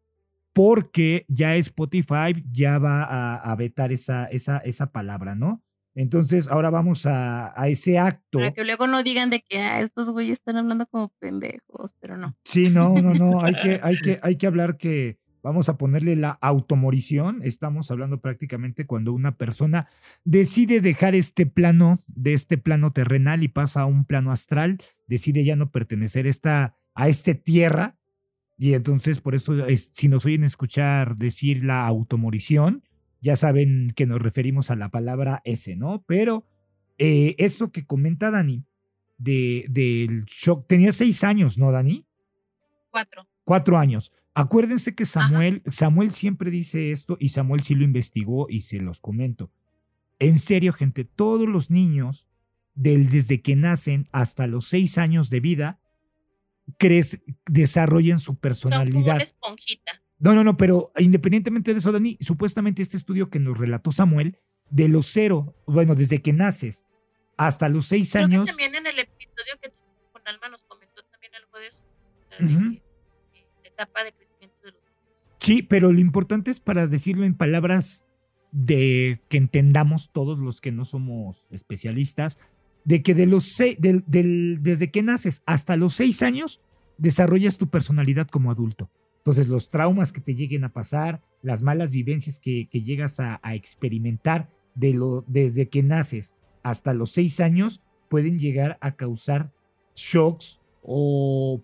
porque 0.52 1.24
ya 1.30 1.56
Spotify 1.56 2.44
ya 2.52 2.80
va 2.80 3.36
a, 3.36 3.56
vetar 3.56 3.94
esa, 3.94 4.26
esa, 4.26 4.58
esa 4.58 4.92
palabra, 4.92 5.36
¿no? 5.36 5.64
Entonces, 5.96 6.50
ahora 6.50 6.70
vamos 6.70 7.06
a, 7.06 7.54
a, 7.56 7.70
ese 7.70 7.98
acto. 7.98 8.40
Para 8.40 8.52
que 8.52 8.66
luego 8.66 8.86
no 8.88 9.02
digan 9.02 9.30
de 9.30 9.42
que 9.48 9.60
ah, 9.60 9.80
estos 9.80 10.10
güeyes 10.10 10.34
están 10.34 10.58
hablando 10.58 10.86
como 10.86 11.14
pendejos, 11.20 11.94
pero 12.02 12.18
no. 12.18 12.36
Sí, 12.44 12.70
no, 12.70 13.02
no, 13.02 13.14
no. 13.14 13.42
Hay 13.42 13.54
que, 13.54 13.80
hay 13.82 13.96
que, 14.02 14.20
hay 14.22 14.36
que 14.36 14.48
hablar 14.48 14.76
que 14.76 15.18
Vamos 15.42 15.70
a 15.70 15.78
ponerle 15.78 16.16
la 16.16 16.32
automorición. 16.32 17.42
Estamos 17.44 17.92
hablando 17.92 18.20
prácticamente 18.20 18.86
cuando 18.86 19.14
una 19.14 19.38
persona 19.38 19.88
decide 20.26 20.82
dejar 20.82 21.16
este 21.16 21.46
plano, 21.46 22.04
de 22.08 22.34
este 22.34 22.58
plano 22.58 22.92
terrenal 22.92 23.44
y 23.44 23.48
pasa 23.48 23.82
a 23.82 23.86
un 23.86 24.06
plano 24.06 24.32
astral, 24.32 24.80
decide 25.08 25.44
ya 25.44 25.56
no 25.56 25.72
pertenecer 25.72 26.28
esta, 26.28 26.76
a 26.94 27.08
esta 27.08 27.34
tierra. 27.34 27.96
Y 28.58 28.74
entonces, 28.74 29.22
por 29.22 29.36
eso, 29.36 29.54
si 29.94 30.10
nos 30.10 30.26
oyen 30.26 30.44
escuchar 30.44 31.16
decir 31.16 31.64
la 31.64 31.88
automorición, 31.88 32.84
ya 33.22 33.36
saben 33.36 33.94
que 33.96 34.06
nos 34.06 34.22
referimos 34.22 34.72
a 34.72 34.76
la 34.76 34.90
palabra 34.90 35.42
ese, 35.46 35.78
¿no? 35.78 36.04
Pero 36.06 36.46
eh, 36.98 37.36
eso 37.38 37.72
que 37.72 37.86
comenta 37.86 38.32
Dani, 38.32 38.66
de, 39.18 39.66
del 39.70 40.26
shock, 40.26 40.68
tenía 40.68 40.92
seis 40.92 41.24
años, 41.24 41.58
¿no, 41.58 41.72
Dani? 41.72 42.06
Cuatro. 42.90 43.28
Cuatro 43.46 43.78
años. 43.78 44.12
Acuérdense 44.40 44.96
que 44.96 45.06
Samuel, 45.06 45.62
Samuel 45.70 46.12
siempre 46.12 46.50
dice 46.50 46.92
esto 46.92 47.18
y 47.20 47.30
Samuel 47.30 47.62
sí 47.62 47.76
lo 47.76 47.84
investigó 47.84 48.48
y 48.50 48.62
se 48.62 48.78
los 48.80 49.02
comento. 49.02 49.52
En 50.18 50.40
serio, 50.40 50.72
gente, 50.72 51.04
todos 51.04 51.46
los 51.46 51.70
niños, 51.70 52.26
del, 52.74 53.10
desde 53.10 53.42
que 53.42 53.58
nacen 53.58 54.08
hasta 54.14 54.48
los 54.48 54.66
seis 54.66 54.98
años 54.98 55.30
de 55.30 55.42
vida, 55.42 55.82
desarrollan 57.48 58.20
su 58.20 58.40
personalidad. 58.40 59.22
esponjita. 59.22 60.02
No, 60.20 60.34
no, 60.34 60.46
no, 60.46 60.56
pero 60.56 60.94
independientemente 60.98 61.74
de 61.74 61.80
eso, 61.80 61.92
Dani, 61.92 62.18
supuestamente 62.22 62.82
este 62.82 62.96
estudio 62.96 63.30
que 63.30 63.40
nos 63.40 63.58
relató 63.58 63.92
Samuel, 63.92 64.38
de 64.70 64.88
los 64.88 65.08
cero, 65.08 65.54
bueno, 65.68 65.96
desde 65.96 66.22
que 66.22 66.32
naces 66.32 66.86
hasta 67.36 67.68
los 67.68 67.88
seis 67.88 68.16
años. 68.16 68.46
también 68.46 68.74
en 68.76 68.88
el 68.88 69.00
episodio 69.00 69.60
que 69.62 69.70
con 70.14 70.26
Alma 70.26 70.48
nos 70.48 70.64
comentó 70.64 71.04
también 71.12 71.36
algo 71.36 71.58
de 71.58 71.68
eso. 71.68 71.84
de, 72.40 72.82
etapa 73.64 74.04
de 74.06 74.14
Sí, 75.50 75.64
pero 75.64 75.92
lo 75.92 76.00
importante 76.00 76.52
es 76.52 76.60
para 76.60 76.86
decirlo 76.86 77.26
en 77.26 77.34
palabras 77.34 78.06
de 78.52 79.20
que 79.30 79.38
entendamos 79.38 80.12
todos 80.12 80.38
los 80.38 80.62
que 80.62 80.72
no 80.72 80.86
somos 80.86 81.48
especialistas, 81.50 82.38
de 82.86 83.02
que 83.02 83.16
de 83.16 83.26
los 83.26 83.58
desde 83.58 84.92
que 84.92 85.02
naces 85.02 85.42
hasta 85.48 85.76
los 85.76 85.96
seis 85.96 86.22
años 86.22 86.62
desarrollas 87.00 87.58
tu 87.58 87.68
personalidad 87.68 88.28
como 88.28 88.52
adulto. 88.52 88.92
Entonces 89.18 89.48
los 89.48 89.70
traumas 89.70 90.14
que 90.14 90.22
te 90.22 90.36
lleguen 90.36 90.66
a 90.66 90.72
pasar, 90.72 91.24
las 91.42 91.64
malas 91.64 91.90
vivencias 91.90 92.40
que, 92.40 92.68
llegas 92.72 93.20
a, 93.20 93.40
experimentar 93.56 94.52
de 94.76 94.94
lo, 94.94 95.26
desde 95.28 95.68
que 95.68 95.82
naces 95.82 96.36
hasta 96.62 96.94
los 96.94 97.10
seis 97.10 97.40
años 97.40 97.82
pueden 98.08 98.38
llegar 98.38 98.78
a 98.82 98.96
causar 98.96 99.52
shocks 99.96 100.62
o 100.84 101.64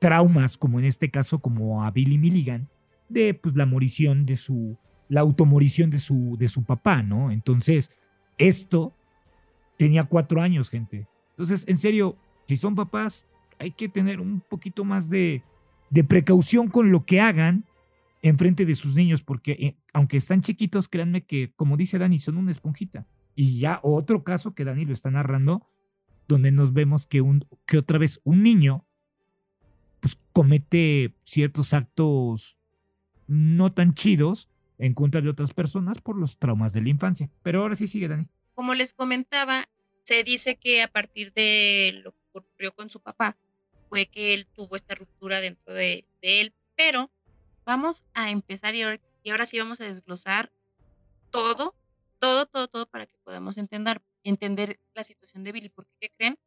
traumas, 0.00 0.58
como 0.58 0.78
en 0.80 0.84
este 0.84 1.10
caso 1.10 1.38
como 1.38 1.82
a 1.82 1.90
Billy 1.92 2.18
Milligan, 2.18 2.68
de 3.12 3.34
pues 3.34 3.56
la 3.56 3.66
morición 3.66 4.26
de 4.26 4.36
su, 4.36 4.76
la 5.08 5.20
automorición 5.20 5.90
de 5.90 5.98
su, 5.98 6.36
de 6.38 6.48
su 6.48 6.64
papá, 6.64 7.02
¿no? 7.02 7.30
Entonces, 7.30 7.90
esto 8.38 8.94
tenía 9.76 10.04
cuatro 10.04 10.40
años, 10.40 10.70
gente. 10.70 11.06
Entonces, 11.30 11.64
en 11.68 11.76
serio, 11.76 12.16
si 12.48 12.56
son 12.56 12.74
papás, 12.74 13.26
hay 13.58 13.72
que 13.72 13.88
tener 13.88 14.20
un 14.20 14.40
poquito 14.40 14.84
más 14.84 15.08
de, 15.08 15.42
de 15.90 16.04
precaución 16.04 16.68
con 16.68 16.90
lo 16.90 17.04
que 17.04 17.20
hagan 17.20 17.64
en 18.22 18.38
frente 18.38 18.64
de 18.64 18.74
sus 18.74 18.94
niños, 18.94 19.22
porque 19.22 19.52
eh, 19.52 19.76
aunque 19.92 20.16
están 20.16 20.40
chiquitos, 20.40 20.88
créanme 20.88 21.24
que, 21.24 21.52
como 21.56 21.76
dice 21.76 21.98
Dani, 21.98 22.18
son 22.18 22.36
una 22.36 22.50
esponjita. 22.50 23.06
Y 23.34 23.58
ya 23.58 23.80
otro 23.82 24.24
caso 24.24 24.54
que 24.54 24.64
Dani 24.64 24.84
lo 24.84 24.92
está 24.92 25.10
narrando, 25.10 25.66
donde 26.28 26.52
nos 26.52 26.72
vemos 26.72 27.06
que, 27.06 27.20
un, 27.20 27.44
que 27.66 27.78
otra 27.78 27.98
vez 27.98 28.20
un 28.24 28.42
niño 28.42 28.86
pues 30.00 30.18
comete 30.32 31.14
ciertos 31.22 31.72
actos 31.74 32.58
no 33.32 33.72
tan 33.72 33.94
chidos 33.94 34.48
en 34.78 34.94
contra 34.94 35.20
de 35.20 35.30
otras 35.30 35.54
personas 35.54 36.00
por 36.00 36.18
los 36.18 36.38
traumas 36.38 36.72
de 36.72 36.82
la 36.82 36.90
infancia. 36.90 37.30
Pero 37.42 37.62
ahora 37.62 37.76
sí 37.76 37.86
sigue, 37.86 38.08
Dani. 38.08 38.28
Como 38.54 38.74
les 38.74 38.92
comentaba, 38.92 39.68
se 40.02 40.22
dice 40.22 40.56
que 40.56 40.82
a 40.82 40.88
partir 40.88 41.32
de 41.32 42.00
lo 42.04 42.12
que 42.12 42.18
ocurrió 42.32 42.74
con 42.74 42.90
su 42.90 43.00
papá, 43.00 43.36
fue 43.88 44.06
que 44.06 44.34
él 44.34 44.46
tuvo 44.46 44.76
esta 44.76 44.94
ruptura 44.94 45.40
dentro 45.40 45.72
de, 45.72 46.04
él. 46.20 46.52
Pero 46.76 47.10
vamos 47.64 48.04
a 48.12 48.30
empezar 48.30 48.74
y 48.74 48.82
ahora, 48.82 49.00
y 49.22 49.30
ahora 49.30 49.46
sí 49.46 49.58
vamos 49.58 49.80
a 49.80 49.84
desglosar 49.84 50.52
todo, 51.30 51.74
todo, 52.18 52.46
todo, 52.46 52.68
todo 52.68 52.86
para 52.86 53.06
que 53.06 53.16
podamos 53.24 53.56
entender, 53.56 54.02
entender 54.24 54.78
la 54.94 55.04
situación 55.04 55.42
de 55.42 55.52
Billy. 55.52 55.68
Porque, 55.70 55.92
¿qué 56.00 56.10
creen? 56.16 56.38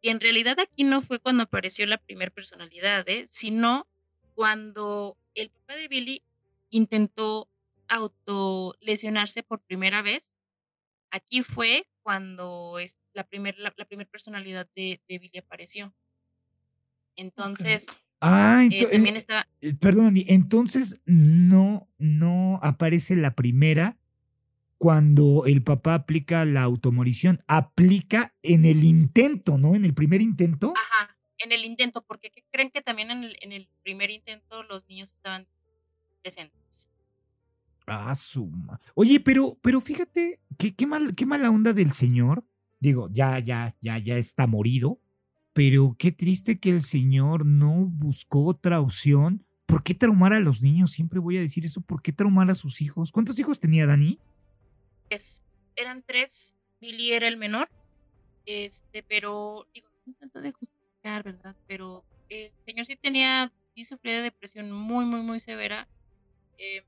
Y 0.00 0.08
en 0.08 0.20
realidad 0.20 0.58
aquí 0.60 0.84
no 0.84 1.02
fue 1.02 1.18
cuando 1.18 1.42
apareció 1.42 1.84
la 1.86 1.98
primera 1.98 2.30
personalidad, 2.30 3.06
¿eh? 3.08 3.26
sino 3.28 3.86
cuando 4.34 5.16
el 5.36 5.50
papá 5.50 5.74
de 5.76 5.88
Billy 5.88 6.22
intentó 6.70 7.48
autolesionarse 7.88 9.42
por 9.42 9.60
primera 9.60 10.02
vez. 10.02 10.32
Aquí 11.10 11.42
fue 11.42 11.86
cuando 12.02 12.78
es 12.78 12.96
la 13.12 13.24
primera 13.24 13.56
la, 13.58 13.70
primer 13.70 14.08
personalidad 14.08 14.68
de, 14.74 15.00
de, 15.08 15.18
Billy 15.18 15.38
apareció. 15.38 15.94
Entonces, 17.14 17.86
ah, 18.20 18.64
eh, 18.70 18.86
también 18.90 19.16
estaba... 19.16 19.46
Eh, 19.60 19.74
perdón, 19.74 20.14
entonces 20.26 21.00
no, 21.06 21.88
no 21.98 22.60
aparece 22.62 23.16
la 23.16 23.34
primera 23.34 23.96
cuando 24.78 25.44
el 25.46 25.62
papá 25.62 25.94
aplica 25.94 26.44
la 26.44 26.62
automorición, 26.62 27.40
aplica 27.46 28.34
en 28.42 28.66
el 28.66 28.84
intento, 28.84 29.56
¿no? 29.56 29.74
En 29.74 29.84
el 29.84 29.94
primer 29.94 30.20
intento. 30.20 30.74
Ajá, 30.76 31.15
en 31.38 31.52
el 31.52 31.64
intento, 31.64 32.02
porque 32.02 32.32
creen 32.50 32.70
que 32.70 32.82
también 32.82 33.10
en 33.10 33.24
el, 33.24 33.36
en 33.40 33.52
el 33.52 33.68
primer 33.82 34.10
intento 34.10 34.62
los 34.62 34.88
niños 34.88 35.12
estaban 35.12 35.46
presentes. 36.22 36.88
Ah, 37.86 38.14
suma. 38.14 38.80
Oye, 38.94 39.20
pero, 39.20 39.58
pero 39.62 39.80
fíjate, 39.80 40.40
qué, 40.58 40.74
qué, 40.74 40.86
mal, 40.86 41.14
qué 41.14 41.24
mala 41.24 41.50
onda 41.50 41.72
del 41.72 41.92
señor. 41.92 42.44
Digo, 42.80 43.08
ya, 43.10 43.38
ya, 43.38 43.76
ya, 43.80 43.98
ya 43.98 44.16
está 44.16 44.46
morido. 44.46 45.00
Pero 45.52 45.96
qué 45.98 46.12
triste 46.12 46.58
que 46.58 46.70
el 46.70 46.82
señor 46.82 47.46
no 47.46 47.86
buscó 47.86 48.44
otra 48.44 48.80
opción. 48.80 49.46
¿Por 49.64 49.82
qué 49.82 49.94
traumar 49.94 50.32
a 50.32 50.40
los 50.40 50.60
niños? 50.60 50.90
Siempre 50.90 51.18
voy 51.18 51.38
a 51.38 51.40
decir 51.40 51.64
eso. 51.64 51.80
¿Por 51.80 52.02
qué 52.02 52.12
traumar 52.12 52.50
a 52.50 52.54
sus 52.54 52.82
hijos? 52.82 53.10
¿Cuántos 53.10 53.38
hijos 53.38 53.58
tenía 53.60 53.86
Dani? 53.86 54.18
eran 55.76 56.02
tres, 56.02 56.56
Billy 56.80 57.12
era 57.12 57.28
el 57.28 57.36
menor, 57.36 57.68
este, 58.46 59.02
pero 59.02 59.68
digo, 59.72 59.88
no 60.06 60.14
tanto 60.14 60.40
de 60.40 60.52
¿verdad? 61.24 61.54
Pero 61.66 62.04
el 62.28 62.52
señor 62.64 62.86
sí 62.86 62.96
tenía, 62.96 63.52
sí 63.74 63.84
sufría 63.84 64.16
de 64.16 64.22
depresión 64.22 64.70
muy, 64.72 65.04
muy, 65.04 65.22
muy 65.22 65.40
severa. 65.40 65.86
Eh, 66.58 66.82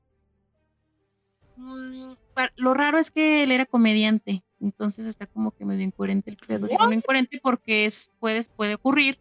mm, 1.55 2.09
lo 2.55 2.73
raro 2.73 2.97
es 2.97 3.11
que 3.11 3.43
él 3.43 3.51
era 3.51 3.65
comediante, 3.65 4.43
entonces 4.59 5.05
está 5.05 5.25
como 5.25 5.51
que 5.51 5.65
medio 5.65 5.83
incoherente 5.83 6.29
el 6.29 6.37
pedo. 6.37 6.67
Digo, 6.67 6.85
no 6.85 6.93
incoherente 6.93 7.39
porque 7.41 7.85
es, 7.85 8.11
puede, 8.19 8.43
puede 8.55 8.75
ocurrir, 8.75 9.19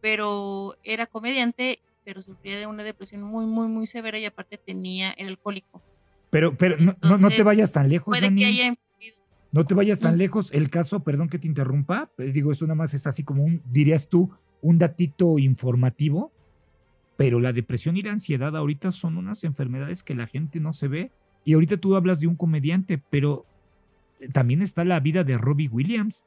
pero 0.00 0.76
era 0.82 1.06
comediante, 1.06 1.80
pero 2.04 2.22
sufría 2.22 2.58
de 2.58 2.66
una 2.66 2.82
depresión 2.82 3.22
muy, 3.22 3.46
muy, 3.46 3.68
muy 3.68 3.86
severa 3.86 4.18
y 4.18 4.26
aparte 4.26 4.58
tenía 4.58 5.12
el 5.12 5.28
alcohólico. 5.28 5.82
Pero, 6.30 6.56
pero 6.56 6.76
no, 6.78 6.96
no, 7.00 7.30
te 7.30 7.44
vayas 7.44 7.70
tan 7.72 7.88
lejos. 7.88 8.06
Puede 8.06 8.34
que 8.34 8.44
haya 8.44 8.74
no 9.54 9.64
te 9.64 9.74
vayas 9.74 10.00
tan 10.00 10.18
lejos. 10.18 10.52
El 10.52 10.68
caso, 10.68 11.04
perdón 11.04 11.28
que 11.28 11.38
te 11.38 11.46
interrumpa, 11.46 12.10
eh, 12.18 12.32
digo, 12.32 12.50
eso 12.50 12.66
nada 12.66 12.74
más 12.74 12.92
es 12.92 13.06
así 13.06 13.22
como 13.22 13.44
un, 13.44 13.62
dirías 13.70 14.08
tú, 14.08 14.32
un 14.60 14.78
datito 14.80 15.38
informativo, 15.38 16.32
pero 17.16 17.38
la 17.38 17.52
depresión 17.52 17.96
y 17.96 18.02
la 18.02 18.10
ansiedad 18.10 18.56
ahorita 18.56 18.90
son 18.90 19.16
unas 19.16 19.44
enfermedades 19.44 20.02
que 20.02 20.16
la 20.16 20.26
gente 20.26 20.58
no 20.58 20.72
se 20.72 20.88
ve. 20.88 21.12
Y 21.44 21.52
ahorita 21.52 21.76
tú 21.76 21.94
hablas 21.94 22.18
de 22.18 22.26
un 22.26 22.34
comediante, 22.34 23.00
pero 23.10 23.46
también 24.32 24.60
está 24.60 24.84
la 24.84 24.98
vida 24.98 25.22
de 25.22 25.38
Robbie 25.38 25.68
Williams. 25.68 26.24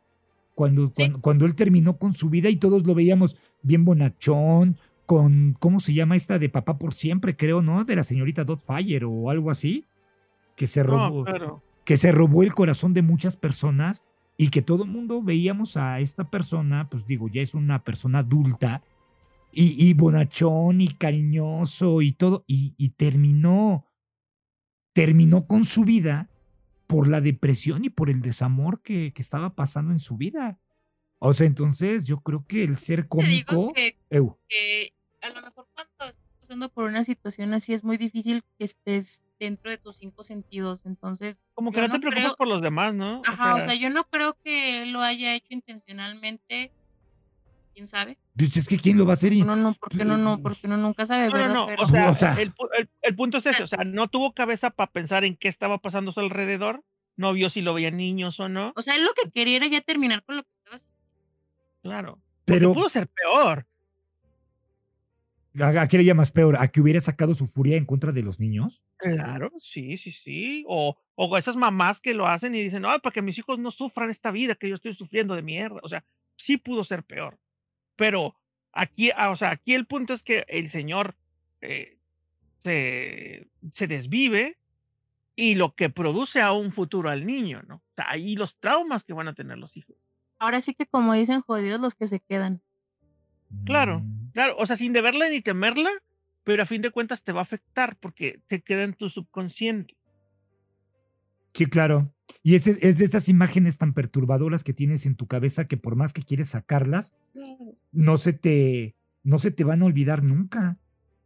Cuando, 0.56 0.94
cuando, 0.94 1.20
cuando, 1.20 1.46
él 1.46 1.54
terminó 1.54 1.98
con 1.98 2.14
su 2.14 2.30
vida 2.30 2.50
y 2.50 2.56
todos 2.56 2.88
lo 2.88 2.96
veíamos 2.96 3.36
bien 3.62 3.84
bonachón, 3.84 4.78
con, 5.06 5.58
¿cómo 5.60 5.82
se 5.82 5.94
llama 5.94 6.16
esta 6.16 6.40
de 6.40 6.48
papá 6.48 6.80
por 6.80 6.94
siempre, 6.94 7.36
creo, 7.36 7.62
¿no? 7.62 7.84
De 7.84 7.98
la 7.98 8.04
señorita 8.04 8.46
Fire 8.56 9.04
o 9.04 9.30
algo 9.30 9.52
así 9.52 9.86
que 10.56 10.66
se 10.66 10.82
robó, 10.82 11.26
que 11.88 11.96
se 11.96 12.12
robó 12.12 12.44
el 12.44 12.54
corazón 12.54 12.94
de 12.94 13.02
muchas 13.02 13.38
personas 13.38 14.04
y 14.36 14.50
que 14.50 14.62
todo 14.62 14.84
el 14.84 14.90
mundo 14.90 15.24
veíamos 15.24 15.78
a 15.78 16.02
esta 16.02 16.30
persona, 16.30 16.90
pues 16.90 17.08
digo, 17.08 17.30
ya 17.30 17.42
es 17.42 17.54
una 17.54 17.86
persona 17.86 18.20
adulta 18.20 18.84
y, 19.54 19.94
bonachón 19.94 20.82
y 20.82 20.90
cariñoso 20.90 22.02
y 22.02 22.12
todo, 22.12 22.44
y, 22.46 22.76
y 22.78 22.90
terminó, 22.90 23.86
terminó 24.92 25.48
con 25.48 25.64
su 25.64 25.86
vida 25.86 26.30
por 26.88 27.08
la 27.08 27.22
depresión 27.22 27.86
y 27.86 27.90
por 27.90 28.10
el 28.10 28.20
desamor 28.20 28.82
que, 28.82 29.14
que, 29.14 29.22
estaba 29.22 29.56
pasando 29.56 29.94
en 29.94 30.00
su 30.00 30.18
vida. 30.18 30.60
O 31.20 31.32
sea, 31.32 31.48
entonces 31.48 32.06
yo 32.06 32.20
creo 32.20 32.46
que 32.46 32.66
el 32.66 32.76
ser 32.76 33.08
cómico... 33.08 33.72
que, 33.74 33.96
a 35.22 35.30
lo 35.30 35.42
mejor 35.42 35.66
cuando 35.74 36.18
pasando 36.48 36.70
por 36.70 36.86
una 36.86 37.04
situación 37.04 37.54
así 37.54 37.74
es 37.74 37.84
muy 37.84 37.98
difícil 37.98 38.42
que 38.58 38.64
estés 38.64 39.22
dentro 39.40 39.70
de 39.70 39.78
tus 39.78 39.98
cinco 39.98 40.24
sentidos. 40.24 40.86
Entonces. 40.86 41.40
Como 41.54 41.72
que 41.72 41.82
no 41.82 41.92
te 41.92 42.00
preocupas 42.00 42.36
por 42.36 42.48
los 42.48 42.62
demás, 42.62 42.94
¿no? 42.94 43.22
Ajá, 43.26 43.56
o 43.56 43.60
sea, 43.60 43.76
yo 43.76 43.90
no 43.90 44.06
creo 44.06 44.38
que 44.44 44.86
lo 44.86 45.02
haya 45.02 45.36
hecho 45.36 45.48
intencionalmente. 45.50 46.72
¿Quién 47.74 47.86
sabe? 47.86 48.18
Es 48.40 48.68
que 48.68 48.80
quién 48.80 48.98
lo 48.98 49.06
va 49.06 49.12
a 49.12 49.14
hacer. 49.14 49.34
No, 49.34 49.56
no, 49.56 49.76
porque 49.76 50.04
no, 50.04 50.18
no, 50.18 50.42
porque 50.42 50.66
uno 50.66 50.78
nunca 50.78 51.06
sabe, 51.06 51.30
¿verdad? 51.30 51.54
No, 51.54 51.66
o 51.66 51.86
sea, 51.86 52.10
o 52.10 52.14
sea 52.16 52.34
el, 52.34 52.52
el, 53.04 53.16
punto 53.16 53.38
es 53.38 53.46
ese, 53.46 53.62
o 53.62 53.68
sea, 53.68 53.84
no 53.84 54.08
tuvo 54.08 54.34
cabeza 54.34 54.72
para 54.72 54.92
pensar 54.92 55.24
en 55.26 55.36
qué 55.36 55.48
estaba 55.48 55.78
pasando 55.78 56.10
a 56.10 56.14
su 56.16 56.22
alrededor, 56.22 56.84
no 57.18 57.34
vio 57.34 57.52
si 57.52 57.62
lo 57.62 57.76
veían 57.76 57.98
niños 57.98 58.40
o 58.40 58.50
no. 58.50 58.74
O 58.76 58.82
sea, 58.82 58.96
él 58.96 59.06
lo 59.06 59.14
que 59.14 59.30
quería 59.30 59.58
era 59.58 59.68
ya 59.68 59.82
terminar 59.82 60.24
con 60.24 60.38
lo 60.38 60.44
que 60.44 60.50
estaba 60.58 60.76
haciendo. 60.76 60.98
Claro. 61.84 62.20
Pero 62.46 62.74
pudo 62.74 62.90
ser 62.90 63.08
peor. 63.08 63.67
¿A, 65.60 65.88
qué 65.88 65.98
le 65.98 66.06
llamas 66.06 66.32
peor? 66.32 66.58
¿A 66.58 66.68
que 66.68 66.82
hubiera 66.82 67.00
sacado 67.02 67.34
su 67.36 67.48
furia 67.48 67.78
en 67.78 67.86
contra 67.86 68.12
de 68.12 68.24
los 68.24 68.40
niños? 68.40 68.82
Claro, 68.98 69.52
sí, 69.60 69.98
sí, 69.98 70.12
sí. 70.12 70.64
O, 70.68 70.98
o 71.16 71.38
esas 71.38 71.56
mamás 71.56 72.00
que 72.02 72.14
lo 72.14 72.28
hacen 72.28 72.56
y 72.56 72.64
dicen, 72.64 72.84
no, 72.84 73.00
para 73.00 73.14
que 73.14 73.22
mis 73.22 73.38
hijos 73.38 73.60
no 73.60 73.72
sufran 73.72 74.10
esta 74.10 74.32
vida 74.32 74.56
que 74.56 74.70
yo 74.70 74.76
estoy 74.76 74.94
sufriendo 74.94 75.36
de 75.36 75.42
mierda. 75.42 75.80
O 75.84 75.90
sea, 75.90 76.04
sí 76.36 76.58
pudo 76.58 76.84
ser 76.84 77.04
peor. 77.04 77.40
Pero 77.96 78.36
aquí, 78.72 79.12
ah, 79.16 79.32
o 79.32 79.36
sea, 79.36 79.52
aquí 79.52 79.74
el 79.74 79.86
punto 79.86 80.14
es 80.14 80.24
que 80.24 80.46
el 80.48 80.70
señor 80.70 81.16
eh, 81.62 81.98
se, 82.64 83.48
se 83.74 83.88
desvive 83.88 84.58
y 85.36 85.56
lo 85.56 85.76
que 85.76 85.90
produce 85.90 86.42
a 86.42 86.52
un 86.52 86.72
futuro 86.72 87.10
al 87.10 87.26
niño, 87.26 87.62
¿no? 87.68 87.76
O 87.76 87.94
sea, 87.96 88.10
ahí 88.10 88.36
los 88.36 88.58
traumas 88.60 89.04
que 89.04 89.14
van 89.14 89.28
a 89.28 89.34
tener 89.34 89.58
los 89.58 89.78
hijos. 89.78 89.96
Ahora 90.40 90.62
sí 90.62 90.74
que 90.74 90.86
como 90.86 91.14
dicen 91.14 91.42
jodidos 91.42 91.80
los 91.80 91.96
que 91.96 92.08
se 92.08 92.20
quedan. 92.20 92.62
Claro, 93.66 94.02
mm. 94.02 94.27
Claro, 94.38 94.56
o 94.60 94.68
sea, 94.68 94.76
sin 94.76 94.94
deberla 94.94 95.28
ni 95.30 95.42
temerla, 95.42 95.90
pero 96.44 96.62
a 96.62 96.68
fin 96.68 96.84
de 96.84 96.92
cuentas 96.92 97.24
te 97.24 97.32
va 97.32 97.40
a 97.40 97.42
afectar 97.42 97.98
porque 98.00 98.40
te 98.46 98.62
queda 98.62 98.84
en 98.84 98.94
tu 98.94 99.10
subconsciente. 99.10 99.96
Sí, 101.56 101.66
claro. 101.66 102.14
Y 102.44 102.54
es, 102.54 102.68
es 102.68 103.00
de 103.00 103.06
esas 103.06 103.30
imágenes 103.30 103.80
tan 103.80 103.96
perturbadoras 103.96 104.64
que 104.64 104.74
tienes 104.74 105.08
en 105.08 105.16
tu 105.16 105.26
cabeza 105.26 105.68
que 105.68 105.78
por 105.78 105.96
más 105.96 106.14
que 106.14 106.22
quieres 106.22 106.50
sacarlas, 106.50 107.16
no 107.92 108.18
se 108.18 108.32
te, 108.32 108.96
no 109.24 109.40
se 109.40 109.50
te 109.50 109.64
van 109.64 109.82
a 109.82 109.86
olvidar 109.86 110.22
nunca. 110.22 110.78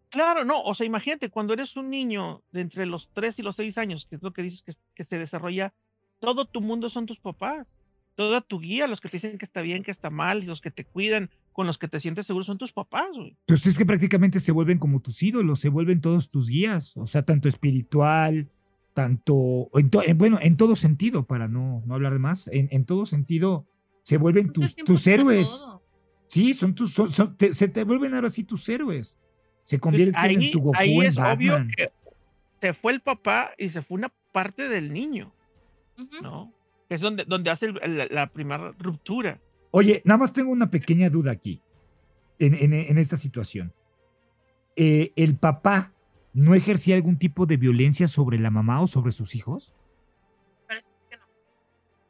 Claro, 0.09 0.45
no, 0.45 0.63
o 0.63 0.73
sea, 0.73 0.87
imagínate, 0.87 1.29
cuando 1.29 1.51
eres 1.51 1.75
un 1.75 1.89
niño 1.89 2.43
de 2.53 2.61
entre 2.61 2.85
los 2.85 3.09
3 3.11 3.39
y 3.39 3.41
los 3.41 3.57
6 3.57 3.77
años, 3.77 4.05
que 4.05 4.15
es 4.15 4.23
lo 4.23 4.31
que 4.31 4.43
dices 4.43 4.63
que, 4.63 4.71
que 4.95 5.03
se 5.03 5.17
desarrolla, 5.17 5.73
todo 6.19 6.45
tu 6.45 6.61
mundo 6.61 6.87
son 6.87 7.07
tus 7.07 7.19
papás, 7.19 7.67
toda 8.15 8.39
tu 8.39 8.61
guía, 8.61 8.87
los 8.87 9.01
que 9.01 9.09
te 9.09 9.17
dicen 9.17 9.37
que 9.37 9.43
está 9.43 9.59
bien, 9.59 9.83
que 9.83 9.91
está 9.91 10.09
mal, 10.09 10.45
los 10.45 10.61
que 10.61 10.71
te 10.71 10.85
cuidan, 10.85 11.29
con 11.51 11.67
los 11.67 11.77
que 11.77 11.87
te 11.87 11.99
sientes 11.99 12.25
seguro 12.25 12.45
son 12.45 12.57
tus 12.57 12.71
papás, 12.71 13.09
güey. 13.13 13.35
Entonces 13.39 13.67
es 13.67 13.77
que 13.77 13.85
prácticamente 13.85 14.39
se 14.39 14.51
vuelven 14.51 14.77
como 14.77 15.01
tus 15.01 15.21
ídolos, 15.21 15.59
se 15.59 15.69
vuelven 15.69 16.01
todos 16.01 16.29
tus 16.29 16.47
guías, 16.47 16.95
o 16.95 17.05
sea, 17.05 17.23
tanto 17.23 17.49
espiritual, 17.49 18.49
tanto, 18.93 19.69
en 19.73 20.17
bueno, 20.17 20.39
en 20.41 20.57
todo 20.57 20.75
sentido, 20.75 21.25
para 21.25 21.47
no, 21.47 21.83
no 21.85 21.93
hablar 21.93 22.13
de 22.13 22.19
más, 22.19 22.47
en, 22.47 22.67
en 22.71 22.85
todo 22.85 23.05
sentido 23.05 23.65
se 24.03 24.17
vuelven 24.17 24.51
tus, 24.51 24.75
tus 24.75 25.05
héroes. 25.07 25.65
Sí, 26.27 26.53
son 26.53 26.73
tus, 26.73 26.95
se 27.51 27.67
te 27.67 27.83
vuelven 27.83 28.13
ahora 28.13 28.29
sí 28.29 28.43
tus 28.43 28.67
héroes. 28.69 29.17
Se 29.65 29.79
convierten 29.79 30.41
en 30.41 30.51
tu 30.51 30.61
Goku, 30.61 30.77
ahí 30.77 30.99
es 30.99 31.17
obvio 31.17 31.65
que 31.75 31.91
se 32.61 32.73
fue 32.73 32.93
el 32.93 33.01
papá 33.01 33.51
y 33.57 33.69
se 33.69 33.81
fue 33.81 33.97
una 33.97 34.11
parte 34.31 34.69
del 34.69 34.93
niño, 34.93 35.33
¿no? 36.21 36.53
Es 36.89 37.01
donde, 37.01 37.25
donde 37.25 37.49
hace 37.49 37.71
la 37.71 38.27
primera 38.27 38.73
ruptura. 38.79 39.39
Oye, 39.71 40.01
nada 40.05 40.17
más 40.17 40.33
tengo 40.33 40.51
una 40.51 40.69
pequeña 40.69 41.09
duda 41.09 41.31
aquí, 41.31 41.61
en, 42.39 42.97
esta 42.97 43.17
situación. 43.17 43.73
Eh, 44.75 45.13
¿El 45.15 45.37
papá 45.37 45.93
no 46.33 46.55
ejercía 46.55 46.95
algún 46.95 47.17
tipo 47.17 47.45
de 47.45 47.57
violencia 47.57 48.07
sobre 48.07 48.39
la 48.39 48.51
mamá 48.51 48.81
o 48.81 48.87
sobre 48.87 49.11
sus 49.11 49.35
hijos? 49.35 49.73
Parece 50.67 50.87
que 51.09 51.17
no. 51.17 51.23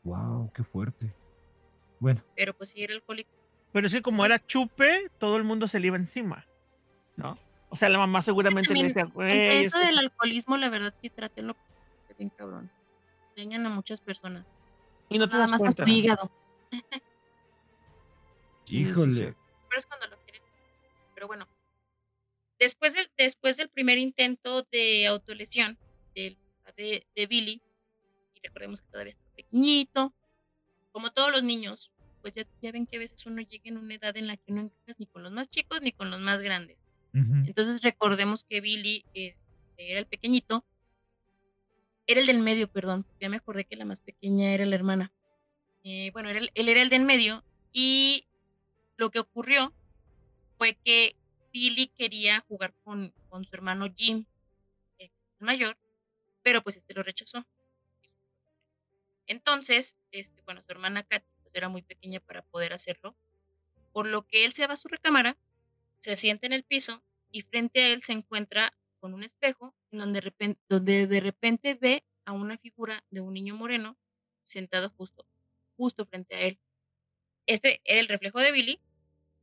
Wow, 0.03 0.51
qué 0.53 0.63
fuerte. 0.63 1.13
Bueno. 1.99 2.21
Pero 2.35 2.55
pues 2.55 2.69
sí 2.69 2.83
era 2.83 2.93
alcohólico. 2.93 3.29
Pero 3.71 3.87
es 3.87 3.93
que 3.93 4.01
como 4.01 4.25
era 4.25 4.45
chupe, 4.45 5.09
todo 5.19 5.37
el 5.37 5.43
mundo 5.43 5.67
se 5.67 5.79
le 5.79 5.87
iba 5.87 5.97
encima. 5.97 6.45
¿no? 7.15 7.37
O 7.69 7.75
sea, 7.75 7.89
la 7.89 7.97
mamá 7.97 8.21
seguramente 8.21 8.73
le 8.73 8.83
decía. 8.83 9.11
Eso 9.27 9.77
del 9.79 9.97
alcoholismo, 9.97 10.57
la 10.57 10.69
verdad, 10.69 10.93
sí, 11.01 11.09
trátenlo 11.09 11.55
bien 12.21 12.29
cabrón. 12.37 12.69
Dañan 13.35 13.65
a 13.65 13.69
muchas 13.69 13.99
personas. 13.99 14.45
Y 15.09 15.17
no 15.17 15.27
te 15.27 15.33
Nada 15.33 15.47
más 15.47 15.63
a 15.63 15.71
su 15.71 15.83
hígado. 15.89 16.31
Híjole. 18.71 19.35
Pero 19.69 19.79
es 19.79 19.85
cuando 19.85 20.07
lo 20.07 20.17
quieren. 20.23 20.41
Pero 21.13 21.27
bueno. 21.27 21.47
Después 22.59 22.93
del, 22.93 23.09
después 23.17 23.57
del 23.57 23.69
primer 23.69 23.97
intento 23.97 24.63
de 24.71 25.07
autolesión 25.07 25.77
de, 26.13 26.37
de, 26.77 27.05
de 27.15 27.25
Billy, 27.25 27.61
y 28.35 28.39
recordemos 28.47 28.81
que 28.81 28.91
todavía 28.91 29.11
está 29.11 29.25
pequeñito, 29.35 30.13
como 30.91 31.11
todos 31.11 31.31
los 31.31 31.43
niños, 31.43 31.91
pues 32.21 32.35
ya, 32.35 32.45
ya, 32.61 32.71
ven 32.71 32.85
que 32.85 32.97
a 32.97 32.99
veces 32.99 33.25
uno 33.25 33.41
llega 33.41 33.63
en 33.65 33.77
una 33.77 33.95
edad 33.95 34.15
en 34.15 34.27
la 34.27 34.37
que 34.37 34.51
no 34.51 34.61
encajas 34.61 34.99
ni 34.99 35.07
con 35.07 35.23
los 35.23 35.31
más 35.31 35.49
chicos 35.49 35.81
ni 35.81 35.91
con 35.91 36.11
los 36.11 36.19
más 36.19 36.41
grandes. 36.41 36.77
Entonces 37.13 37.81
recordemos 37.81 38.45
que 38.45 38.61
Billy 38.61 39.03
eh, 39.13 39.35
era 39.75 39.99
el 39.99 40.05
pequeñito, 40.05 40.63
era 42.07 42.21
el 42.21 42.25
del 42.25 42.39
medio, 42.39 42.69
perdón, 42.69 43.05
ya 43.19 43.27
me 43.27 43.35
acordé 43.35 43.65
que 43.65 43.75
la 43.75 43.83
más 43.83 43.99
pequeña 43.99 44.53
era 44.53 44.65
la 44.65 44.75
hermana. 44.75 45.11
Eh, 45.83 46.11
bueno, 46.13 46.29
él 46.29 46.49
era 46.55 46.81
el 46.81 46.89
del 46.89 47.03
medio 47.03 47.43
y 47.73 48.27
lo 49.01 49.09
que 49.09 49.17
ocurrió 49.17 49.73
fue 50.59 50.75
que 50.75 51.15
Billy 51.51 51.87
quería 51.87 52.41
jugar 52.41 52.71
con, 52.83 53.11
con 53.29 53.43
su 53.45 53.55
hermano 53.55 53.91
Jim, 53.95 54.25
el 54.99 55.09
mayor, 55.39 55.75
pero 56.43 56.61
pues 56.61 56.77
este 56.77 56.93
lo 56.93 57.01
rechazó. 57.01 57.43
Entonces, 59.25 59.97
este, 60.11 60.43
bueno, 60.43 60.61
su 60.61 60.71
hermana 60.71 61.01
Kat 61.01 61.23
pues, 61.41 61.55
era 61.55 61.67
muy 61.67 61.81
pequeña 61.81 62.19
para 62.19 62.43
poder 62.43 62.73
hacerlo, 62.73 63.15
por 63.91 64.05
lo 64.05 64.27
que 64.27 64.45
él 64.45 64.53
se 64.53 64.67
va 64.67 64.75
a 64.75 64.77
su 64.77 64.87
recámara, 64.87 65.35
se 65.99 66.15
sienta 66.15 66.45
en 66.45 66.53
el 66.53 66.63
piso 66.63 67.01
y 67.31 67.41
frente 67.41 67.79
a 67.79 67.87
él 67.93 68.03
se 68.03 68.13
encuentra 68.13 68.71
con 68.99 69.15
un 69.15 69.23
espejo 69.23 69.73
donde, 69.89 70.19
de 70.19 70.21
repente, 70.21 70.61
donde 70.69 71.07
de 71.07 71.19
repente 71.21 71.73
ve 71.73 72.03
a 72.23 72.33
una 72.33 72.59
figura 72.59 73.03
de 73.09 73.21
un 73.21 73.33
niño 73.33 73.55
moreno 73.55 73.97
sentado 74.43 74.91
justo, 74.91 75.25
justo 75.75 76.05
frente 76.05 76.35
a 76.35 76.41
él. 76.41 76.59
Este 77.47 77.81
era 77.83 77.99
el 77.99 78.07
reflejo 78.07 78.39
de 78.39 78.51
Billy, 78.51 78.79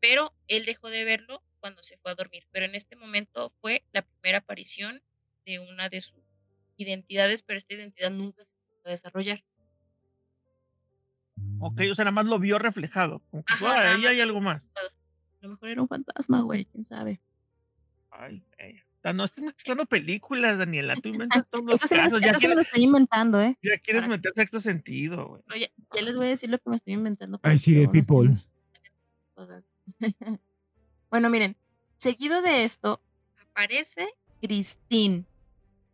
pero 0.01 0.32
él 0.46 0.64
dejó 0.64 0.88
de 0.88 1.05
verlo 1.05 1.42
cuando 1.61 1.82
se 1.82 1.96
fue 1.99 2.12
a 2.12 2.14
dormir. 2.14 2.44
Pero 2.51 2.66
en 2.66 2.74
este 2.74 2.96
momento 2.96 3.53
fue 3.61 3.84
la 3.92 4.03
primera 4.03 4.38
aparición 4.38 5.03
de 5.44 5.59
una 5.59 5.88
de 5.88 6.01
sus 6.01 6.22
identidades, 6.76 7.42
pero 7.42 7.59
esta 7.59 7.74
identidad 7.74 8.11
nunca 8.11 8.44
se 8.44 8.55
pudo 8.68 8.90
desarrollar. 8.90 9.44
Ok, 11.61 11.80
o 11.90 11.94
sea, 11.94 12.05
nada 12.05 12.12
más 12.12 12.26
lo 12.26 12.38
vio 12.38 12.59
reflejado. 12.59 13.22
ahí 13.61 14.07
hay 14.07 14.20
algo 14.20 14.40
más. 14.40 14.62
A 14.76 15.46
lo 15.46 15.51
mejor 15.51 15.68
era 15.68 15.82
un 15.82 15.88
fantasma, 15.88 16.42
güey, 16.42 16.64
quién 16.66 16.84
sabe. 16.84 17.20
Ay, 18.11 18.42
No 19.14 19.24
estás 19.24 19.42
mezclando 19.44 19.86
películas, 19.86 20.59
Daniela. 20.59 20.96
Tú 20.96 21.09
inventas 21.09 21.44
todos 21.51 21.64
los 21.64 21.80
casos. 21.80 22.20
Me, 22.20 22.26
ya 22.26 22.32
se 22.32 22.49
me 22.49 22.55
lo 22.55 22.61
estoy 22.61 22.82
inventando, 22.82 23.40
¿eh? 23.40 23.57
Ya 23.62 23.78
quieres 23.78 24.07
meter 24.09 24.32
sexto 24.34 24.61
sentido, 24.61 25.28
güey. 25.28 25.42
Oye, 25.55 25.72
ya 25.94 26.03
les 26.03 26.16
voy 26.16 26.26
a 26.26 26.30
decir 26.30 26.51
lo 26.51 26.59
que 26.59 26.70
me 26.70 26.76
estoy 26.76 26.94
inventando. 26.94 27.38
Ay, 27.42 27.59
sí, 27.59 27.74
de 27.74 27.88
people. 27.88 28.36
bueno, 31.11 31.30
miren. 31.30 31.57
Seguido 31.97 32.43
de 32.43 32.64
esto, 32.64 33.01
aparece 33.51 34.09
Christine. 34.41 35.24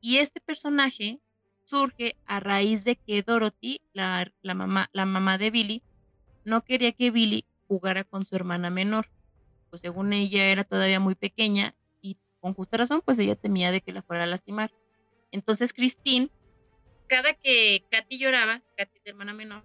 Y 0.00 0.18
este 0.18 0.40
personaje 0.40 1.20
surge 1.64 2.16
a 2.26 2.40
raíz 2.40 2.84
de 2.84 2.96
que 2.96 3.22
Dorothy, 3.22 3.80
la, 3.94 4.30
mamá, 4.42 4.90
la 4.92 5.06
mamá 5.06 5.38
de 5.38 5.50
Billy, 5.50 5.82
no 6.44 6.62
quería 6.62 6.92
que 6.92 7.10
Billy 7.10 7.46
jugara 7.68 8.04
con 8.04 8.24
su 8.24 8.36
hermana 8.36 8.68
menor. 8.68 9.08
Pues 9.70 9.80
según 9.80 10.12
ella 10.12 10.44
era 10.44 10.64
todavía 10.64 11.00
muy 11.00 11.14
pequeña 11.14 11.74
y 12.02 12.18
con 12.40 12.52
justa 12.52 12.76
razón, 12.76 13.02
pues 13.02 13.18
ella 13.18 13.34
temía 13.34 13.72
de 13.72 13.80
que 13.80 13.92
la 13.92 14.02
fuera 14.02 14.24
a 14.24 14.26
lastimar. 14.26 14.70
Entonces 15.30 15.72
Christine, 15.72 16.30
cada 17.08 17.32
que 17.32 17.84
Katy 17.90 18.18
lloraba, 18.18 18.62
Katy 18.76 19.00
hermana 19.04 19.32
menor, 19.32 19.64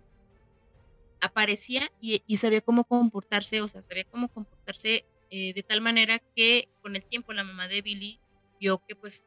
aparecía 1.22 1.91
y, 1.99 2.38
sabía 2.38 2.61
cómo 2.61 2.84
comportarse, 2.84 3.61
o 3.61 3.67
sea, 3.67 3.82
sabía 3.82 4.05
cómo 4.05 4.30
comportarse 4.30 5.05
eh, 5.30 5.53
de 5.53 5.63
tal 5.63 5.82
manera 5.82 6.20
que 6.36 6.70
con 6.82 6.95
el 6.95 7.03
tiempo 7.03 7.34
la 7.34 7.43
mamá 7.43 7.67
de 7.67 7.82
Billy 7.82 8.20
vio 8.59 8.84
que 8.88 8.95
pues 8.95 9.24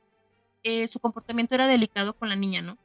eh, 0.62 0.86
su 0.88 1.00
comportamiento 1.00 1.54
era 1.54 1.66
delicado 1.66 2.14
con 2.14 2.28
la 2.28 2.36
niña, 2.36 2.62
¿no? 2.62 2.78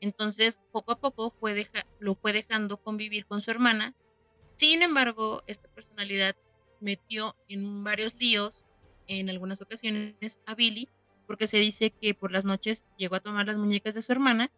Entonces, 0.00 0.60
poco 0.72 0.92
a 0.92 0.98
poco 0.98 1.30
fue 1.38 1.68
lo 1.98 2.14
fue 2.14 2.32
dejando 2.32 2.78
convivir 2.78 3.26
con 3.26 3.40
su 3.40 3.50
hermana. 3.50 3.94
Sin 4.56 4.82
embargo, 4.82 5.42
esta 5.46 5.68
personalidad 5.68 6.36
metió 6.80 7.36
en 7.48 7.84
varios 7.84 8.14
líos 8.14 8.66
en 9.06 9.28
algunas 9.28 9.60
ocasiones 9.60 10.38
a 10.46 10.54
Billy, 10.54 10.88
porque 11.26 11.46
se 11.46 11.58
dice 11.58 11.90
que 11.90 12.14
por 12.14 12.32
las 12.32 12.44
noches 12.44 12.86
llegó 12.96 13.16
a 13.16 13.20
tomar 13.20 13.46
las 13.46 13.56
muñecas 13.56 13.94
de 13.94 14.02
su 14.02 14.12
hermana 14.12 14.50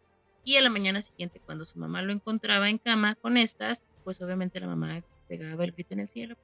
y 0.43 0.57
a 0.57 0.61
la 0.61 0.69
mañana 0.69 1.01
siguiente, 1.01 1.39
cuando 1.39 1.65
su 1.65 1.79
mamá 1.79 2.01
lo 2.01 2.11
encontraba 2.11 2.69
en 2.69 2.77
cama 2.77 3.15
con 3.15 3.37
estas, 3.37 3.85
pues 4.03 4.21
obviamente 4.21 4.59
la 4.59 4.67
mamá 4.67 5.01
pegaba 5.27 5.63
el 5.63 5.71
grito 5.71 5.93
en 5.93 6.01
el 6.01 6.07
cielo. 6.07 6.35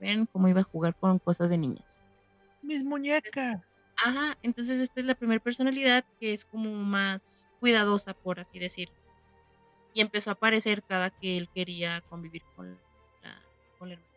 Ven 0.00 0.26
cómo 0.26 0.48
iba 0.48 0.60
a 0.60 0.64
jugar 0.64 0.96
con 0.96 1.18
cosas 1.18 1.48
de 1.48 1.58
niñas. 1.58 2.02
Mis 2.62 2.82
muñecas. 2.82 3.60
Ajá, 3.96 4.36
entonces 4.42 4.80
esta 4.80 5.00
es 5.00 5.06
la 5.06 5.14
primera 5.14 5.40
personalidad 5.40 6.04
que 6.18 6.32
es 6.32 6.44
como 6.44 6.72
más 6.72 7.46
cuidadosa, 7.60 8.14
por 8.14 8.40
así 8.40 8.58
decir. 8.58 8.88
Y 9.94 10.00
empezó 10.00 10.30
a 10.30 10.32
aparecer 10.32 10.82
cada 10.82 11.10
que 11.10 11.36
él 11.36 11.48
quería 11.54 12.00
convivir 12.08 12.42
con 12.56 12.70
la, 13.22 13.42
con 13.78 13.92
hermana. 13.92 14.08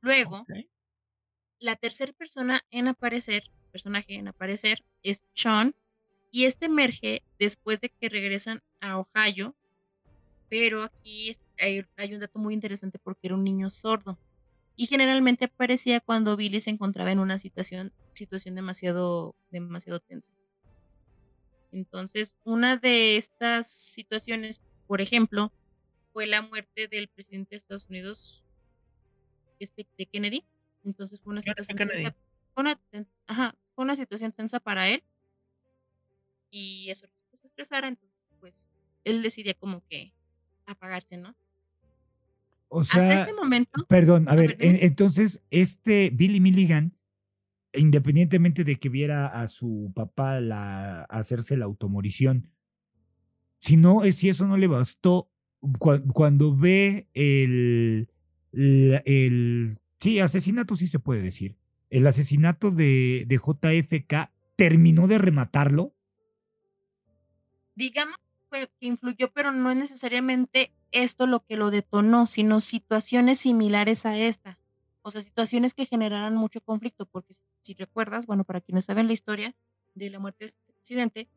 Luego, 0.00 0.46
la 1.58 1.74
tercera 1.74 2.12
persona 2.12 2.60
en 2.70 2.86
aparecer, 2.86 3.44
personaje 3.72 4.14
en 4.14 4.28
aparecer, 4.28 4.84
es 5.02 5.24
Sean, 5.34 5.74
y 6.30 6.44
este 6.44 6.66
emerge 6.66 7.22
después 7.38 7.80
de 7.80 7.90
que 7.90 8.08
regresan 8.08 8.62
a 8.80 8.98
Ohio, 8.98 9.54
pero 10.48 10.82
aquí 10.82 11.36
hay, 11.58 11.84
hay 11.96 12.14
un 12.14 12.20
dato 12.20 12.38
muy 12.38 12.54
interesante 12.54 12.98
porque 12.98 13.28
era 13.28 13.34
un 13.34 13.44
niño 13.44 13.70
sordo 13.70 14.18
y 14.76 14.86
generalmente 14.86 15.46
aparecía 15.46 16.00
cuando 16.00 16.36
Billy 16.36 16.60
se 16.60 16.70
encontraba 16.70 17.10
en 17.10 17.18
una 17.18 17.38
situación, 17.38 17.92
situación 18.12 18.54
demasiado, 18.54 19.34
demasiado 19.50 20.00
tensa. 20.00 20.32
Entonces, 21.72 22.34
una 22.44 22.76
de 22.76 23.16
estas 23.16 23.68
situaciones, 23.70 24.60
por 24.86 25.00
ejemplo, 25.00 25.52
fue 26.12 26.26
la 26.26 26.42
muerte 26.42 26.88
del 26.88 27.08
presidente 27.08 27.50
de 27.50 27.56
Estados 27.56 27.86
Unidos, 27.88 28.44
este, 29.58 29.86
de 29.96 30.06
Kennedy. 30.06 30.44
Entonces 30.84 31.20
fue 31.20 31.32
una 31.32 31.42
situación 31.42 31.76
tensa. 31.76 32.16
Fue 32.54 33.84
una, 33.84 33.96
situación 33.96 34.32
tensa 34.32 34.60
para 34.60 34.88
él. 34.88 35.02
Y 36.50 36.90
eso 36.90 37.06
se 37.40 37.46
estresara, 37.46 37.88
entonces 37.88 38.16
pues 38.40 38.68
él 39.04 39.22
decidía 39.22 39.54
como 39.54 39.82
que 39.88 40.12
apagarse, 40.66 41.16
¿no? 41.16 41.34
O 42.68 42.84
sea, 42.84 43.00
hasta 43.00 43.20
este 43.20 43.32
momento. 43.32 43.86
Perdón, 43.88 44.28
a, 44.28 44.34
ver, 44.34 44.56
entonces, 44.60 45.42
este 45.50 46.10
Billy 46.10 46.38
Milligan, 46.38 46.94
independientemente 47.72 48.62
de 48.64 48.76
que 48.76 48.88
viera 48.90 49.26
a 49.26 49.48
su 49.48 49.90
papá 49.94 50.40
la, 50.40 51.04
hacerse 51.04 51.56
la 51.56 51.64
automorición, 51.64 52.50
si 53.58 53.76
no, 53.76 54.00
si 54.12 54.28
eso 54.28 54.46
no 54.46 54.58
le 54.58 54.66
bastó, 54.66 55.30
cuando 56.12 56.54
ve 56.54 57.08
el, 57.14 58.08
el, 58.52 59.78
sí, 59.98 60.20
asesinato 60.20 60.76
sí 60.76 60.86
se 60.86 60.98
puede 60.98 61.22
decir, 61.22 61.56
el 61.90 62.06
asesinato 62.06 62.70
de, 62.70 63.24
de 63.26 63.36
JFK, 63.36 64.30
terminó 64.56 65.08
de 65.08 65.18
rematarlo. 65.18 65.94
Digamos 67.78 68.18
que 68.50 68.86
influyó, 68.86 69.30
pero 69.32 69.52
no 69.52 69.70
es 69.70 69.76
necesariamente 69.76 70.72
esto 70.90 71.26
lo 71.26 71.44
que 71.44 71.56
lo 71.56 71.70
detonó, 71.70 72.26
sino 72.26 72.58
situaciones 72.60 73.38
similares 73.38 74.04
a 74.04 74.18
esta. 74.18 74.58
O 75.02 75.12
sea, 75.12 75.20
situaciones 75.20 75.74
que 75.74 75.86
generaran 75.86 76.34
mucho 76.34 76.60
conflicto, 76.60 77.06
porque 77.06 77.34
si 77.62 77.74
recuerdas, 77.74 78.26
bueno, 78.26 78.42
para 78.42 78.60
quienes 78.60 78.86
saben 78.86 79.06
la 79.06 79.12
historia 79.12 79.54
de 79.94 80.10
la 80.10 80.18
muerte 80.18 80.44
de 80.44 80.46
este 80.46 80.72
presidente, 80.72 81.28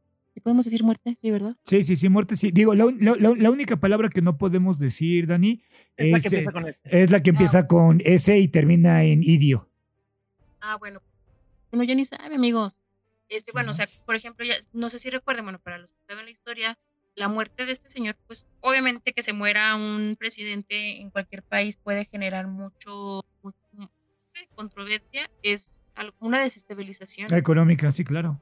podemos 0.41 0.65
decir 0.65 0.83
muerte? 0.83 1.15
Sí, 1.21 1.29
¿verdad? 1.29 1.55
Sí, 1.65 1.83
sí, 1.83 1.95
sí, 1.95 2.09
muerte, 2.09 2.35
sí. 2.35 2.51
Digo, 2.51 2.73
la, 2.73 2.85
única 2.85 3.77
palabra 3.77 4.09
que 4.09 4.23
no 4.23 4.37
podemos 4.37 4.79
decir, 4.79 5.27
Dani, 5.27 5.61
es, 5.95 6.11
la 6.11 6.19
que 6.19 6.27
empieza 6.27 6.51
con, 6.51 6.75
es 6.83 7.11
la 7.11 7.19
que 7.21 7.29
empieza 7.29 7.59
ah, 7.59 7.67
con 7.67 8.01
S 8.03 8.37
y 8.37 8.47
termina 8.47 9.03
en 9.03 9.21
idio. 9.23 9.69
Ah, 10.59 10.77
bueno. 10.77 11.01
Uno 11.71 11.83
ya 11.83 11.93
ni 11.93 12.05
sabe, 12.05 12.35
amigos. 12.35 12.80
Este, 13.31 13.53
bueno, 13.53 13.71
o 13.71 13.73
sea, 13.73 13.87
por 14.05 14.15
ejemplo, 14.15 14.45
ya, 14.45 14.55
no 14.73 14.89
sé 14.89 14.99
si 14.99 15.09
recuerden, 15.09 15.45
bueno, 15.45 15.57
para 15.59 15.77
los 15.77 15.93
que 15.93 15.99
saben 16.05 16.25
la 16.25 16.31
historia, 16.31 16.77
la 17.15 17.29
muerte 17.29 17.65
de 17.65 17.71
este 17.71 17.89
señor, 17.89 18.17
pues 18.27 18.45
obviamente 18.59 19.13
que 19.13 19.23
se 19.23 19.31
muera 19.31 19.73
un 19.75 20.17
presidente 20.19 20.99
en 20.99 21.09
cualquier 21.11 21.41
país 21.41 21.77
puede 21.77 22.03
generar 22.03 22.47
mucho, 22.47 23.25
controversia, 24.53 25.31
es 25.43 25.81
una 26.19 26.41
desestabilización. 26.41 27.33
Económica, 27.33 27.89
sí, 27.93 28.03
claro. 28.03 28.37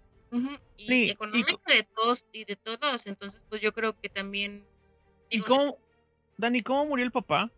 y 0.75 1.11
económica 1.11 1.71
de 1.71 1.83
todos 1.83 2.25
y 2.31 2.45
de 2.45 2.55
todos, 2.55 3.05
entonces 3.05 3.43
pues 3.47 3.61
yo 3.61 3.71
creo 3.73 3.95
que 4.01 4.09
también... 4.09 4.65
¿Y 5.29 5.41
cómo, 5.41 5.77
Dani, 6.35 6.63
cómo 6.63 6.87
murió 6.87 7.05
el 7.05 7.11
papá? 7.11 7.51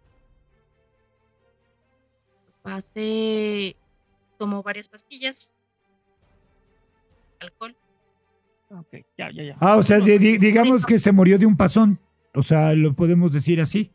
Hace 2.66 3.78
tomó 4.38 4.62
varias 4.64 4.90
pastillas, 4.90 5.54
alcohol. 7.42 7.76
Ok, 8.70 8.88
ya, 9.18 9.30
ya, 9.32 9.44
ya. 9.44 9.58
Ah, 9.60 9.76
o 9.76 9.84
sea, 9.84 10.00
de- 10.00 10.18
digamos 10.20 10.86
que 10.86 10.98
se 10.98 11.12
murió 11.12 11.38
de 11.38 11.46
un 11.46 11.58
pasón. 11.58 12.00
O 12.34 12.42
sea, 12.42 12.74
lo 12.74 12.94
podemos 12.94 13.34
decir 13.34 13.60
así. 13.60 13.92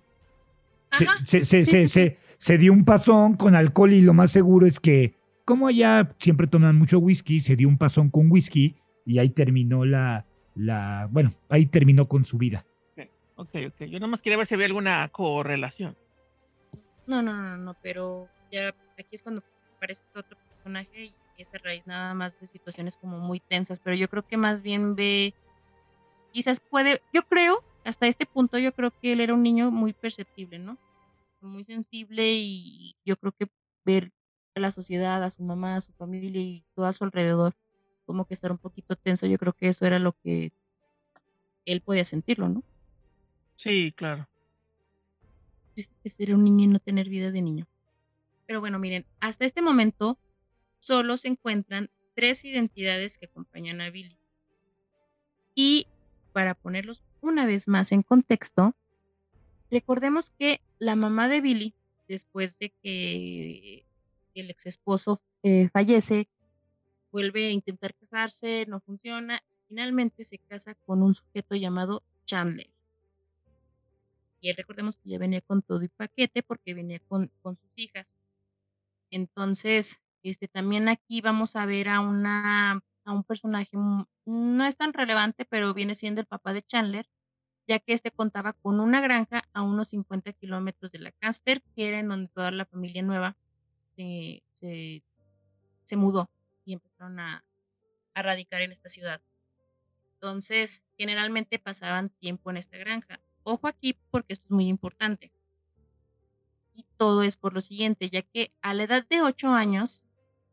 Se, 0.92 1.05
Ajá, 1.07 1.24
se, 1.24 1.44
se, 1.44 1.64
sí, 1.64 1.70
se, 1.70 1.86
sí, 1.86 1.88
se- 1.88 2.18
se 2.36 2.59
dio 2.59 2.72
un 2.72 2.84
pasón 2.84 3.34
con 3.34 3.55
alcohol 3.55 3.92
y 3.94 4.03
lo 4.03 4.12
más 4.12 4.30
seguro 4.30 4.66
es 4.66 4.78
que, 4.78 5.14
como 5.47 5.66
allá 5.68 6.11
siempre 6.18 6.47
toman 6.47 6.76
mucho 6.76 6.99
whisky, 6.99 7.40
se 7.40 7.57
dio 7.57 7.68
un 7.68 7.78
pasón 7.78 8.11
con 8.11 8.30
whisky 8.30 8.76
y 9.07 9.18
ahí 9.18 9.30
terminó 9.30 9.84
la, 9.86 10.26
la, 10.55 11.09
bueno, 11.11 11.32
ahí 11.49 11.66
terminó 11.66 12.07
con 12.09 12.24
su 12.24 12.36
vida. 12.36 12.66
Ok, 13.38 13.51
ok. 13.68 13.84
Yo 13.86 13.99
nada 13.99 14.07
más 14.09 14.22
quería 14.22 14.36
ver 14.38 14.47
si 14.47 14.55
había 14.55 14.66
alguna 14.66 15.09
correlación. 15.11 15.97
No, 17.07 17.22
no, 17.22 17.34
no, 17.34 17.57
no, 17.57 17.74
pero 17.82 18.28
ya 18.51 18.68
aquí 18.99 19.09
es 19.12 19.22
cuando 19.22 19.42
aparece 19.76 20.03
otro 20.14 20.36
personaje 20.49 21.05
y 21.05 21.14
es 21.43 21.55
a 21.55 21.59
raíz 21.59 21.87
nada 21.87 22.14
más 22.14 22.39
de 22.41 22.47
situaciones 22.47 22.97
como 22.97 23.18
muy 23.18 23.41
tensas, 23.41 23.80
pero 23.80 23.97
yo 23.97 24.09
creo 24.09 24.26
que 24.26 24.37
más 24.37 24.62
bien 24.62 24.95
ve, 24.95 25.34
quizás 26.32 26.61
puede, 26.61 27.03
yo 27.12 27.22
creo, 27.22 27.62
hasta 27.84 28.07
este 28.07 28.26
punto 28.26 28.59
yo 28.59 28.72
creo 28.72 28.91
que 28.91 29.12
él 29.12 29.20
era 29.20 29.34
un 29.34 29.43
niño 29.43 29.70
muy 29.70 29.93
perceptible, 29.93 30.59
¿no? 30.59 30.76
Muy 31.41 31.64
sensible 31.64 32.32
y 32.34 32.97
yo 33.05 33.16
creo 33.16 33.32
que 33.32 33.47
ver 33.84 34.12
a 34.55 34.61
la 34.61 34.70
sociedad, 34.70 35.22
a 35.22 35.30
su 35.30 35.43
mamá, 35.43 35.76
a 35.76 35.80
su 35.80 35.93
familia 35.93 36.41
y 36.41 36.64
todo 36.74 36.87
a 36.87 36.93
su 36.93 37.05
alrededor, 37.05 37.55
como 38.07 38.24
que 38.24 38.34
estar 38.34 38.51
un 38.51 38.59
poquito 38.59 38.97
tenso, 38.97 39.26
yo 39.26 39.39
creo 39.39 39.53
que 39.53 39.68
eso 39.68 39.87
era 39.87 39.99
lo 39.99 40.12
que 40.12 40.53
él 41.64 41.80
podía 41.80 42.05
sentirlo, 42.05 42.49
¿no? 42.49 42.62
Sí, 43.57 43.93
claro. 43.93 44.28
triste 45.74 45.95
que 46.03 46.09
ser 46.09 46.34
un 46.34 46.45
niño 46.45 46.64
y 46.64 46.68
no 46.68 46.78
tener 46.78 47.09
vida 47.09 47.30
de 47.30 47.43
niño. 47.43 47.66
Pero 48.47 48.61
bueno, 48.61 48.78
miren, 48.78 49.05
hasta 49.20 49.45
este 49.45 49.61
momento 49.61 50.18
solo 50.79 51.16
se 51.16 51.29
encuentran 51.29 51.91
tres 52.14 52.45
identidades 52.45 53.18
que 53.18 53.27
acompañan 53.27 53.81
a 53.81 53.91
Billy. 53.91 54.18
Y 55.55 55.87
para 56.33 56.55
ponerlos 56.55 57.03
una 57.20 57.47
vez 57.47 57.68
más 57.68 57.93
en 57.93 58.03
contexto, 58.03 58.74
recordemos 59.70 60.31
que 60.31 60.61
la 60.79 60.97
mamá 60.97 61.29
de 61.29 61.41
Billy, 61.41 61.74
después 62.09 62.59
de 62.59 62.70
que 62.83 63.85
el 64.35 64.51
ex 64.51 64.66
esposo 64.66 65.20
eh, 65.43 65.68
fallece, 65.68 66.29
vuelve 67.12 67.47
a 67.47 67.51
intentar 67.51 67.95
casarse, 67.95 68.66
no 68.66 68.81
funciona, 68.81 69.43
finalmente 69.68 70.24
se 70.24 70.39
casa 70.39 70.74
con 70.87 71.03
un 71.03 71.14
sujeto 71.14 71.55
llamado 71.55 72.03
Chandler. 72.27 72.70
Y 74.41 74.53
recordemos 74.53 74.99
que 74.99 75.11
ya 75.11 75.18
venía 75.18 75.41
con 75.41 75.62
todo 75.62 75.83
y 75.83 75.89
paquete 75.89 76.43
porque 76.43 76.74
venía 76.74 77.01
con 77.09 77.31
sus 77.43 77.70
hijas. 77.77 78.07
Entonces, 79.11 80.01
este, 80.31 80.49
también 80.49 80.89
aquí 80.89 81.20
vamos 81.20 81.57
a 81.57 81.66
ver 81.66 81.89
a, 81.89 82.01
una, 82.01 82.83
a 83.05 83.12
un 83.12 83.24
personaje, 83.24 83.70
no 84.27 84.64
es 84.64 84.77
tan 84.77 84.93
relevante, 84.93 85.45
pero 85.45 85.74
viene 85.74 85.95
siendo 85.95 86.20
el 86.20 86.27
papá 86.27 86.53
de 86.53 86.62
Chandler, 86.62 87.09
ya 87.66 87.79
que 87.81 87.93
este 87.93 88.11
contaba 88.11 88.53
con 88.53 88.81
una 88.81 89.01
granja 89.01 89.43
a 89.53 89.62
unos 89.62 89.89
50 89.89 90.33
kilómetros 90.35 90.93
de 90.93 91.01
la 91.01 91.12
Caster, 91.12 91.62
que 91.74 91.89
era 91.89 91.99
en 91.99 92.09
donde 92.09 92.29
toda 92.29 92.51
la 92.51 92.64
familia 92.64 93.03
nueva 93.03 93.37
se, 93.97 94.43
se, 94.53 95.03
se 95.85 95.97
mudó 95.97 96.31
y 96.64 96.74
empezaron 96.74 97.18
a, 97.18 97.45
a 98.14 98.22
radicar 98.22 98.62
en 98.62 98.72
esta 98.72 98.89
ciudad. 98.89 99.20
Entonces, 100.14 100.83
generalmente 100.97 101.59
pasaban 101.59 102.09
tiempo 102.09 102.51
en 102.51 102.57
esta 102.57 102.79
granja. 102.79 103.20
Ojo 103.43 103.68
aquí 103.68 103.99
porque 104.11 104.33
esto 104.33 104.47
es 104.47 104.51
muy 104.51 104.66
importante. 104.68 105.31
Y 106.74 106.85
todo 106.97 107.22
es 107.22 107.37
por 107.37 107.53
lo 107.53 107.61
siguiente, 107.61 108.09
ya 108.09 108.22
que 108.22 108.53
a 108.62 108.72
la 108.74 108.85
edad 108.85 109.07
de 109.07 109.20
8 109.20 109.49
años, 109.53 110.05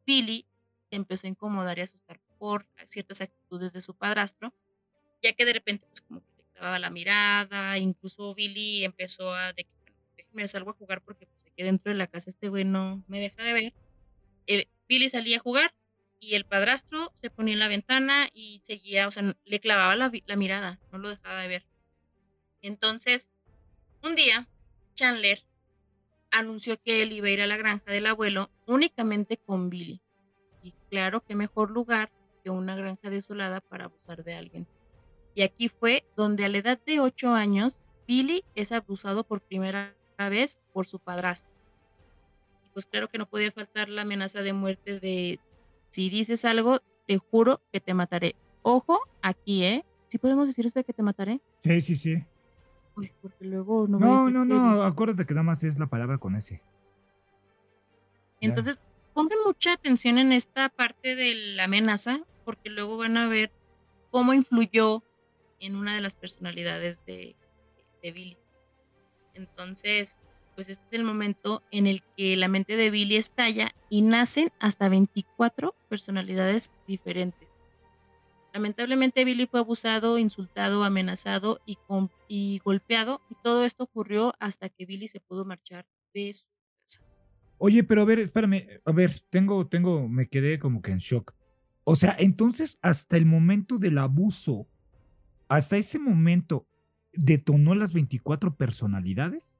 Billy 0.05 0.45
se 0.89 0.95
empezó 0.95 1.27
a 1.27 1.29
incomodar 1.29 1.77
y 1.77 1.81
asustar 1.81 2.19
por 2.37 2.67
ciertas 2.87 3.21
actitudes 3.21 3.73
de 3.73 3.81
su 3.81 3.95
padrastro, 3.95 4.53
ya 5.21 5.33
que 5.33 5.45
de 5.45 5.53
repente 5.53 5.85
pues 5.87 6.01
como 6.01 6.21
que 6.21 6.27
le 6.37 6.43
clavaba 6.53 6.79
la 6.79 6.89
mirada, 6.89 7.77
incluso 7.77 8.33
Billy 8.35 8.83
empezó 8.83 9.33
a 9.33 9.53
de 9.53 9.67
déjeme 10.17 10.47
salgo 10.47 10.71
a 10.71 10.73
jugar 10.73 11.01
porque 11.01 11.25
pues 11.25 11.45
aquí 11.45 11.63
dentro 11.63 11.91
de 11.91 11.97
la 11.97 12.07
casa 12.07 12.29
este 12.29 12.49
güey 12.49 12.65
no 12.65 13.03
me 13.07 13.19
deja 13.19 13.41
de 13.43 13.53
ver. 13.53 13.73
El, 14.45 14.67
Billy 14.87 15.09
salía 15.09 15.37
a 15.37 15.39
jugar 15.39 15.73
y 16.19 16.35
el 16.35 16.45
padrastro 16.45 17.11
se 17.15 17.29
ponía 17.29 17.53
en 17.53 17.59
la 17.59 17.67
ventana 17.67 18.29
y 18.33 18.61
seguía, 18.63 19.07
o 19.07 19.11
sea, 19.11 19.35
le 19.45 19.59
clavaba 19.59 19.95
la, 19.95 20.11
la 20.25 20.35
mirada, 20.35 20.79
no 20.91 20.97
lo 20.97 21.09
dejaba 21.09 21.41
de 21.41 21.47
ver. 21.47 21.65
Entonces, 22.61 23.29
un 24.01 24.15
día, 24.15 24.47
Chandler 24.95 25.43
anunció 26.33 26.81
que 26.81 27.01
él 27.01 27.13
iba 27.13 27.27
a 27.27 27.31
ir 27.31 27.41
a 27.41 27.47
la 27.47 27.57
granja 27.57 27.91
del 27.91 28.07
abuelo 28.07 28.49
únicamente 28.65 29.37
con 29.37 29.69
Billy. 29.69 30.01
Y 30.63 30.73
claro, 30.89 31.21
qué 31.21 31.35
mejor 31.35 31.71
lugar 31.71 32.11
que 32.43 32.49
una 32.49 32.75
granja 32.75 33.09
desolada 33.09 33.61
para 33.61 33.85
abusar 33.85 34.23
de 34.23 34.33
alguien. 34.33 34.67
Y 35.35 35.43
aquí 35.43 35.69
fue 35.69 36.03
donde 36.17 36.43
a 36.43 36.49
la 36.49 36.57
edad 36.57 36.79
de 36.85 36.99
8 36.99 37.33
años, 37.33 37.81
Billy 38.07 38.43
es 38.55 38.71
abusado 38.71 39.23
por 39.23 39.41
primera 39.41 39.95
vez 40.17 40.59
por 40.73 40.85
su 40.85 40.99
padrastro. 40.99 41.51
Y 42.65 42.69
pues 42.69 42.85
claro 42.85 43.09
que 43.09 43.17
no 43.17 43.27
podía 43.27 43.51
faltar 43.51 43.89
la 43.89 44.01
amenaza 44.01 44.41
de 44.41 44.53
muerte 44.53 44.99
de 44.99 45.39
si 45.89 46.09
dices 46.09 46.45
algo, 46.45 46.79
te 47.07 47.17
juro 47.19 47.61
que 47.71 47.79
te 47.79 47.93
mataré. 47.93 48.35
Ojo, 48.63 48.99
aquí, 49.21 49.63
¿eh? 49.63 49.85
¿Sí 50.07 50.17
podemos 50.17 50.47
decir 50.47 50.65
esto 50.65 50.79
de 50.79 50.83
que 50.83 50.93
te 50.93 51.03
mataré? 51.03 51.41
Sí, 51.63 51.81
sí, 51.81 51.95
sí. 51.95 52.23
Uy, 52.95 53.11
porque 53.21 53.45
luego 53.45 53.87
no 53.87 53.99
No, 53.99 54.29
no, 54.29 54.43
que- 54.43 54.49
no, 54.53 54.83
acuérdate 54.83 55.25
que 55.25 55.33
nada 55.33 55.43
más 55.43 55.63
es 55.63 55.77
la 55.79 55.87
palabra 55.87 56.17
con 56.17 56.35
ese. 56.35 56.61
Ya. 58.41 58.49
Entonces, 58.49 58.79
pongan 59.13 59.37
mucha 59.45 59.73
atención 59.73 60.17
en 60.17 60.31
esta 60.31 60.69
parte 60.69 61.15
de 61.15 61.33
la 61.55 61.65
amenaza, 61.65 62.21
porque 62.45 62.69
luego 62.69 62.97
van 62.97 63.17
a 63.17 63.27
ver 63.27 63.51
cómo 64.11 64.33
influyó 64.33 65.03
en 65.59 65.75
una 65.75 65.95
de 65.95 66.01
las 66.01 66.15
personalidades 66.15 67.05
de, 67.05 67.35
de 68.01 68.11
Billy. 68.11 68.37
Entonces, 69.33 70.15
pues 70.55 70.69
este 70.69 70.83
es 70.91 70.99
el 70.99 71.05
momento 71.05 71.63
en 71.71 71.87
el 71.87 72.03
que 72.15 72.35
la 72.35 72.47
mente 72.47 72.75
de 72.75 72.91
Billy 72.91 73.15
estalla 73.15 73.71
y 73.89 74.01
nacen 74.03 74.51
hasta 74.59 74.89
24 74.89 75.73
personalidades 75.89 76.71
diferentes. 76.85 77.42
Lamentablemente 78.53 79.25
Billy 79.25 79.47
fue 79.47 79.59
abusado, 79.59 80.19
insultado, 80.19 80.83
amenazado 80.83 81.59
y, 81.65 82.59
golpeado 82.63 83.19
y 83.31 83.35
todo 83.43 83.65
esto 83.65 83.85
ocurrió 83.85 84.35
hasta 84.39 84.69
que 84.69 84.85
Billy 84.85 85.07
se 85.07 85.19
pudo 85.19 85.43
marchar 85.43 85.87
de 86.13 86.31
su 86.33 86.45
casa. 86.45 87.01
Oye, 87.57 87.83
pero 87.83 88.03
a 88.03 88.05
ver, 88.05 88.19
espérame, 88.19 88.79
a 88.85 88.91
ver, 88.91 89.19
tengo, 89.31 89.67
tengo, 89.67 90.07
me 90.07 90.29
quedé 90.29 90.59
como 90.59 90.83
que 90.83 90.91
en 90.91 90.99
shock. 90.99 91.33
O 91.83 91.95
sea, 91.95 92.15
entonces 92.19 92.77
hasta 92.83 93.17
el 93.17 93.25
momento 93.25 93.79
del 93.79 93.97
abuso, 93.97 94.67
hasta 95.47 95.77
ese 95.77 95.97
momento, 95.97 96.67
detonó 97.11 97.73
las 97.73 97.91
24 97.91 98.55
personalidades. 98.55 99.51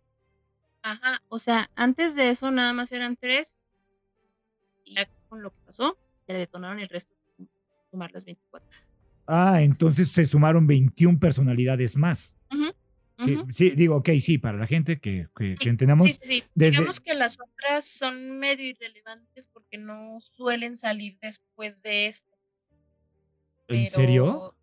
Ajá, 0.84 1.24
o 1.30 1.40
sea, 1.40 1.72
antes 1.76 2.16
de 2.16 2.30
eso 2.30 2.52
nada 2.52 2.74
más 2.74 2.92
eran 2.92 3.16
tres. 3.16 3.58
Y 4.86 4.96
ya 4.96 5.10
con 5.30 5.42
lo 5.42 5.50
que 5.50 5.62
pasó, 5.66 5.98
se 6.28 6.34
le 6.34 6.40
detonaron 6.40 6.80
el 6.80 6.90
resto, 6.90 7.16
sumar 7.94 8.12
las 8.12 8.26
24. 8.26 8.68
Ah, 9.28 9.62
entonces 9.62 10.12
se 10.12 10.26
sumaron 10.26 10.66
21 10.66 11.20
personalidades 11.20 11.96
más. 11.96 12.36
Sí, 13.20 13.38
sí, 13.52 13.70
digo, 13.70 13.98
ok, 13.98 14.10
sí, 14.20 14.38
para 14.40 14.58
la 14.58 14.66
gente 14.66 15.00
que, 15.00 15.28
que, 15.38 15.54
que 15.56 15.64
Sí, 15.64 15.70
entendamos. 15.70 16.08
Sí, 16.08 16.18
sí, 16.20 16.44
desde- 16.56 16.72
Digamos 16.72 17.00
que 17.00 17.14
las 17.14 17.38
otras 17.40 17.86
son 17.86 18.40
medio 18.40 18.66
irrelevantes 18.66 19.48
porque 19.48 19.78
no 19.78 20.20
suelen 20.20 20.76
salir 20.76 21.20
después 21.22 21.84
de 21.84 22.08
esto. 22.08 22.36
¿En 23.68 23.86
serio? 23.86 24.56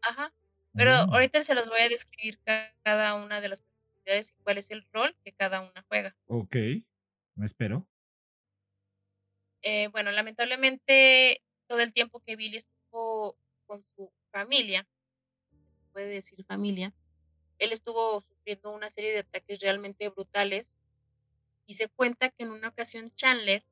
Ajá. 0.00 0.32
Pero 0.74 1.06
Mm. 1.06 1.12
ahorita 1.14 1.44
se 1.44 1.54
los 1.54 1.68
voy 1.68 1.80
a 1.80 1.88
describir 1.90 2.38
ca- 2.44 2.74
cada 2.82 3.14
una 3.14 3.40
de 3.42 3.50
las 3.50 3.60
personalidades 3.60 4.30
y 4.36 4.42
cuál 4.42 4.58
es 4.58 4.70
el 4.70 4.84
rol 4.92 5.14
que 5.22 5.32
cada 5.32 5.60
una 5.60 5.84
juega. 5.86 6.16
Ok, 6.26 6.56
me 7.36 7.44
espero. 7.46 7.86
Eh, 9.62 9.88
bueno, 9.88 10.10
lamentablemente 10.12 11.42
todo 11.66 11.80
el 11.80 11.92
tiempo 11.92 12.20
que 12.20 12.36
Billy 12.36 12.58
estuvo 12.58 13.36
con 13.66 13.84
su 13.94 14.10
familia, 14.30 14.86
puede 15.92 16.08
decir 16.08 16.44
familia, 16.44 16.94
él 17.58 17.72
estuvo 17.72 18.20
sufriendo 18.20 18.70
una 18.70 18.90
serie 18.90 19.12
de 19.12 19.20
ataques 19.20 19.60
realmente 19.60 20.08
brutales 20.08 20.72
y 21.66 21.74
se 21.74 21.88
cuenta 21.88 22.30
que 22.30 22.44
en 22.44 22.50
una 22.50 22.68
ocasión 22.68 23.10
Chandler, 23.14 23.64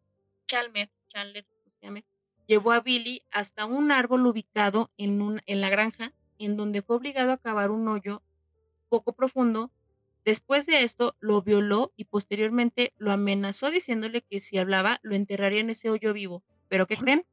Chalmer, 0.47 0.91
Chandler, 1.09 1.45
¿cómo 1.47 1.71
se 1.71 1.87
llame? 1.87 2.05
llevó 2.47 2.73
a 2.73 2.81
Billy 2.81 3.23
hasta 3.31 3.67
un 3.67 3.91
árbol 3.91 4.27
ubicado 4.27 4.91
en, 4.97 5.23
un, 5.23 5.43
en 5.47 5.61
la 5.61 5.71
granja, 5.71 6.13
en 6.39 6.57
donde 6.57 6.83
fue 6.83 6.97
obligado 6.97 7.33
a 7.33 7.39
cavar 7.39 7.71
un 7.71 7.89
hoyo 7.89 8.23
poco 8.89 9.13
profundo. 9.13 9.71
Después 10.25 10.67
de 10.67 10.83
esto, 10.83 11.17
lo 11.21 11.43
violó 11.43 11.93
y 11.97 12.05
posteriormente 12.05 12.93
lo 12.97 13.13
amenazó 13.13 13.71
diciéndole 13.71 14.23
que 14.23 14.41
si 14.41 14.59
hablaba, 14.59 15.01
lo 15.03 15.15
enterraría 15.15 15.61
en 15.61 15.71
ese 15.71 15.91
hoyo 15.91 16.13
vivo. 16.13 16.43
¿Pero 16.69 16.87
qué 16.87 16.97
creen? 16.97 17.27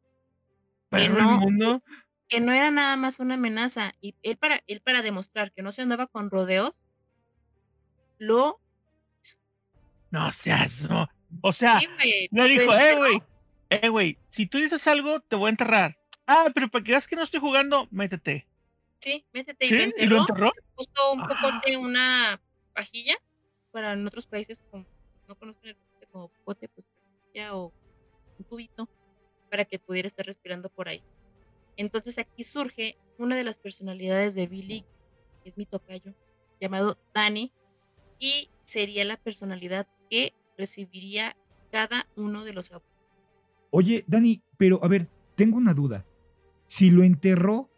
El 0.92 1.14
no. 1.18 1.38
mundo. 1.40 1.84
que 2.28 2.40
no 2.40 2.54
era 2.54 2.72
nada 2.72 2.96
más 2.98 3.20
una 3.20 3.36
amenaza. 3.36 3.94
Y 4.02 4.16
él 4.24 4.38
para, 4.38 4.62
él 4.68 4.82
para 4.82 5.02
demostrar 5.02 5.52
que 5.52 5.62
no 5.62 5.72
se 5.72 5.82
andaba 5.82 6.08
con 6.08 6.30
rodeos, 6.30 6.82
lo... 8.18 8.60
No 10.12 10.32
seas. 10.32 10.90
no. 10.90 11.08
O 11.42 11.54
sea, 11.54 11.80
Sí, 11.80 11.88
le 12.00 12.28
lo 12.32 12.44
dijo, 12.46 12.74
eh, 12.78 12.96
güey, 12.96 13.22
Eh, 13.70 13.88
güey, 13.90 14.18
si 14.30 14.46
tú 14.48 14.58
dices 14.58 14.86
algo, 14.88 15.22
te 15.22 15.36
voy 15.38 15.48
a 15.48 15.50
enterrar. 15.52 15.98
Ah, 16.28 16.48
pero 16.54 16.70
para 16.70 16.84
que 16.84 16.92
veas 16.92 17.08
que 17.08 17.16
no 17.16 17.24
estoy 17.24 17.40
jugando, 17.40 17.88
métete. 17.92 18.46
Sí, 19.00 19.26
métete 19.34 19.66
y 19.66 19.70
lo 19.70 19.78
¿Y 19.78 19.84
enterró. 19.84 20.10
lo 20.16 20.20
enterró? 20.22 20.52
Puso 20.76 21.14
un 21.14 21.22
Ah. 21.22 21.80
una 21.80 22.42
pajilla, 22.74 23.16
para 23.72 23.94
en 23.94 24.06
otros 24.06 24.28
países 24.28 24.62
como 24.70 24.86
no 25.28 25.36
conocen 25.36 25.70
el 25.70 25.76
popote 25.76 26.08
como 26.08 26.28
popote, 26.30 26.68
pues 26.70 26.86
pajilla 26.88 27.56
o 27.56 27.74
un 28.38 28.46
tubito, 28.46 28.90
para 29.52 29.66
que 29.66 29.78
pudiera 29.78 30.08
estar 30.08 30.26
respirando 30.26 30.70
por 30.70 30.88
ahí. 30.88 31.04
Entonces 31.76 32.18
aquí 32.18 32.44
surge 32.44 32.98
una 33.18 33.36
de 33.36 33.44
las 33.44 33.58
personalidades 33.58 34.34
de 34.34 34.48
Billy, 34.48 34.86
que 35.44 35.50
es 35.50 35.58
mi 35.58 35.66
tocayo, 35.66 36.16
llamado 36.60 36.98
Danny, 37.14 37.52
y 38.18 38.50
sería 38.64 39.04
la 39.04 39.18
personalidad 39.18 39.88
que 40.10 40.34
recibiría 40.58 41.36
cada 41.72 42.08
uno 42.16 42.46
de 42.46 42.54
los 42.54 42.72
abusos. 42.72 42.90
Oye, 43.72 44.04
Dani, 44.08 44.42
pero 44.58 44.80
a 44.84 44.88
ver, 44.88 45.08
tengo 45.36 45.58
una 45.58 45.74
duda. 45.74 46.06
Si 46.68 46.90
lo 46.90 47.04
enterró, 47.04 47.70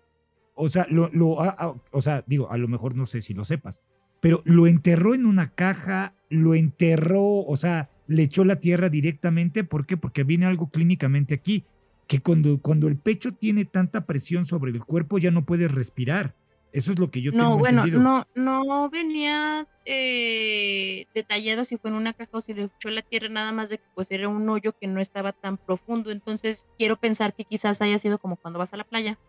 o 0.53 0.69
sea, 0.69 0.85
lo, 0.89 1.41
ah, 1.41 1.55
ah, 1.57 1.75
o 1.91 2.01
sea, 2.01 2.23
digo, 2.27 2.51
a 2.51 2.57
lo 2.57 2.67
mejor 2.67 2.95
no 2.95 3.05
sé 3.05 3.21
si 3.21 3.33
lo 3.33 3.45
sepas, 3.45 3.81
pero 4.19 4.41
lo 4.45 4.67
enterró 4.67 5.15
en 5.15 5.25
una 5.25 5.53
caja, 5.53 6.13
lo 6.29 6.53
enterró, 6.55 7.39
o 7.39 7.55
sea, 7.55 7.89
le 8.07 8.23
echó 8.23 8.43
la 8.45 8.59
tierra 8.59 8.89
directamente. 8.89 9.63
¿Por 9.63 9.85
qué? 9.85 9.97
Porque 9.97 10.23
viene 10.23 10.45
algo 10.45 10.69
clínicamente 10.69 11.33
aquí, 11.33 11.63
que 12.07 12.19
cuando, 12.19 12.59
cuando 12.61 12.87
el 12.87 12.97
pecho 12.97 13.33
tiene 13.33 13.65
tanta 13.65 14.05
presión 14.05 14.45
sobre 14.45 14.71
el 14.71 14.79
cuerpo 14.83 15.17
ya 15.17 15.31
no 15.31 15.45
puedes 15.45 15.71
respirar. 15.71 16.35
Eso 16.73 16.91
es 16.91 16.97
lo 16.99 17.11
que 17.11 17.21
yo 17.21 17.31
No, 17.31 17.37
tengo 17.37 17.57
bueno, 17.59 17.83
entendido. 17.85 18.01
no, 18.01 18.25
no 18.35 18.89
venía 18.89 19.67
eh, 19.85 21.05
detallado 21.13 21.65
si 21.65 21.77
fue 21.77 21.91
en 21.91 21.95
una 21.97 22.13
caja 22.13 22.31
o 22.33 22.41
si 22.41 22.53
le 22.53 22.63
echó 22.63 22.89
la 22.89 23.01
tierra, 23.03 23.29
nada 23.29 23.51
más 23.51 23.69
de 23.69 23.77
que 23.77 23.83
pues 23.93 24.09
era 24.11 24.27
un 24.27 24.47
hoyo 24.49 24.73
que 24.79 24.87
no 24.87 24.99
estaba 24.99 25.31
tan 25.33 25.57
profundo. 25.57 26.11
Entonces 26.11 26.67
quiero 26.77 26.97
pensar 26.99 27.35
que 27.35 27.45
quizás 27.45 27.81
haya 27.81 27.97
sido 27.99 28.17
como 28.17 28.37
cuando 28.37 28.57
vas 28.59 28.73
a 28.73 28.77
la 28.77 28.83
playa 28.85 29.19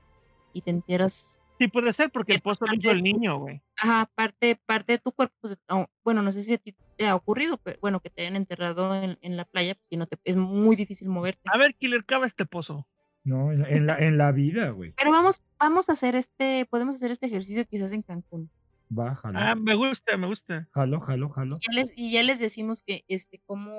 y 0.52 0.62
te 0.62 0.70
entieras, 0.70 1.40
Sí, 1.58 1.68
puede 1.68 1.92
ser 1.92 2.10
porque 2.10 2.32
el 2.34 2.40
pozo 2.40 2.66
lo 2.66 2.74
hizo 2.74 2.90
el 2.90 3.02
niño, 3.02 3.38
güey. 3.38 3.60
ajá, 3.76 4.10
parte, 4.16 4.58
parte 4.66 4.94
de 4.94 4.98
tu 4.98 5.12
cuerpo, 5.12 5.34
pues, 5.40 5.56
oh, 5.68 5.86
bueno, 6.02 6.20
no 6.20 6.32
sé 6.32 6.42
si 6.42 6.54
a 6.54 6.58
ti 6.58 6.74
te 6.94 7.06
ha 7.06 7.14
ocurrido, 7.14 7.58
pero 7.58 7.78
bueno, 7.80 8.00
que 8.00 8.10
te 8.10 8.22
hayan 8.22 8.36
enterrado 8.36 8.94
en, 8.94 9.18
en 9.20 9.36
la 9.36 9.44
playa, 9.44 9.74
pues, 9.74 9.86
si 9.90 9.96
no 9.96 10.06
te, 10.06 10.16
es 10.24 10.36
muy 10.36 10.76
difícil 10.76 11.08
moverte. 11.08 11.42
A 11.52 11.58
ver, 11.58 11.74
Killer, 11.74 12.04
cava 12.04 12.26
este 12.26 12.46
pozo. 12.46 12.86
No, 13.24 13.52
en 13.52 13.60
la, 13.62 13.68
en 13.70 13.86
la, 13.86 13.98
en 13.98 14.18
la 14.18 14.32
vida, 14.32 14.70
güey. 14.70 14.92
Pero 14.98 15.10
vamos, 15.10 15.42
vamos 15.58 15.88
a 15.88 15.92
hacer 15.92 16.14
este, 16.14 16.66
podemos 16.70 16.96
hacer 16.96 17.10
este 17.10 17.26
ejercicio 17.26 17.64
quizás 17.66 17.92
en 17.92 18.02
Cancún. 18.02 18.50
Va, 18.96 19.14
jalo. 19.14 19.38
Ah, 19.38 19.54
me 19.54 19.74
gusta, 19.74 20.16
me 20.18 20.26
gusta. 20.26 20.68
Jalo, 20.72 21.00
jalo, 21.00 21.28
jalo. 21.30 21.58
ya 21.66 21.72
les, 21.74 21.92
y 21.96 22.12
ya 22.12 22.22
les 22.22 22.38
decimos 22.38 22.82
que 22.86 23.02
este 23.08 23.40
cómo, 23.46 23.72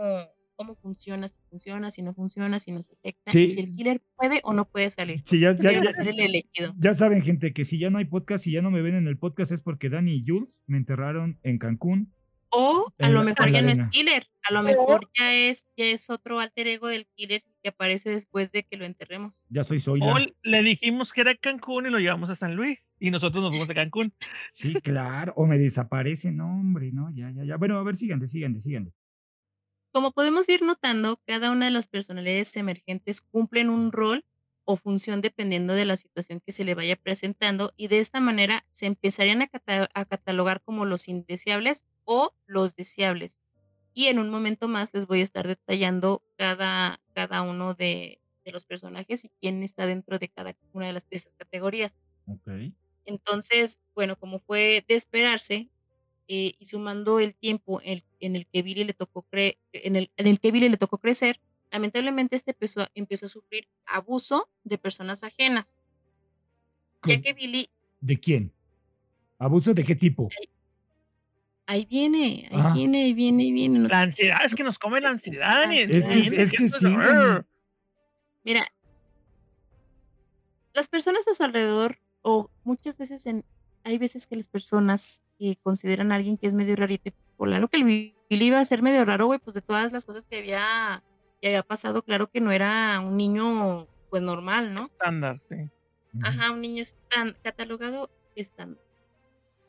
cómo 0.56 0.74
funciona, 0.76 1.28
si 1.28 1.40
funciona, 1.52 1.92
si 1.92 2.02
no 2.02 2.16
funciona, 2.16 2.58
si 2.58 2.72
nos 2.72 2.90
afecta, 2.90 3.30
y 3.30 3.32
Sí. 3.32 3.50
si 3.50 3.60
el 3.60 3.76
killer 3.76 4.02
puede 4.16 4.42
o 4.44 4.52
no 4.54 4.66
puede 4.66 4.90
salir. 4.90 5.22
Sí, 5.26 5.40
ya, 5.40 5.52
ya, 5.56 5.72
ya, 5.74 5.92
ser 5.92 6.08
el 6.08 6.20
elegido. 6.20 6.74
Ya 6.80 6.96
saben, 6.96 7.22
gente, 7.22 7.54
que 7.54 7.66
si 7.66 7.78
ya 7.78 7.92
no 7.92 8.00
hay 8.00 8.06
podcast, 8.06 8.44
si 8.46 8.52
ya 8.52 8.64
no 8.64 8.72
me 8.72 8.82
ven 8.82 8.96
en 8.96 9.08
el 9.08 9.20
podcast, 9.20 9.52
es 9.52 9.62
porque 9.62 9.90
Dani 9.90 10.16
y 10.16 10.24
Jules 10.26 10.64
me 10.66 10.78
enterraron 10.78 11.38
en 11.44 11.60
Cancún. 11.60 12.12
O 12.58 12.94
a 13.00 13.08
En 13.08 13.14
lo 13.14 13.24
mejor 13.24 13.52
ya 13.52 13.62
no 13.62 13.70
es 13.70 13.80
killer, 13.92 14.28
a 14.44 14.54
lo 14.54 14.64
mejor 14.64 15.10
ya 15.18 15.34
es, 15.34 15.66
ya 15.76 15.86
es 15.86 16.10
otro 16.10 16.40
alter 16.40 16.68
ego 16.68 16.88
del 16.88 17.06
killer 17.16 17.44
que 17.62 17.70
aparece 17.70 18.10
después 18.12 18.52
de 18.52 18.64
que 18.64 18.78
lo 18.78 18.86
enterremos. 18.86 19.44
Ya 19.50 19.64
soy 19.64 19.78
O 19.78 19.82
Zoila. 19.82 20.26
le 20.44 20.62
dijimos 20.64 21.12
que 21.12 21.22
era 21.22 21.36
Cancún 21.36 21.88
y 21.88 21.90
lo 21.90 22.00
llevamos 22.00 22.30
a 22.30 22.36
San 22.36 22.56
Luis. 22.56 22.80
Y 23.00 23.12
nosotros 23.12 23.42
nos 23.44 23.52
fuimos 23.52 23.70
a 23.70 23.74
Cancún. 23.74 24.14
Sí, 24.52 24.74
claro. 24.76 25.34
O 25.36 25.46
me 25.46 25.58
desaparece, 25.58 26.32
no, 26.32 26.46
hombre, 26.46 26.92
no, 26.94 27.10
ya, 27.14 27.30
ya, 27.32 27.44
ya. 27.44 27.58
Bueno, 27.58 27.78
a 27.78 27.84
ver, 27.84 27.96
síganle, 27.98 28.28
síganle, 28.28 28.60
síganle. 28.62 28.94
Como 29.92 30.12
podemos 30.12 30.48
ir 30.50 30.62
notando, 30.62 31.22
cada 31.26 31.52
una 31.52 31.66
de 31.66 31.72
las 31.72 31.88
personalidades 31.88 32.56
emergentes 32.58 33.22
cumplen 33.22 33.70
un 33.70 33.92
rol 33.92 34.24
o 34.66 34.78
función 34.78 35.22
dependiendo 35.22 35.74
de 35.74 35.86
la 35.86 35.98
situación 35.98 36.42
que 36.46 36.52
se 36.52 36.66
le 36.66 36.76
vaya 36.76 36.96
presentando 36.96 37.74
y 37.78 37.88
de 37.88 38.00
esta 38.00 38.20
manera 38.20 38.66
se 38.72 38.88
empezarían 38.88 39.42
a, 39.44 39.48
cata- 39.48 39.90
a 39.94 40.06
catalogar 40.06 40.62
como 40.64 40.86
los 40.86 41.08
indeseables 41.08 41.86
o 42.04 42.34
los 42.48 42.76
deseables. 42.76 43.42
Y 43.94 44.08
en 44.08 44.20
un 44.20 44.30
momento 44.30 44.68
más 44.68 44.94
les 44.94 45.08
voy 45.08 45.22
a 45.22 45.24
estar 45.24 45.48
detallando 45.48 46.24
cada, 46.38 47.02
cada 47.14 47.42
uno 47.44 47.74
de, 47.76 48.22
de 48.46 48.52
los 48.52 48.66
personajes 48.66 49.26
y 49.26 49.32
quién 49.42 49.64
está 49.64 49.86
dentro 49.88 50.20
de 50.20 50.30
cada 50.30 50.56
una 50.74 50.88
de, 50.88 50.94
las, 50.94 51.10
de 51.10 51.18
esas 51.18 51.34
categorías. 51.38 51.98
Entonces, 53.06 53.80
bueno, 53.94 54.18
como 54.18 54.40
fue 54.40 54.84
de 54.88 54.96
esperarse, 54.96 55.70
eh, 56.28 56.56
y 56.60 56.66
sumando 56.66 57.20
el 57.20 57.36
tiempo 57.36 57.82
en, 57.84 58.04
en 58.20 58.36
el 58.36 58.48
que 58.48 58.62
Billy 58.64 58.84
le 58.86 58.94
tocó 58.94 59.28
cre- 59.32 59.60
en 59.74 59.96
el, 59.96 60.12
en 60.18 60.28
el 60.28 60.40
que 60.40 60.52
Billy 60.52 60.70
le 60.70 60.78
tocó 60.78 60.98
crecer, 61.00 61.42
lamentablemente 61.76 62.36
este 62.36 62.52
empezó 62.52 62.82
a, 62.82 62.92
empezó 62.96 63.26
a 63.26 63.30
sufrir 63.30 63.68
abuso 63.86 64.50
de 64.64 64.78
personas 64.78 65.24
ajenas, 65.24 65.68
ya 67.04 67.16
¿Con- 67.16 67.22
que 67.22 67.34
Billy, 67.34 67.70
¿De 68.02 68.20
quién? 68.20 68.54
¿Abuso 69.38 69.74
de 69.74 69.84
qué 69.84 69.96
tipo? 69.96 70.30
ahí 71.68 71.86
viene, 71.86 72.48
ahí 72.52 72.60
Ah. 72.64 72.74
viene, 72.74 73.04
ahí 73.06 73.14
viene, 73.14 73.44
ahí 73.44 73.52
viene. 73.52 73.80
no 73.80 73.88
La 73.90 74.02
ansiedad, 74.02 74.38
es 74.46 74.54
que 74.56 74.64
nos 74.64 74.78
come 74.80 75.02
la 75.02 75.10
ansiedad. 75.10 75.72
Es 75.74 76.08
que- 76.08 76.42
es 76.42 76.52
que 76.52 76.70
sí. 76.70 76.96
Mira, 78.44 78.68
las 80.74 80.88
personas 80.88 81.28
a 81.28 81.34
su 81.34 81.44
alrededor, 81.44 81.98
o 82.22 82.50
muchas 82.64 82.98
veces 82.98 83.26
en, 83.26 83.44
hay 83.84 83.98
veces 83.98 84.28
que 84.28 84.36
las 84.36 84.48
personas 84.48 85.22
que 85.40 85.58
consideran 85.64 86.12
a 86.12 86.16
alguien 86.16 86.38
que 86.38 86.48
es 86.48 86.54
medio 86.54 86.76
rarito, 86.76 87.10
y 87.10 87.14
por 87.38 87.48
lo 87.50 87.68
que 87.68 87.78
el 87.78 87.84
Billy 87.84 88.14
iba 88.30 88.60
a 88.60 88.66
ser 88.66 88.82
medio 88.82 89.04
raro, 89.06 89.26
güey, 89.26 89.40
pues 89.40 89.54
de 89.56 89.62
todas 89.62 89.92
las 89.92 90.06
cosas 90.06 90.26
que 90.28 90.38
había, 90.38 91.04
que 91.46 91.50
había 91.50 91.62
pasado, 91.62 92.02
claro 92.02 92.28
que 92.32 92.42
no 92.42 92.52
era 92.52 93.00
un 93.02 93.18
niño, 93.18 93.88
pues 94.10 94.24
normal, 94.24 94.74
¿no? 94.74 94.86
Estándar, 94.86 95.38
sí. 95.48 95.70
Ajá, 96.24 96.50
un 96.50 96.62
niño 96.62 96.82
estan- 96.82 97.38
catalogado 97.44 98.10
estándar. 98.34 98.84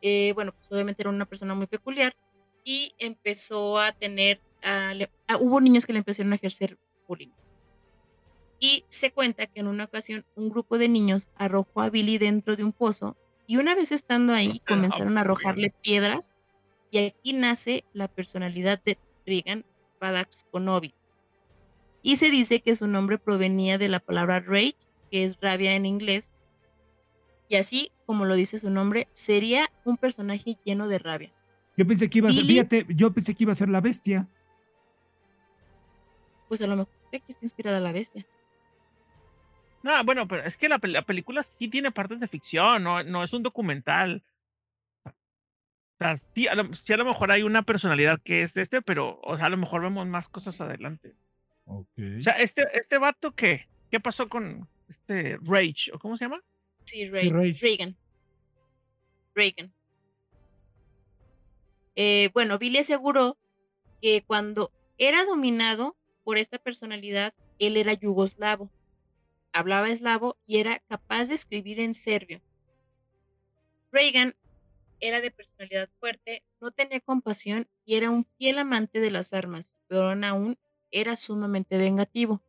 Eh, 0.00 0.32
bueno, 0.34 0.52
pues 0.54 0.72
obviamente 0.72 1.02
era 1.02 1.10
una 1.10 1.26
persona 1.26 1.54
muy 1.54 1.66
peculiar 1.66 2.16
y 2.64 2.94
empezó 2.98 3.78
a 3.78 3.92
tener, 3.92 4.40
a 4.62 4.92
a- 5.28 5.36
hubo 5.36 5.60
niños 5.60 5.84
que 5.84 5.92
le 5.92 5.98
empezaron 5.98 6.32
a 6.32 6.36
ejercer 6.36 6.78
bullying. 7.06 7.32
Y 8.58 8.86
se 8.88 9.12
cuenta 9.12 9.46
que 9.46 9.60
en 9.60 9.66
una 9.66 9.84
ocasión 9.84 10.24
un 10.34 10.48
grupo 10.48 10.78
de 10.78 10.88
niños 10.88 11.28
arrojó 11.34 11.82
a 11.82 11.90
Billy 11.90 12.16
dentro 12.16 12.56
de 12.56 12.64
un 12.64 12.72
pozo 12.72 13.18
y 13.46 13.58
una 13.58 13.74
vez 13.74 13.92
estando 13.92 14.32
ahí 14.32 14.62
la 14.66 14.74
comenzaron 14.76 15.18
a 15.18 15.20
arrojarle 15.22 15.74
piedras 15.82 16.30
y 16.90 16.98
aquí 16.98 17.34
nace 17.34 17.84
la 17.92 18.08
personalidad 18.08 18.80
de 18.84 18.98
Regan 19.26 19.66
Padaxkonovi. 19.98 20.94
Y 22.06 22.14
se 22.18 22.30
dice 22.30 22.60
que 22.60 22.76
su 22.76 22.86
nombre 22.86 23.18
provenía 23.18 23.78
de 23.78 23.88
la 23.88 23.98
palabra 23.98 24.38
rage, 24.38 24.76
que 25.10 25.24
es 25.24 25.40
rabia 25.40 25.72
en 25.74 25.84
inglés, 25.86 26.30
y 27.48 27.56
así, 27.56 27.90
como 28.06 28.24
lo 28.26 28.36
dice 28.36 28.60
su 28.60 28.70
nombre, 28.70 29.08
sería 29.12 29.68
un 29.84 29.96
personaje 29.96 30.56
lleno 30.64 30.86
de 30.86 31.00
rabia. 31.00 31.32
Yo 31.76 31.84
pensé 31.84 32.08
que 32.08 32.18
iba 32.18 32.28
a 32.28 32.32
ser, 32.32 32.42
Billy- 32.44 32.52
fíjate, 32.60 32.86
yo 32.90 33.12
pensé 33.12 33.34
que 33.34 33.42
iba 33.42 33.50
a 33.50 33.56
ser 33.56 33.68
la 33.68 33.80
bestia. 33.80 34.28
Pues 36.46 36.62
a 36.62 36.68
lo 36.68 36.76
mejor 36.76 36.92
aquí 37.12 37.24
está 37.26 37.44
inspirada 37.44 37.80
la 37.80 37.90
bestia. 37.90 38.24
No, 39.82 40.04
bueno, 40.04 40.28
pero 40.28 40.44
es 40.44 40.56
que 40.56 40.68
la, 40.68 40.78
pel- 40.78 40.92
la 40.92 41.02
película 41.02 41.42
sí 41.42 41.66
tiene 41.66 41.90
partes 41.90 42.20
de 42.20 42.28
ficción, 42.28 42.84
no, 42.84 43.02
no 43.02 43.24
es 43.24 43.32
un 43.32 43.42
documental. 43.42 44.22
O 45.04 45.98
sea, 45.98 46.20
sí 46.36 46.46
a, 46.46 46.54
lo, 46.54 46.72
sí 46.72 46.92
a 46.92 46.96
lo 46.98 47.04
mejor 47.04 47.32
hay 47.32 47.42
una 47.42 47.62
personalidad 47.62 48.20
que 48.22 48.42
es 48.42 48.54
de 48.54 48.62
este, 48.62 48.80
pero 48.80 49.18
o 49.24 49.36
sea, 49.36 49.46
a 49.46 49.50
lo 49.50 49.56
mejor 49.56 49.82
vemos 49.82 50.06
más 50.06 50.28
cosas 50.28 50.60
adelante. 50.60 51.16
O 51.66 51.86
sea, 52.20 52.34
este, 52.34 52.64
este 52.74 52.98
vato, 52.98 53.34
¿qué? 53.34 53.66
¿Qué 53.90 54.00
pasó 54.00 54.28
con 54.28 54.68
este 54.88 55.38
Rage? 55.42 55.90
¿O 55.92 55.98
cómo 55.98 56.16
se 56.16 56.24
llama? 56.24 56.42
Sí, 56.84 57.08
Rage. 57.08 57.56
Reagan. 57.60 57.96
Reagan. 59.34 59.72
Eh, 61.96 62.30
bueno, 62.32 62.58
Billy 62.58 62.78
aseguró 62.78 63.36
que 64.00 64.22
cuando 64.22 64.70
era 64.98 65.24
dominado 65.24 65.96
por 66.24 66.38
esta 66.38 66.58
personalidad, 66.58 67.34
él 67.58 67.76
era 67.76 67.94
yugoslavo, 67.94 68.70
hablaba 69.52 69.88
eslavo 69.88 70.36
y 70.46 70.58
era 70.58 70.80
capaz 70.88 71.26
de 71.26 71.34
escribir 71.34 71.80
en 71.80 71.94
serbio. 71.94 72.40
Reagan 73.90 74.34
era 75.00 75.20
de 75.20 75.30
personalidad 75.30 75.88
fuerte, 75.98 76.42
no 76.60 76.70
tenía 76.70 77.00
compasión 77.00 77.66
y 77.84 77.96
era 77.96 78.10
un 78.10 78.26
fiel 78.38 78.58
amante 78.58 79.00
de 79.00 79.10
las 79.10 79.32
armas, 79.32 79.74
pero 79.88 80.10
aún 80.10 80.58
era 80.90 81.16
sumamente 81.16 81.78
vengativo. 81.78 82.42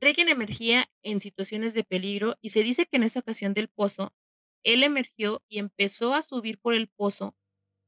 Reagan 0.00 0.28
emergía 0.28 0.88
en 1.02 1.20
situaciones 1.20 1.74
de 1.74 1.84
peligro 1.84 2.36
y 2.40 2.50
se 2.50 2.62
dice 2.62 2.86
que 2.86 2.96
en 2.96 3.04
esa 3.04 3.20
ocasión 3.20 3.54
del 3.54 3.68
pozo, 3.68 4.12
él 4.62 4.82
emergió 4.82 5.42
y 5.48 5.58
empezó 5.58 6.14
a 6.14 6.22
subir 6.22 6.58
por 6.58 6.74
el 6.74 6.88
pozo 6.88 7.34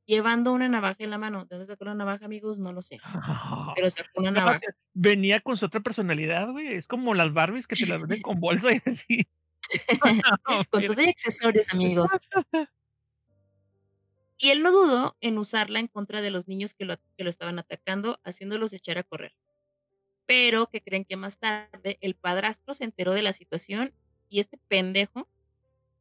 llevando 0.06 0.52
una 0.52 0.68
navaja 0.68 1.04
en 1.04 1.10
la 1.10 1.18
mano. 1.18 1.44
¿De 1.44 1.56
dónde 1.56 1.72
sacó 1.72 1.84
la 1.84 1.94
navaja, 1.94 2.24
amigos? 2.24 2.58
No 2.58 2.72
lo 2.72 2.80
sé, 2.80 2.98
pero 3.76 3.90
sacó 3.90 4.20
una 4.20 4.30
navaja. 4.30 4.60
Venía 4.94 5.40
con 5.40 5.56
su 5.56 5.66
otra 5.66 5.80
personalidad, 5.80 6.50
güey. 6.50 6.74
Es 6.74 6.86
como 6.86 7.14
las 7.14 7.32
Barbies 7.32 7.66
que 7.66 7.76
te 7.76 7.86
las 7.86 8.00
venden 8.00 8.22
con 8.22 8.40
bolsa 8.40 8.72
y 8.72 8.82
así. 8.86 9.26
Con 10.70 10.86
todo 10.86 11.02
y 11.02 11.08
accesorios, 11.08 11.68
amigos. 11.72 12.08
Y 14.38 14.50
él 14.50 14.62
no 14.62 14.70
dudó 14.72 15.16
en 15.20 15.38
usarla 15.38 15.80
en 15.80 15.88
contra 15.88 16.20
de 16.22 16.30
los 16.30 16.48
niños 16.48 16.74
que 16.74 16.84
lo, 16.84 16.96
que 17.16 17.24
lo 17.24 17.30
estaban 17.30 17.58
atacando, 17.58 18.20
haciéndolos 18.24 18.72
echar 18.72 18.98
a 18.98 19.02
correr. 19.04 19.34
pero 20.26 20.66
que 20.68 20.80
creen 20.80 21.04
que 21.04 21.16
más 21.16 21.38
tarde 21.38 21.98
el 22.00 22.14
padrastro 22.16 22.74
se 22.74 22.84
enteró 22.84 23.12
de 23.12 23.22
la 23.22 23.32
situación 23.32 23.92
y 24.28 24.40
este 24.40 24.58
pendejo 24.68 25.28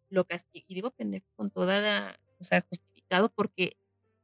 lo 0.09 0.25
castigó, 0.25 0.65
y 0.67 0.75
digo 0.75 0.91
pendejo 0.91 1.27
con 1.35 1.51
toda 1.51 2.19
o 2.39 2.43
sea, 2.43 2.61
justificado 2.69 3.29
porque 3.29 3.77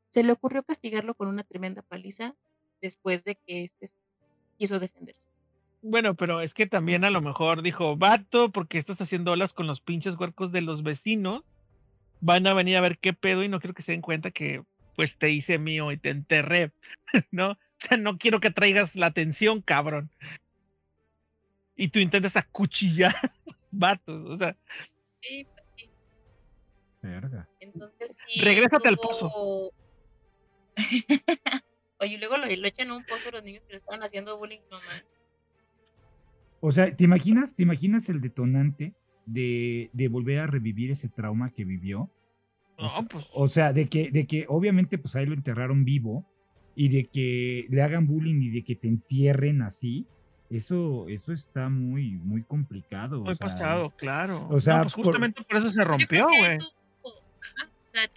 se 0.10 0.24
le 0.24 0.32
ocurrió 0.34 0.64
castigarlo 0.64 1.16
con 1.16 1.28
una 1.28 1.44
tremenda 1.44 1.82
paliza 1.84 2.36
después 2.82 3.24
de 3.24 3.36
que 3.36 3.64
este 3.64 3.88
quiso 4.58 4.80
defenderse. 4.80 5.30
Bueno, 5.84 6.16
pero 6.16 6.42
es 6.42 6.54
que 6.54 6.68
también 6.68 7.04
a 7.06 7.10
lo 7.10 7.22
mejor 7.22 7.62
dijo, 7.64 7.98
vato, 7.98 8.52
porque 8.52 8.78
estás 8.78 9.02
haciendo 9.02 9.32
olas 9.32 9.54
con 9.54 9.68
los 9.68 9.82
pinches 9.82 10.16
huercos 10.16 10.52
de 10.52 10.62
los 10.62 10.84
vecinos. 10.84 11.51
Van 12.22 12.48
a 12.48 12.54
venir 12.54 12.78
a 12.78 12.82
ver 12.82 13.00
qué 13.00 13.14
pedo 13.14 13.44
y 13.44 13.50
no 13.50 13.60
quiero 13.60 13.74
que 13.74 13.82
se 13.82 13.92
den 13.92 14.02
cuenta 14.02 14.32
que 14.32 14.64
pues 14.96 15.18
te 15.18 15.30
hice 15.30 15.58
mío 15.58 15.92
y 15.92 15.98
te 15.98 16.10
enterré, 16.10 16.72
¿no? 17.32 17.52
O 17.52 17.58
sea, 17.78 17.98
no 17.98 18.18
quiero 18.18 18.40
que 18.40 18.52
traigas 18.52 18.96
la 18.96 19.08
atención, 19.08 19.62
cabrón. 19.62 20.12
Y 21.76 21.88
tú 21.88 22.00
intentas 22.00 22.36
acuchillar 22.36 23.16
vatos, 23.72 24.30
o 24.30 24.38
sea. 24.38 24.56
Sí, 25.22 25.46
pues 25.46 25.66
sí. 25.76 25.90
Verga. 27.02 27.50
Entonces 27.60 28.18
sí. 28.28 28.42
Regrésate 28.42 28.88
al 28.88 28.98
pozo. 28.98 29.72
Oye, 32.00 32.14
y 32.14 32.18
luego 32.18 32.38
lo, 32.38 32.46
lo 32.46 32.68
echan 32.68 32.90
a 32.90 32.96
un 32.96 33.06
pozo 33.06 33.32
los 33.32 33.44
niños 33.44 33.64
que 33.66 33.74
le 33.74 33.80
estaban 33.80 34.04
haciendo 34.04 34.38
bullying, 34.38 34.62
no 34.70 34.78
man. 34.82 35.04
O 36.60 36.72
sea, 36.72 36.96
¿te 36.96 37.04
imaginas, 37.04 37.56
te 37.56 37.64
imaginas 37.64 38.08
el 38.10 38.22
detonante 38.22 38.94
de, 39.26 39.90
de 39.94 40.08
volver 40.08 40.40
a 40.40 40.48
revivir 40.48 40.92
ese 40.92 41.10
trauma 41.10 41.52
que 41.52 41.64
vivió? 41.66 42.10
O 42.78 42.90
sea, 42.90 43.02
pues. 43.04 43.28
o 43.34 43.48
sea, 43.48 43.74
de 43.74 43.88
que, 43.88 44.10
de 44.12 44.26
que 44.26 44.46
obviamente 44.48 44.98
pues 44.98 45.16
ahí 45.16 45.26
lo 45.26 45.34
enterraron 45.34 45.86
vivo 45.86 46.26
y 46.76 46.90
de 46.90 47.06
que 47.06 47.68
le 47.70 47.82
hagan 47.84 48.08
bullying 48.08 48.42
y 48.42 48.50
de 48.50 48.64
que 48.64 48.76
te 48.76 48.88
entierren 48.88 49.62
así, 49.62 50.08
eso, 50.50 51.08
eso 51.08 51.32
está 51.32 51.70
muy, 51.70 52.12
muy 52.18 52.44
complicado. 52.44 53.22
o 53.22 53.26
Muy 53.26 53.36
sea, 53.36 53.48
pasado, 53.48 53.86
es- 53.86 53.94
claro. 53.94 54.48
o 54.50 54.60
sea, 54.60 54.78
no, 54.78 54.84
pues 54.84 54.94
justamente 54.96 55.44
por, 55.44 55.58
eso 55.58 55.72
se 55.72 55.84
rompió, 55.84 56.28
güey. 56.28 56.58
o 57.04 57.14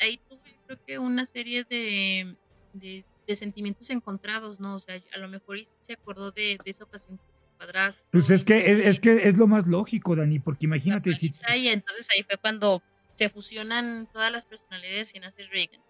ahí 0.01 0.19
tuvo 0.29 0.41
yo 0.45 0.67
creo 0.67 0.79
que 0.87 0.99
una 0.99 1.25
serie 1.27 1.65
de, 1.65 2.35
de, 2.73 3.05
de 3.27 3.37
sentimientos 3.37 3.91
encontrados, 3.91 4.61
¿no? 4.61 4.77
O 4.77 4.81
sea, 4.81 5.01
a 5.15 5.19
lo 5.19 5.29
mejor 5.29 5.59
se 5.81 5.93
acordó 5.93 6.31
de, 6.31 6.59
de 6.65 6.71
esa 6.71 6.85
ocasión 6.85 7.21
padrastro. 7.67 8.05
Pues 8.11 8.31
es 8.31 8.45
que, 8.45 8.71
es, 8.71 8.79
es 8.87 9.01
que 9.01 9.29
es 9.29 9.37
lo 9.39 9.47
más 9.47 9.67
lógico, 9.67 10.15
Dani, 10.17 10.39
porque 10.39 10.67
imagínate 10.67 11.15
si... 11.15 11.31
y 11.57 11.69
entonces 11.69 12.09
ahí 12.15 12.23
fue 12.23 12.37
cuando 12.39 12.83
se 13.15 13.29
fusionan 13.29 14.09
todas 14.13 14.31
las 14.33 14.45
personalidades 14.45 15.15
y 15.15 15.21
nace 15.21 15.43
Reagan. 15.53 15.81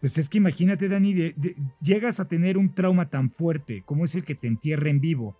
Pues 0.00 0.16
es 0.16 0.28
que 0.28 0.38
imagínate, 0.38 0.88
Dani, 0.88 1.12
de- 1.12 1.34
de- 1.36 1.56
llegas 1.80 2.20
a 2.20 2.28
tener 2.28 2.56
un 2.56 2.74
trauma 2.74 3.10
tan 3.10 3.30
fuerte 3.30 3.82
como 3.84 4.04
es 4.04 4.14
el 4.14 4.24
que 4.24 4.34
te 4.34 4.46
entierra 4.46 4.90
en 4.90 5.00
vivo 5.00 5.36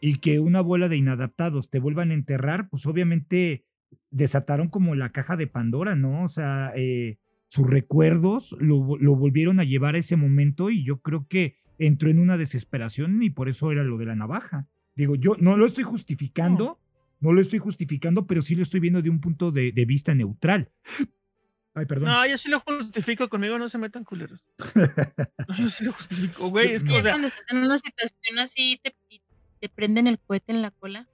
y 0.00 0.18
que 0.18 0.40
una 0.40 0.60
bola 0.60 0.88
de 0.88 0.96
inadaptados 0.96 1.70
te 1.70 1.78
vuelvan 1.78 2.10
a 2.10 2.14
enterrar, 2.14 2.68
pues 2.68 2.84
obviamente 2.86 3.64
desataron 4.10 4.68
como 4.68 4.94
la 4.94 5.10
caja 5.12 5.36
de 5.36 5.46
Pandora, 5.46 5.94
¿no? 5.94 6.24
O 6.24 6.28
sea, 6.28 6.72
eh, 6.74 7.18
sus 7.46 7.68
recuerdos 7.70 8.56
lo, 8.58 8.96
lo 8.98 9.14
volvieron 9.14 9.60
a 9.60 9.64
llevar 9.64 9.94
a 9.94 9.98
ese 9.98 10.16
momento 10.16 10.70
y 10.70 10.82
yo 10.84 11.00
creo 11.00 11.26
que 11.28 11.56
entró 11.78 12.08
en 12.10 12.18
una 12.18 12.36
desesperación 12.36 13.22
y 13.22 13.30
por 13.30 13.48
eso 13.48 13.70
era 13.70 13.84
lo 13.84 13.96
de 13.98 14.06
la 14.06 14.16
navaja. 14.16 14.66
Digo, 14.94 15.14
yo 15.16 15.36
no 15.38 15.56
lo 15.56 15.66
estoy 15.66 15.84
justificando, 15.84 16.78
no 17.20 17.32
lo 17.32 17.40
estoy 17.40 17.58
justificando, 17.58 18.26
pero 18.26 18.42
sí 18.42 18.54
lo 18.54 18.62
estoy 18.62 18.80
viendo 18.80 19.00
de 19.02 19.10
un 19.10 19.20
punto 19.20 19.50
de, 19.50 19.72
de 19.72 19.84
vista 19.84 20.14
neutral. 20.14 20.70
Ay, 21.74 21.86
perdón. 21.86 22.10
No, 22.10 22.26
yo 22.26 22.36
sí 22.36 22.50
lo 22.50 22.60
justifico, 22.60 23.28
conmigo 23.30 23.58
no 23.58 23.68
se 23.70 23.78
metan 23.78 24.04
culeros. 24.04 24.44
Yo 25.58 25.70
sí 25.70 25.84
lo 25.84 25.92
justifico, 25.92 26.48
güey. 26.50 26.72
Es 26.74 26.84
que, 26.84 26.92
Y 26.92 26.96
o 26.96 27.02
sea, 27.02 27.12
cuando 27.12 27.28
estás 27.28 27.46
en 27.50 27.58
una 27.58 27.78
situación 27.78 28.38
así 28.38 28.78
te, 28.82 28.94
y 29.08 29.22
te 29.58 29.68
prenden 29.70 30.06
el 30.06 30.18
cohete 30.18 30.52
en 30.52 30.60
la 30.60 30.70
cola. 30.70 31.08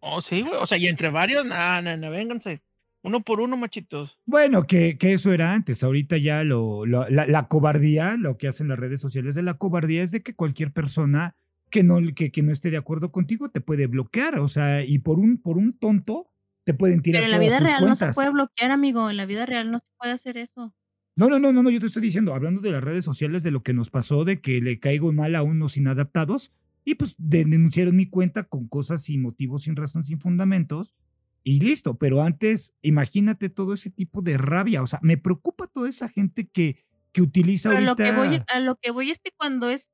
oh, 0.00 0.20
sí, 0.20 0.42
güey. 0.42 0.52
O 0.60 0.66
sea, 0.66 0.76
y 0.76 0.86
entre 0.86 1.08
varios, 1.08 1.46
no, 1.46 1.80
no, 1.82 1.96
no, 1.96 2.10
vénganse. 2.10 2.60
Uno 3.02 3.22
por 3.22 3.40
uno, 3.40 3.56
machitos. 3.56 4.18
Bueno, 4.26 4.66
que, 4.66 4.98
que 4.98 5.14
eso 5.14 5.32
era 5.32 5.54
antes. 5.54 5.82
Ahorita 5.82 6.18
ya 6.18 6.44
lo, 6.44 6.84
lo- 6.84 7.08
la, 7.08 7.26
la 7.26 7.48
cobardía, 7.48 8.16
lo 8.18 8.36
que 8.36 8.48
hacen 8.48 8.68
las 8.68 8.78
redes 8.78 9.00
sociales 9.00 9.34
de 9.34 9.42
la 9.44 9.54
cobardía 9.54 10.02
es 10.02 10.10
de 10.10 10.22
que 10.22 10.34
cualquier 10.34 10.72
persona 10.72 11.36
que 11.76 11.82
no, 11.84 11.98
que, 12.14 12.30
que 12.32 12.42
no 12.42 12.52
esté 12.52 12.70
de 12.70 12.76
acuerdo 12.78 13.12
contigo 13.12 13.50
te 13.50 13.60
puede 13.60 13.86
bloquear. 13.86 14.38
O 14.38 14.48
sea, 14.48 14.82
y 14.84 14.98
por 14.98 15.18
un, 15.18 15.36
por 15.36 15.58
un 15.58 15.72
tonto 15.78 16.30
te 16.64 16.72
pueden 16.74 17.02
tirar 17.02 17.22
Pero 17.22 17.26
en 17.26 17.30
la 17.32 17.38
vida 17.38 17.58
real 17.60 17.84
no 17.84 17.94
se 17.94 18.04
cuentas. 18.06 18.14
puede 18.14 18.30
bloquear, 18.30 18.70
amigo. 18.70 19.10
En 19.10 19.16
la 19.18 19.26
vida 19.26 19.44
real 19.46 19.70
no 19.70 19.78
se 19.78 19.86
puede 19.98 20.12
hacer 20.12 20.38
eso. 20.38 20.74
No, 21.16 21.28
no, 21.28 21.38
no, 21.38 21.52
no, 21.52 21.62
no, 21.62 21.70
yo 21.70 21.80
te 21.80 21.86
estoy 21.86 22.02
diciendo, 22.02 22.34
hablando 22.34 22.60
de 22.60 22.70
las 22.72 22.82
redes 22.84 23.04
sociales, 23.04 23.42
de 23.42 23.50
lo 23.50 23.62
que 23.62 23.72
nos 23.74 23.88
pasó, 23.90 24.24
de 24.24 24.40
que 24.40 24.60
le 24.60 24.78
caigo 24.80 25.12
mal 25.12 25.34
a 25.34 25.42
unos 25.42 25.76
inadaptados, 25.76 26.52
y 26.84 26.94
pues 26.96 27.14
de- 27.18 27.44
denunciaron 27.44 27.96
mi 27.96 28.08
cuenta 28.08 28.44
con 28.44 28.68
cosas 28.68 29.02
sin 29.02 29.22
motivos, 29.22 29.62
sin 29.62 29.76
razón, 29.76 30.04
sin 30.04 30.20
fundamentos, 30.20 30.94
y 31.42 31.60
listo. 31.60 31.96
Pero 31.98 32.22
antes, 32.22 32.74
imagínate 32.82 33.48
todo 33.48 33.72
ese 33.74 33.90
tipo 33.90 34.20
de 34.22 34.36
rabia. 34.38 34.82
O 34.82 34.86
sea, 34.86 34.98
me 35.02 35.16
preocupa 35.16 35.66
toda 35.68 35.88
esa 35.88 36.08
gente 36.08 36.48
que, 36.48 36.84
que 37.12 37.22
utiliza 37.22 37.68
Pero 37.70 37.78
a 37.78 37.84
lo 37.84 37.90
ahorita. 37.92 38.04
que 38.10 38.16
voy, 38.28 38.42
a 38.48 38.60
lo 38.60 38.76
que 38.76 38.90
voy 38.90 39.10
es 39.10 39.18
que 39.18 39.30
cuando 39.36 39.70
es, 39.70 39.90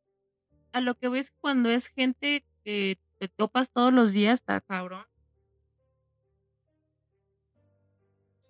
a 0.72 0.80
lo 0.80 0.94
que 0.94 1.08
voy 1.08 1.18
es 1.20 1.30
que 1.30 1.36
cuando 1.40 1.70
es 1.70 1.88
gente 1.88 2.44
que 2.64 2.98
te 3.18 3.28
topas 3.28 3.70
todos 3.70 3.92
los 3.92 4.12
días, 4.12 4.34
está 4.40 4.60
cabrón. 4.60 5.04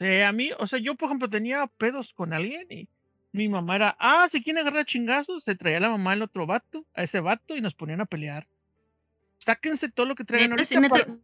Eh, 0.01 0.25
a 0.25 0.33
mí, 0.33 0.51
o 0.59 0.67
sea, 0.67 0.79
yo, 0.81 0.95
por 0.97 1.07
ejemplo, 1.07 1.31
tenía 1.31 1.67
pedos 1.79 2.13
con 2.13 2.33
alguien 2.33 2.67
y 2.71 2.89
mi 3.31 3.49
mamá 3.49 3.77
era, 3.77 3.97
ah, 4.01 4.27
si 4.31 4.43
quieren 4.43 4.61
agarrar 4.67 4.85
chingazos, 4.85 5.45
se 5.45 5.55
traía 5.55 5.81
la 5.81 5.91
mamá 5.91 6.13
al 6.13 6.23
otro 6.23 6.47
vato, 6.47 6.85
a 6.95 7.05
ese 7.05 7.21
vato, 7.21 7.57
y 7.57 7.61
nos 7.61 7.75
ponían 7.75 8.01
a 8.01 8.07
pelear. 8.07 8.47
Sáquense 9.39 9.89
todo 9.89 10.07
lo 10.07 10.15
que 10.15 10.25
traigan 10.25 10.51
Neta, 10.51 10.65
sí, 10.65 10.75
ahorita 10.75 10.95
neta, 10.95 11.07
para- 11.07 11.19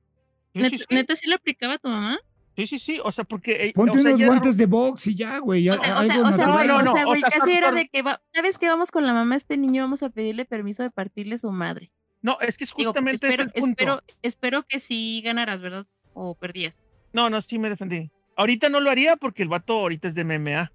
Sí, 0.52 0.58
neta, 0.60 0.70
sí, 0.70 0.78
sí. 0.78 0.94
neta, 0.94 1.16
¿sí 1.16 1.28
le 1.28 1.34
aplicaba 1.34 1.74
a 1.74 1.78
tu 1.78 1.88
mamá? 1.88 2.18
Sí, 2.58 2.66
sí, 2.66 2.78
sí, 2.80 2.98
o 3.04 3.12
sea, 3.12 3.22
porque... 3.22 3.52
eh, 3.52 3.72
Ponte 3.72 4.00
o 4.00 4.02
sea, 4.02 4.14
unos 4.14 4.22
guantes 4.24 4.56
de 4.56 4.66
box 4.66 5.06
y 5.06 5.14
ya, 5.14 5.38
güey. 5.38 5.68
O 5.68 5.74
sea, 5.74 6.00
o 6.00 6.02
sea, 6.02 6.26
o 6.26 6.32
sea, 6.32 6.46
no, 6.48 6.54
güey, 6.54 6.66
no, 6.66 6.78
o 6.78 6.82
no, 6.82 6.92
sea, 6.92 7.04
güey, 7.04 7.22
casi 7.22 7.52
era 7.52 7.70
de 7.70 7.88
que 7.88 8.02
va, 8.02 8.20
¿sabes 8.34 8.58
qué? 8.58 8.66
Vamos 8.68 8.90
con 8.90 9.06
la 9.06 9.12
mamá 9.12 9.36
este 9.36 9.56
niño, 9.56 9.84
vamos 9.84 10.02
a 10.02 10.10
pedirle 10.10 10.44
permiso 10.44 10.82
de 10.82 10.90
partirle 10.90 11.38
su 11.38 11.52
madre. 11.52 11.92
No, 12.20 12.36
es 12.40 12.58
que 12.58 12.64
es 12.64 12.74
Digo, 12.76 12.88
justamente 12.90 13.14
ese 13.14 13.28
espero, 13.28 13.42
el 13.44 13.50
punto. 13.52 13.68
espero, 13.70 14.02
espero 14.22 14.62
que 14.64 14.80
sí 14.80 15.22
ganaras, 15.24 15.60
¿verdad? 15.60 15.86
O 16.14 16.34
perdías. 16.34 16.74
No, 17.12 17.30
no, 17.30 17.40
sí 17.40 17.60
me 17.60 17.68
defendí. 17.68 18.10
Ahorita 18.36 18.68
no 18.68 18.80
lo 18.80 18.90
haría 18.90 19.14
porque 19.14 19.44
el 19.44 19.48
vato 19.48 19.74
ahorita 19.74 20.08
es 20.08 20.16
de 20.16 20.24
MMA. 20.24 20.72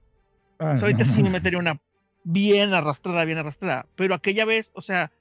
Ah, 0.59 0.71
O 0.75 0.77
sea, 0.77 0.81
ahorita 0.83 1.03
no, 1.03 1.13
sí 1.13 1.21
me 1.21 1.31
metería 1.31 1.59
una 1.59 1.81
bien 2.23 2.73
arrastrada, 2.73 3.25
bien 3.25 3.39
arrastrada. 3.39 3.87
Pero 3.97 4.15
aquella 4.15 4.45
vez, 4.45 4.71
o 4.73 4.81
sea, 4.81 5.11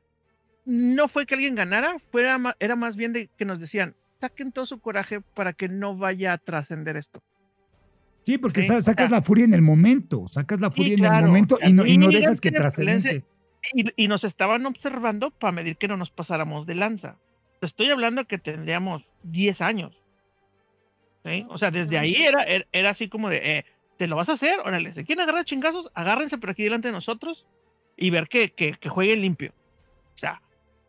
no 0.65 1.09
fue 1.09 1.27
que 1.27 1.35
alguien 1.35 1.57
ganara, 1.57 1.97
fue 2.13 2.25
era 2.61 2.77
más 2.77 2.95
bien 2.95 3.13
de 3.13 3.31
que 3.37 3.45
nos 3.45 3.59
decían, 3.59 3.97
saquen 4.23 4.53
todo 4.53 4.65
su 4.67 4.81
coraje 4.81 5.21
para 5.21 5.53
que 5.53 5.69
no 5.69 5.97
vaya 5.97 6.33
a 6.33 6.39
trascender 6.39 6.97
esto. 6.97 7.23
Sí, 8.25 8.39
porque 8.39 8.63
Sí, 8.63 8.69
sa- 8.69 8.77
o 8.79 8.83
sacas 8.83 9.09
sea- 9.09 9.19
la 9.19 9.23
furia 9.25 9.45
en 9.45 9.53
el 9.55 9.63
momento, 9.63 10.27
sacas 10.29 10.61
la 10.61 10.71
furia 10.71 10.95
en 10.95 11.05
el 11.05 11.25
momento 11.27 11.59
y 11.63 11.73
no, 11.73 11.85
y 11.85 11.99
no 11.99 12.09
dejas 12.09 12.41
que 12.41 12.53
trascende. 12.53 13.25
Y, 13.75 14.05
y 14.05 14.09
nos 14.09 14.25
estaban 14.25 14.65
observando 14.67 15.31
para 15.31 15.53
medir 15.53 15.77
que 15.77 15.89
no 15.89 15.97
nos 15.97 16.11
pasáramos 16.11 16.67
de 16.67 16.75
lanza. 16.75 17.17
Estoy 17.61 17.91
hablando 17.91 18.25
que 18.27 18.39
tendríamos 18.39 19.05
10 19.25 19.61
años. 19.61 19.97
¿sí? 21.25 21.47
O 21.49 21.59
sea, 21.59 21.71
desde 21.71 21.99
ahí 21.99 22.15
era, 22.17 22.43
era, 22.45 22.65
era 22.73 22.91
así 22.91 23.09
como 23.09 23.29
de, 23.29 23.37
eh, 23.59 23.65
¿te 23.99 24.07
lo 24.09 24.17
vas 24.17 24.29
a 24.29 24.33
hacer? 24.33 24.59
Órale, 24.61 24.93
si 24.95 25.05
quieren 25.05 25.23
agarrar 25.23 25.45
chingazos, 25.45 25.91
agárrense 25.95 26.39
por 26.39 26.51
aquí 26.51 26.65
delante 26.65 26.89
de 26.89 26.93
nosotros 26.93 27.47
y 27.97 28.11
ver 28.11 28.29
que, 28.29 28.53
que, 28.53 28.73
que 28.73 28.89
jueguen 28.89 29.21
limpio. 29.21 29.53
O 30.15 30.19
sea, 30.19 30.43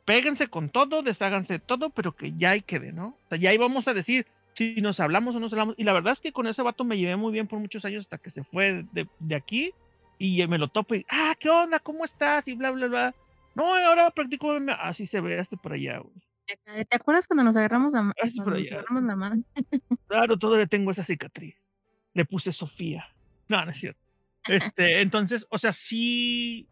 péguense 0.06 0.48
con 0.48 0.70
todo, 0.70 1.02
desháganse 1.02 1.60
todo, 1.60 1.90
pero 1.90 2.14
que 2.14 2.34
ya 2.34 2.52
ahí 2.52 2.62
quede, 2.62 2.92
¿no? 2.92 3.18
O 3.26 3.30
sea, 3.30 3.38
ya 3.38 3.50
ahí 3.50 3.58
vamos 3.58 3.88
a 3.88 3.94
decir 3.94 4.26
si 4.54 4.76
nos 4.82 5.00
hablamos 5.00 5.36
o 5.36 5.40
no 5.40 5.46
nos 5.46 5.54
hablamos. 5.54 5.76
Y 5.78 5.84
la 5.84 5.94
verdad 5.94 6.14
es 6.14 6.20
que 6.20 6.32
con 6.32 6.48
ese 6.48 6.62
vato 6.62 6.84
me 6.84 6.98
llevé 6.98 7.16
muy 7.16 7.32
bien 7.32 7.48
por 7.48 7.60
muchos 7.60 7.86
años 7.86 8.02
hasta 8.02 8.18
que 8.18 8.30
se 8.30 8.44
fue 8.44 8.86
de, 8.92 9.08
de 9.20 9.36
aquí 9.36 9.74
y 10.18 10.46
me 10.48 10.58
lo 10.58 10.68
topo 10.68 10.96
y, 10.96 11.06
ah, 11.10 11.36
¿qué 11.40 11.50
onda? 11.50 11.80
¿Cómo 11.80 12.06
estás? 12.06 12.48
Y 12.48 12.54
bla, 12.54 12.72
bla, 12.72 12.88
bla. 12.88 13.16
No, 13.56 13.74
ahora 13.76 14.10
practico. 14.12 14.52
Así 14.80 15.06
se 15.06 15.22
ve 15.22 15.40
este 15.40 15.58
por 15.58 15.74
allá, 15.74 16.00
güey. 16.00 16.14
¿Te 16.88 16.96
acuerdas 16.96 17.28
cuando 17.28 17.44
nos 17.44 17.56
agarramos 17.56 17.94
la, 17.94 18.14
cuando 18.36 18.58
nos 18.58 18.72
agarramos 18.72 19.04
la 19.04 19.16
madre? 19.16 19.42
Claro, 20.08 20.38
todavía 20.38 20.68
tengo 20.68 20.92
esa 20.92 21.04
cicatriz. 21.04 21.56
Le 22.14 22.26
puse 22.26 22.52
Sofía. 22.52 23.08
No, 23.48 23.66
no 23.66 23.72
es 23.72 23.80
cierto. 23.80 24.00
Este, 24.48 25.02
entonces, 25.02 25.48
o 25.50 25.58
sea, 25.58 25.74
sí. 25.74 26.68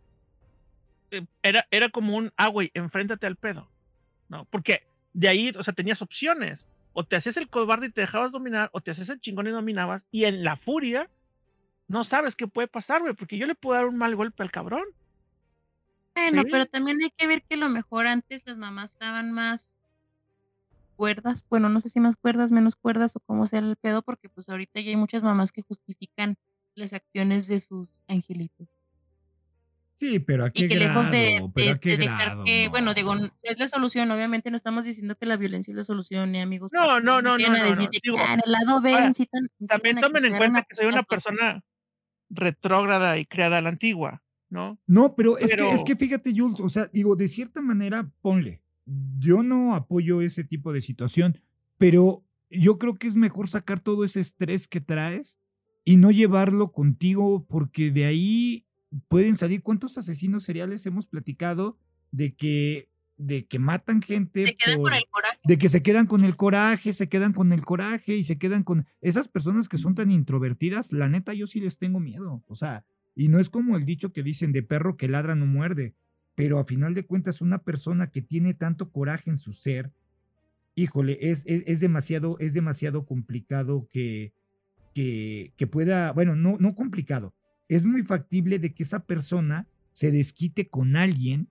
Eh, 1.11 1.25
Era, 1.43 1.67
era 1.71 1.89
como 1.89 2.15
un, 2.17 2.31
ah, 2.37 2.47
güey, 2.47 2.71
enfréntate 2.73 3.27
al 3.27 3.35
pedo. 3.35 3.69
¿No? 4.29 4.45
Porque 4.45 4.83
de 5.13 5.27
ahí, 5.27 5.49
o 5.57 5.63
sea, 5.63 5.73
tenías 5.73 6.01
opciones. 6.01 6.65
O 6.93 7.05
te 7.05 7.15
hacías 7.15 7.37
el 7.37 7.49
cobarde 7.49 7.87
y 7.87 7.91
te 7.91 8.01
dejabas 8.01 8.31
dominar, 8.33 8.69
o 8.73 8.81
te 8.81 8.91
hacías 8.91 9.09
el 9.09 9.19
chingón 9.21 9.47
y 9.47 9.51
dominabas. 9.51 10.05
Y 10.11 10.25
en 10.25 10.43
la 10.43 10.57
furia, 10.57 11.09
no 11.87 12.03
sabes 12.03 12.35
qué 12.35 12.47
puede 12.47 12.67
pasar, 12.67 13.01
güey, 13.01 13.13
porque 13.13 13.37
yo 13.37 13.45
le 13.45 13.55
puedo 13.55 13.77
dar 13.77 13.87
un 13.87 13.97
mal 13.97 14.15
golpe 14.15 14.43
al 14.43 14.51
cabrón. 14.51 14.83
Bueno, 16.15 16.41
Sí. 16.41 16.49
pero 16.51 16.65
también 16.65 16.97
hay 17.01 17.11
que 17.11 17.27
ver 17.27 17.43
que 17.43 17.55
a 17.55 17.57
lo 17.57 17.69
mejor 17.69 18.07
antes 18.07 18.43
las 18.45 18.57
mamás 18.57 18.91
estaban 18.91 19.31
más 19.31 19.75
cuerdas, 20.97 21.45
bueno, 21.49 21.69
no 21.69 21.79
sé 21.79 21.89
si 21.89 21.99
más 21.99 22.15
cuerdas, 22.15 22.51
menos 22.51 22.75
cuerdas 22.75 23.15
o 23.15 23.19
cómo 23.21 23.47
sea 23.47 23.59
el 23.59 23.75
pedo, 23.77 24.01
porque 24.01 24.29
pues 24.29 24.49
ahorita 24.49 24.81
ya 24.81 24.89
hay 24.89 24.95
muchas 24.97 25.23
mamás 25.23 25.51
que 25.51 25.63
justifican 25.63 26.37
las 26.75 26.93
acciones 26.93 27.47
de 27.47 27.59
sus 27.59 28.01
angelitos. 28.07 28.67
Sí, 30.01 30.17
pero 30.19 30.45
a 30.45 30.49
qué 30.49 30.65
y 30.65 30.67
que 30.67 30.75
grado, 30.79 30.89
lejos 30.89 31.11
de, 31.11 31.47
pero 31.53 31.75
de, 31.75 31.89
de 31.91 31.97
dejar 31.97 32.25
grado, 32.29 32.43
que, 32.43 32.67
bueno, 32.69 32.95
digo, 32.95 33.13
no. 33.13 33.21
no 33.27 33.31
es 33.43 33.59
la 33.59 33.67
solución, 33.67 34.09
obviamente 34.09 34.49
no 34.49 34.55
estamos 34.57 34.83
diciendo 34.83 35.15
que 35.15 35.27
la 35.27 35.37
violencia 35.37 35.71
es 35.71 35.75
la 35.75 35.83
solución, 35.83 36.31
ni 36.31 36.41
amigos, 36.41 36.71
No, 36.73 36.81
porque 36.87 37.05
no, 37.05 37.21
no 37.21 37.37
no, 37.37 37.37
no, 37.37 37.47
no, 37.49 37.57
no. 37.59 37.63
decir 37.69 37.83
de 37.85 37.89
que 37.91 37.99
Digo, 38.03 38.17
"Ah, 38.19 38.33
en 38.33 38.41
el 38.43 38.51
lado 38.51 38.81
B 38.81 38.93
ahora, 38.93 39.05
incitan, 39.07 39.47
también 39.67 39.97
incitan 39.97 40.11
tomen 40.11 40.25
en 40.25 40.37
cuenta 40.39 40.65
que 40.67 40.75
soy 40.75 40.87
una 40.87 41.03
persona 41.03 41.63
retrógrada 42.31 43.19
y 43.19 43.25
creada 43.27 43.59
a 43.59 43.61
la 43.61 43.69
antigua, 43.69 44.23
¿no? 44.49 44.79
No, 44.87 45.15
pero 45.15 45.37
es 45.37 45.53
que, 45.53 45.69
es 45.69 45.71
Pero 45.75 45.83
que 45.85 45.95
fíjate, 45.95 46.33
Jules, 46.35 46.59
o 46.61 46.69
sea, 46.69 46.89
digo, 46.91 47.15
de 47.15 47.27
cierta 47.27 47.61
manera, 47.61 48.09
ponle. 48.21 48.63
Yo 49.19 49.43
no 49.43 49.75
apoyo 49.75 50.21
ese 50.21 50.43
tipo 50.43 50.73
de 50.73 50.81
situación, 50.81 51.39
pero 51.77 52.25
yo 52.49 52.79
creo 52.79 52.95
que 52.95 53.07
es 53.07 53.15
mejor 53.15 53.47
sacar 53.47 53.79
todo 53.79 54.03
ese 54.03 54.19
estrés 54.19 54.67
que 54.67 54.81
traes 54.81 55.37
y 55.85 55.97
no 55.97 56.09
llevarlo 56.09 56.71
contigo, 56.71 57.45
porque 57.47 57.91
de 57.91 58.05
ahí 58.05 58.65
pueden 59.07 59.35
salir. 59.35 59.61
¿Cuántos 59.61 59.97
asesinos 59.97 60.43
seriales 60.43 60.85
hemos 60.85 61.05
platicado 61.05 61.77
de 62.11 62.33
que, 62.35 62.89
de 63.17 63.45
que 63.45 63.59
matan 63.59 64.01
gente 64.01 64.47
Se 64.47 64.55
quedan 64.55 64.81
con 64.81 64.93
el 64.93 65.05
coraje. 65.09 65.39
de 65.43 65.57
que 65.57 65.69
se 65.69 65.83
quedan 65.83 66.05
con 66.07 66.25
el 66.25 66.35
coraje, 66.35 66.93
se 66.93 67.09
quedan 67.09 67.33
con 67.33 67.53
el 67.53 67.61
coraje 67.63 68.15
y 68.15 68.23
se 68.23 68.37
quedan 68.37 68.63
con 68.63 68.85
esas 69.01 69.27
personas 69.27 69.69
que 69.69 69.77
son 69.77 69.95
tan 69.95 70.11
introvertidas, 70.11 70.91
la 70.91 71.07
neta 71.07 71.33
yo 71.33 71.47
sí 71.47 71.59
les 71.59 71.77
tengo 71.77 71.99
miedo, 71.99 72.43
o 72.47 72.55
sea, 72.55 72.85
y 73.15 73.27
no 73.27 73.39
es 73.39 73.49
como 73.49 73.77
el 73.77 73.85
dicho 73.85 74.13
que 74.13 74.23
dicen 74.23 74.51
de 74.51 74.63
perro 74.63 74.97
que 74.97 75.07
ladra 75.07 75.35
no 75.35 75.45
muerde, 75.45 75.93
pero 76.35 76.59
a 76.59 76.65
final 76.65 76.93
de 76.93 77.05
cuentas 77.05 77.41
una 77.41 77.59
persona 77.63 78.09
que 78.09 78.21
tiene 78.21 78.53
tanto 78.53 78.89
coraje 78.91 79.29
en 79.29 79.37
su 79.37 79.53
ser, 79.53 79.91
híjole, 80.75 81.17
es, 81.21 81.43
es, 81.45 81.63
es 81.67 81.79
demasiado, 81.79 82.37
es 82.39 82.53
demasiado 82.53 83.05
complicado 83.05 83.87
que, 83.91 84.33
que, 84.93 85.53
que 85.57 85.67
pueda, 85.67 86.11
bueno, 86.13 86.35
no, 86.35 86.57
no 86.59 86.73
complicado, 86.73 87.33
es 87.75 87.85
muy 87.85 88.03
factible 88.03 88.59
de 88.59 88.73
que 88.73 88.83
esa 88.83 89.05
persona 89.05 89.65
se 89.93 90.11
desquite 90.11 90.67
con 90.67 90.97
alguien 90.97 91.47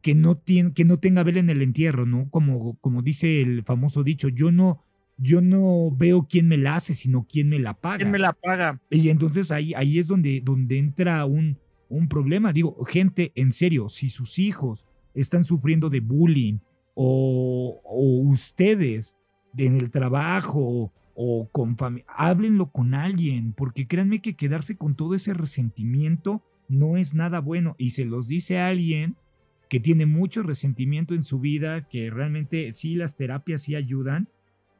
que 0.00 0.14
no, 0.14 0.36
tiene, 0.36 0.72
que 0.72 0.84
no 0.84 1.00
tenga 1.00 1.24
vela 1.24 1.40
en 1.40 1.50
el 1.50 1.60
entierro, 1.60 2.06
¿no? 2.06 2.30
Como, 2.30 2.76
como 2.76 3.02
dice 3.02 3.42
el 3.42 3.64
famoso 3.64 4.04
dicho, 4.04 4.28
yo 4.28 4.52
no, 4.52 4.84
yo 5.16 5.40
no 5.40 5.90
veo 5.90 6.28
quién 6.30 6.46
me 6.46 6.56
la 6.56 6.76
hace, 6.76 6.94
sino 6.94 7.26
quién 7.28 7.48
me 7.48 7.58
la 7.58 7.74
paga. 7.74 7.96
¿quién 7.96 8.12
me 8.12 8.20
la 8.20 8.32
paga? 8.32 8.80
Y 8.90 9.08
entonces 9.08 9.50
ahí, 9.50 9.74
ahí 9.74 9.98
es 9.98 10.06
donde, 10.06 10.40
donde 10.40 10.78
entra 10.78 11.24
un, 11.24 11.58
un 11.88 12.08
problema. 12.08 12.52
Digo, 12.52 12.84
gente, 12.84 13.32
en 13.34 13.52
serio, 13.52 13.88
si 13.88 14.08
sus 14.08 14.38
hijos 14.38 14.86
están 15.14 15.42
sufriendo 15.42 15.90
de 15.90 15.98
bullying 15.98 16.58
o, 16.94 17.80
o 17.84 18.20
ustedes 18.30 19.16
en 19.56 19.76
el 19.76 19.90
trabajo 19.90 20.92
o 21.16 21.48
con 21.50 21.76
familia, 21.78 22.04
háblenlo 22.08 22.70
con 22.70 22.94
alguien, 22.94 23.54
porque 23.54 23.86
créanme 23.86 24.20
que 24.20 24.36
quedarse 24.36 24.76
con 24.76 24.94
todo 24.94 25.14
ese 25.14 25.32
resentimiento 25.32 26.42
no 26.68 26.96
es 26.98 27.14
nada 27.14 27.40
bueno. 27.40 27.74
Y 27.78 27.90
se 27.90 28.04
los 28.04 28.28
dice 28.28 28.58
a 28.58 28.68
alguien 28.68 29.16
que 29.68 29.80
tiene 29.80 30.06
mucho 30.06 30.42
resentimiento 30.42 31.14
en 31.14 31.22
su 31.22 31.40
vida, 31.40 31.88
que 31.88 32.10
realmente 32.10 32.72
sí 32.72 32.94
las 32.94 33.16
terapias 33.16 33.62
sí 33.62 33.74
ayudan, 33.74 34.28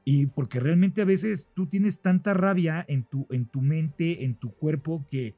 y 0.04 0.26
porque 0.26 0.60
realmente 0.60 1.02
a 1.02 1.06
veces 1.06 1.50
tú 1.54 1.66
tienes 1.66 2.00
tanta 2.00 2.34
rabia 2.34 2.84
en 2.86 3.02
tu, 3.04 3.26
en 3.30 3.46
tu 3.46 3.62
mente, 3.62 4.24
en 4.24 4.36
tu 4.36 4.52
cuerpo, 4.52 5.04
que, 5.10 5.34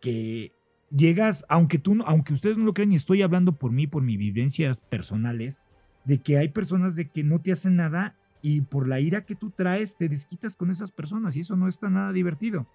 que 0.00 0.52
llegas, 0.90 1.44
aunque 1.48 1.78
tú, 1.78 2.02
aunque 2.06 2.34
ustedes 2.34 2.56
no 2.56 2.64
lo 2.64 2.74
crean, 2.74 2.92
y 2.92 2.96
estoy 2.96 3.22
hablando 3.22 3.52
por 3.58 3.70
mí, 3.70 3.86
por 3.86 4.02
mis 4.02 4.18
vivencias 4.18 4.80
personales, 4.80 5.60
de 6.04 6.18
que 6.18 6.38
hay 6.38 6.48
personas 6.48 6.96
de 6.96 7.10
que 7.10 7.22
no 7.22 7.40
te 7.40 7.52
hacen 7.52 7.76
nada 7.76 8.16
y 8.42 8.60
por 8.62 8.88
la 8.88 9.00
ira 9.00 9.24
que 9.24 9.36
tú 9.36 9.50
traes 9.50 9.96
te 9.96 10.08
desquitas 10.08 10.56
con 10.56 10.70
esas 10.70 10.92
personas 10.92 11.36
y 11.36 11.40
eso 11.40 11.56
no 11.56 11.68
está 11.68 11.88
nada 11.88 12.12
divertido. 12.12 12.66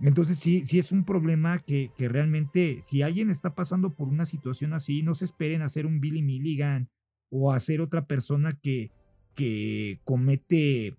Entonces 0.00 0.38
sí, 0.38 0.64
sí 0.64 0.80
es 0.80 0.90
un 0.90 1.04
problema 1.04 1.58
que, 1.58 1.92
que 1.96 2.08
realmente 2.08 2.80
si 2.82 3.02
alguien 3.02 3.30
está 3.30 3.54
pasando 3.54 3.90
por 3.90 4.08
una 4.08 4.26
situación 4.26 4.74
así, 4.74 5.02
no 5.02 5.14
se 5.14 5.24
esperen 5.24 5.62
a 5.62 5.68
ser 5.68 5.86
un 5.86 6.00
Billy 6.00 6.22
Milligan 6.22 6.88
o 7.30 7.52
a 7.52 7.60
ser 7.60 7.80
otra 7.80 8.06
persona 8.06 8.58
que, 8.60 8.90
que 9.36 10.00
comete 10.04 10.96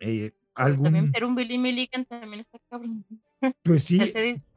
eh, 0.00 0.32
También 0.54 1.10
ser 1.10 1.24
un 1.24 1.34
Billy 1.34 1.56
Milligan 1.56 2.04
también 2.04 2.40
está 2.40 2.58
cabrón. 2.68 3.06
Pues 3.62 3.84
sí, 3.84 3.98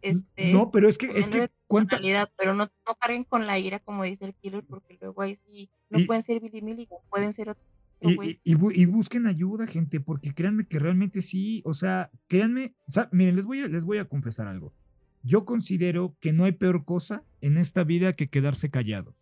este, 0.02 0.52
no, 0.52 0.70
pero 0.70 0.90
es 0.90 0.98
que, 0.98 1.06
es 1.06 1.30
que 1.30 1.50
cuánta... 1.68 2.02
pero 2.36 2.54
no, 2.54 2.66
no 2.66 2.96
carguen 3.00 3.24
con 3.24 3.48
la 3.48 3.58
ira, 3.58 3.80
como 3.80 4.04
dice 4.04 4.26
el 4.26 4.34
killer, 4.34 4.66
porque 4.66 4.98
luego 5.00 5.22
ahí 5.22 5.36
sí, 5.36 5.70
no 5.90 6.00
Y- 6.00 6.06
pueden 6.06 6.22
ser 6.22 6.42
Billy 6.42 6.62
Milligan, 6.62 7.00
pueden 7.10 7.32
ser 7.32 7.48
otro 7.48 7.64
Y, 8.04 8.86
busquen 8.86 9.28
ayuda, 9.28 9.68
gente, 9.68 10.00
porque 10.00 10.34
créanme 10.34 10.68
que 10.68 10.80
realmente 10.80 11.22
sí, 11.22 11.62
o 11.66 11.74
sea, 11.74 12.12
créanme, 12.28 12.76
sa- 12.88 13.10
miren, 13.12 13.36
les 13.36 13.46
voy, 13.46 13.62
a, 13.62 13.68
les 13.68 13.84
voy 13.84 13.98
a 13.98 14.06
confesar 14.06 14.48
algo. 14.48 14.74
Yo 15.22 15.46
considero 15.46 16.18
que 16.20 16.34
no 16.34 16.44
hay 16.44 16.52
peor 16.52 16.84
cosa 16.86 17.24
en 17.40 17.58
esta 17.58 17.84
vida 17.84 18.14
que 18.14 18.30
quedarse 18.30 18.70
callados. 18.70 19.16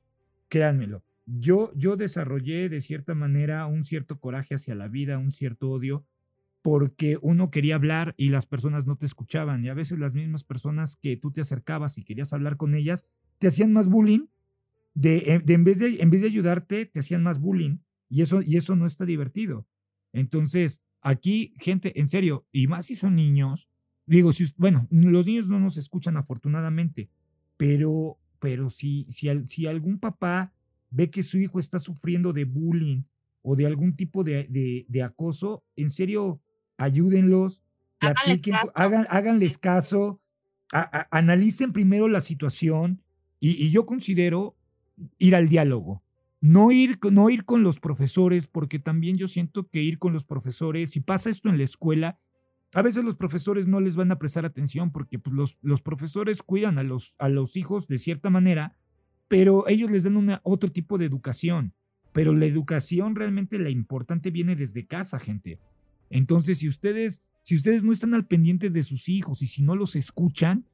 Créanmelo. 0.49 1.03
Yo, 1.27 1.71
yo 1.75 1.95
desarrollé 1.95 2.69
de 2.69 2.81
cierta 2.81 3.13
manera 3.13 3.65
un 3.67 3.83
cierto 3.83 4.19
coraje 4.19 4.55
hacia 4.55 4.73
la 4.73 4.87
vida, 4.87 5.19
un 5.19 5.31
cierto 5.31 5.69
odio, 5.69 6.05
porque 6.61 7.17
uno 7.21 7.51
quería 7.51 7.75
hablar 7.75 8.13
y 8.17 8.29
las 8.29 8.45
personas 8.45 8.85
no 8.85 8.95
te 8.95 9.05
escuchaban. 9.05 9.63
Y 9.63 9.69
a 9.69 9.73
veces 9.73 9.99
las 9.99 10.13
mismas 10.13 10.43
personas 10.43 10.95
que 10.95 11.17
tú 11.17 11.31
te 11.31 11.41
acercabas 11.41 11.97
y 11.97 12.03
querías 12.03 12.33
hablar 12.33 12.57
con 12.57 12.75
ellas, 12.75 13.07
te 13.37 13.47
hacían 13.47 13.71
más 13.71 13.87
bullying. 13.87 14.27
De, 14.93 15.17
eh, 15.17 15.41
de 15.43 15.53
en, 15.53 15.63
vez 15.63 15.79
de, 15.79 16.01
en 16.01 16.09
vez 16.09 16.21
de 16.21 16.27
ayudarte, 16.27 16.85
te 16.85 16.99
hacían 16.99 17.23
más 17.23 17.39
bullying. 17.39 17.77
Y 18.11 18.21
eso, 18.23 18.41
y 18.41 18.57
eso 18.57 18.75
no 18.75 18.85
está 18.85 19.05
divertido. 19.05 19.65
Entonces, 20.13 20.81
aquí, 21.01 21.53
gente, 21.59 21.99
en 21.99 22.09
serio, 22.09 22.45
y 22.51 22.67
más 22.67 22.87
si 22.87 22.95
son 22.97 23.15
niños, 23.15 23.69
digo, 24.05 24.33
si, 24.33 24.45
bueno, 24.57 24.87
los 24.91 25.25
niños 25.25 25.47
no 25.47 25.59
nos 25.59 25.77
escuchan 25.77 26.17
afortunadamente, 26.17 27.09
pero, 27.57 28.17
pero 28.39 28.69
si, 28.69 29.07
si, 29.09 29.29
si 29.47 29.65
algún 29.67 29.97
papá 29.99 30.53
ve 30.89 31.09
que 31.09 31.23
su 31.23 31.39
hijo 31.39 31.59
está 31.59 31.79
sufriendo 31.79 32.33
de 32.33 32.43
bullying 32.45 33.03
o 33.43 33.55
de 33.55 33.65
algún 33.65 33.95
tipo 33.95 34.23
de, 34.25 34.45
de- 34.49 34.85
de 34.89 35.03
acoso, 35.03 35.63
en 35.77 35.89
serio, 35.89 36.41
ayúdenlos, 36.77 37.61
Háganles 38.01 38.41
caso. 38.41 38.71
hagan, 38.75 39.07
háganles 39.09 39.57
caso, 39.57 40.21
a- 40.73 40.99
a- 41.01 41.07
analicen 41.17 41.71
primero 41.71 42.07
la 42.09 42.19
situación 42.21 43.01
y, 43.39 43.51
y 43.63 43.71
yo 43.71 43.85
considero 43.85 44.57
ir 45.19 45.35
al 45.35 45.47
diálogo. 45.47 46.03
No 46.41 46.71
ir, 46.71 46.97
no 47.11 47.29
ir 47.29 47.45
con 47.45 47.61
los 47.61 47.79
profesores, 47.79 48.47
porque 48.47 48.79
también 48.79 49.15
yo 49.15 49.27
siento 49.27 49.69
que 49.69 49.83
ir 49.83 49.99
con 49.99 50.11
los 50.11 50.25
profesores, 50.25 50.89
si 50.89 50.99
pasa 50.99 51.29
esto 51.29 51.49
en 51.49 51.57
la 51.59 51.63
escuela, 51.63 52.19
a 52.73 52.81
veces 52.81 53.03
los 53.03 53.15
profesores 53.15 53.67
no 53.67 53.79
les 53.79 53.95
van 53.95 54.11
a 54.11 54.17
prestar 54.17 54.45
atención 54.45 54.91
porque 54.91 55.19
pues, 55.19 55.35
los, 55.35 55.57
los 55.61 55.81
profesores 55.81 56.41
cuidan 56.41 56.77
a 56.77 56.83
los, 56.83 57.15
a 57.19 57.29
los 57.29 57.55
hijos 57.55 57.87
de 57.87 57.99
cierta 57.99 58.29
manera, 58.29 58.77
pero 59.27 59.67
ellos 59.67 59.91
les 59.91 60.03
dan 60.03 60.17
una, 60.17 60.41
otro 60.43 60.71
tipo 60.71 60.97
de 60.97 61.05
educación. 61.05 61.73
Pero 62.13 62.33
la 62.33 62.45
educación 62.45 63.15
realmente 63.15 63.59
la 63.59 63.69
importante 63.69 64.31
viene 64.31 64.55
desde 64.55 64.85
casa, 64.85 65.19
gente. 65.19 65.59
Entonces, 66.09 66.59
si 66.59 66.67
ustedes, 66.67 67.21
si 67.41 67.55
ustedes 67.55 67.83
no 67.83 67.93
están 67.93 68.13
al 68.13 68.25
pendiente 68.25 68.69
de 68.69 68.83
sus 68.83 69.07
hijos 69.07 69.41
y 69.41 69.47
si 69.47 69.61
no 69.61 69.75
los 69.75 69.95
escuchan, 69.95 70.65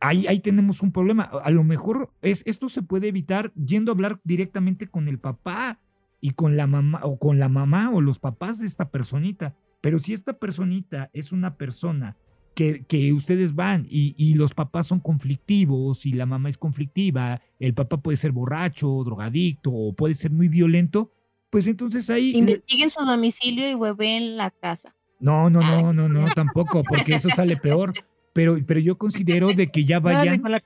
ahí, 0.00 0.26
ahí 0.26 0.40
tenemos 0.40 0.82
un 0.82 0.92
problema. 0.92 1.24
A 1.24 1.50
lo 1.50 1.64
mejor 1.64 2.10
es, 2.22 2.42
esto 2.46 2.68
se 2.68 2.82
puede 2.82 3.08
evitar 3.08 3.52
yendo 3.54 3.92
a 3.92 3.94
hablar 3.94 4.20
directamente 4.24 4.88
con 4.88 5.08
el 5.08 5.18
papá 5.18 5.78
y 6.20 6.30
con 6.30 6.56
la 6.56 6.66
mamá 6.66 7.00
o 7.02 7.18
con 7.18 7.38
la 7.38 7.48
mamá 7.48 7.90
o 7.92 8.00
los 8.00 8.18
papás 8.18 8.58
de 8.58 8.66
esta 8.66 8.90
personita. 8.90 9.54
Pero 9.80 9.98
si 9.98 10.12
esta 10.12 10.38
personita 10.38 11.10
es 11.12 11.32
una 11.32 11.56
persona 11.56 12.16
que, 12.54 12.84
que 12.84 13.12
ustedes 13.12 13.54
van 13.54 13.86
y, 13.88 14.14
y 14.16 14.34
los 14.34 14.52
papás 14.52 14.88
son 14.88 14.98
conflictivos 14.98 16.04
y 16.06 16.12
la 16.12 16.26
mamá 16.26 16.48
es 16.48 16.58
conflictiva, 16.58 17.40
el 17.60 17.74
papá 17.74 17.98
puede 17.98 18.16
ser 18.16 18.32
borracho, 18.32 19.04
drogadicto 19.04 19.70
o 19.70 19.92
puede 19.92 20.14
ser 20.14 20.32
muy 20.32 20.48
violento, 20.48 21.12
pues 21.50 21.68
entonces 21.68 22.10
ahí... 22.10 22.32
Investiguen 22.34 22.90
su 22.90 23.04
domicilio 23.04 23.70
y 23.70 23.74
hueven 23.74 24.36
la 24.36 24.50
casa. 24.50 24.96
No, 25.20 25.50
no, 25.50 25.60
Ah, 25.62 25.80
no, 25.80 25.92
no, 25.92 26.08
no, 26.08 26.26
tampoco, 26.34 26.82
porque 26.84 27.14
eso 27.14 27.28
sale 27.28 27.56
peor. 27.56 27.92
Pero, 28.32 28.58
pero 28.66 28.80
yo 28.80 28.96
considero 28.98 29.52
de 29.52 29.68
que 29.68 29.84
ya 29.84 30.00
Dale, 30.00 30.16
vayan 30.18 30.40
con 30.42 30.52
la, 30.52 30.62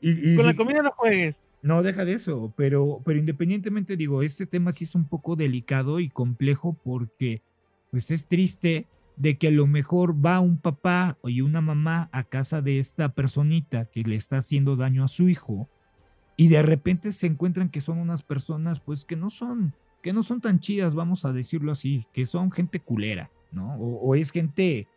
y, 0.00 0.32
y- 0.32 0.36
con 0.36 0.46
la 0.46 0.54
comida 0.54 0.82
no 0.82 0.90
juegues. 0.92 1.36
no, 1.62 1.82
deja 1.82 2.04
de 2.04 2.14
eso, 2.14 2.52
pero, 2.56 3.02
pero 3.04 3.18
independientemente 3.18 3.96
digo, 3.96 4.22
este 4.22 4.46
tema 4.46 4.72
sí 4.72 4.84
es 4.84 4.94
un 4.94 5.06
poco 5.08 5.36
delicado 5.36 6.00
y 6.00 6.08
complejo 6.08 6.78
porque 6.82 7.42
pues 7.90 8.10
es 8.10 8.26
triste 8.26 8.86
de 9.16 9.36
que 9.36 9.48
a 9.48 9.50
lo 9.50 9.66
mejor 9.66 10.14
va 10.24 10.40
un 10.40 10.58
papá 10.58 11.18
y 11.24 11.42
una 11.42 11.60
mamá 11.60 12.08
a 12.12 12.24
casa 12.24 12.62
de 12.62 12.78
esta 12.78 13.10
personita 13.12 13.84
que 13.84 14.02
le 14.02 14.16
está 14.16 14.38
haciendo 14.38 14.76
daño 14.76 15.04
a 15.04 15.08
su 15.08 15.28
hijo 15.28 15.68
y 16.36 16.48
de 16.48 16.62
repente 16.62 17.12
se 17.12 17.26
encuentran 17.26 17.68
que 17.68 17.82
son 17.82 17.98
unas 17.98 18.22
personas 18.22 18.80
pues 18.80 19.04
que 19.04 19.16
no 19.16 19.28
son 19.28 19.74
que 20.02 20.14
no 20.14 20.22
son 20.22 20.40
tan 20.40 20.60
chidas, 20.60 20.94
vamos 20.94 21.26
a 21.26 21.32
decirlo 21.34 21.72
así, 21.72 22.06
que 22.14 22.24
son 22.24 22.50
gente 22.50 22.80
culera, 22.80 23.30
¿no? 23.52 23.74
O, 23.74 23.96
o 24.08 24.14
es 24.14 24.30
gente 24.30 24.88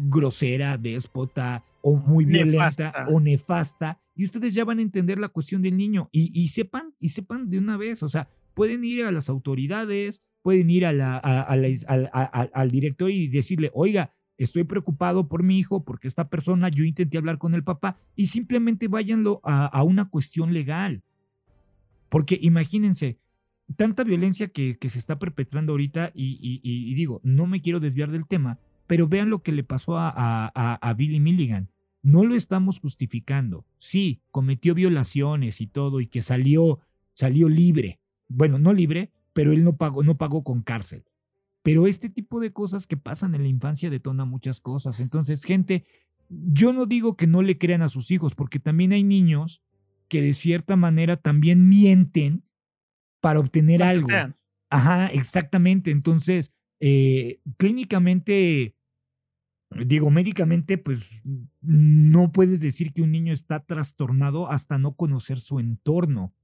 grosera, 0.00 0.76
déspota 0.78 1.64
o 1.82 1.96
muy 1.96 2.24
violenta 2.24 2.84
Nefasta. 2.92 3.06
o 3.10 3.20
nefasta 3.20 4.00
y 4.16 4.24
ustedes 4.24 4.54
ya 4.54 4.64
van 4.64 4.78
a 4.78 4.82
entender 4.82 5.18
la 5.18 5.28
cuestión 5.28 5.60
del 5.62 5.76
niño 5.76 6.08
y, 6.12 6.30
y 6.38 6.48
sepan 6.48 6.94
y 7.00 7.10
sepan 7.10 7.50
de 7.50 7.58
una 7.58 7.76
vez, 7.76 8.02
o 8.02 8.08
sea, 8.08 8.28
pueden 8.54 8.84
ir 8.84 9.04
a 9.04 9.12
las 9.12 9.28
autoridades, 9.28 10.22
pueden 10.42 10.70
ir 10.70 10.86
a 10.86 10.92
la, 10.92 11.16
a- 11.16 11.42
a 11.42 11.56
la- 11.56 12.50
al, 12.52 12.70
director 12.70 13.10
y 13.10 13.28
decirle, 13.28 13.70
oiga, 13.74 14.12
estoy 14.38 14.64
preocupado 14.64 15.28
por 15.28 15.42
mi 15.42 15.58
hijo, 15.58 15.84
porque 15.84 16.06
esta 16.08 16.28
persona, 16.28 16.68
yo 16.68 16.84
intenté 16.84 17.18
hablar 17.18 17.38
con 17.38 17.54
el 17.54 17.64
papá 17.64 17.98
y 18.14 18.26
simplemente 18.26 18.88
váyanlo 18.88 19.40
a, 19.42 19.82
una 19.82 20.08
cuestión 20.08 20.52
legal. 20.52 21.02
Porque 22.08 22.38
imagínense, 22.40 23.18
tanta 23.76 24.04
violencia 24.04 24.48
que, 24.48 24.76
se 24.88 24.98
está 24.98 25.18
perpetrando 25.18 25.72
ahorita 25.72 26.12
y, 26.14 26.94
digo, 26.94 27.20
no 27.24 27.46
me 27.46 27.60
quiero 27.60 27.80
desviar 27.80 28.10
del 28.10 28.26
tema, 28.26 28.58
pero 28.86 29.08
vean 29.08 29.30
lo 29.30 29.42
que 29.42 29.52
le 29.52 29.64
pasó 29.64 29.98
a, 29.98 30.10
a 30.14 30.94
Billy 30.94 31.20
Milligan. 31.20 31.70
No 32.02 32.24
lo 32.24 32.34
estamos 32.34 32.80
justificando. 32.80 33.64
Sí, 33.78 34.20
cometió 34.30 34.74
violaciones 34.74 35.60
y 35.62 35.66
todo 35.66 36.00
y 36.00 36.06
que 36.06 36.20
salió, 36.20 36.80
salió 37.14 37.48
libre. 37.48 37.98
Bueno, 38.28 38.58
no 38.58 38.74
libre, 38.74 39.10
pero 39.32 39.52
él 39.52 39.64
no 39.64 39.76
pagó, 39.76 40.02
no 40.02 40.16
pagó 40.16 40.44
con 40.44 40.62
cárcel. 40.62 41.04
Pero 41.62 41.86
este 41.86 42.10
tipo 42.10 42.40
de 42.40 42.52
cosas 42.52 42.86
que 42.86 42.98
pasan 42.98 43.34
en 43.34 43.42
la 43.42 43.48
infancia 43.48 43.88
detona 43.88 44.26
muchas 44.26 44.60
cosas. 44.60 45.00
Entonces, 45.00 45.44
gente, 45.44 45.86
yo 46.28 46.74
no 46.74 46.84
digo 46.84 47.16
que 47.16 47.26
no 47.26 47.40
le 47.40 47.56
crean 47.56 47.80
a 47.80 47.88
sus 47.88 48.10
hijos, 48.10 48.34
porque 48.34 48.58
también 48.58 48.92
hay 48.92 49.02
niños 49.02 49.62
que 50.08 50.20
de 50.20 50.34
cierta 50.34 50.76
manera 50.76 51.16
también 51.16 51.70
mienten 51.70 52.44
para 53.20 53.40
obtener 53.40 53.82
algo. 53.82 54.08
Ajá, 54.68 55.06
exactamente. 55.06 55.90
Entonces, 55.90 56.52
eh, 56.86 57.40
clínicamente, 57.56 58.74
digo, 59.70 60.10
médicamente, 60.10 60.76
pues 60.76 61.08
no 61.62 62.30
puedes 62.30 62.60
decir 62.60 62.92
que 62.92 63.00
un 63.00 63.10
niño 63.10 63.32
está 63.32 63.64
trastornado 63.64 64.50
hasta 64.50 64.76
no 64.76 64.94
conocer 64.94 65.40
su 65.40 65.60
entorno. 65.60 66.34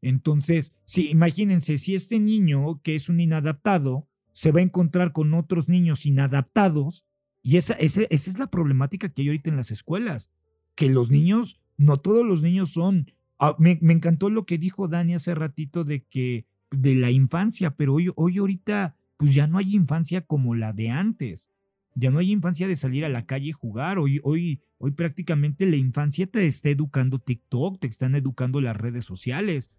Entonces, 0.00 0.74
sí, 0.86 1.10
imagínense, 1.10 1.76
si 1.76 1.94
este 1.94 2.18
niño 2.18 2.80
que 2.82 2.94
es 2.94 3.10
un 3.10 3.20
inadaptado 3.20 4.08
se 4.32 4.52
va 4.52 4.60
a 4.60 4.62
encontrar 4.62 5.12
con 5.12 5.34
otros 5.34 5.68
niños 5.68 6.06
inadaptados, 6.06 7.04
y 7.42 7.58
esa, 7.58 7.74
esa, 7.74 8.00
esa 8.08 8.30
es 8.30 8.38
la 8.38 8.46
problemática 8.46 9.10
que 9.10 9.20
hay 9.20 9.28
ahorita 9.28 9.50
en 9.50 9.56
las 9.56 9.70
escuelas, 9.70 10.30
que 10.76 10.88
los 10.88 11.10
niños, 11.10 11.60
no 11.76 11.98
todos 11.98 12.24
los 12.24 12.40
niños 12.40 12.70
son, 12.70 13.12
ah, 13.38 13.54
me, 13.58 13.78
me, 13.82 13.92
encantó 13.92 14.30
lo 14.30 14.46
que 14.46 14.56
dijo 14.56 14.88
Dani 14.88 15.12
hace 15.12 15.34
ratito 15.34 15.84
de 15.84 16.04
que, 16.04 16.46
de 16.70 16.94
la 16.94 17.10
infancia, 17.10 17.76
pero 17.76 17.92
hoy, 17.92 18.10
hoy 18.16 18.38
ahorita, 18.38 18.96
pues 19.18 19.34
ya 19.34 19.46
no 19.46 19.58
hay 19.58 19.74
infancia 19.74 20.22
como 20.22 20.54
la 20.54 20.72
de 20.72 20.88
antes. 20.88 21.48
Ya 21.94 22.10
no 22.10 22.20
hay 22.20 22.30
infancia 22.30 22.68
de 22.68 22.76
salir 22.76 23.04
a 23.04 23.08
la 23.08 23.26
calle 23.26 23.48
y 23.48 23.52
jugar. 23.52 23.98
Hoy, 23.98 24.20
hoy, 24.22 24.62
hoy 24.78 24.92
prácticamente 24.92 25.66
la 25.66 25.76
infancia 25.76 26.26
te 26.28 26.46
está 26.46 26.70
educando 26.70 27.18
TikTok, 27.18 27.80
te 27.80 27.88
están 27.88 28.14
educando 28.14 28.60
las 28.60 28.76
redes 28.76 29.04
sociales. 29.04 29.70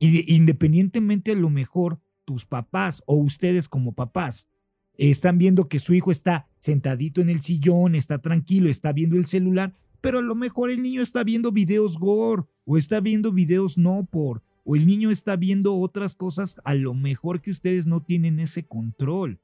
Y 0.00 0.34
independientemente 0.34 1.32
a 1.32 1.36
lo 1.36 1.48
mejor 1.48 2.00
tus 2.24 2.44
papás 2.44 3.02
o 3.06 3.14
ustedes 3.14 3.68
como 3.68 3.92
papás 3.94 4.48
están 4.94 5.38
viendo 5.38 5.68
que 5.68 5.78
su 5.78 5.94
hijo 5.94 6.10
está 6.10 6.48
sentadito 6.58 7.20
en 7.20 7.30
el 7.30 7.40
sillón, 7.40 7.94
está 7.94 8.18
tranquilo, 8.18 8.68
está 8.68 8.92
viendo 8.92 9.16
el 9.16 9.26
celular, 9.26 9.74
pero 10.00 10.18
a 10.18 10.22
lo 10.22 10.34
mejor 10.34 10.70
el 10.70 10.82
niño 10.82 11.02
está 11.02 11.22
viendo 11.22 11.52
videos 11.52 11.96
gore 11.98 12.42
o 12.64 12.76
está 12.76 13.00
viendo 13.00 13.32
videos 13.32 13.78
no 13.78 14.04
por 14.10 14.42
o 14.70 14.76
el 14.76 14.86
niño 14.86 15.10
está 15.10 15.34
viendo 15.34 15.74
otras 15.78 16.14
cosas 16.14 16.60
a 16.62 16.74
lo 16.74 16.92
mejor 16.92 17.40
que 17.40 17.50
ustedes 17.50 17.86
no 17.86 18.02
tienen 18.02 18.38
ese 18.38 18.66
control. 18.66 19.40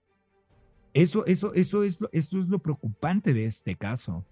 Eso, 0.93 1.25
eso, 1.25 1.55
eso 1.55 1.83
es 1.83 1.99
lo, 1.99 2.11
eso 2.13 2.39
es 2.39 2.49
lo 2.49 2.59
preocupante 2.59 3.33
de 3.33 3.47
este 3.47 3.75
caso. 3.75 4.27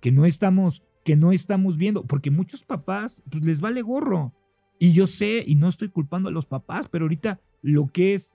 Que 0.00 0.10
no 0.10 0.24
estamos, 0.24 0.82
que 1.04 1.14
no 1.14 1.32
estamos 1.32 1.76
viendo, 1.76 2.06
porque 2.06 2.30
muchos 2.30 2.64
papás 2.64 3.20
pues, 3.30 3.44
les 3.44 3.60
vale 3.60 3.82
gorro. 3.82 4.32
Y 4.78 4.94
yo 4.94 5.06
sé, 5.06 5.44
y 5.46 5.56
no 5.56 5.68
estoy 5.68 5.90
culpando 5.90 6.30
a 6.30 6.32
los 6.32 6.46
papás, 6.46 6.88
pero 6.88 7.04
ahorita 7.04 7.38
lo 7.60 7.88
que 7.88 8.14
es 8.14 8.32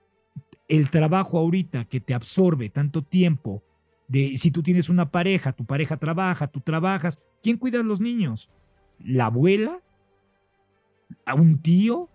el 0.67 0.91
trabajo 0.91 1.39
ahorita 1.39 1.85
que 1.85 2.01
te 2.01 2.13
absorbe 2.13 2.69
tanto 2.69 3.03
tiempo, 3.03 3.63
de 4.07 4.37
si 4.37 4.51
tú 4.51 4.61
tienes 4.61 4.89
una 4.89 5.09
pareja, 5.09 5.53
tu 5.53 5.65
pareja 5.65 5.97
trabaja, 5.97 6.45
tú 6.45 6.59
trabajas, 6.59 7.19
¿quién 7.41 7.57
cuida 7.57 7.79
a 7.79 7.83
los 7.83 7.99
niños? 7.99 8.51
¿La 8.99 9.25
abuela? 9.25 9.81
¿A 11.25 11.35
un 11.35 11.61
tío? 11.61 12.09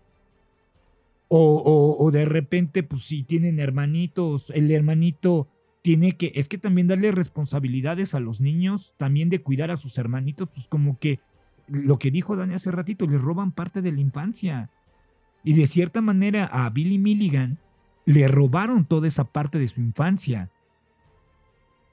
O, 1.29 1.97
o, 1.99 2.11
de 2.11 2.25
repente, 2.25 2.83
pues 2.83 3.05
si 3.05 3.23
tienen 3.23 3.61
hermanitos, 3.61 4.51
el 4.51 4.69
hermanito 4.73 5.49
tiene 5.83 6.17
que, 6.17 6.33
es 6.35 6.49
que 6.49 6.59
también 6.59 6.89
darle 6.89 7.13
responsabilidades 7.13 8.15
a 8.15 8.21
los 8.21 8.41
niños, 8.41 8.95
también 8.99 9.31
de 9.31 9.41
cuidar 9.41 9.71
a 9.71 9.77
sus 9.77 9.97
hermanitos, 9.97 10.49
pues 10.53 10.67
como 10.67 10.99
que 10.99 11.21
lo 11.69 11.99
que 11.99 12.11
dijo 12.11 12.37
Dani 12.37 12.55
hace 12.55 12.71
ratito, 12.71 13.07
le 13.07 13.17
roban 13.17 13.53
parte 13.53 13.81
de 13.81 13.93
la 13.93 14.01
infancia. 14.01 14.71
Y 15.45 15.55
de 15.55 15.67
cierta 15.67 16.01
manera 16.01 16.47
a 16.47 16.69
Billy 16.71 16.99
Milligan 16.99 17.59
le 18.05 18.27
robaron 18.29 18.85
toda 18.85 19.07
esa 19.07 19.25
parte 19.25 19.59
de 19.59 19.69
su 19.69 19.81
infancia. 19.81 20.51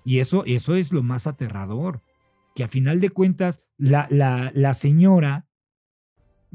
Y 0.03 0.19
eso, 0.19 0.45
eso 0.45 0.76
es 0.76 0.91
lo 0.91 1.03
más 1.03 1.28
aterrador, 1.28 2.02
que 2.56 2.64
a 2.64 2.68
final 2.68 2.99
de 2.99 3.10
cuentas 3.10 3.61
la, 3.78 4.07
la 4.10 4.74
señora, 4.74 5.47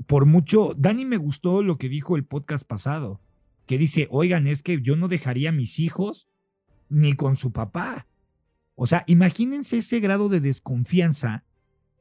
por 0.07 0.27
mucho, 0.27 0.75
Dani 0.77 1.05
me 1.05 1.17
gustó 1.17 1.63
lo 1.63 1.77
que 1.77 1.89
dijo 1.89 2.17
el 2.17 2.25
podcast 2.25 2.67
pasado, 2.67 3.21
que 3.67 3.79
dice, 3.79 4.09
oigan, 4.11 4.47
es 4.47 4.63
que 4.63 4.81
yo 4.81 4.97
no 4.97 5.09
dejaría 5.09 5.51
a 5.51 5.53
mis 5.53 5.79
hijos 5.79 6.29
ni 6.89 7.15
con 7.15 7.37
su 7.37 7.53
papá. 7.53 8.07
O 8.75 8.87
sea, 8.87 9.05
imagínense 9.07 9.79
ese 9.79 10.01
grado 10.01 10.29
de 10.29 10.41
desconfianza 10.41 11.45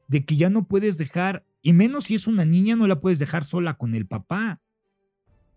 de 0.08 0.24
que 0.24 0.36
ya 0.36 0.50
no 0.50 0.66
puedes 0.66 0.98
dejar, 0.98 1.46
y 1.62 1.72
menos 1.72 2.04
si 2.04 2.14
es 2.14 2.26
una 2.26 2.44
niña, 2.44 2.76
no 2.76 2.86
la 2.86 3.00
puedes 3.00 3.18
dejar 3.18 3.44
sola 3.44 3.74
con 3.74 3.94
el 3.94 4.06
papá. 4.06 4.60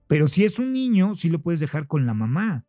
Pero 0.08 0.28
si 0.28 0.46
es 0.46 0.60
un 0.60 0.74
niño, 0.74 1.16
sí 1.16 1.30
lo 1.30 1.42
puedes 1.42 1.60
dejar 1.60 1.88
con 1.88 2.06
la 2.06 2.14
mamá. 2.14 2.66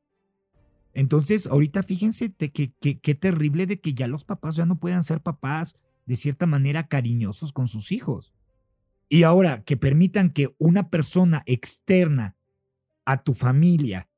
Entonces, 0.95 1.47
ahorita 1.47 1.83
fíjense 1.83 2.33
que 2.33 2.51
qué 2.51 3.15
terrible 3.15 3.67
de 3.67 3.81
que 3.81 3.93
ya 3.93 4.07
los 4.07 4.25
papás 4.25 4.57
ya 4.57 4.65
no 4.65 4.79
puedan 4.79 5.03
ser 5.03 5.21
papás 5.21 5.77
de 6.07 6.17
cierta 6.17 6.47
manera 6.47 6.89
cariñosos 6.89 7.53
con 7.53 7.69
sus 7.69 7.93
hijos. 7.93 8.33
Y 9.09 9.23
ahora 9.23 9.63
que 9.63 9.77
permitan 9.77 10.31
que 10.31 10.55
una 10.59 10.91
persona 10.91 11.43
externa 11.47 12.37
a 13.05 13.23
tu 13.23 13.35
familia 13.35 14.09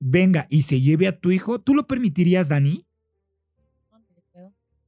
venga 0.00 0.46
y 0.50 0.62
se 0.62 0.80
lleve 0.80 1.08
a 1.08 1.18
tu 1.18 1.30
hijo, 1.30 1.60
¿tú 1.60 1.74
lo 1.74 1.86
permitirías, 1.86 2.48
Dani? 2.48 2.86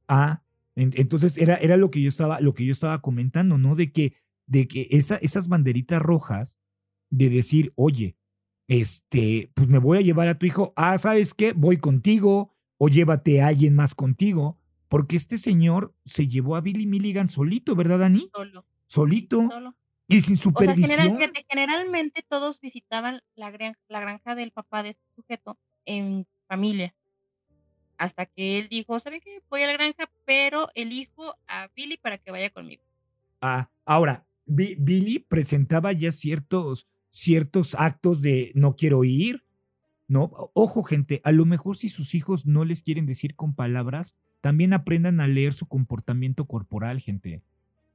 Ah, 0.07 0.43
entonces 0.75 1.37
era, 1.37 1.55
era 1.55 1.75
lo, 1.75 1.89
que 1.89 2.01
yo 2.01 2.09
estaba, 2.09 2.39
lo 2.39 2.53
que 2.53 2.65
yo 2.65 2.71
estaba 2.71 3.01
comentando, 3.01 3.57
¿no? 3.57 3.75
De 3.75 3.91
que, 3.91 4.13
de 4.45 4.67
que 4.67 4.87
esa, 4.91 5.15
esas 5.17 5.47
banderitas 5.47 6.01
rojas, 6.01 6.55
de 7.09 7.29
decir, 7.29 7.73
oye, 7.75 8.15
este, 8.67 9.49
pues 9.53 9.67
me 9.67 9.79
voy 9.79 9.97
a 9.97 10.01
llevar 10.01 10.27
a 10.27 10.37
tu 10.37 10.45
hijo, 10.45 10.73
ah, 10.75 10.97
¿sabes 10.97 11.33
qué? 11.33 11.53
Voy 11.53 11.77
contigo, 11.77 12.53
o 12.77 12.89
llévate 12.89 13.41
a 13.41 13.47
alguien 13.47 13.75
más 13.75 13.95
contigo, 13.95 14.59
porque 14.87 15.15
este 15.15 15.37
señor 15.37 15.95
se 16.05 16.27
llevó 16.27 16.55
a 16.55 16.61
Billy 16.61 16.85
Milligan 16.85 17.27
solito, 17.27 17.75
¿verdad, 17.75 17.99
Dani? 17.99 18.29
Solo. 18.33 18.65
Solito. 18.87 19.47
Y 20.09 20.21
sin 20.21 20.37
supervisión. 20.37 21.19
generalmente 21.49 22.23
todos 22.27 22.61
visitaban 22.61 23.21
la 23.35 23.51
la 23.89 23.99
granja 23.99 24.35
del 24.35 24.51
papá 24.51 24.81
de 24.81 24.89
este 24.89 25.03
sujeto 25.15 25.57
en 25.85 26.25
familia 26.47 26.95
hasta 27.97 28.25
que 28.25 28.59
él 28.59 28.67
dijo, 28.69 28.99
¿sabe 28.99 29.21
qué? 29.21 29.41
Voy 29.49 29.63
a 29.63 29.67
la 29.67 29.73
granja, 29.73 30.09
pero 30.25 30.69
elijo 30.75 31.35
a 31.47 31.69
Billy 31.75 31.97
para 31.97 32.17
que 32.17 32.31
vaya 32.31 32.49
conmigo. 32.49 32.83
Ah, 33.41 33.69
ahora, 33.85 34.25
Billy 34.45 35.19
presentaba 35.19 35.91
ya 35.91 36.11
ciertos, 36.11 36.87
ciertos 37.09 37.75
actos 37.75 38.21
de 38.21 38.51
no 38.55 38.75
quiero 38.75 39.03
ir, 39.03 39.43
¿no? 40.07 40.31
Ojo, 40.53 40.83
gente, 40.83 41.21
a 41.23 41.31
lo 41.31 41.45
mejor 41.45 41.75
si 41.75 41.89
sus 41.89 42.15
hijos 42.15 42.45
no 42.45 42.65
les 42.65 42.81
quieren 42.81 43.05
decir 43.05 43.35
con 43.35 43.55
palabras, 43.55 44.15
también 44.41 44.73
aprendan 44.73 45.19
a 45.19 45.27
leer 45.27 45.53
su 45.53 45.67
comportamiento 45.67 46.45
corporal, 46.45 47.01
gente. 47.01 47.41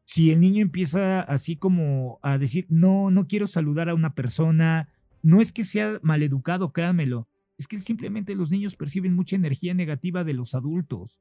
Si 0.05 0.31
el 0.31 0.41
niño 0.41 0.63
empieza 0.63 1.21
así 1.21 1.57
como 1.57 2.19
a 2.23 2.39
decir, 2.39 2.67
no, 2.69 3.11
no 3.11 3.27
quiero 3.27 3.47
saludar 3.47 3.89
a 3.89 3.95
una 3.95 4.15
persona, 4.15 4.89
no 5.23 5.41
es 5.41 5.53
que 5.53 5.65
sea 5.65 6.01
maleducado, 6.03 6.73
créanmelo, 6.73 7.29
es 7.59 7.69
que 7.69 7.81
simplemente 7.81 8.35
los 8.35 8.51
niños 8.51 8.77
perciben 8.77 9.15
mucha 9.15 9.37
energía 9.37 9.75
negativa 9.75 10.25
de 10.25 10.35
los 10.35 10.55
adultos. 10.55 11.21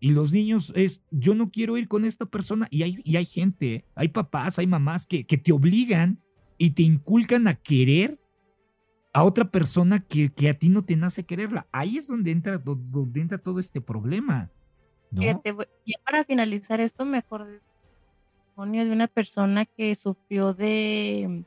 Y 0.00 0.10
los 0.10 0.32
niños 0.32 0.72
es, 0.76 1.02
yo 1.10 1.34
no 1.34 1.50
quiero 1.50 1.78
ir 1.78 1.88
con 1.88 2.04
esta 2.04 2.26
persona. 2.26 2.68
Y 2.70 2.82
hay, 2.82 3.00
y 3.04 3.16
hay 3.16 3.24
gente, 3.24 3.86
hay 3.94 4.08
papás, 4.08 4.58
hay 4.58 4.66
mamás 4.66 5.06
que, 5.06 5.24
que 5.24 5.38
te 5.38 5.52
obligan 5.52 6.20
y 6.58 6.70
te 6.70 6.82
inculcan 6.82 7.48
a 7.48 7.54
querer 7.54 8.20
a 9.14 9.24
otra 9.24 9.50
persona 9.50 10.00
que, 10.00 10.30
que, 10.30 10.50
a 10.50 10.58
ti 10.58 10.68
no 10.68 10.84
te 10.84 10.96
nace 10.96 11.24
quererla. 11.24 11.68
Ahí 11.72 11.96
es 11.96 12.06
donde 12.06 12.32
entra, 12.32 12.58
donde 12.58 13.20
entra 13.20 13.38
todo 13.38 13.60
este 13.60 13.80
problema. 13.80 14.50
¿no? 15.10 15.42
para 16.04 16.24
finalizar 16.24 16.80
esto, 16.80 17.06
me 17.06 17.22
testimonio 18.54 18.84
de 18.84 18.92
una 18.92 19.08
persona 19.08 19.64
que 19.64 19.94
sufrió 19.94 20.54
de, 20.54 21.44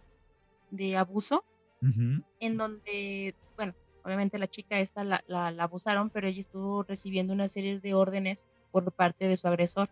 de 0.72 0.98
abuso, 0.98 1.46
en 2.40 2.58
donde 2.58 3.34
Obviamente 4.08 4.40
la 4.40 4.48
chica 4.48 4.80
esta 4.80 5.04
la, 5.04 5.22
la, 5.28 5.50
abusaron, 5.62 6.10
pero 6.10 6.30
ella 6.30 6.40
estuvo 6.40 6.82
recibiendo 6.84 7.34
una 7.34 7.50
serie 7.50 7.82
de 7.82 7.94
órdenes 7.94 8.46
por 8.72 8.90
parte 8.94 9.28
de 9.28 9.36
su 9.36 9.50
agresor. 9.50 9.90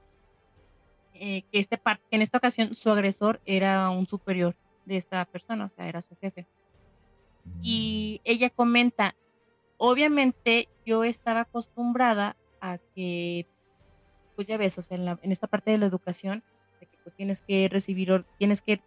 Eh, 1.13 1.41
que, 1.51 1.59
este, 1.59 1.81
en 2.11 2.21
esta 2.21 2.37
ocasión 2.37 2.75
su 2.75 2.89
agresor 2.89 3.41
era 3.45 3.89
un 3.89 4.07
superior 4.07 4.55
de 4.85 4.95
esta 4.95 5.25
persona, 5.25 5.65
o 5.65 5.69
sea, 5.69 5.89
era 5.89 6.01
su 6.01 6.15
jefe. 6.15 6.47
Y 7.61 8.21
mm. 8.23 8.29
ella 8.29 8.49
comenta, 8.51 9.17
obviamente 9.75 10.69
yo 10.85 11.03
estaba 11.03 11.41
acostumbrada 11.41 12.37
a 12.61 12.77
que, 12.77 13.47
pues 14.37 14.47
ya 14.47 14.55
ves, 14.55 14.77
o 14.77 14.81
sea, 14.81 14.95
en, 14.95 15.03
la- 15.03 15.19
en 15.21 15.33
esta 15.33 15.47
parte 15.47 15.71
de 15.71 15.77
la 15.77 15.87
educación, 15.87 16.41
pues 17.05 17.15
tienes 17.15 17.43
que 17.43 17.69
recibir, 17.69 18.25
tienes 18.39 18.63
que, 18.63 18.81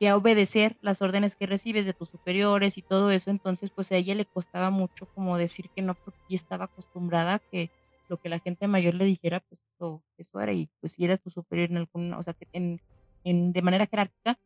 que 0.00 0.12
obedecer 0.12 0.76
las 0.82 1.00
órdenes 1.00 1.36
que 1.36 1.46
recibes 1.46 1.86
de 1.86 1.94
tus 1.94 2.08
superiores 2.08 2.76
y 2.76 2.82
todo 2.82 3.12
eso, 3.12 3.30
entonces 3.30 3.70
pues 3.70 3.92
a 3.92 3.96
ella 3.96 4.16
le 4.16 4.24
costaba 4.24 4.70
mucho 4.70 5.06
como 5.14 5.38
decir 5.38 5.70
que 5.70 5.80
no, 5.80 5.94
porque 5.94 6.18
estaba 6.30 6.64
acostumbrada 6.64 7.40
que 7.52 7.70
lo 8.08 8.20
que 8.20 8.28
la 8.28 8.40
gente 8.40 8.66
mayor 8.66 8.94
le 8.94 9.04
dijera, 9.04 9.38
pues 9.48 9.60
eso, 9.74 10.02
eso 10.18 10.40
era, 10.40 10.52
y 10.52 10.68
pues 10.80 10.94
si 10.94 11.04
eras 11.04 11.20
tu 11.20 11.30
superior 11.30 11.70
en 11.70 11.76
alguna, 11.76 12.18
o 12.18 12.22
sea, 12.24 12.34
que 12.34 12.48
en, 12.52 12.80
en, 13.22 13.52
de 13.52 13.62
manera 13.62 13.86
jerárquica, 13.86 14.40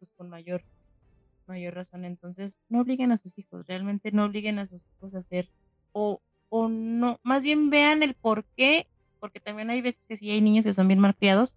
pues 0.00 0.10
con 0.10 0.28
mayor, 0.28 0.64
mayor 1.46 1.74
razón. 1.74 2.04
Entonces, 2.04 2.58
no 2.68 2.80
obliguen 2.80 3.12
a 3.12 3.16
sus 3.16 3.38
hijos, 3.38 3.64
realmente 3.68 4.10
no 4.10 4.24
obliguen 4.24 4.58
a 4.58 4.66
sus 4.66 4.84
hijos 4.88 5.14
a 5.14 5.18
hacer, 5.18 5.48
o, 5.92 6.20
o 6.48 6.68
no, 6.68 7.20
más 7.22 7.44
bien 7.44 7.70
vean 7.70 8.02
el 8.02 8.14
por 8.14 8.44
qué, 8.56 8.88
porque 9.20 9.38
también 9.38 9.70
hay 9.70 9.80
veces 9.80 10.06
que 10.06 10.16
sí 10.16 10.30
hay 10.32 10.40
niños 10.40 10.64
que 10.64 10.72
son 10.72 10.88
bien 10.88 10.98
malcriados 10.98 11.54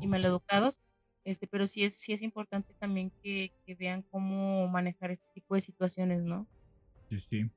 y 0.00 0.06
maleducados, 0.06 0.80
este, 1.24 1.46
pero 1.46 1.66
sí 1.66 1.84
es, 1.84 1.94
sí 1.94 2.12
es 2.12 2.22
importante 2.22 2.74
también 2.78 3.12
que, 3.22 3.52
que 3.66 3.74
vean 3.74 4.02
cómo 4.10 4.68
manejar 4.68 5.10
este 5.10 5.26
tipo 5.34 5.54
de 5.54 5.60
situaciones, 5.60 6.22
¿no? 6.22 6.46
Sí, 7.08 7.18
sí. 7.18 7.50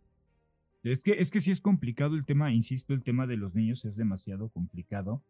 Es 0.84 1.02
que, 1.02 1.14
es 1.14 1.32
que 1.32 1.40
sí 1.40 1.52
es 1.52 1.62
complicado 1.62 2.16
el 2.16 2.26
tema, 2.26 2.52
insisto, 2.52 2.94
el 2.94 3.04
tema 3.04 3.26
de 3.26 3.38
los 3.38 3.56
niños 3.56 3.86
es 3.86 3.96
demasiado 3.96 4.50
complicado. 4.50 5.24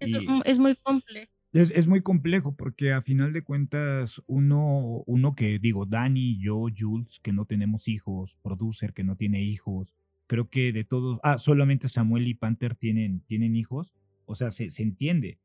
Es, 0.00 0.58
muy 0.58 0.76
complejo. 0.76 1.32
Es, 1.52 1.70
es 1.70 1.88
muy 1.88 2.02
complejo 2.02 2.54
porque 2.54 2.92
a 2.92 3.02
final 3.02 3.32
de 3.32 3.42
cuentas 3.42 4.22
uno, 4.26 5.02
uno 5.06 5.34
que 5.34 5.58
digo, 5.58 5.86
Dani, 5.86 6.38
yo, 6.38 6.66
Jules, 6.76 7.20
que 7.20 7.32
no 7.32 7.46
tenemos 7.46 7.88
hijos, 7.88 8.36
producer 8.42 8.92
que 8.92 9.02
no 9.02 9.16
tiene 9.16 9.42
hijos, 9.42 9.94
creo 10.26 10.50
que 10.50 10.72
de 10.72 10.84
todos, 10.84 11.18
ah, 11.22 11.38
solamente 11.38 11.88
Samuel 11.88 12.28
y 12.28 12.34
Panther 12.34 12.74
tienen, 12.76 13.20
tienen 13.20 13.56
hijos, 13.56 13.94
o 14.26 14.34
sea, 14.34 14.50
se, 14.50 14.70
se 14.70 14.82
entiende, 14.82 15.38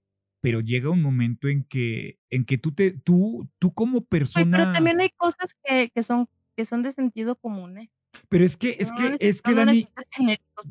pero 0.44 0.60
llega 0.60 0.90
un 0.90 1.02
momento 1.02 1.48
en 1.48 1.64
que, 1.64 2.20
en 2.30 2.44
que 2.44 2.58
tú, 2.58 2.74
te, 2.74 2.92
tú, 2.92 3.50
tú 3.60 3.74
como 3.74 4.00
Oye, 4.00 4.08
persona... 4.10 4.58
pero 4.58 4.74
también 4.74 5.00
hay 5.00 5.10
cosas 5.16 5.56
que, 5.64 5.90
que 5.96 6.04
son 6.04 6.28
que 6.58 6.66
son 6.66 6.84
de 6.84 6.92
sentido 6.92 7.38
común, 7.38 7.78
¿eh? 7.78 7.90
Pero 8.28 8.44
es 8.44 8.58
que, 8.58 8.76
es 8.78 8.92
No 8.92 8.98
que, 8.98 9.18
es 9.26 9.42
que 9.42 9.52
no 9.52 9.58
Dani, 9.66 9.88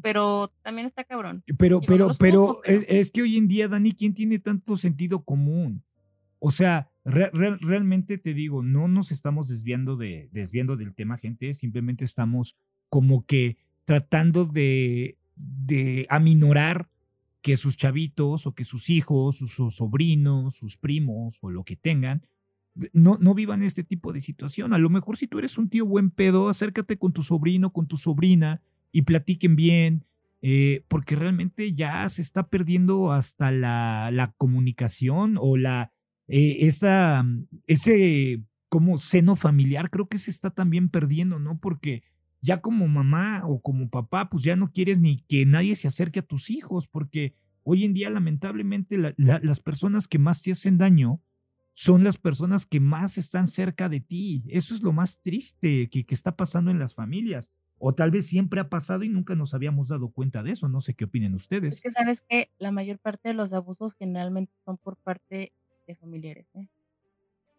pero 0.02 0.52
también 0.60 0.86
está 0.86 1.04
cabrón. 1.04 1.42
Pero, 1.58 1.80
pero, 1.80 2.10
pero, 2.18 2.60
pero- 2.62 2.64
es, 2.64 2.84
es 2.86 3.10
que 3.10 3.22
hoy 3.22 3.38
en 3.38 3.48
día, 3.48 3.66
Dani, 3.66 3.92
¿quién 3.92 4.12
tiene 4.12 4.38
tanto 4.38 4.76
sentido 4.76 5.24
común? 5.24 5.82
O 6.38 6.50
sea, 6.50 6.90
re- 7.04 7.30
re- 7.32 7.56
realmente 7.56 8.18
te 8.18 8.34
digo, 8.34 8.62
no 8.62 8.88
nos 8.88 9.10
estamos 9.10 9.48
desviando, 9.48 9.96
de, 9.96 10.28
desviando 10.32 10.76
del 10.76 10.94
tema, 10.94 11.16
gente, 11.16 11.54
simplemente 11.54 12.04
estamos 12.04 12.56
como 12.90 13.24
que 13.24 13.56
tratando 13.86 14.44
de, 14.44 15.16
de 15.34 16.06
aminorar 16.10 16.90
que 17.42 17.56
sus 17.56 17.76
chavitos 17.76 18.46
o 18.46 18.54
que 18.54 18.64
sus 18.64 18.88
hijos, 18.88 19.36
sus, 19.36 19.74
sobrinos, 19.74 20.54
sus 20.54 20.76
primos 20.76 21.38
o 21.40 21.50
lo 21.50 21.64
que 21.64 21.76
tengan, 21.76 22.26
no, 22.92 23.18
no 23.20 23.34
vivan 23.34 23.62
este 23.62 23.84
tipo 23.84 24.12
de 24.12 24.20
situación. 24.20 24.72
A 24.72 24.78
lo 24.78 24.88
mejor 24.88 25.16
si 25.16 25.26
tú 25.26 25.38
eres 25.38 25.58
un 25.58 25.68
tío 25.68 25.84
buen 25.84 26.10
pedo, 26.10 26.48
acércate 26.48 26.96
con 26.96 27.12
tu 27.12 27.22
sobrino, 27.22 27.72
con 27.72 27.86
tu 27.86 27.96
sobrina 27.96 28.62
y 28.92 29.02
platiquen 29.02 29.56
bien, 29.56 30.06
eh, 30.40 30.84
porque 30.88 31.16
realmente 31.16 31.72
ya 31.72 32.08
se 32.08 32.22
está 32.22 32.48
perdiendo 32.48 33.12
hasta 33.12 33.50
la, 33.50 34.10
la 34.12 34.32
comunicación 34.32 35.36
o 35.38 35.56
la, 35.56 35.92
eh, 36.28 36.66
esa, 36.66 37.22
mm, 37.22 37.46
ese 37.66 38.42
como 38.68 38.96
seno 38.96 39.36
familiar, 39.36 39.90
creo 39.90 40.08
que 40.08 40.16
se 40.16 40.30
está 40.30 40.48
también 40.48 40.88
perdiendo, 40.88 41.38
¿no? 41.38 41.58
Porque 41.58 42.02
ya 42.42 42.60
como 42.60 42.88
mamá 42.88 43.42
o 43.46 43.62
como 43.62 43.90
papá, 43.90 44.28
pues 44.30 44.44
ya 44.44 44.56
no 44.56 44.72
quieres 44.72 45.00
ni 45.00 45.18
que 45.28 45.46
nadie 45.46 45.76
se 45.76 45.88
acerque 45.88 46.20
a 46.20 46.26
tus 46.26 46.50
hijos, 46.50 46.88
porque 46.88 47.34
hoy 47.64 47.84
en 47.84 47.94
día 47.94 48.10
lamentablemente 48.10 48.98
la- 48.98 49.14
la- 49.16 49.40
las 49.42 49.60
personas 49.60 50.08
que 50.08 50.18
más 50.18 50.42
te 50.42 50.52
hacen 50.52 50.78
daño 50.78 51.22
son 51.74 52.04
las 52.04 52.18
personas 52.18 52.66
que 52.66 52.80
más 52.80 53.16
están 53.18 53.46
cerca 53.46 53.88
de 53.88 54.00
ti. 54.00 54.44
Eso 54.48 54.74
es 54.74 54.82
lo 54.82 54.92
más 54.92 55.22
triste 55.22 55.88
que, 55.90 56.04
que 56.04 56.14
está 56.14 56.36
pasando 56.36 56.70
en 56.70 56.78
las 56.78 56.94
familias. 56.94 57.50
O 57.78 57.94
tal 57.94 58.10
vez 58.10 58.26
siempre 58.26 58.60
ha 58.60 58.68
pasado 58.68 59.04
y 59.04 59.08
nunca 59.08 59.34
nos 59.34 59.54
habíamos 59.54 59.88
dado 59.88 60.10
cuenta 60.12 60.42
de 60.42 60.52
eso. 60.52 60.68
No 60.68 60.80
sé 60.80 60.94
qué 60.94 61.04
opinen 61.06 61.34
Es 61.68 61.80
ustedes. 61.80 61.80
que 61.80 61.90
sabes 61.90 62.20
que 62.22 62.52
la 62.58 62.70
mayor 62.70 63.00
parte 63.00 63.30
de 63.30 63.34
los 63.34 63.52
abusos 63.52 63.94
generalmente 63.94 64.52
son 64.64 64.78
por 64.78 64.96
parte 64.96 65.52
de 65.88 65.94
familiares, 65.96 66.50
¿eh? 66.54 66.68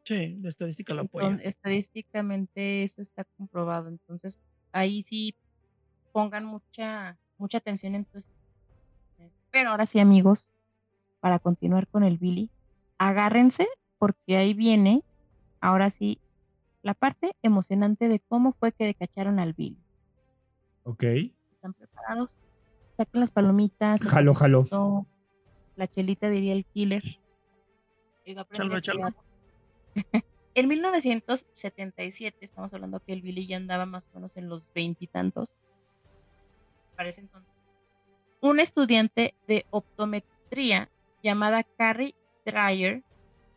Sí, 0.05 0.37
la 0.41 0.49
estadística 0.49 0.93
lo 0.93 1.01
apoya. 1.01 1.41
Entonces, 1.41 1.45
estadísticamente 1.47 2.83
eso 2.83 3.01
está 3.01 3.23
comprobado. 3.25 3.89
Entonces, 3.89 4.39
ahí 4.73 5.01
sí 5.01 5.35
pongan 6.11 6.43
mucha, 6.43 7.17
mucha 7.37 7.59
atención 7.59 7.95
en 7.95 8.05
tus 8.05 8.27
Pero 9.51 9.69
ahora 9.69 9.85
sí, 9.85 9.99
amigos, 9.99 10.49
para 11.21 11.39
continuar 11.39 11.87
con 11.87 12.03
el 12.03 12.17
Billy, 12.17 12.49
agárrense 12.97 13.67
porque 13.97 14.35
ahí 14.35 14.53
viene, 14.53 15.03
ahora 15.61 15.89
sí, 15.89 16.19
la 16.81 16.93
parte 16.93 17.31
emocionante 17.41 18.09
de 18.09 18.19
cómo 18.19 18.51
fue 18.51 18.73
que 18.73 18.93
cacharon 18.93 19.39
al 19.39 19.53
Billy. 19.53 19.77
Ok. 20.83 21.03
¿Están 21.49 21.73
preparados? 21.73 22.29
Saquen 22.97 23.21
las 23.21 23.31
palomitas. 23.31 24.01
Jalo, 24.01 24.33
jalo. 24.33 25.07
La 25.75 25.87
chelita 25.87 26.29
diría 26.29 26.53
el 26.53 26.65
killer. 26.65 27.03
Y 28.25 28.33
va 28.33 28.41
a 28.41 28.45
prender 28.45 28.81
Chalo, 28.81 29.09
chalo. 29.09 29.15
En 30.55 30.67
1977, 30.67 32.37
estamos 32.41 32.73
hablando 32.73 32.99
que 32.99 33.13
el 33.13 33.21
Billy 33.23 33.47
ya 33.47 33.57
andaba 33.57 33.87
más 33.87 34.05
o 34.11 34.15
menos 34.15 34.37
en 34.37 34.49
los 34.49 34.71
veintitantos. 34.73 35.55
Parece 36.95 37.21
entonces. 37.21 37.51
Un 38.39 38.59
estudiante 38.59 39.33
de 39.47 39.65
optometría 39.71 40.89
llamada 41.23 41.63
Carrie 41.63 42.13
Dreyer, 42.45 43.01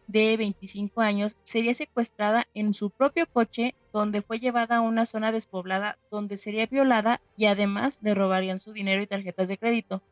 de 0.07 0.37
25 0.37 1.01
años, 1.01 1.37
sería 1.43 1.75
secuestrada 1.75 2.47
en 2.55 2.73
su 2.73 2.91
propio 2.91 3.27
coche, 3.27 3.75
donde 3.93 4.23
fue 4.23 4.39
llevada 4.39 4.77
a 4.77 4.81
una 4.81 5.05
zona 5.05 5.33
despoblada, 5.33 5.99
donde 6.11 6.37
sería 6.37 6.67
violada 6.67 7.21
y 7.37 7.47
además 7.47 7.99
le 8.03 8.15
robarían 8.15 8.59
su 8.59 8.73
dinero 8.73 9.03
y 9.03 9.07
tarjetas 9.07 9.49
de 9.49 9.59
crédito. 9.59 10.03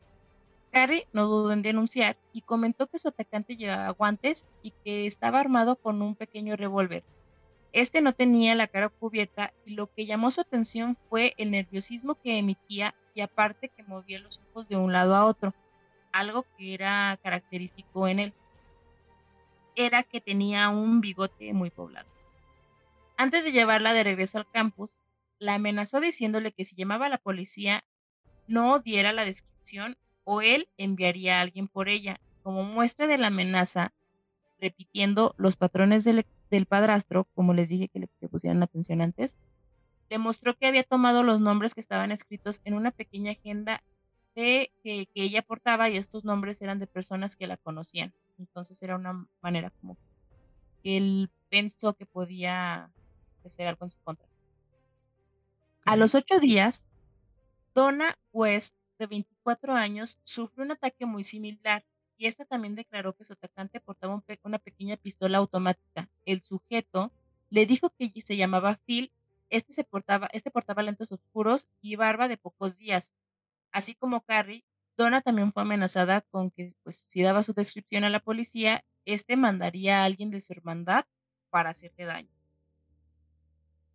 Carrie 0.75 1.07
no 1.13 1.27
dudó 1.27 1.53
en 1.53 1.61
denunciar 1.61 2.17
y 2.33 2.41
comentó 2.41 2.87
que 2.87 2.97
su 2.97 3.07
atacante 3.07 3.55
llevaba 3.55 3.91
guantes 3.91 4.45
y 4.61 4.71
que 4.83 5.05
estaba 5.05 5.39
armado 5.39 5.77
con 5.77 6.01
un 6.01 6.15
pequeño 6.15 6.57
revólver. 6.57 7.05
Este 7.71 8.01
no 8.01 8.11
tenía 8.11 8.55
la 8.55 8.67
cara 8.67 8.89
cubierta 8.89 9.53
y 9.65 9.75
lo 9.75 9.89
que 9.93 10.05
llamó 10.05 10.31
su 10.31 10.41
atención 10.41 10.97
fue 11.09 11.33
el 11.37 11.51
nerviosismo 11.51 12.15
que 12.15 12.37
emitía 12.37 12.93
y 13.13 13.21
aparte 13.21 13.69
que 13.69 13.83
movía 13.83 14.19
los 14.19 14.41
ojos 14.49 14.67
de 14.67 14.75
un 14.75 14.91
lado 14.91 15.15
a 15.15 15.23
otro, 15.23 15.53
algo 16.11 16.45
que 16.57 16.73
era 16.73 17.17
característico 17.23 18.09
en 18.09 18.19
él. 18.19 18.33
Era 19.77 20.03
que 20.03 20.19
tenía 20.19 20.67
un 20.67 20.99
bigote 20.99 21.53
muy 21.53 21.69
poblado. 21.69 22.09
Antes 23.15 23.45
de 23.45 23.53
llevarla 23.53 23.93
de 23.93 24.03
regreso 24.03 24.39
al 24.39 24.51
campus, 24.51 24.99
la 25.39 25.53
amenazó 25.53 26.01
diciéndole 26.01 26.51
que 26.51 26.65
si 26.65 26.75
llamaba 26.75 27.05
a 27.05 27.09
la 27.09 27.17
policía 27.17 27.85
no 28.45 28.79
diera 28.79 29.13
la 29.13 29.23
descripción 29.23 29.95
o 30.25 30.41
él 30.41 30.67
enviaría 30.77 31.37
a 31.37 31.41
alguien 31.41 31.69
por 31.69 31.87
ella. 31.87 32.19
Como 32.43 32.63
muestra 32.63 33.07
de 33.07 33.17
la 33.17 33.27
amenaza, 33.27 33.93
repitiendo 34.59 35.33
los 35.37 35.55
patrones 35.55 36.03
del, 36.03 36.25
del 36.51 36.65
padrastro, 36.65 37.27
como 37.33 37.53
les 37.53 37.69
dije 37.69 37.87
que 37.87 37.99
le 37.99 38.09
que 38.19 38.27
pusieran 38.27 38.61
atención 38.61 39.01
antes, 39.01 39.37
demostró 40.09 40.55
que 40.57 40.67
había 40.67 40.83
tomado 40.83 41.23
los 41.23 41.39
nombres 41.39 41.73
que 41.73 41.79
estaban 41.79 42.11
escritos 42.11 42.61
en 42.65 42.73
una 42.73 42.91
pequeña 42.91 43.31
agenda 43.31 43.81
de, 44.35 44.71
que, 44.83 45.07
que 45.13 45.23
ella 45.23 45.41
portaba 45.41 45.89
y 45.89 45.97
estos 45.97 46.25
nombres 46.25 46.61
eran 46.61 46.79
de 46.79 46.87
personas 46.87 47.35
que 47.35 47.47
la 47.47 47.57
conocían. 47.57 48.13
Entonces 48.37 48.81
era 48.83 48.95
una 48.95 49.27
manera 49.41 49.71
como 49.81 49.97
que 50.83 50.97
él 50.97 51.31
pensó 51.49 51.93
que 51.93 52.05
podía 52.05 52.91
hacer 53.43 53.67
algo 53.67 53.85
en 53.85 53.91
su 53.91 53.99
contra. 54.03 54.27
A 55.85 55.95
los 55.95 56.15
ocho 56.15 56.39
días, 56.39 56.89
Donna 57.73 58.15
West, 58.33 58.75
de 58.97 59.07
24 59.45 59.73
años, 59.75 60.17
sufrió 60.23 60.65
un 60.65 60.71
ataque 60.71 61.05
muy 61.05 61.23
similar 61.23 61.85
y 62.17 62.25
esta 62.25 62.45
también 62.45 62.75
declaró 62.75 63.13
que 63.13 63.25
su 63.25 63.33
atacante 63.33 63.79
portaba 63.79 64.15
un 64.15 64.23
una 64.43 64.57
pequeña 64.57 64.97
pistola 64.97 65.37
automática. 65.37 66.09
El 66.25 66.41
sujeto 66.41 67.11
le 67.49 67.65
dijo 67.65 67.91
que 67.91 68.11
se 68.21 68.37
llamaba 68.37 68.79
Phil, 68.85 69.11
este, 69.49 69.73
se 69.73 69.83
portaba, 69.83 70.27
este 70.33 70.49
portaba 70.49 70.81
lentes 70.81 71.11
oscuros 71.11 71.67
y 71.81 71.95
barba 71.95 72.27
de 72.27 72.37
pocos 72.37 72.77
días. 72.77 73.13
Así 73.71 73.93
como 73.93 74.21
Carrie, 74.21 74.63
Donna 74.97 75.21
también 75.21 75.53
fue 75.53 75.61
amenazada 75.61 76.21
con 76.21 76.49
que 76.49 76.73
pues, 76.83 76.95
si 76.95 77.21
daba 77.21 77.43
su 77.43 77.53
descripción 77.53 78.03
a 78.03 78.09
la 78.09 78.21
policía, 78.21 78.83
este 79.03 79.35
mandaría 79.35 80.01
a 80.01 80.05
alguien 80.05 80.31
de 80.31 80.39
su 80.39 80.53
hermandad 80.53 81.05
para 81.51 81.69
hacerle 81.69 82.05
daño. 82.05 82.29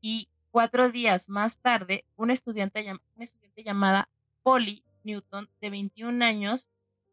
Y 0.01 0.29
cuatro 0.51 0.91
días 0.91 1.29
más 1.29 1.59
tarde, 1.59 2.05
estudiante, 2.29 2.87
una 3.17 3.25
estudiante 3.25 3.65
llamada 3.65 4.09
Polly 4.43 4.85
Newton, 5.05 5.49
de 5.61 5.71
21 5.71 6.25
años, 6.25 6.69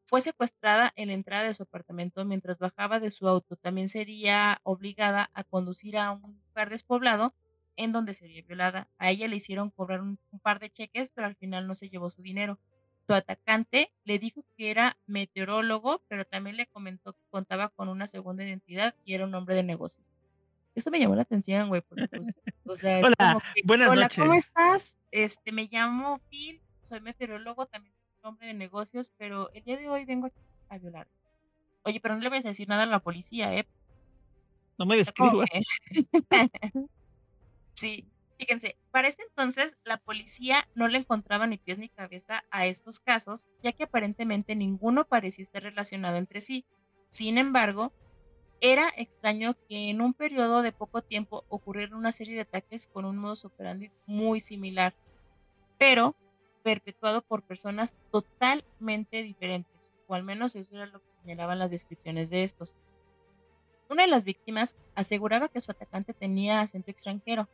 fue 0.05 0.21
secuestrada 0.21 0.93
en 0.95 1.09
la 1.09 1.15
entrada 1.15 1.43
de 1.43 1.53
su 1.53 1.63
apartamento 1.63 2.23
mientras 2.25 2.57
bajaba 2.57 2.99
de 2.99 3.11
su 3.11 3.27
auto. 3.27 3.57
También 3.57 3.89
sería 3.89 4.61
obligada 4.63 5.29
a 5.33 5.43
conducir 5.43 5.97
a 5.97 6.11
un 6.11 6.41
lugar 6.47 6.69
despoblado 6.69 7.33
en 7.75 7.91
donde 7.91 8.13
sería 8.13 8.41
violada. 8.41 8.89
A 8.97 9.11
ella 9.11 9.27
le 9.27 9.35
hicieron 9.35 9.69
cobrar 9.69 10.01
un, 10.01 10.17
un 10.31 10.39
par 10.39 10.59
de 10.59 10.69
cheques, 10.69 11.09
pero 11.13 11.27
al 11.27 11.35
final 11.35 11.67
no 11.67 11.75
se 11.75 11.89
llevó 11.89 12.09
su 12.09 12.21
dinero. 12.21 12.57
su 13.05 13.13
atacante 13.13 13.91
le 14.05 14.19
dijo 14.19 14.43
que 14.57 14.71
era 14.71 14.97
meteorólogo, 15.07 16.01
pero 16.07 16.25
también 16.25 16.57
le 16.57 16.67
comentó 16.67 17.13
que 17.13 17.23
contaba 17.29 17.69
con 17.69 17.89
una 17.89 18.07
segunda 18.07 18.43
identidad 18.43 18.95
y 19.05 19.13
era 19.13 19.25
un 19.25 19.35
hombre 19.35 19.55
de 19.55 19.63
negocios. 19.63 20.05
Eso 20.77 20.91
me 20.91 20.99
llamó 20.99 21.15
la 21.15 21.23
atención, 21.23 21.69
güey, 21.69 21.81
porque 21.81 22.07
pues, 22.07 22.35
o 22.63 22.75
sea, 22.75 22.99
es 22.99 23.05
Hola, 23.05 23.15
como 23.17 23.39
que, 23.39 23.61
buenas 23.65 23.89
hola, 23.89 24.09
¿cómo 24.15 24.35
estás? 24.35 24.99
Este, 25.09 25.51
me 25.51 25.67
llamo 25.71 26.19
Phil, 26.29 26.61
soy 26.87 27.01
meteorólogo, 27.01 27.65
también 27.67 27.93
soy 27.95 28.19
un 28.21 28.29
hombre 28.29 28.47
de 28.47 28.53
negocios, 28.53 29.11
pero 29.17 29.51
el 29.51 29.63
día 29.63 29.77
de 29.77 29.89
hoy 29.89 30.05
vengo 30.05 30.27
aquí 30.27 30.41
a 30.69 30.77
violar. 30.77 31.07
Oye, 31.83 31.99
pero 31.99 32.15
no 32.15 32.21
le 32.21 32.29
voy 32.29 32.39
a 32.39 32.41
decir 32.41 32.67
nada 32.67 32.83
a 32.83 32.87
la 32.87 32.99
policía, 32.99 33.53
¿eh? 33.53 33.67
No 34.77 34.85
me 34.85 34.97
describas. 34.97 35.49
Sí, 37.73 38.07
fíjense, 38.39 38.75
para 38.89 39.07
este 39.07 39.21
entonces 39.21 39.77
la 39.83 39.97
policía 39.97 40.67
no 40.73 40.87
le 40.87 40.97
encontraba 40.97 41.45
ni 41.45 41.59
pies 41.59 41.77
ni 41.77 41.89
cabeza 41.89 42.43
a 42.49 42.65
estos 42.65 42.99
casos, 42.99 43.45
ya 43.61 43.71
que 43.71 43.83
aparentemente 43.83 44.55
ninguno 44.55 45.05
parecía 45.05 45.43
estar 45.43 45.61
relacionado 45.61 46.17
entre 46.17 46.41
sí. 46.41 46.65
Sin 47.11 47.37
embargo, 47.37 47.93
era 48.61 48.91
extraño 48.97 49.55
que 49.69 49.91
en 49.91 50.01
un 50.01 50.15
periodo 50.15 50.63
de 50.63 50.71
poco 50.71 51.03
tiempo 51.03 51.45
ocurrieran 51.49 51.93
una 51.93 52.11
serie 52.11 52.33
de 52.33 52.41
ataques 52.41 52.87
con 52.87 53.05
un 53.05 53.17
modus 53.17 53.45
operandi 53.45 53.91
muy 54.07 54.39
similar, 54.39 54.95
pero 55.77 56.15
perpetuado 56.67 57.21
por 57.21 57.43
personas 57.43 57.95
totalmente 58.11 59.23
diferentes, 59.23 59.93
o 60.05 60.15
al 60.15 60.23
menos 60.23 60.53
eso 60.57 60.75
era 60.75 60.85
lo 60.85 60.99
que 60.99 61.13
señalaban 61.13 61.59
las 61.59 61.71
descripciones 61.71 62.29
de 62.29 62.43
estos. 62.43 62.75
Una 63.89 64.03
de 64.03 64.09
las 64.09 64.25
víctimas 64.25 64.75
aseguraba 64.93 65.47
que 65.47 65.61
su 65.61 65.71
atacante 65.71 66.13
tenía 66.13 66.59
acento 66.59 66.91
extranjero, 66.91 67.47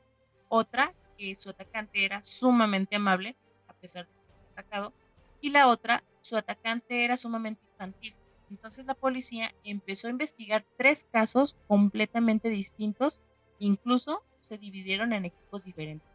otra 0.50 0.96
que 1.16 1.36
su 1.36 1.52
atacante 1.52 2.04
era 2.06 2.24
sumamente 2.24 2.96
amable, 2.96 3.36
a 3.68 3.74
pesar 3.74 4.08
de 4.08 4.14
ser 4.14 4.52
atacado, 4.54 4.94
y 5.42 5.52
la 5.52 5.68
otra, 5.68 6.04
su 6.22 6.36
atacante 6.36 7.06
era 7.06 7.16
sumamente 7.16 7.62
infantil. 7.72 8.16
Entonces 8.50 8.88
la 8.88 8.96
policía 8.96 9.54
empezó 9.64 10.08
a 10.08 10.10
investigar 10.10 10.66
tres 10.76 11.06
casos 11.12 11.56
completamente 11.68 12.50
distintos, 12.50 13.22
incluso 13.60 14.24
se 14.40 14.58
dividieron 14.58 15.14
en 15.14 15.26
equipos 15.26 15.66
diferentes. 15.66 16.10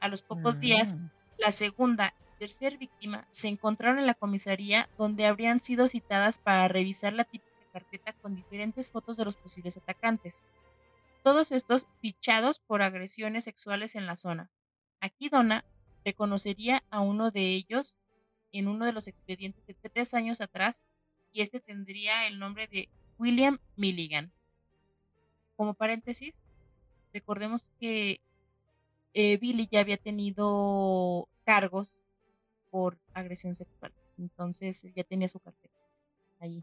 A 0.00 0.08
los 0.08 0.20
pocos 0.20 0.60
días, 0.60 0.98
Mm. 0.98 1.23
La 1.38 1.52
segunda 1.52 2.14
y 2.20 2.38
tercera 2.38 2.76
víctima 2.76 3.26
se 3.30 3.48
encontraron 3.48 3.98
en 3.98 4.06
la 4.06 4.14
comisaría 4.14 4.88
donde 4.98 5.26
habrían 5.26 5.60
sido 5.60 5.88
citadas 5.88 6.38
para 6.38 6.68
revisar 6.68 7.12
la 7.12 7.24
típica 7.24 7.52
carpeta 7.72 8.12
con 8.12 8.34
diferentes 8.34 8.90
fotos 8.90 9.16
de 9.16 9.24
los 9.24 9.36
posibles 9.36 9.76
atacantes. 9.76 10.44
Todos 11.22 11.52
estos 11.52 11.86
fichados 12.00 12.60
por 12.60 12.82
agresiones 12.82 13.44
sexuales 13.44 13.94
en 13.94 14.06
la 14.06 14.16
zona. 14.16 14.50
Aquí 15.00 15.28
Donna 15.28 15.64
reconocería 16.04 16.82
a 16.90 17.00
uno 17.00 17.30
de 17.30 17.54
ellos 17.54 17.96
en 18.52 18.68
uno 18.68 18.86
de 18.86 18.92
los 18.92 19.08
expedientes 19.08 19.66
de 19.66 19.74
tres 19.74 20.14
años 20.14 20.40
atrás 20.40 20.84
y 21.32 21.42
este 21.42 21.60
tendría 21.60 22.26
el 22.26 22.38
nombre 22.38 22.68
de 22.68 22.88
William 23.18 23.58
Milligan. 23.76 24.32
Como 25.56 25.74
paréntesis, 25.74 26.42
recordemos 27.12 27.70
que 27.80 28.20
eh, 29.14 29.38
Billy 29.38 29.68
ya 29.70 29.80
había 29.80 29.96
tenido 29.96 31.28
cargos 31.44 31.96
por 32.70 32.98
agresión 33.12 33.54
sexual. 33.54 33.92
Entonces 34.18 34.84
ya 34.94 35.04
tenía 35.04 35.28
su 35.28 35.40
carpeta 35.40 35.78
ahí. 36.40 36.62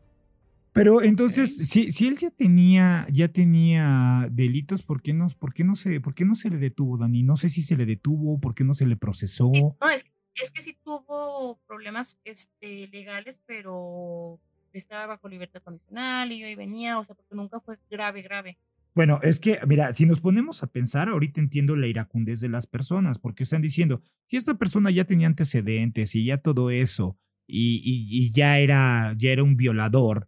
Pero 0.73 1.01
entonces, 1.01 1.57
si, 1.69 1.91
si 1.91 2.07
él 2.07 2.17
ya 2.17 2.29
tenía, 2.29 3.05
ya 3.11 3.27
tenía 3.27 4.27
delitos, 4.31 4.83
¿por 4.83 5.01
qué, 5.01 5.13
no, 5.13 5.27
por, 5.37 5.53
qué 5.53 5.65
no 5.65 5.75
se, 5.75 5.99
¿por 5.99 6.15
qué 6.15 6.23
no 6.23 6.33
se 6.35 6.49
le 6.49 6.57
detuvo, 6.57 6.97
Dani? 6.97 7.23
No 7.23 7.35
sé 7.35 7.49
si 7.49 7.61
se 7.63 7.75
le 7.75 7.85
detuvo, 7.85 8.39
¿por 8.39 8.55
qué 8.55 8.63
no 8.63 8.73
se 8.73 8.85
le 8.85 8.95
procesó? 8.95 9.51
Sí, 9.53 9.63
no, 9.63 9.89
es, 9.89 10.05
es 10.35 10.51
que 10.51 10.61
sí 10.61 10.77
tuvo 10.81 11.59
problemas 11.67 12.17
este, 12.23 12.87
legales, 12.87 13.41
pero 13.45 14.39
estaba 14.71 15.07
bajo 15.07 15.27
libertad 15.27 15.61
condicional 15.61 16.31
y 16.31 16.39
yo 16.39 16.47
y 16.47 16.55
venía, 16.55 16.99
o 16.99 17.03
sea, 17.03 17.15
porque 17.15 17.35
nunca 17.35 17.59
fue 17.59 17.77
grave, 17.89 18.21
grave. 18.21 18.57
Bueno, 18.93 19.19
es 19.23 19.39
que, 19.39 19.59
mira, 19.67 19.93
si 19.93 20.05
nos 20.05 20.19
ponemos 20.19 20.63
a 20.63 20.67
pensar, 20.67 21.07
ahorita 21.09 21.39
entiendo 21.39 21.75
la 21.75 21.87
iracundez 21.87 22.41
de 22.41 22.49
las 22.49 22.67
personas, 22.67 23.19
porque 23.19 23.43
están 23.43 23.61
diciendo, 23.61 24.01
si 24.27 24.37
esta 24.37 24.55
persona 24.55 24.91
ya 24.91 25.05
tenía 25.05 25.27
antecedentes 25.27 26.13
y 26.15 26.25
ya 26.25 26.37
todo 26.39 26.69
eso, 26.71 27.17
y, 27.47 27.77
y- 27.83 28.07
y 28.25 28.31
ya, 28.31 28.59
era, 28.59 29.13
ya 29.17 29.31
era 29.31 29.43
un 29.43 29.55
violador, 29.55 30.27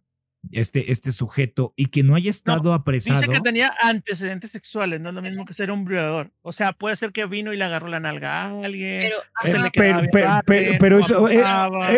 este, 0.50 0.92
este 0.92 1.10
sujeto, 1.12 1.72
y 1.76 1.86
que 1.86 2.02
no 2.02 2.14
haya 2.14 2.28
estado 2.28 2.74
apresado. 2.74 3.20
Dice 3.20 3.32
que 3.32 3.40
tenía 3.40 3.72
antecedentes 3.80 4.50
sexuales, 4.50 5.00
no 5.00 5.08
es 5.08 5.14
lo 5.14 5.22
mismo 5.22 5.44
que 5.46 5.54
ser 5.54 5.70
un 5.70 5.84
violador. 5.86 6.32
O 6.42 6.52
sea, 6.52 6.72
puede 6.72 6.96
ser 6.96 7.12
que 7.12 7.24
vino 7.26 7.52
y 7.54 7.56
le 7.56 7.64
agarró 7.64 7.88
la 7.88 8.00
nalga 8.00 8.42
a 8.44 8.50
alguien. 8.64 9.00
Pero, 9.00 9.16
se 9.42 9.50
Eh, 9.66 9.70
pero, 9.74 10.00
pero, 10.12 10.30
pero, 10.46 10.72
pero 10.78 10.98
no 10.98 11.04
eso, 11.04 11.28
eh, 11.30 11.42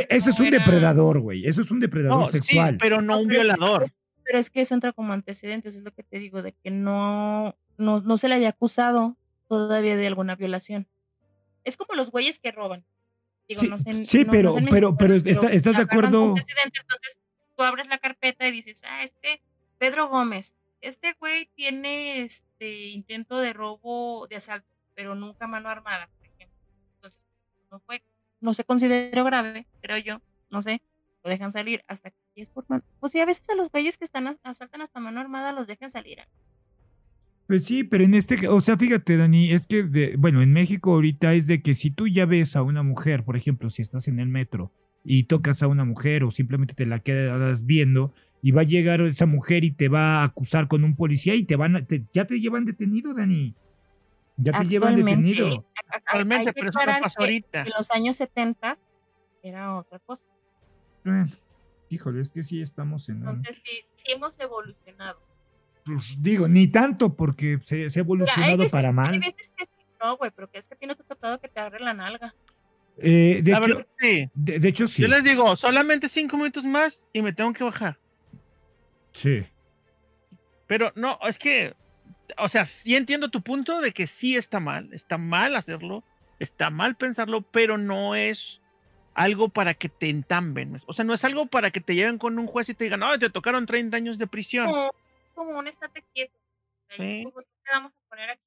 eh, 0.01 0.07
eso 0.11 0.31
es 0.31 0.39
No 0.39 0.45
un 0.45 0.51
depredador, 0.53 1.21
güey. 1.21 1.45
Eso 1.47 1.61
es 1.61 1.71
un 1.73 1.81
depredador 1.81 2.21
No, 2.21 2.27
sí, 2.27 2.33
sexual. 2.33 2.77
pero 2.81 3.03
no 3.03 3.19
un 3.21 3.27
violador. 3.29 3.85
Pero 4.27 4.39
es 4.39 4.51
que 4.51 4.61
eso 4.61 4.75
entra 4.75 4.93
como 4.93 5.13
antecedentes, 5.13 5.77
es 5.77 5.83
lo 5.85 5.93
que 5.93 6.03
te 6.03 6.19
digo, 6.19 6.43
de 6.43 6.53
que 6.53 6.71
no, 6.71 7.57
no, 7.79 8.01
no 8.01 8.17
se 8.17 8.29
le 8.29 8.35
había 8.35 8.49
acusado 8.51 9.17
todavía 9.49 9.97
de 9.97 10.07
alguna 10.07 10.35
violación. 10.35 10.87
Es 11.65 11.77
como 11.77 11.95
los 11.95 12.11
güeyes 12.11 12.39
que 12.41 12.51
roban. 12.53 12.85
Digo, 13.49 13.61
Sí, 13.61 13.69
no 13.69 13.79
sé, 13.79 14.05
sí, 14.05 14.25
no- 14.25 14.31
pero- 14.33 14.49
no 14.51 14.55
sé 14.57 14.61
en 14.65 14.69
pero- 14.69 14.97
pero 14.97 15.15
¿estás 15.15 15.77
de 15.77 15.83
acuerdo? 15.83 16.35
entonces 16.35 17.19
tú 17.57 17.63
abres 17.63 17.87
la 17.89 17.99
carpeta 17.99 18.47
y 18.49 18.51
dices, 18.53 18.83
ah, 18.85 19.03
este 19.05 19.41
Pedro 19.79 20.09
Gómez, 20.09 20.55
este 20.81 21.15
güey 21.21 21.49
tiene 21.55 22.23
este 22.23 22.89
intento 22.89 23.39
de 23.39 23.53
robo, 23.53 24.27
de 24.29 24.37
asalto, 24.37 24.67
pero 24.95 25.15
nunca 25.15 25.47
mano 25.47 25.69
armada, 25.69 26.09
por 26.19 26.27
ejemplo. 26.27 26.59
Entonces, 26.97 27.21
no 27.71 27.79
fue, 27.81 28.03
no 28.41 28.53
se 28.55 28.65
consideró 28.65 29.25
grave, 29.25 29.67
creo 29.81 29.99
yo, 29.99 30.21
no 30.51 30.61
sé, 30.63 30.83
lo 31.27 31.31
dejan 31.31 31.51
salir 31.51 31.83
hasta 31.89 32.11
que 32.11 32.17
es 32.43 32.49
por 32.51 32.65
mano. 32.69 32.85
Pues 33.01 33.11
sí, 33.13 33.19
a 33.21 33.27
veces 33.27 33.49
a 33.51 33.57
los 33.57 33.69
güeyes 33.71 33.99
que 33.99 34.05
están 34.05 34.29
as- 34.29 34.39
asaltan 34.45 34.81
hasta 34.83 35.01
mano 35.01 35.21
armada 35.21 35.53
los 35.53 35.67
dejan 35.67 35.91
salir. 35.91 36.21
¿eh? 36.21 36.29
Pues 37.49 37.65
sí, 37.65 37.83
pero 37.85 38.05
en 38.05 38.15
este, 38.15 38.47
o 38.49 38.61
sea, 38.61 38.77
fíjate, 38.77 39.17
Dani, 39.17 39.51
es 39.53 39.67
que, 39.67 39.83
de- 39.83 40.15
bueno, 40.17 40.41
en 40.41 40.53
México 40.53 40.93
ahorita 40.95 41.35
es 41.35 41.47
de 41.49 41.63
que 41.63 41.75
si 41.75 41.91
tú 41.91 42.07
ya 42.07 42.27
ves 42.27 42.55
a 42.55 42.63
una 42.63 42.83
mujer, 42.85 43.25
por 43.25 43.37
ejemplo, 43.37 43.69
si 43.71 43.83
estás 43.83 44.07
en 44.09 44.21
el 44.21 44.29
metro 44.29 44.73
y 45.05 45.25
tocas 45.25 45.63
a 45.65 45.67
una 45.69 45.85
mujer 45.85 46.23
o 46.25 46.31
simplemente 46.31 46.75
te 46.75 46.87
la 46.87 47.01
quedas 47.01 47.67
viendo 47.67 48.13
y 48.41 48.53
va 48.53 48.61
a 48.61 48.65
llegar 48.65 49.01
esa 49.01 49.27
mujer 49.27 49.65
y 49.65 49.73
te 49.73 49.89
va 49.89 50.21
a 50.21 50.25
acusar 50.25 50.69
con 50.69 50.85
un 50.85 50.95
policía 50.95 51.35
y 51.35 51.43
te 51.45 51.57
van 51.57 51.75
a, 51.75 51.85
te- 51.85 52.05
ya 52.13 52.25
te 52.25 52.39
llevan 52.41 52.65
detenido, 52.67 53.15
Dani. 53.15 53.55
Ya 54.37 54.53
te 54.61 54.67
llevan 54.67 54.95
Actualmente, 54.95 55.31
detenido. 55.33 55.67
a- 55.91 55.97
Actualmente, 55.97 56.53
pero 56.53 56.69
eso 56.71 56.79
no 56.79 56.85
que 56.87 57.13
ahorita. 57.19 57.63
En 57.63 57.73
los 57.77 57.91
años 57.91 58.15
70 58.17 58.77
era 59.43 59.77
otra 59.77 59.99
cosa. 60.01 60.27
Bueno, 61.07 61.27
híjole, 61.89 62.21
es 62.21 62.33
que 62.33 62.43
sí 62.43 62.61
estamos 62.61 63.09
en 63.09 63.23
un... 63.23 63.29
Entonces 63.37 63.63
sí, 63.65 63.85
sí 63.95 64.13
hemos 64.13 64.39
evolucionado. 64.41 65.21
Pues, 65.85 66.21
digo, 66.21 66.49
ni 66.49 66.67
tanto 66.67 67.15
porque 67.15 67.61
se, 67.65 67.89
se 67.91 68.01
ha 68.01 68.03
Mira, 68.03 68.05
evolucionado 68.05 68.59
veces, 68.59 68.73
para 68.73 68.89
hay 68.89 68.95
mal. 68.95 69.19
veces 69.21 69.53
que 69.57 69.67
sí, 69.67 69.71
no, 70.03 70.17
güey, 70.17 70.33
pero 70.35 70.51
que 70.51 70.59
es 70.59 70.67
que 70.67 70.75
a 70.75 70.77
ti 70.77 70.87
no 70.87 70.97
te 70.97 71.03
ha 71.03 71.07
tocado 71.07 71.41
que 71.41 71.49
te 71.49 71.61
agarre 71.61 71.79
la 71.79 71.95
nalga. 71.95 72.35
Eh, 72.99 73.41
de, 73.43 73.53
La 73.53 73.59
hecho, 73.59 73.69
verdad, 73.69 73.87
sí. 74.01 74.31
de, 74.35 74.59
de 74.59 74.69
hecho, 74.69 74.87
sí. 74.89 75.03
Yo 75.03 75.09
les 75.09 75.23
digo, 75.23 75.55
solamente 75.55 76.09
cinco 76.09 76.37
minutos 76.37 76.65
más 76.65 77.01
y 77.13 77.23
me 77.23 77.33
tengo 77.33 77.53
que 77.53 77.63
bajar. 77.63 77.99
Sí. 79.13 79.45
Pero 80.67 80.93
no, 80.97 81.21
es 81.29 81.39
que, 81.39 81.75
o 82.37 82.49
sea, 82.49 82.67
sí 82.67 82.97
entiendo 82.97 83.31
tu 83.31 83.43
punto 83.43 83.81
de 83.81 83.93
que 83.93 84.09
sí 84.09 84.37
está 84.37 84.59
mal, 84.59 84.93
está 84.93 85.19
mal 85.19 85.55
hacerlo, 85.55 86.03
está 86.41 86.71
mal 86.71 86.97
pensarlo, 86.97 87.43
pero 87.43 87.79
no 87.79 88.17
es 88.17 88.61
algo 89.17 89.49
para 89.49 89.75
que 89.75 89.89
te 89.89 90.09
entamben. 90.11 90.81
O 90.87 90.93
sea, 90.93 91.05
no 91.05 91.15
es 91.15 91.25
algo 91.25 91.47
para 91.47 91.71
que 91.71 91.81
te 91.81 91.95
lleven 91.95 92.19
con 92.19 92.39
un 92.39 92.47
juez 92.47 92.69
y 92.69 92.75
te 92.75 92.85
digan, 92.85 93.01
no, 93.01 93.19
te 93.19 93.31
tocaron 93.31 93.65
30 93.67 93.97
años 93.97 94.19
de 94.19 94.27
prisión. 94.27 94.67
Como, 94.67 94.95
como 95.35 95.59
un 95.59 95.67
estate 95.67 96.05
quieto. 96.15 96.35
Ahí 96.91 97.07
es 97.09 97.15
Sí. 97.15 97.25
como 97.25 97.41
tú 97.43 97.49
te 97.65 97.71
vamos 97.73 97.93
a 97.95 98.09
poner 98.11 98.31
aquí 98.31 98.43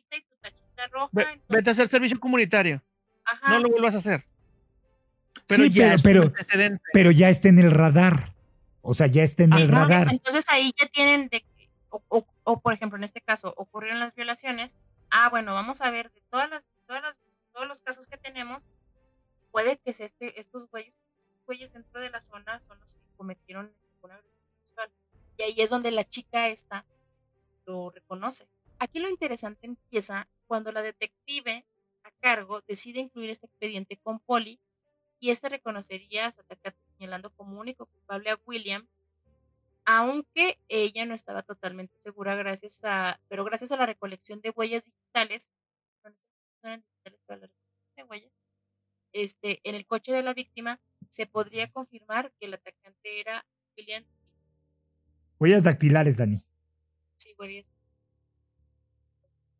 tu 0.00 0.06
tachita 0.08 0.16
y 0.16 0.20
tu 0.22 0.36
tachita 0.40 0.86
roja. 0.92 1.08
Ve- 1.12 1.22
entonces, 1.22 1.48
vete 1.48 1.70
a 1.70 1.72
hacer 1.72 1.88
servicio 1.88 2.18
comunitario, 2.20 2.80
ajá, 3.24 3.50
no 3.52 3.58
lo 3.58 3.68
vuelvas 3.68 3.94
a 3.96 3.98
hacer. 3.98 4.24
Pero 5.46 5.64
Sí, 5.64 5.72
ya 5.72 5.96
pero- 6.02 6.32
pero-. 6.48 6.78
Pero 6.92 7.10
ya 7.10 7.28
está 7.28 7.48
en 7.48 7.58
el 7.58 7.70
radar. 7.70 8.32
O 8.82 8.94
sea, 8.94 9.06
ya 9.08 9.22
está 9.22 9.42
en 9.44 9.52
el 9.54 9.68
radar. 9.68 10.08
Entonces 10.10 10.44
ahí 10.48 10.72
ya 10.78 10.86
tienen 10.86 11.28
de 11.28 11.40
que, 11.40 11.68
o, 11.90 12.02
o- 12.08 12.26
o, 12.44 12.60
por 12.60 12.72
ejemplo, 12.72 12.96
en 12.98 13.04
este 13.04 13.20
caso, 13.20 13.52
ocurrieron 13.56 13.98
las 14.00 14.14
violaciones. 14.14 14.76
Ah, 15.10 15.28
bueno, 15.30 15.54
vamos 15.54 15.80
a 15.80 15.90
ver 15.90 16.10
de 16.12 16.22
todas 16.30 16.48
las, 16.50 16.62
todas 16.86 17.02
las, 17.02 17.16
todos 17.52 17.66
los 17.66 17.80
casos 17.80 18.06
que 18.06 18.16
tenemos, 18.16 18.62
puede 19.54 19.78
que 19.78 19.92
sea 19.92 20.06
este, 20.06 20.40
estos 20.40 20.68
güeyes, 20.68 20.92
güeyes 21.46 21.72
dentro 21.72 22.00
de 22.00 22.10
la 22.10 22.20
zona 22.20 22.58
son 22.58 22.80
los 22.80 22.92
que 22.92 23.00
cometieron 23.16 23.72
una 24.02 24.16
agresión 24.16 24.42
sexual. 24.58 24.90
Y 25.36 25.42
ahí 25.44 25.54
es 25.58 25.70
donde 25.70 25.92
la 25.92 26.02
chica 26.02 26.48
esta 26.48 26.84
lo 27.64 27.90
reconoce. 27.90 28.48
Aquí 28.80 28.98
lo 28.98 29.08
interesante 29.08 29.68
empieza 29.68 30.26
cuando 30.48 30.72
la 30.72 30.82
detective 30.82 31.64
a 32.02 32.10
cargo 32.20 32.62
decide 32.62 32.98
incluir 32.98 33.30
este 33.30 33.46
expediente 33.46 33.96
con 33.96 34.18
Polly 34.18 34.58
y 35.20 35.30
este 35.30 35.48
reconocería 35.48 36.26
a 36.26 36.32
su 36.32 36.40
atacante 36.40 36.80
señalando 36.98 37.30
como 37.30 37.60
único 37.60 37.86
culpable 37.86 38.30
a 38.30 38.40
William, 38.46 38.88
aunque 39.84 40.58
ella 40.66 41.06
no 41.06 41.14
estaba 41.14 41.44
totalmente 41.44 41.94
segura 42.00 42.34
gracias 42.34 42.80
a, 42.82 43.20
pero 43.28 43.44
gracias 43.44 43.70
a 43.70 43.76
la 43.76 43.86
recolección 43.86 44.40
de 44.40 44.50
huellas 44.50 44.84
digitales, 44.84 45.52
de 47.96 48.02
huellas, 48.02 48.32
este, 49.14 49.60
en 49.64 49.74
el 49.74 49.86
coche 49.86 50.12
de 50.12 50.22
la 50.22 50.34
víctima 50.34 50.80
se 51.08 51.26
podría 51.26 51.70
confirmar 51.70 52.32
que 52.38 52.46
el 52.46 52.54
atacante 52.54 53.20
era 53.20 53.46
William. 53.76 54.04
Huellas 55.38 55.62
dactilares, 55.62 56.18
Dani. 56.18 56.42
Sí, 57.16 57.34
huellas 57.38 57.72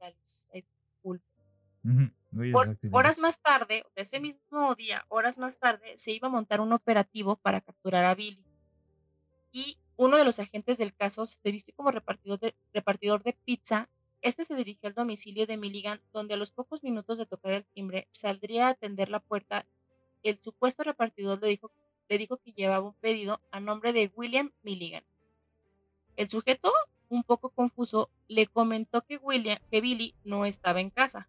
dactilares. 0.00 0.48
Disculpe. 0.52 1.34
Horas 2.90 3.18
más 3.18 3.40
tarde, 3.40 3.84
ese 3.94 4.18
mismo 4.18 4.74
día, 4.74 5.04
horas 5.08 5.38
más 5.38 5.58
tarde, 5.58 5.96
se 5.96 6.12
iba 6.12 6.28
a 6.28 6.30
montar 6.30 6.60
un 6.60 6.72
operativo 6.72 7.36
para 7.36 7.60
capturar 7.60 8.04
a 8.04 8.14
Billy. 8.14 8.44
Y 9.52 9.78
uno 9.96 10.16
de 10.16 10.24
los 10.24 10.40
agentes 10.40 10.78
del 10.78 10.94
caso 10.94 11.26
se 11.26 11.52
vistió 11.52 11.74
como 11.76 11.92
repartidor 11.92 12.40
de, 12.40 12.54
repartidor 12.72 13.22
de 13.22 13.34
pizza. 13.44 13.88
Este 14.24 14.44
se 14.44 14.56
dirigió 14.56 14.88
al 14.88 14.94
domicilio 14.94 15.46
de 15.46 15.56
Milligan, 15.56 16.02
donde 16.12 16.34
a 16.34 16.36
los 16.36 16.50
pocos 16.50 16.82
minutos 16.82 17.16
de 17.16 17.26
tocar 17.26 17.52
el 17.52 17.64
timbre 17.66 18.08
saldría 18.10 18.66
a 18.66 18.70
atender 18.70 19.08
la 19.08 19.20
puerta. 19.20 19.68
El 20.24 20.40
supuesto 20.42 20.82
repartidor 20.82 21.40
le 21.40 21.48
dijo, 21.48 21.70
que 22.38 22.52
llevaba 22.52 22.88
un 22.88 22.94
pedido 22.94 23.40
a 23.52 23.60
nombre 23.60 23.92
de 23.92 24.10
William 24.16 24.50
Milligan. 24.62 25.04
El 26.16 26.28
sujeto, 26.30 26.72
un 27.08 27.22
poco 27.22 27.50
confuso, 27.50 28.10
le 28.26 28.46
comentó 28.46 29.02
que, 29.02 29.18
William, 29.18 29.58
que 29.70 29.80
Billy 29.80 30.14
no 30.24 30.44
estaba 30.46 30.80
en 30.80 30.90
casa. 30.90 31.28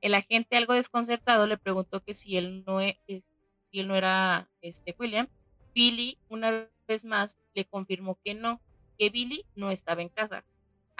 El 0.00 0.14
agente, 0.14 0.56
algo 0.56 0.74
desconcertado, 0.74 1.46
le 1.46 1.58
preguntó 1.58 2.02
que 2.02 2.14
si 2.14 2.36
él 2.36 2.64
no, 2.66 2.80
e- 2.80 3.00
no 3.72 3.96
era 3.96 4.50
este, 4.62 4.94
William. 4.98 5.28
Billy, 5.74 6.18
una 6.28 6.68
vez 6.88 7.04
más, 7.04 7.38
le 7.54 7.64
confirmó 7.64 8.18
que 8.24 8.34
no, 8.34 8.60
que 8.98 9.10
Billy 9.10 9.46
no 9.56 9.70
estaba 9.70 10.02
en 10.02 10.08
casa. 10.10 10.44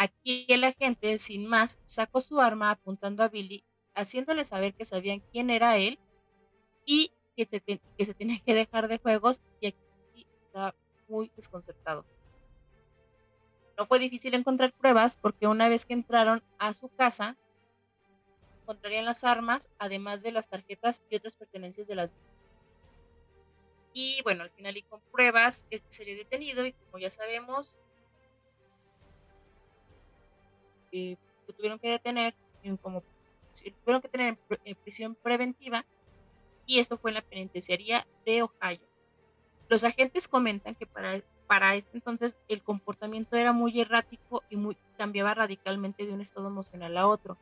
Aquí 0.03 0.47
el 0.49 0.65
agente, 0.65 1.19
sin 1.19 1.47
más, 1.47 1.79
sacó 1.85 2.23
su 2.23 2.41
arma 2.41 2.71
apuntando 2.71 3.23
a 3.23 3.29
Billy, 3.29 3.67
haciéndole 3.95 4.47
saber 4.47 4.73
que 4.73 4.87
sabían 4.87 5.21
quién 5.31 5.51
era 5.51 5.77
él 5.77 5.99
y 6.87 7.13
que 7.37 7.45
se, 7.45 7.61
que 7.61 8.05
se 8.07 8.15
tenía 8.15 8.41
que 8.41 8.55
dejar 8.55 8.89
de 8.89 8.97
juegos 8.97 9.43
y 9.61 9.67
aquí 9.67 10.27
estaba 10.47 10.75
muy 11.07 11.31
desconcertado. 11.37 12.07
No 13.77 13.85
fue 13.85 13.99
difícil 13.99 14.33
encontrar 14.33 14.73
pruebas 14.73 15.17
porque 15.17 15.47
una 15.47 15.69
vez 15.69 15.85
que 15.85 15.93
entraron 15.93 16.43
a 16.59 16.73
su 16.73 16.89
casa, 16.89 17.37
encontrarían 18.63 19.05
las 19.05 19.23
armas, 19.23 19.69
además 19.79 20.23
de 20.23 20.33
las 20.33 20.49
tarjetas 20.49 21.03
y 21.11 21.17
otras 21.17 21.35
pertenencias 21.35 21.89
de 21.89 21.97
las 21.97 22.15
y 23.93 24.23
bueno, 24.23 24.45
al 24.45 24.51
final 24.51 24.79
y 24.79 24.83
con 24.83 25.03
pruebas, 25.13 25.67
este 25.69 25.93
sería 25.93 26.17
detenido 26.17 26.65
y 26.65 26.73
como 26.73 26.97
ya 26.99 27.11
sabemos, 27.11 27.79
eh, 30.93 31.17
tuvieron 31.57 31.79
que 31.79 31.91
detener 31.91 32.35
en 32.63 32.77
como 32.77 33.03
tuvieron 33.85 34.01
que 34.01 34.09
tener 34.09 34.29
en, 34.29 34.37
pr- 34.37 34.61
en 34.65 34.77
prisión 34.77 35.15
preventiva 35.17 35.85
y 36.67 36.79
esto 36.79 36.97
fue 36.97 37.11
en 37.11 37.17
la 37.17 37.23
penitenciaría 37.23 38.07
de 38.25 38.43
Ohio. 38.43 38.81
Los 39.69 39.85
agentes 39.85 40.29
comentan 40.29 40.75
que 40.75 40.87
para, 40.87 41.23
para 41.47 41.75
este 41.75 41.91
entonces 41.97 42.37
el 42.49 42.63
comportamiento 42.63 43.37
era 43.37 43.53
muy 43.53 43.81
errático 43.81 44.43
y 44.51 44.57
muy, 44.57 44.77
cambiaba 44.97 45.35
radicalmente 45.35 46.07
de 46.07 46.13
un 46.13 46.21
estado 46.21 46.49
emocional 46.49 46.97
a 46.97 47.07
otro, 47.07 47.39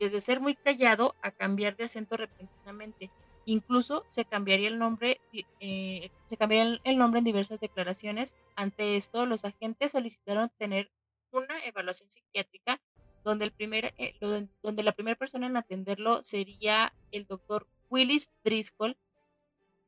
desde 0.00 0.20
ser 0.20 0.40
muy 0.40 0.56
callado 0.56 1.14
a 1.22 1.30
cambiar 1.30 1.76
de 1.76 1.84
acento 1.84 2.16
repentinamente. 2.16 3.10
Incluso 3.44 4.04
se 4.08 4.24
cambiaría 4.24 4.68
el 4.68 4.78
nombre, 4.78 5.20
eh, 5.60 6.10
se 6.26 6.36
cambiaría 6.36 6.80
el 6.84 6.98
nombre 6.98 7.18
en 7.18 7.24
diversas 7.24 7.60
declaraciones. 7.60 8.36
Ante 8.54 8.96
esto, 8.96 9.26
los 9.26 9.44
agentes 9.44 9.92
solicitaron 9.92 10.50
tener 10.58 10.90
una 11.32 11.64
evaluación 11.64 12.10
psiquiátrica 12.10 12.80
donde, 13.24 13.44
el 13.44 13.52
primer, 13.52 13.94
eh, 13.98 14.14
donde 14.62 14.82
la 14.82 14.92
primera 14.92 15.16
persona 15.16 15.46
en 15.46 15.56
atenderlo 15.56 16.22
sería 16.22 16.92
el 17.10 17.26
doctor 17.26 17.66
Willis 17.90 18.30
Driscoll 18.44 18.96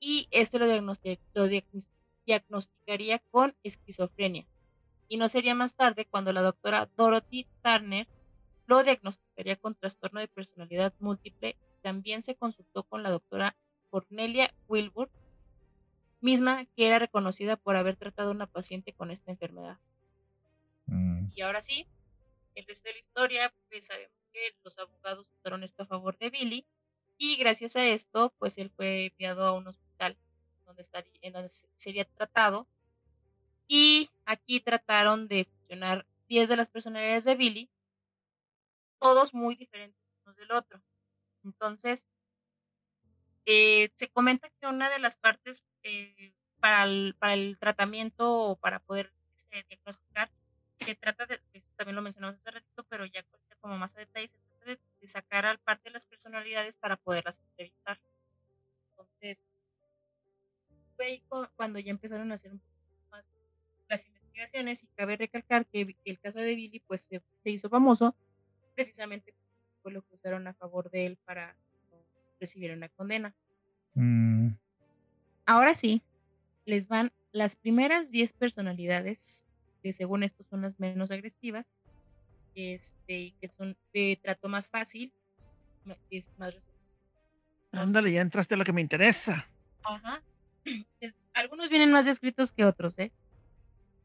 y 0.01 0.29
este 0.31 0.59
lo, 0.59 0.67
diagnosti- 0.67 1.19
lo 1.35 1.47
diagnos- 1.49 1.89
diagnosticaría 2.27 3.19
con 3.31 3.55
esquizofrenia. 3.63 4.47
Y 5.09 5.17
no 5.17 5.29
sería 5.29 5.55
más 5.55 5.75
tarde 5.75 6.07
cuando 6.07 6.33
la 6.33 6.43
doctora 6.43 6.89
Dorothy 6.97 7.47
Turner 7.63 8.07
lo 8.67 8.83
diagnosticaría 8.83 9.57
con 9.57 9.75
trastorno 9.75 10.21
de 10.21 10.29
personalidad 10.29 10.95
múltiple. 10.99 11.57
También 11.83 12.23
se 12.23 12.35
consultó 12.35 12.83
con 12.85 13.03
la 13.03 13.11
doctora 13.11 13.57
Cornelia 13.91 14.55
Wilbur, 14.69 15.11
misma 16.21 16.65
que 16.75 16.87
era 16.87 16.99
reconocida 16.99 17.57
por 17.57 17.77
haber 17.77 17.97
tratado 17.97 18.31
a 18.31 18.33
una 18.33 18.47
paciente 18.47 18.93
con 18.95 19.11
esta 19.11 19.31
enfermedad. 19.31 19.79
Mm, 20.87 21.29
Y 21.35 21.43
ahora 21.43 21.61
sí, 21.61 21.87
el 22.55 22.67
resto 22.67 22.89
de 22.89 22.95
la 22.95 23.01
historia, 23.01 23.55
pues 23.69 23.87
sabemos 23.87 24.17
que 24.33 24.57
los 24.63 24.79
abogados 24.79 25.27
votaron 25.31 25.63
esto 25.65 25.83
a 25.85 25.87
favor 25.87 26.17
de 26.19 26.31
Billy 26.31 26.67
y 27.19 27.37
gracias 27.37 27.77
a 27.77 27.87
esto, 27.87 28.35
pues 28.39 28.59
él 28.59 28.71
fue 28.71 29.07
enviado 29.07 29.47
a 29.47 29.53
un 29.53 29.67
hospital 29.69 30.19
donde 30.67 30.83
estaría, 30.83 31.13
en 31.23 31.33
donde 31.33 31.49
se- 31.49 31.69
sería 31.77 32.05
tratado 32.05 32.69
y 33.69 34.09
aquí 34.25 34.61
trataron 34.61 35.29
de 35.29 35.45
fusionar 35.45 36.07
10 36.29 36.49
de 36.49 36.57
las 36.57 36.69
personalidades 36.71 37.25
de 37.25 37.35
Billy, 37.35 37.71
todos 38.99 39.35
muy 39.35 39.55
diferentes 39.55 40.01
unos 40.25 40.37
del 40.37 40.51
otro. 40.53 40.83
Entonces, 41.45 42.09
eh, 43.47 43.91
se 43.95 44.09
comenta 44.09 44.51
que 44.61 44.67
una 44.67 44.91
de 44.91 44.99
las 44.99 45.17
partes 45.17 45.63
eh, 45.83 46.33
para, 46.61 46.85
el, 46.85 47.15
para 47.19 47.35
el 47.35 47.59
tratamiento 47.59 48.33
o 48.41 48.57
para 48.57 48.81
poder 48.81 49.13
este, 49.37 49.65
diagnosticar 49.69 50.31
se 50.77 50.95
trata 50.97 51.27
de, 51.27 51.41
eso 51.53 51.71
también 51.77 51.97
lo 51.97 52.03
mencionamos 52.03 52.37
hace 52.39 52.51
ratito, 52.51 52.85
pero 52.89 53.07
ya 53.07 53.25
como 53.61 53.79
más 53.79 53.97
a 53.97 54.01
detalle, 54.01 54.29
se 54.29 54.39
trata 54.39 54.65
de, 54.67 54.81
de 55.01 55.09
sacar 55.09 55.47
al 55.47 55.59
parte 55.61 55.89
de 55.89 55.93
las 55.95 56.05
personalidades 56.07 56.77
para 56.77 56.97
poderlas 56.97 57.41
entrevistar. 57.41 58.01
Entonces, 58.93 59.39
fue 60.97 61.07
ahí 61.07 61.21
cu- 61.29 61.49
cuando 61.57 61.79
ya 61.79 61.91
empezaron 61.91 62.31
a 62.31 62.35
hacer 62.35 62.53
un 62.53 62.61
poco 62.61 62.71
más 63.11 63.33
las 63.89 64.07
investigaciones 64.07 64.83
y 64.85 64.89
cabe 64.89 65.17
recalcar 65.17 65.67
que 65.67 65.97
el 66.05 66.21
caso 66.21 66.39
de 66.39 66.55
Billy 66.55 66.81
pues 66.81 67.03
se, 67.03 67.23
se 67.43 67.51
hizo 67.51 67.69
famoso 67.69 68.17
precisamente 68.75 69.33
porque 69.35 69.77
fue 69.83 69.93
lo 69.93 70.03
que 70.03 70.15
usaron 70.17 70.47
a 70.49 70.55
favor 70.55 70.91
de 70.91 71.07
él 71.07 71.19
para 71.25 71.59
recibir 72.41 72.73
una 72.73 72.89
condena. 72.91 73.37
mm, 73.97 74.55
Ahora 75.47 75.75
sí, 75.75 76.03
les 76.67 76.89
van 76.89 77.13
las 77.33 77.57
primeras 77.57 78.11
10 78.11 78.33
personalidades 78.33 79.45
que 79.85 79.93
según 79.93 80.23
esto 80.23 80.43
son 80.45 80.63
las 80.63 80.81
menos 80.81 81.11
agresivas, 81.11 81.75
este, 82.55 83.19
y 83.19 83.31
que 83.33 83.49
son 83.49 83.77
de 83.93 84.19
trato 84.23 84.49
más 84.49 84.71
fácil, 84.71 85.13
es 86.11 86.31
más. 86.39 86.55
Ándale, 87.71 88.11
ya 88.11 88.23
entraste 88.23 88.55
a 88.55 88.57
lo 88.57 88.65
que 88.65 88.73
me 88.73 88.81
interesa. 88.81 89.47
Ajá. 89.83 90.23
Algunos 91.35 91.69
vienen 91.69 91.93
más 91.93 92.07
descritos 92.07 92.51
que 92.51 92.65
otros, 92.65 92.99
¿eh? 92.99 93.13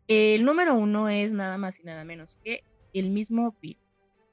El 0.09 0.43
número 0.43 0.75
uno 0.75 1.07
es 1.07 1.31
nada 1.31 1.57
más 1.57 1.79
y 1.79 1.83
nada 1.83 2.03
menos 2.03 2.35
que 2.43 2.65
el 2.93 3.09
mismo 3.09 3.55
Bill. 3.61 3.77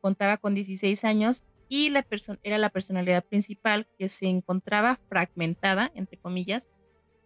Contaba 0.01 0.39
con 0.39 0.52
16 0.52 1.05
años 1.05 1.44
y 1.68 1.90
la 1.90 2.05
era 2.43 2.59
la 2.59 2.70
personalidad 2.70 3.24
principal 3.24 3.86
que 3.97 4.09
se 4.09 4.27
encontraba 4.27 4.98
fragmentada, 5.09 5.93
entre 5.94 6.18
comillas. 6.18 6.70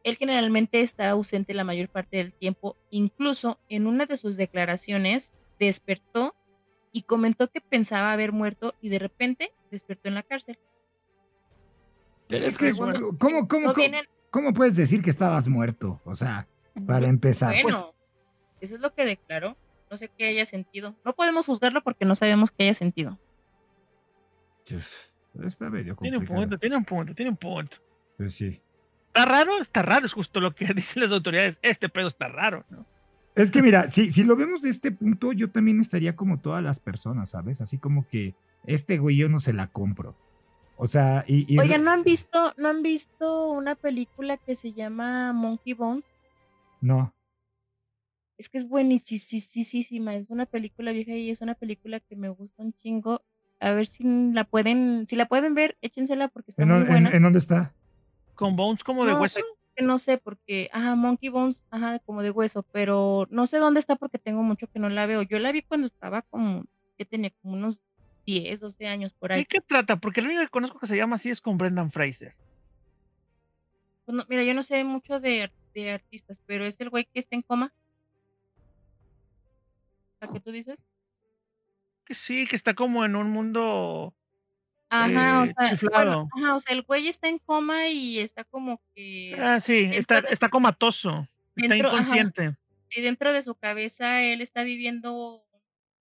Él 0.03 0.17
generalmente 0.17 0.81
está 0.81 1.11
ausente 1.11 1.53
la 1.55 1.65
mayor 1.65 1.89
parte 1.89 2.17
del 2.17 2.33
tiempo, 2.33 2.77
incluso 2.91 3.59
en 3.69 3.87
una 3.87 4.07
de 4.07 4.17
sus 4.17 4.37
declaraciones 4.37 5.33
despertó 5.59 6.35
y 6.93 7.03
comentó 7.03 7.49
que 7.51 7.61
pensaba 7.61 8.13
haber 8.13 8.33
muerto 8.33 8.75
y 8.81 8.89
de 8.89 8.99
repente 8.99 9.53
despertó 9.71 10.09
en 10.09 10.15
la 10.15 10.23
cárcel. 10.23 10.59
Pero 12.29 12.47
es 12.47 12.57
que, 12.57 12.73
¿cómo, 12.73 12.93
cómo, 13.19 13.41
no 13.43 13.49
cómo, 13.49 13.75
vienen- 13.75 14.07
cómo 14.31 14.53
puedes 14.55 14.77
decir 14.77 15.03
que 15.03 15.11
estabas 15.11 15.49
muerto? 15.49 16.01
O 16.05 16.15
sea, 16.15 16.49
para 16.87 17.07
empezar. 17.09 17.55
Bueno, 17.63 17.93
eso 18.61 18.75
es 18.77 18.81
lo 18.81 18.95
que 18.95 19.05
declaró. 19.05 19.57
No 19.91 19.97
sé 19.97 20.09
qué 20.17 20.27
haya 20.29 20.45
sentido. 20.47 20.95
No 21.05 21.15
podemos 21.15 21.47
juzgarlo 21.47 21.83
porque 21.83 22.05
no 22.05 22.15
sabemos 22.15 22.53
qué 22.53 22.65
haya 22.65 22.75
sentido. 22.75 23.19
Uf, 24.73 25.11
Está 25.45 25.69
medio 25.71 25.97
Tiene 25.97 26.19
un 26.19 26.27
punto, 26.27 26.59
tiene 26.59 26.77
un 26.77 26.85
punto, 26.85 27.15
tiene 27.15 27.31
un 27.31 27.37
punto. 27.37 27.77
Pues 28.17 28.35
sí. 28.35 28.61
Está 29.13 29.25
raro, 29.25 29.59
está 29.61 29.83
raro, 29.83 30.07
es 30.07 30.13
justo 30.13 30.41
lo 30.41 30.55
que 30.55 30.67
dicen 30.75 31.03
las 31.03 31.13
autoridades. 31.13 31.59
Este 31.63 31.89
pedo 31.89 32.07
está 32.09 32.29
raro, 32.29 32.65
¿no? 32.71 32.87
Es 33.35 33.51
que 33.51 33.63
mira, 33.63 33.89
si, 33.89 34.11
si 34.11 34.25
lo 34.25 34.37
vemos 34.37 34.61
de 34.63 34.71
este 34.71 34.91
punto, 34.91 35.33
yo 35.33 35.51
también 35.51 35.81
estaría 35.81 36.17
como 36.17 36.41
todas 36.41 36.63
las 36.63 36.79
personas, 36.81 37.31
¿sabes? 37.31 37.61
Así 37.61 37.79
como 37.79 38.07
que 38.09 38.35
este 38.67 38.99
güey 38.99 39.17
yo 39.17 39.29
no 39.29 39.41
se 39.41 39.53
la 39.53 39.69
compro. 39.69 40.15
O 40.77 40.87
sea, 40.87 41.25
y... 41.27 41.53
y 41.53 41.59
Oigan, 41.59 41.85
¿no 41.85 41.91
han 41.93 42.03
visto, 42.03 42.53
no 42.57 42.69
han 42.69 42.83
visto 42.83 43.51
una 43.51 43.75
película 43.77 44.37
que 44.37 44.55
se 44.55 44.73
llama 44.73 45.33
Monkey 45.33 45.75
Bones? 45.75 46.05
No. 46.81 47.15
Es 48.39 48.49
que 48.49 48.59
es 48.59 48.67
buenísima, 48.69 50.15
es 50.15 50.31
una 50.31 50.47
película 50.47 50.93
vieja 50.93 51.13
y 51.13 51.31
es 51.31 51.41
una 51.41 51.55
película 51.55 52.01
que 52.01 52.17
me 52.17 52.29
gusta 52.31 52.63
un 52.63 52.73
chingo. 52.75 53.23
A 53.61 53.73
ver 53.73 53.85
si 53.87 54.05
la 54.33 54.45
pueden, 54.45 55.07
si 55.07 55.17
la 55.17 55.27
pueden 55.29 55.55
ver, 55.55 55.77
échensela 55.83 56.29
porque 56.29 56.51
está 56.51 56.63
¿En, 56.63 56.69
muy 56.71 56.79
en- 56.81 56.87
buena. 56.87 57.11
en 57.11 57.23
dónde 57.23 57.39
está? 57.39 57.75
Con 58.41 58.57
bones 58.57 58.83
como 58.83 59.05
de 59.05 59.13
No, 59.13 59.21
hueso. 59.21 59.41
que 59.77 59.83
no 59.85 59.99
sé 59.99 60.19
porque, 60.19 60.69
ajá, 60.73 60.95
Monkey 60.97 61.29
Bones, 61.29 61.65
ajá, 61.71 61.99
como 62.01 62.23
de 62.23 62.31
hueso, 62.31 62.63
pero 62.73 63.27
no 63.31 63.47
sé 63.47 63.59
dónde 63.59 63.81
está 63.81 63.97
porque 63.97 64.19
tengo 64.19 64.43
mucho 64.43 64.67
que 64.69 64.79
no 64.79 64.89
la 64.89 65.07
veo. 65.07 65.23
Yo 65.23 65.39
la 65.39 65.53
vi 65.53 65.63
cuando 65.63 65.87
estaba 65.87 66.23
como, 66.23 66.65
que 66.99 67.05
tenía 67.05 67.31
como 67.43 67.55
unos 67.55 67.81
10, 68.27 68.61
12 68.61 68.87
años 68.87 69.13
por 69.15 69.31
¿De 69.31 69.37
ahí. 69.37 69.45
qué 69.45 69.61
trata? 69.61 69.97
Porque 69.97 70.21
lo 70.23 70.29
único 70.29 70.43
que 70.43 70.49
conozco 70.49 70.79
que 70.79 70.87
se 70.87 70.97
llama 70.97 71.17
así 71.17 71.31
es 71.31 71.41
con 71.41 71.57
Brendan 71.59 71.91
Fraser. 71.91 72.35
Pues 74.05 74.17
no, 74.17 74.25
mira, 74.29 74.43
yo 74.43 74.55
no 74.55 74.63
sé 74.63 74.83
mucho 74.85 75.21
de, 75.21 75.51
de 75.75 75.91
artistas, 75.93 76.41
pero 76.47 76.65
es 76.65 76.81
el 76.81 76.91
güey 76.91 77.05
que 77.05 77.19
está 77.21 77.37
en 77.37 77.43
coma. 77.43 77.73
¿La 80.21 80.29
que 80.29 80.41
tú 80.41 80.51
dices? 80.53 80.79
Que 82.05 82.15
sí, 82.15 82.47
que 82.47 82.57
está 82.57 82.75
como 82.75 83.05
en 83.05 83.17
un 83.17 83.31
mundo 83.31 84.15
Ajá, 84.91 85.43
o 85.43 85.45
eh, 85.45 85.47
sea, 85.47 85.79
bueno, 85.93 86.29
ajá, 86.37 86.55
o 86.57 86.61
sea, 86.61 86.75
el 86.75 86.83
güey 86.83 87.09
está 87.09 87.29
en 87.29 87.39
coma 87.39 87.89
y 87.89 88.19
está 88.19 88.45
como 88.45 88.83
que 88.95 89.35
Ah, 89.39 89.61
sí, 89.61 89.89
está, 89.93 90.21
de 90.23 90.29
está 90.31 90.49
comatoso, 90.49 91.29
está 91.57 91.75
dentro 91.75 91.91
ajá, 91.91 92.21
inconsciente. 92.21 92.57
sí, 92.89 93.01
dentro 93.01 93.33
de 93.33 93.43
su 93.43 93.55
cabeza 93.55 94.23
él 94.23 94.41
está 94.41 94.65
viviendo 94.65 95.45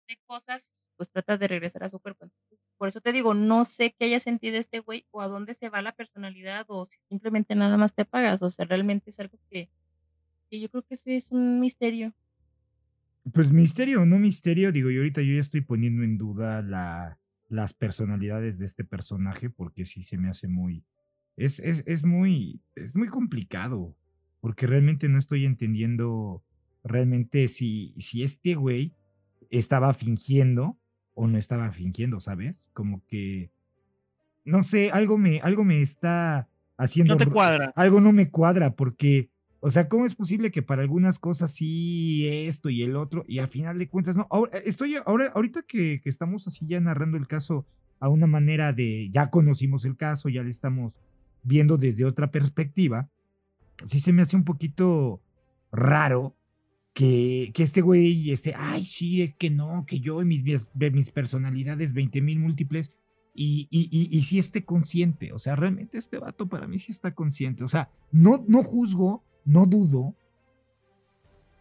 de 0.08 0.18
cosas, 0.26 0.72
pues 0.96 1.10
trata 1.10 1.38
de 1.38 1.48
regresar 1.48 1.84
a 1.84 1.88
su 1.90 2.00
cuerpo. 2.00 2.24
Entonces, 2.24 2.58
por 2.78 2.88
eso 2.88 3.00
te 3.02 3.12
digo, 3.12 3.34
no 3.34 3.64
sé 3.64 3.94
qué 3.98 4.06
haya 4.06 4.20
sentido 4.20 4.56
este 4.58 4.80
güey 4.80 5.06
o 5.10 5.20
a 5.22 5.28
dónde 5.28 5.54
se 5.54 5.68
va 5.70 5.82
la 5.82 5.92
personalidad 5.92 6.64
o 6.68 6.86
si 6.86 6.98
simplemente 7.08 7.54
nada 7.54 7.76
más 7.76 7.94
te 7.94 8.02
apagas, 8.02 8.42
o 8.42 8.50
sea, 8.50 8.64
realmente 8.66 9.10
es 9.10 9.20
algo 9.20 9.38
que 9.50 9.70
que 10.50 10.60
yo 10.60 10.68
creo 10.70 10.82
que 10.84 10.96
sí 10.96 11.14
es 11.14 11.30
un 11.32 11.60
misterio. 11.60 12.14
Pues 13.32 13.52
misterio 13.52 14.02
o 14.02 14.06
no 14.06 14.18
misterio, 14.18 14.72
digo, 14.72 14.90
yo 14.90 15.00
ahorita 15.00 15.20
yo 15.22 15.34
ya 15.34 15.40
estoy 15.40 15.60
poniendo 15.60 16.02
en 16.02 16.18
duda 16.18 16.62
la, 16.62 17.19
las 17.50 17.74
personalidades 17.74 18.58
de 18.58 18.64
este 18.64 18.84
personaje 18.84 19.50
porque 19.50 19.84
sí 19.84 20.02
se 20.02 20.16
me 20.16 20.30
hace 20.30 20.48
muy, 20.48 20.84
es, 21.36 21.60
es, 21.60 21.82
es 21.86 22.04
muy, 22.06 22.62
es 22.74 22.94
muy 22.94 23.08
complicado 23.08 23.94
porque 24.40 24.66
realmente 24.66 25.08
no 25.08 25.18
estoy 25.18 25.44
entendiendo 25.44 26.42
realmente 26.82 27.48
si, 27.48 27.94
si 27.98 28.22
este 28.22 28.54
güey 28.54 28.94
estaba 29.50 29.92
fingiendo 29.92 30.78
o 31.12 31.26
no 31.26 31.36
estaba 31.36 31.70
fingiendo, 31.72 32.20
¿sabes? 32.20 32.70
Como 32.72 33.04
que, 33.06 33.50
no 34.44 34.62
sé, 34.62 34.90
algo 34.90 35.18
me, 35.18 35.40
algo 35.40 35.64
me 35.64 35.82
está 35.82 36.48
haciendo, 36.78 37.14
No 37.14 37.18
te 37.18 37.26
cuadra. 37.26 37.72
algo 37.76 38.00
no 38.00 38.12
me 38.12 38.30
cuadra 38.30 38.74
porque, 38.74 39.28
o 39.60 39.70
sea, 39.70 39.88
¿cómo 39.88 40.06
es 40.06 40.14
posible 40.14 40.50
que 40.50 40.62
para 40.62 40.82
algunas 40.82 41.18
cosas 41.18 41.52
sí 41.52 42.26
esto 42.26 42.70
y 42.70 42.82
el 42.82 42.96
otro 42.96 43.24
y 43.28 43.38
a 43.40 43.46
final 43.46 43.78
de 43.78 43.88
cuentas 43.88 44.16
no? 44.16 44.26
Ahora, 44.30 44.58
estoy, 44.64 44.96
ahora, 45.04 45.30
ahorita 45.34 45.62
que, 45.62 46.00
que 46.02 46.08
estamos 46.08 46.46
así 46.46 46.66
ya 46.66 46.80
narrando 46.80 47.18
el 47.18 47.26
caso 47.26 47.66
a 47.98 48.08
una 48.08 48.26
manera 48.26 48.72
de, 48.72 49.10
ya 49.10 49.30
conocimos 49.30 49.84
el 49.84 49.96
caso, 49.96 50.30
ya 50.30 50.42
le 50.42 50.50
estamos 50.50 50.98
viendo 51.42 51.76
desde 51.76 52.06
otra 52.06 52.30
perspectiva, 52.30 53.10
sí 53.86 54.00
se 54.00 54.12
me 54.12 54.22
hace 54.22 54.36
un 54.36 54.44
poquito 54.44 55.20
raro 55.70 56.36
que, 56.94 57.52
que 57.54 57.62
este 57.62 57.82
güey 57.82 58.30
esté, 58.30 58.54
ay, 58.56 58.84
sí, 58.84 59.22
es 59.22 59.34
que 59.34 59.50
no, 59.50 59.84
que 59.86 60.00
yo 60.00 60.22
y 60.22 60.24
mis, 60.24 60.42
mis, 60.42 60.68
mis 60.74 61.10
personalidades 61.10 61.92
20 61.92 62.20
mil 62.22 62.38
múltiples, 62.38 62.92
y, 63.32 63.68
y, 63.70 63.88
y, 63.90 64.16
y 64.16 64.22
sí 64.22 64.38
esté 64.38 64.64
consciente, 64.64 65.32
o 65.32 65.38
sea, 65.38 65.54
realmente 65.54 65.98
este 65.98 66.18
vato 66.18 66.48
para 66.48 66.66
mí 66.66 66.78
sí 66.78 66.92
está 66.92 67.14
consciente, 67.14 67.62
o 67.64 67.68
sea, 67.68 67.90
no, 68.10 68.44
no 68.48 68.62
juzgo, 68.62 69.24
no 69.44 69.66
dudo, 69.66 70.14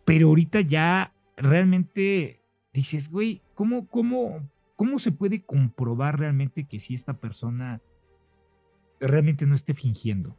pero 0.06 0.28
ahorita 0.30 0.62
ya 0.62 1.14
realmente 1.38 2.42
dices, 2.74 3.10
güey, 3.10 3.42
¿cómo, 3.54 3.88
cómo, 3.88 4.50
¿cómo 4.76 5.00
se 5.00 5.12
puede 5.12 5.44
comprobar 5.44 6.20
realmente 6.20 6.68
que 6.68 6.80
si 6.80 6.94
esta 6.96 7.14
persona 7.20 7.82
realmente 9.00 9.46
no 9.46 9.56
esté 9.56 9.74
fingiendo? 9.74 10.38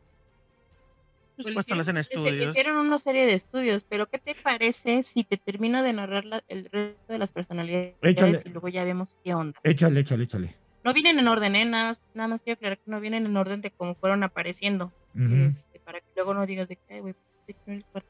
Pues 1.36 1.54
Pues 1.54 1.64
hicieron, 1.66 1.80
hacen 1.80 1.96
estudios. 1.96 2.50
hicieron 2.50 2.76
una 2.76 2.98
serie 2.98 3.24
de 3.24 3.32
estudios, 3.32 3.84
pero 3.88 4.06
¿qué 4.08 4.18
te 4.18 4.34
parece 4.34 5.02
si 5.02 5.24
te 5.24 5.38
termino 5.38 5.82
de 5.82 5.94
narrar 5.94 6.26
la- 6.26 6.44
el 6.48 6.66
resto 6.66 7.12
de 7.12 7.18
las 7.18 7.32
personalidades 7.32 7.96
Échale, 8.02 8.38
y 8.44 8.48
luego 8.50 8.68
ya 8.68 8.84
vemos 8.84 9.16
qué 9.24 9.32
onda? 9.32 9.58
échale, 9.64 10.00
échale, 10.00 10.24
échale. 10.24 10.56
No 10.84 10.92
vienen 10.92 11.18
en 11.18 11.28
orden, 11.28 11.56
¿eh? 11.56 11.64
Nada 11.64 11.84
más, 11.88 12.02
nada 12.12 12.28
más 12.28 12.42
quiero 12.42 12.56
aclarar 12.56 12.78
que 12.78 12.90
no 12.90 13.00
vienen 13.00 13.24
en 13.24 13.36
orden 13.36 13.60
de 13.62 13.70
cómo 13.70 13.94
fueron 13.94 14.22
apareciendo, 14.22 14.92
este, 15.46 15.80
para 15.80 16.00
que 16.00 16.06
luego 16.14 16.34
no 16.34 16.44
digas 16.46 16.68
de 16.68 16.76
que, 16.76 16.94
"Ay, 16.94 17.00
güey, 17.00 17.14
¿por 17.14 17.22
qué 17.22 17.28
no 17.29 17.29
el 17.66 17.84
cuarto?". 17.86 18.08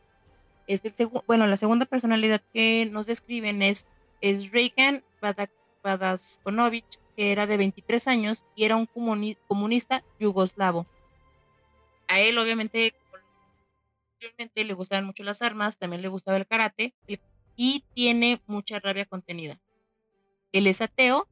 Este, 0.67 0.93
el 1.03 1.11
bueno, 1.27 1.47
la 1.47 1.57
segunda 1.57 1.87
personalidad 1.87 2.43
que 2.53 2.89
nos 2.91 3.07
describen 3.07 3.63
es, 3.63 3.87
es 4.21 4.53
Reagan 4.53 5.03
Badaskonovich, 5.83 6.99
que 7.17 7.33
era 7.33 7.47
de 7.47 7.57
23 7.57 8.07
años 8.09 8.45
y 8.55 8.65
era 8.65 8.77
un 8.77 8.87
comuni- 8.87 9.37
comunista 9.49 10.05
yugoslavo. 10.19 10.87
A 12.09 12.21
él, 12.21 12.39
obviamente, 12.39 12.95
anteriormente, 14.15 14.65
le 14.65 14.75
gustaban 14.75 15.07
mucho 15.07 15.23
las 15.23 15.43
armas, 15.43 15.79
también 15.79 16.03
le 16.03 16.09
gustaba 16.09 16.37
el 16.37 16.47
karate 16.47 16.95
y 17.57 17.85
tiene 17.95 18.41
mucha 18.47 18.79
rabia 18.79 19.07
contenida. 19.07 19.61
Él 20.53 20.67
es 20.67 20.81
ateo, 20.81 21.29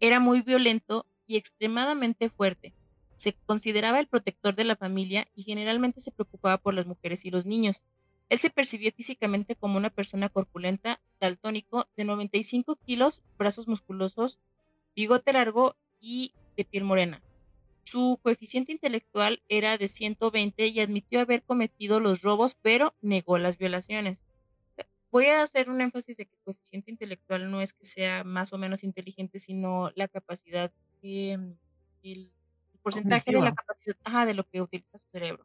era 0.00 0.20
muy 0.20 0.42
violento 0.42 1.06
y 1.26 1.36
extremadamente 1.36 2.28
fuerte. 2.28 2.74
Se 3.16 3.34
consideraba 3.46 4.00
el 4.00 4.06
protector 4.06 4.54
de 4.54 4.64
la 4.64 4.76
familia 4.76 5.28
y 5.34 5.42
generalmente 5.44 6.00
se 6.00 6.10
preocupaba 6.10 6.58
por 6.58 6.74
las 6.74 6.86
mujeres 6.86 7.24
y 7.24 7.30
los 7.30 7.46
niños. 7.46 7.82
Él 8.28 8.38
se 8.38 8.50
percibía 8.50 8.92
físicamente 8.92 9.54
como 9.54 9.76
una 9.76 9.90
persona 9.90 10.28
corpulenta, 10.28 11.00
daltónico, 11.20 11.86
de 11.96 12.04
95 12.04 12.76
kilos, 12.76 13.22
brazos 13.38 13.68
musculosos, 13.68 14.38
bigote 14.96 15.32
largo 15.32 15.76
y 16.00 16.32
de 16.56 16.64
piel 16.64 16.84
morena. 16.84 17.22
Su 17.84 18.18
coeficiente 18.22 18.72
intelectual 18.72 19.42
era 19.48 19.76
de 19.76 19.88
120 19.88 20.66
y 20.66 20.80
admitió 20.80 21.20
haber 21.20 21.42
cometido 21.42 22.00
los 22.00 22.22
robos, 22.22 22.56
pero 22.60 22.94
negó 23.02 23.38
las 23.38 23.58
violaciones. 23.58 24.24
Voy 25.10 25.26
a 25.26 25.42
hacer 25.42 25.70
un 25.70 25.80
énfasis 25.80 26.16
de 26.16 26.26
que 26.26 26.34
el 26.34 26.42
coeficiente 26.42 26.90
intelectual 26.90 27.50
no 27.50 27.60
es 27.60 27.72
que 27.72 27.84
sea 27.84 28.24
más 28.24 28.52
o 28.52 28.58
menos 28.58 28.82
inteligente, 28.82 29.38
sino 29.38 29.92
la 29.94 30.08
capacidad, 30.08 30.72
em, 31.02 31.56
el, 32.02 32.32
porcentaje 32.84 33.32
de 33.32 33.40
la 33.40 33.54
capacidad, 33.54 33.96
ajá, 34.04 34.26
de 34.26 34.34
lo 34.34 34.44
que 34.44 34.60
utiliza 34.60 34.98
su 34.98 35.06
cerebro. 35.10 35.44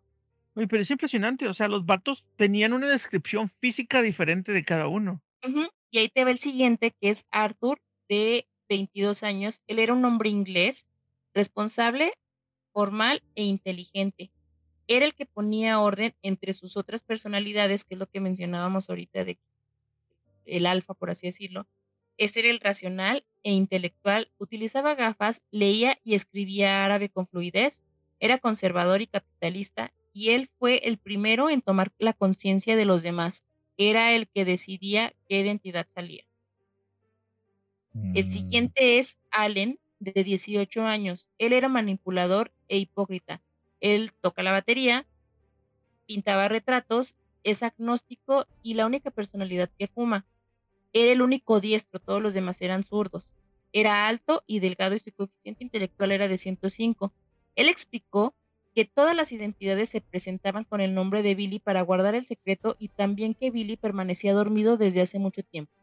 Oye, 0.55 0.67
pero 0.67 0.83
es 0.83 0.91
impresionante, 0.91 1.47
o 1.47 1.53
sea, 1.53 1.67
los 1.67 1.85
vatos 1.85 2.25
tenían 2.35 2.73
una 2.73 2.89
descripción 2.89 3.49
física 3.49 4.01
diferente 4.01 4.51
de 4.51 4.65
cada 4.65 4.87
uno. 4.87 5.21
Y 5.89 5.97
ahí 5.97 6.09
te 6.09 6.23
va 6.25 6.31
el 6.31 6.39
siguiente, 6.39 6.91
que 6.99 7.09
es 7.09 7.25
Arthur, 7.31 7.81
de 8.09 8.45
22 8.67 9.23
años. 9.23 9.61
Él 9.67 9.79
era 9.79 9.93
un 9.93 10.03
hombre 10.03 10.29
inglés, 10.29 10.87
responsable, 11.33 12.13
formal 12.73 13.23
e 13.35 13.43
inteligente. 13.43 14.31
Era 14.87 15.05
el 15.05 15.13
que 15.13 15.25
ponía 15.25 15.79
orden 15.79 16.13
entre 16.21 16.53
sus 16.53 16.75
otras 16.75 17.03
personalidades, 17.03 17.85
que 17.85 17.95
es 17.95 17.99
lo 17.99 18.07
que 18.07 18.19
mencionábamos 18.19 18.89
ahorita 18.89 19.23
de 19.23 19.39
el 20.45 20.65
alfa, 20.65 20.93
por 20.93 21.09
así 21.09 21.27
decirlo. 21.27 21.67
Este 22.17 22.41
era 22.41 22.49
el 22.49 22.59
racional 22.59 23.23
e 23.43 23.51
intelectual, 23.53 24.31
utilizaba 24.37 24.95
gafas, 24.95 25.43
leía 25.51 25.97
y 26.03 26.15
escribía 26.15 26.85
árabe 26.85 27.09
con 27.09 27.27
fluidez, 27.27 27.83
era 28.19 28.37
conservador 28.39 29.01
y 29.01 29.07
capitalista, 29.07 29.93
y 30.13 30.31
él 30.31 30.49
fue 30.59 30.77
el 30.87 30.97
primero 30.97 31.49
en 31.49 31.61
tomar 31.61 31.93
la 31.99 32.13
conciencia 32.13 32.75
de 32.75 32.85
los 32.85 33.03
demás. 33.03 33.45
Era 33.77 34.13
el 34.13 34.27
que 34.29 34.45
decidía 34.45 35.13
qué 35.27 35.39
identidad 35.39 35.87
salía. 35.89 36.25
El 38.13 38.25
Mm, 38.25 38.29
siguiente 38.29 38.99
es 38.99 39.19
Allen, 39.31 39.79
de 39.99 40.23
18 40.23 40.83
años. 40.85 41.27
Él 41.39 41.53
era 41.53 41.69
manipulador 41.69 42.53
e 42.67 42.77
hipócrita. 42.77 43.41
Él 43.79 44.13
toca 44.21 44.43
la 44.43 44.51
batería, 44.51 45.07
pintaba 46.05 46.47
retratos, 46.49 47.15
es 47.43 47.63
agnóstico 47.63 48.45
y 48.61 48.73
la 48.73 48.85
única 48.85 49.11
personalidad 49.11 49.69
que 49.77 49.87
fuma. 49.87 50.25
Era 50.93 51.11
el 51.11 51.21
único 51.21 51.59
diestro, 51.59 51.99
todos 51.99 52.21
los 52.21 52.33
demás 52.33 52.61
eran 52.61 52.83
zurdos. 52.83 53.33
Era 53.71 54.07
alto 54.07 54.43
y 54.47 54.59
delgado 54.59 54.95
y 54.95 54.99
su 54.99 55.11
coeficiente 55.11 55.63
intelectual 55.63 56.11
era 56.11 56.27
de 56.27 56.37
105. 56.37 57.13
Él 57.55 57.69
explicó 57.69 58.33
que 58.73 58.85
todas 58.85 59.15
las 59.15 59.31
identidades 59.31 59.89
se 59.89 60.01
presentaban 60.01 60.63
con 60.63 60.81
el 60.81 60.93
nombre 60.93 61.21
de 61.21 61.35
Billy 61.35 61.59
para 61.59 61.81
guardar 61.81 62.15
el 62.15 62.25
secreto 62.25 62.75
y 62.79 62.89
también 62.89 63.35
que 63.35 63.51
Billy 63.51 63.77
permanecía 63.77 64.33
dormido 64.33 64.77
desde 64.77 65.01
hace 65.01 65.19
mucho 65.19 65.43
tiempo. 65.43 65.73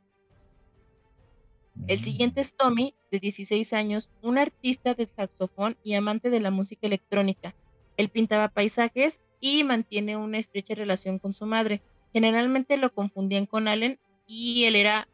El 1.87 2.01
siguiente 2.01 2.41
es 2.41 2.55
Tommy, 2.57 2.95
de 3.13 3.21
16 3.21 3.73
años, 3.73 4.11
un 4.23 4.39
artista 4.39 4.95
de 4.95 5.05
saxofón 5.05 5.77
y 5.85 5.95
amante 5.95 6.31
de 6.31 6.41
la 6.41 6.51
música 6.51 6.87
electrónica. 6.87 7.55
Él 7.97 8.09
pintaba 8.09 8.49
paisajes 8.49 9.21
y 9.41 9.63
mantiene 9.63 10.17
una 10.17 10.39
estrecha 10.39 10.75
relación 10.75 11.19
con 11.19 11.33
su 11.33 11.47
madre. 11.47 11.83
Generalmente 12.13 12.77
lo 12.77 12.93
confundían 12.93 13.47
con 13.47 13.69
Allen 13.69 14.01
y 14.27 14.65
él 14.65 14.77
era 14.77 15.09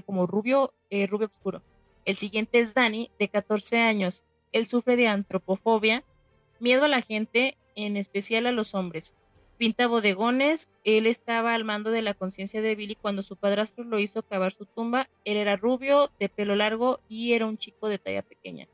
como 0.00 0.26
rubio, 0.26 0.72
eh, 0.88 1.06
rubio 1.06 1.26
oscuro. 1.26 1.62
El 2.04 2.16
siguiente 2.16 2.58
es 2.58 2.72
Danny, 2.74 3.10
de 3.18 3.28
14 3.28 3.80
años. 3.80 4.24
Él 4.52 4.66
sufre 4.66 4.96
de 4.96 5.08
antropofobia, 5.08 6.04
miedo 6.60 6.84
a 6.84 6.88
la 6.88 7.02
gente, 7.02 7.58
en 7.74 7.96
especial 7.96 8.46
a 8.46 8.52
los 8.52 8.74
hombres. 8.74 9.14
Pinta 9.58 9.86
bodegones, 9.86 10.72
él 10.82 11.06
estaba 11.06 11.54
al 11.54 11.64
mando 11.64 11.90
de 11.90 12.02
la 12.02 12.14
conciencia 12.14 12.62
de 12.62 12.74
Billy 12.74 12.96
cuando 12.96 13.22
su 13.22 13.36
padrastro 13.36 13.84
lo 13.84 13.98
hizo 13.98 14.22
cavar 14.22 14.52
su 14.52 14.66
tumba. 14.66 15.08
Él 15.24 15.36
era 15.36 15.56
rubio, 15.56 16.10
de 16.18 16.28
pelo 16.28 16.56
largo 16.56 17.00
y 17.08 17.34
era 17.34 17.46
un 17.46 17.58
chico 17.58 17.88
de 17.88 17.98
talla 17.98 18.22
pequeña. 18.22 18.66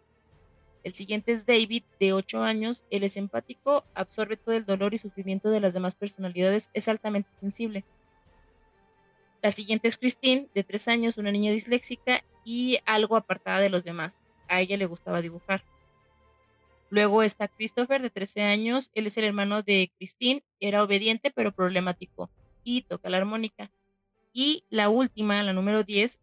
El 0.85 0.95
siguiente 0.95 1.33
es 1.33 1.45
David, 1.45 1.83
de 2.01 2.15
8 2.15 2.43
años. 2.43 2.85
Él 2.91 3.03
es 3.03 3.17
empático, 3.17 3.85
absorbe 3.95 4.37
todo 4.37 4.55
el 4.55 4.65
dolor 4.65 4.95
y 4.95 4.99
sufrimiento 4.99 5.51
de 5.51 5.61
las 5.61 5.75
demás 5.75 5.97
personalidades, 5.97 6.71
es 6.73 6.89
altamente 6.89 7.29
sensible. 7.41 7.85
La 9.43 9.51
siguiente 9.51 9.89
es 9.89 9.97
Christine, 9.97 10.49
de 10.55 10.65
3 10.65 10.89
años, 10.89 11.17
una 11.17 11.31
niña 11.31 11.53
disléxica 11.53 12.25
y 12.45 12.79
algo 12.87 13.17
apartada 13.17 13.61
de 13.61 13.71
los 13.71 13.85
demás. 13.85 14.21
A 14.49 14.61
ella 14.61 14.77
le 14.77 14.87
gustaba 14.87 15.21
dibujar. 15.21 15.63
Luego 16.91 17.23
está 17.23 17.49
Christopher, 17.49 18.03
de 18.03 18.11
13 18.11 18.43
años. 18.43 18.91
Él 18.95 19.07
es 19.07 19.17
el 19.19 19.25
hermano 19.25 19.63
de 19.63 19.93
Christine. 19.97 20.43
Era 20.59 20.83
obediente, 20.83 21.31
pero 21.31 21.53
problemático. 21.53 22.31
Y 22.65 22.83
toca 22.83 23.11
la 23.11 23.19
armónica. 23.19 23.71
Y 24.33 24.65
la 24.71 24.89
última, 24.89 25.43
la 25.43 25.53
número 25.53 25.85
10, 25.85 26.19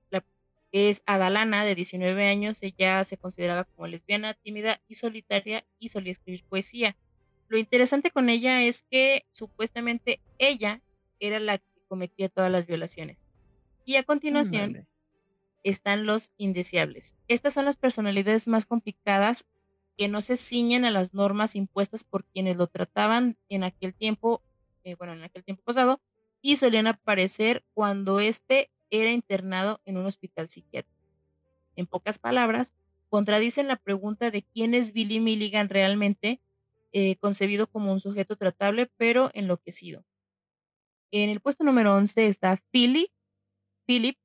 es 0.72 1.04
Adalana, 1.06 1.64
de 1.64 1.76
19 1.76 2.28
años. 2.28 2.62
Ella 2.64 3.04
se 3.04 3.18
consideraba 3.18 3.64
como 3.64 3.88
lesbiana, 3.88 4.34
tímida 4.34 4.82
y 4.90 4.96
solitaria 4.96 5.64
y 5.80 5.90
solía 5.90 6.12
escribir 6.12 6.44
poesía. 6.44 6.98
Lo 7.48 7.58
interesante 7.58 8.12
con 8.12 8.30
ella 8.30 8.64
es 8.64 8.84
que 8.90 9.26
supuestamente 9.32 10.20
ella 10.40 10.82
era 11.20 11.40
la 11.40 11.62
cometía 11.86 12.30
todas 12.30 12.52
las 12.52 12.68
violaciones. 12.68 13.24
Y 13.86 13.96
a 13.96 14.04
continuación 14.04 14.88
están 15.64 16.06
los 16.06 16.32
indeseables. 16.38 17.16
Estas 17.28 17.54
son 17.54 17.66
las 17.66 17.78
personalidades 17.78 18.48
más 18.48 18.66
complicadas 18.66 19.48
que 19.98 20.08
no 20.08 20.22
se 20.22 20.38
ciñen 20.38 20.86
a 20.86 20.92
las 20.92 21.14
normas 21.14 21.56
impuestas 21.56 22.04
por 22.04 22.26
quienes 22.26 22.58
lo 22.58 22.68
trataban 22.68 23.38
en 23.50 23.64
aquel 23.64 23.94
tiempo, 23.94 24.44
eh, 24.84 24.96
bueno, 24.96 25.14
en 25.14 25.24
aquel 25.24 25.44
tiempo 25.44 25.64
pasado, 25.64 26.02
y 26.42 26.58
solían 26.58 26.88
aparecer 26.88 27.64
cuando 27.74 28.20
éste 28.20 28.70
era 28.90 29.12
internado 29.12 29.82
en 29.86 29.98
un 29.98 30.06
hospital 30.06 30.50
psiquiátrico. 30.50 31.02
En 31.76 31.88
pocas 31.88 32.20
palabras, 32.20 32.74
contradicen 33.10 33.68
la 33.68 33.78
pregunta 33.78 34.32
de 34.32 34.44
quién 34.44 34.74
es 34.74 34.94
Billy 34.94 35.20
Milligan 35.20 35.70
realmente, 35.70 36.42
eh, 36.92 37.16
concebido 37.18 37.68
como 37.68 37.92
un 37.92 38.00
sujeto 38.00 38.36
tratable, 38.36 38.90
pero 38.98 39.32
enloquecido. 39.34 40.06
En 41.18 41.30
el 41.30 41.40
puesto 41.40 41.64
número 41.64 41.96
11 41.96 42.28
está 42.28 42.58
Philip, 42.72 43.10
Philip, 43.86 44.18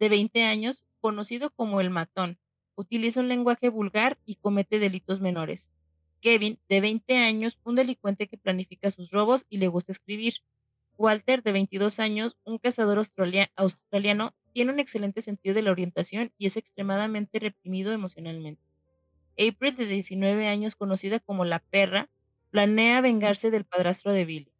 de 0.00 0.08
20 0.08 0.42
años, 0.42 0.84
conocido 1.00 1.50
como 1.50 1.80
el 1.80 1.90
matón, 1.90 2.40
utiliza 2.74 3.20
un 3.20 3.28
lenguaje 3.28 3.68
vulgar 3.68 4.18
y 4.26 4.34
comete 4.34 4.80
delitos 4.80 5.20
menores. 5.20 5.70
Kevin, 6.20 6.58
de 6.68 6.80
20 6.80 7.18
años, 7.18 7.60
un 7.62 7.76
delincuente 7.76 8.26
que 8.26 8.38
planifica 8.38 8.90
sus 8.90 9.12
robos 9.12 9.46
y 9.48 9.58
le 9.58 9.68
gusta 9.68 9.92
escribir. 9.92 10.34
Walter, 10.98 11.44
de 11.44 11.52
22 11.52 12.00
años, 12.00 12.36
un 12.42 12.58
cazador 12.58 12.98
australiano, 12.98 14.34
tiene 14.52 14.72
un 14.72 14.80
excelente 14.80 15.22
sentido 15.22 15.54
de 15.54 15.62
la 15.62 15.70
orientación 15.70 16.32
y 16.38 16.46
es 16.46 16.56
extremadamente 16.56 17.38
reprimido 17.38 17.92
emocionalmente. 17.92 18.64
April, 19.34 19.76
de 19.76 19.86
19 19.86 20.48
años, 20.48 20.74
conocida 20.74 21.20
como 21.20 21.44
la 21.44 21.60
perra, 21.60 22.10
planea 22.50 23.00
vengarse 23.00 23.52
del 23.52 23.64
padrastro 23.64 24.12
de 24.12 24.24
Billy. 24.24 24.55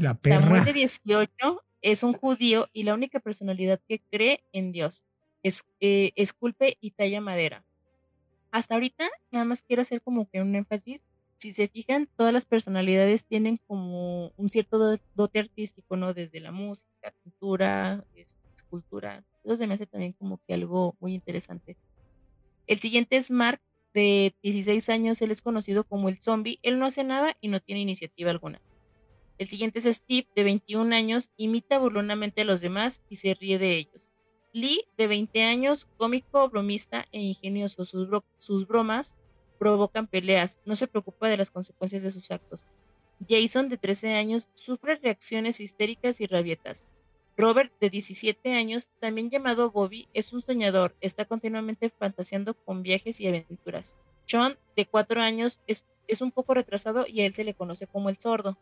La 0.00 0.14
perra. 0.14 0.40
Samuel, 0.40 0.64
de 0.64 0.72
18, 0.72 1.62
es 1.82 2.02
un 2.02 2.12
judío 2.14 2.68
y 2.72 2.84
la 2.84 2.94
única 2.94 3.20
personalidad 3.20 3.80
que 3.86 4.00
cree 4.10 4.44
en 4.52 4.72
Dios 4.72 5.04
es, 5.42 5.66
eh, 5.80 6.12
esculpe 6.16 6.78
y 6.80 6.92
talla 6.92 7.20
madera. 7.20 7.64
Hasta 8.50 8.74
ahorita, 8.74 9.08
nada 9.30 9.44
más 9.44 9.62
quiero 9.62 9.82
hacer 9.82 10.00
como 10.00 10.28
que 10.30 10.40
un 10.40 10.54
énfasis. 10.54 11.02
Si 11.36 11.50
se 11.50 11.68
fijan, 11.68 12.08
todas 12.16 12.32
las 12.32 12.44
personalidades 12.44 13.24
tienen 13.24 13.58
como 13.66 14.32
un 14.36 14.48
cierto 14.48 14.96
dote 15.14 15.40
artístico, 15.40 15.96
¿no? 15.96 16.14
Desde 16.14 16.40
la 16.40 16.52
música, 16.52 17.12
pintura, 17.22 18.04
escultura. 18.14 19.24
Eso 19.44 19.56
se 19.56 19.66
me 19.66 19.74
hace 19.74 19.86
también 19.86 20.12
como 20.12 20.40
que 20.46 20.54
algo 20.54 20.96
muy 21.00 21.14
interesante. 21.14 21.76
El 22.66 22.78
siguiente 22.78 23.16
es 23.16 23.30
Mark, 23.30 23.60
de 23.92 24.34
16 24.42 24.88
años. 24.88 25.20
Él 25.22 25.30
es 25.30 25.42
conocido 25.42 25.84
como 25.84 26.08
el 26.08 26.18
zombie. 26.18 26.58
Él 26.62 26.78
no 26.78 26.86
hace 26.86 27.04
nada 27.04 27.36
y 27.40 27.48
no 27.48 27.60
tiene 27.60 27.80
iniciativa 27.82 28.30
alguna. 28.30 28.60
El 29.36 29.48
siguiente 29.48 29.80
es 29.80 29.96
Steve, 29.96 30.28
de 30.36 30.44
21 30.44 30.94
años. 30.94 31.30
Imita 31.36 31.78
burlonamente 31.78 32.42
a 32.42 32.44
los 32.44 32.60
demás 32.60 33.02
y 33.08 33.16
se 33.16 33.34
ríe 33.34 33.58
de 33.58 33.76
ellos. 33.76 34.12
Lee, 34.52 34.86
de 34.96 35.08
20 35.08 35.42
años, 35.42 35.88
cómico, 35.96 36.48
bromista 36.48 37.06
e 37.10 37.20
ingenioso. 37.20 37.84
Sus, 37.84 38.66
bromas 38.68 39.16
provocan 39.58 40.06
peleas, 40.06 40.60
no 40.64 40.76
se 40.76 40.86
preocupa 40.86 41.28
de 41.28 41.36
las 41.36 41.50
consecuencias 41.50 42.02
de 42.02 42.12
sus 42.12 42.30
actos. 42.30 42.66
Jason, 43.28 43.68
de 43.68 43.78
13 43.78 44.14
años, 44.14 44.48
sufre 44.54 44.96
reacciones 44.96 45.58
histéricas 45.58 46.20
y 46.20 46.26
rabietas. 46.26 46.86
Robert, 47.36 47.72
de 47.80 47.90
17 47.90 48.54
años, 48.54 48.90
también 49.00 49.30
llamado 49.30 49.72
Bobby, 49.72 50.06
es 50.14 50.32
un 50.32 50.40
soñador, 50.40 50.94
está 51.00 51.24
continuamente 51.24 51.90
fantaseando 51.90 52.54
con 52.54 52.84
viajes 52.84 53.20
y 53.20 53.26
aventuras. 53.26 53.96
Sean, 54.26 54.56
de 54.76 54.86
4 54.86 55.20
años, 55.20 55.60
es, 55.66 55.84
es 56.06 56.20
un 56.20 56.30
poco 56.30 56.54
retrasado 56.54 57.06
y 57.08 57.22
a 57.22 57.26
él 57.26 57.34
se 57.34 57.42
le 57.42 57.54
conoce 57.54 57.88
como 57.88 58.08
el 58.08 58.18
sordo. 58.18 58.56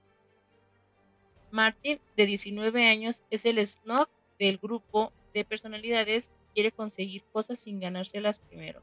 Martin, 1.53 2.01
de 2.17 2.27
19 2.27 2.89
años, 2.89 3.23
es 3.31 3.45
el 3.45 3.65
snob 3.65 4.09
del 4.39 4.59
grupo 4.59 5.13
de 5.35 5.45
personalidades 5.45 6.31
quiere 6.55 6.73
conseguir 6.73 7.23
cosas 7.33 7.61
sin 7.61 7.79
ganárselas 7.79 8.39
primero. 8.39 8.83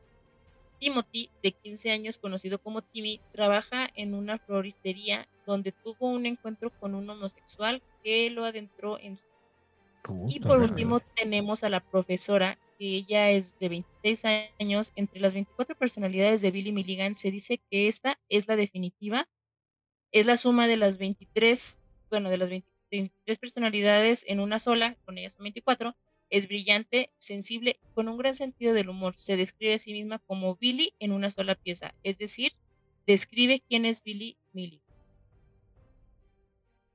Timothy, 0.80 1.30
de 1.44 1.52
15 1.52 1.92
años, 1.92 2.18
conocido 2.18 2.60
como 2.60 2.82
Timmy, 2.82 3.20
trabaja 3.34 3.90
en 3.96 4.14
una 4.14 4.38
floristería 4.38 5.28
donde 5.46 5.74
tuvo 5.74 6.08
un 6.08 6.26
encuentro 6.26 6.70
con 6.80 6.96
un 6.96 7.10
homosexual 7.10 7.82
que 8.04 8.30
lo 8.30 8.46
adentró 8.46 8.98
en 8.98 9.18
su... 9.18 9.26
y 10.30 10.40
por 10.40 10.62
último 10.62 11.02
tenemos 11.16 11.64
a 11.64 11.70
la 11.70 11.82
profesora, 11.82 12.58
que 12.78 12.96
ella 12.96 13.30
es 13.32 13.60
de 13.60 13.68
26 13.68 14.24
años. 14.60 14.94
Entre 14.96 15.20
las 15.20 15.34
24 15.34 15.76
personalidades 15.76 16.42
de 16.42 16.52
Billy 16.52 16.72
Milligan 16.72 17.14
se 17.16 17.30
dice 17.30 17.60
que 17.70 17.88
esta 17.88 18.18
es 18.30 18.48
la 18.48 18.56
definitiva. 18.56 19.28
Es 20.12 20.26
la 20.26 20.38
suma 20.38 20.68
de 20.68 20.78
las 20.78 20.98
23, 20.98 21.78
bueno, 22.10 22.30
de 22.30 22.38
las 22.38 22.50
23 22.50 23.38
personalidades 23.38 24.26
en 24.28 24.40
una 24.40 24.60
sola, 24.60 24.96
con 25.06 25.18
ellas 25.18 25.34
son 25.34 25.44
24, 25.44 25.96
es 26.30 26.48
brillante, 26.48 27.12
sensible, 27.18 27.80
con 27.96 28.08
un 28.08 28.18
gran 28.18 28.36
sentido 28.36 28.74
del 28.74 28.90
humor. 28.90 29.16
Se 29.18 29.36
describe 29.36 29.74
a 29.74 29.80
sí 29.80 29.94
misma 29.94 30.20
como 30.20 30.56
Billy 30.56 30.94
en 31.00 31.12
una 31.12 31.32
sola 31.32 31.56
pieza, 31.56 31.94
es 32.04 32.18
decir, 32.18 32.54
describe 33.08 33.62
quién 33.68 33.86
es 33.86 34.04
Billy 34.04 34.38
Millie. 34.54 34.82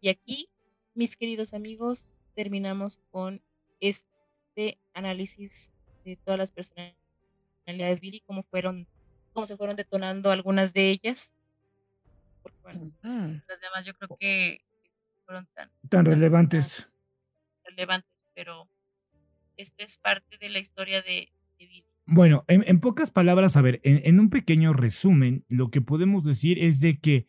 Y 0.01 0.09
aquí, 0.09 0.49
mis 0.95 1.17
queridos 1.17 1.55
amigos, 1.55 2.13
terminamos 2.35 3.01
con 3.11 3.43
este 3.81 4.79
análisis 4.93 5.73
de 6.05 6.17
todas 6.17 6.39
las 6.39 6.51
personalidades 6.51 8.01
Billy, 8.01 8.21
cómo 8.21 8.43
fueron, 8.43 8.87
cómo 9.33 9.47
se 9.47 9.57
fueron 9.57 9.77
detonando 9.77 10.31
algunas 10.31 10.75
de 10.75 10.91
ellas. 10.91 11.33
Porque, 12.43 12.59
bueno, 12.63 12.93
las 13.03 13.61
demás 13.61 13.87
yo 13.87 13.95
creo 13.95 14.17
que 14.21 14.61
fueron 15.25 15.49
tan, 15.55 15.71
tan 15.89 16.05
relevantes. 16.05 16.89
relevantes, 17.65 18.25
pero 18.35 18.69
esta 19.57 19.85
es 19.85 19.99
parte 19.99 20.39
de 20.39 20.49
la 20.49 20.59
historia 20.59 21.03
de, 21.03 21.31
Bueno, 22.07 22.45
en, 22.49 22.81
pocas 22.81 23.11
palabras, 23.11 23.57
a 23.57 23.63
ver, 23.63 23.81
en, 23.85 24.21
un 24.21 24.31
pequeño 24.31 24.73
resumen, 24.73 25.45
lo 25.49 25.71
que 25.71 25.81
podemos 25.81 26.25
decir 26.25 26.59
es 26.63 26.81
de 26.81 26.99
que, 26.99 27.27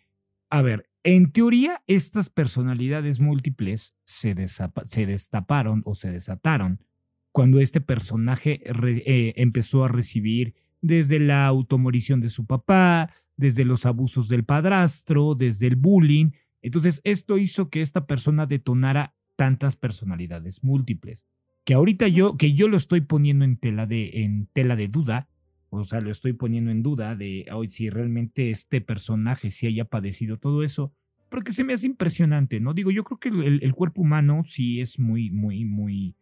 a 0.49 0.61
ver, 0.61 0.89
en 1.03 1.31
teoría, 1.31 1.83
estas 1.87 2.29
personalidades 2.29 3.19
múltiples 3.19 3.95
se, 4.05 4.35
se 4.47 5.05
destaparon 5.05 5.83
o 5.85 5.93
se 5.93 6.11
desataron 6.11 6.83
cuando 7.31 7.59
este 7.59 7.81
personaje 7.81 8.61
eh, 8.65 9.33
empezó 9.35 9.83
a 9.83 9.89
recibir 9.89 10.55
desde 10.81 11.19
la 11.19 11.45
automorición 11.47 12.21
de 12.21 12.29
su 12.29 12.45
papá, 12.45 13.13
desde 13.35 13.65
los 13.65 13.85
abusos 13.85 14.29
del 14.29 14.45
padrastro, 14.45 15.35
desde 15.35 15.67
el 15.67 15.75
bullying. 15.75 16.31
Entonces, 16.65 16.99
esto 17.03 17.37
hizo 17.37 17.69
que 17.69 17.83
esta 17.83 18.07
persona 18.07 18.47
detonara 18.47 19.13
tantas 19.35 19.75
personalidades 19.75 20.63
múltiples 20.63 21.23
que 21.63 21.75
ahorita 21.75 22.07
yo, 22.07 22.37
que 22.37 22.53
yo 22.53 22.67
lo 22.67 22.75
estoy 22.75 23.01
poniendo 23.01 23.45
en 23.45 23.57
tela 23.57 23.85
de, 23.85 24.23
en 24.23 24.47
tela 24.51 24.75
de 24.75 24.87
duda, 24.87 25.29
o 25.69 25.83
sea, 25.83 26.01
lo 26.01 26.09
estoy 26.09 26.33
poniendo 26.33 26.71
en 26.71 26.81
duda 26.81 27.15
de 27.15 27.45
hoy 27.53 27.69
si 27.69 27.91
realmente 27.91 28.49
este 28.49 28.81
personaje 28.81 29.51
sí 29.51 29.67
haya 29.67 29.85
padecido 29.85 30.37
todo 30.37 30.63
eso, 30.63 30.91
porque 31.29 31.51
se 31.51 31.63
me 31.63 31.73
hace 31.73 31.85
impresionante, 31.85 32.59
¿no? 32.59 32.73
Digo, 32.73 32.89
yo 32.89 33.03
creo 33.03 33.19
que 33.19 33.29
el, 33.29 33.73
cuerpo 33.75 34.01
humano 34.01 34.43
sí 34.43 34.81
es 34.81 34.97
muy, 34.97 35.29
muy, 35.29 35.65
muy, 35.65 36.15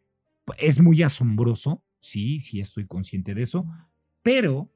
es 0.58 0.82
muy 0.82 1.04
asombroso, 1.04 1.86
sí, 2.02 2.42
sí 2.42 2.60
estoy 2.60 2.86
consciente 2.86 3.34
de 3.34 3.44
eso, 3.44 3.66
pero, 4.24 4.70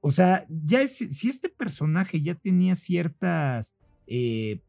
o 0.00 0.10
sea, 0.10 0.46
ya 0.48 0.82
es, 0.82 0.96
si 0.96 1.30
este 1.30 1.48
personaje 1.48 2.20
ya 2.20 2.34
tenía 2.34 2.74
ciertas 2.74 3.74
eh, 4.06 4.60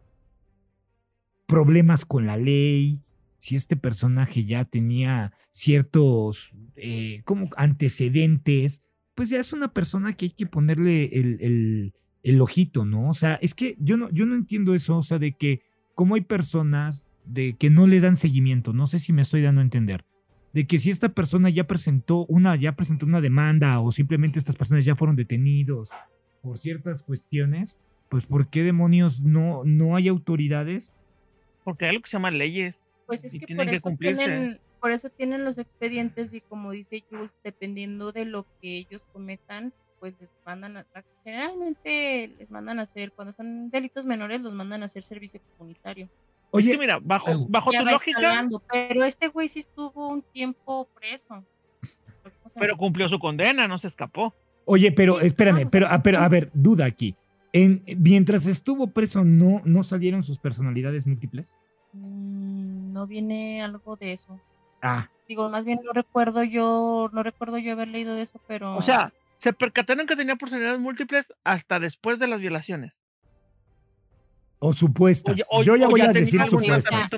problemas 1.48 2.06
con 2.06 2.28
la 2.28 2.38
ley, 2.38 3.02
si 3.40 3.56
este 3.56 3.76
personaje 3.76 4.44
ya 4.45 4.65
tenía 4.65 5.34
ciertos 5.52 6.56
eh, 6.76 7.22
como 7.24 7.49
antecedentes, 7.56 8.84
pues 9.15 9.30
ya 9.30 9.40
es 9.40 9.53
una 9.53 9.74
persona 9.74 10.14
que 10.14 10.26
hay 10.26 10.32
que 10.32 10.45
ponerle 10.45 11.06
el, 11.14 11.94
ojito, 12.41 12.86
¿no? 12.86 13.10
O 13.10 13.14
sea, 13.14 13.36
es 13.36 13.56
que 13.56 13.78
yo 13.80 13.95
no, 13.95 14.11
yo 14.11 14.26
no 14.26 14.36
entiendo 14.36 14.76
eso, 14.76 14.98
o 14.98 15.02
sea, 15.02 15.18
de 15.18 15.32
que 15.32 15.61
como 15.95 16.15
hay 16.15 16.22
personas 16.22 17.07
de 17.26 17.56
que 17.57 17.69
no 17.69 17.88
le 17.88 18.02
dan 18.02 18.18
seguimiento, 18.18 18.74
no 18.74 18.86
sé 18.86 18.99
si 18.99 19.14
me 19.14 19.22
estoy 19.22 19.41
dando 19.41 19.61
a 19.61 19.64
entender, 19.64 20.06
de 20.53 20.68
que 20.68 20.78
si 20.78 20.90
esta 20.90 21.10
persona 21.10 21.49
ya 21.49 21.65
presentó 21.68 22.26
una, 22.26 22.56
ya 22.57 22.76
presentó 22.76 23.06
una 23.06 23.22
demanda 23.22 23.80
o 23.80 23.91
simplemente 23.91 24.40
estas 24.40 24.57
personas 24.57 24.84
ya 24.84 24.95
fueron 24.95 25.15
detenidos 25.15 25.90
por 26.41 26.57
ciertas 26.57 27.02
cuestiones, 27.02 27.78
pues 28.10 28.26
¿por 28.26 28.49
qué 28.49 28.64
demonios 28.64 29.22
no, 29.24 29.64
no 29.64 29.95
hay 29.95 30.10
autoridades? 30.10 30.91
Porque 31.68 31.84
hay 31.84 31.89
algo 31.89 32.03
que 32.03 32.10
se 32.10 32.15
llama 32.15 32.31
leyes. 32.31 32.80
Pues 33.07 33.26
es 33.26 33.34
que 33.34 33.53
por 33.53 33.68
eso, 33.68 33.89
tienen, 33.99 34.57
por 34.80 34.91
eso 34.94 35.10
tienen 35.10 35.44
los 35.44 35.57
expedientes 35.57 36.34
y 36.34 36.39
como 36.39 36.72
dice 36.72 37.03
Jules, 37.10 37.30
dependiendo 37.44 38.14
de 38.14 38.23
lo 38.23 38.45
que 38.61 38.77
ellos 38.77 39.03
cometan, 39.11 39.73
pues 39.99 40.14
les 40.22 40.30
mandan, 40.45 40.77
a, 40.77 40.85
generalmente 41.26 42.34
les 42.39 42.49
mandan 42.52 42.80
a 42.80 42.84
hacer, 42.84 43.11
cuando 43.11 43.34
son 43.34 43.69
delitos 43.69 44.06
menores, 44.06 44.39
los 44.39 44.53
mandan 44.53 44.81
a 44.81 44.85
hacer 44.85 45.03
servicio 45.03 45.41
comunitario. 45.57 46.07
Oye, 46.52 46.72
es 46.72 46.77
que 46.77 46.80
mira, 46.80 46.99
bajo, 47.03 47.45
bajo 47.49 47.69
tu 47.69 47.84
lógica. 47.84 48.48
Pero 48.72 49.03
este 49.03 49.27
güey 49.27 49.49
sí 49.49 49.60
estuvo 49.60 50.07
un 50.07 50.22
tiempo 50.22 50.88
preso. 50.98 51.44
Pero 52.57 52.77
cumplió 52.77 53.10
su 53.10 53.19
condena, 53.19 53.68
no 53.68 53.77
se 53.77 53.88
escapó. 53.88 54.34
Oye, 54.64 54.94
pero 54.94 55.19
espérame, 55.19 55.68
pero, 55.69 55.88
ah, 55.89 56.02
pero 56.02 56.19
a 56.19 56.30
ver, 56.30 56.49
duda 56.53 56.85
aquí. 56.85 57.14
En, 57.57 57.84
mientras 57.97 58.45
estuvo 58.45 58.88
preso, 58.91 59.23
¿no, 59.23 59.61
¿no 59.65 59.84
salieron 59.84 60.21
sus 60.21 60.38
personalidades 60.38 61.07
múltiples? 61.07 61.51
Mm, 61.93 62.93
no 62.93 63.07
viene 63.07 63.63
algo 63.63 63.95
de 63.95 64.11
eso. 64.11 64.39
Ah. 64.81 65.09
Digo, 65.27 65.49
más 65.49 65.65
bien 65.65 65.79
no 65.84 65.91
recuerdo 65.91 66.43
yo, 66.43 67.09
no 67.11 67.23
recuerdo 67.23 67.57
yo 67.57 67.73
haber 67.73 67.88
leído 67.88 68.13
de 68.13 68.21
eso, 68.21 68.39
pero. 68.47 68.77
O 68.77 68.81
sea, 68.81 69.11
se 69.38 69.53
percataron 69.53 70.05
que 70.05 70.15
tenía 70.15 70.35
personalidades 70.35 70.79
múltiples 70.79 71.34
hasta 71.43 71.79
después 71.79 72.19
de 72.19 72.27
las 72.27 72.41
violaciones. 72.41 72.95
O 74.59 74.73
supuestas. 74.73 75.41
yo 75.63 75.75
ya 75.75 75.88
voy 75.88 76.01
a 76.01 76.13
decir 76.13 76.41
supuestas. 76.43 77.09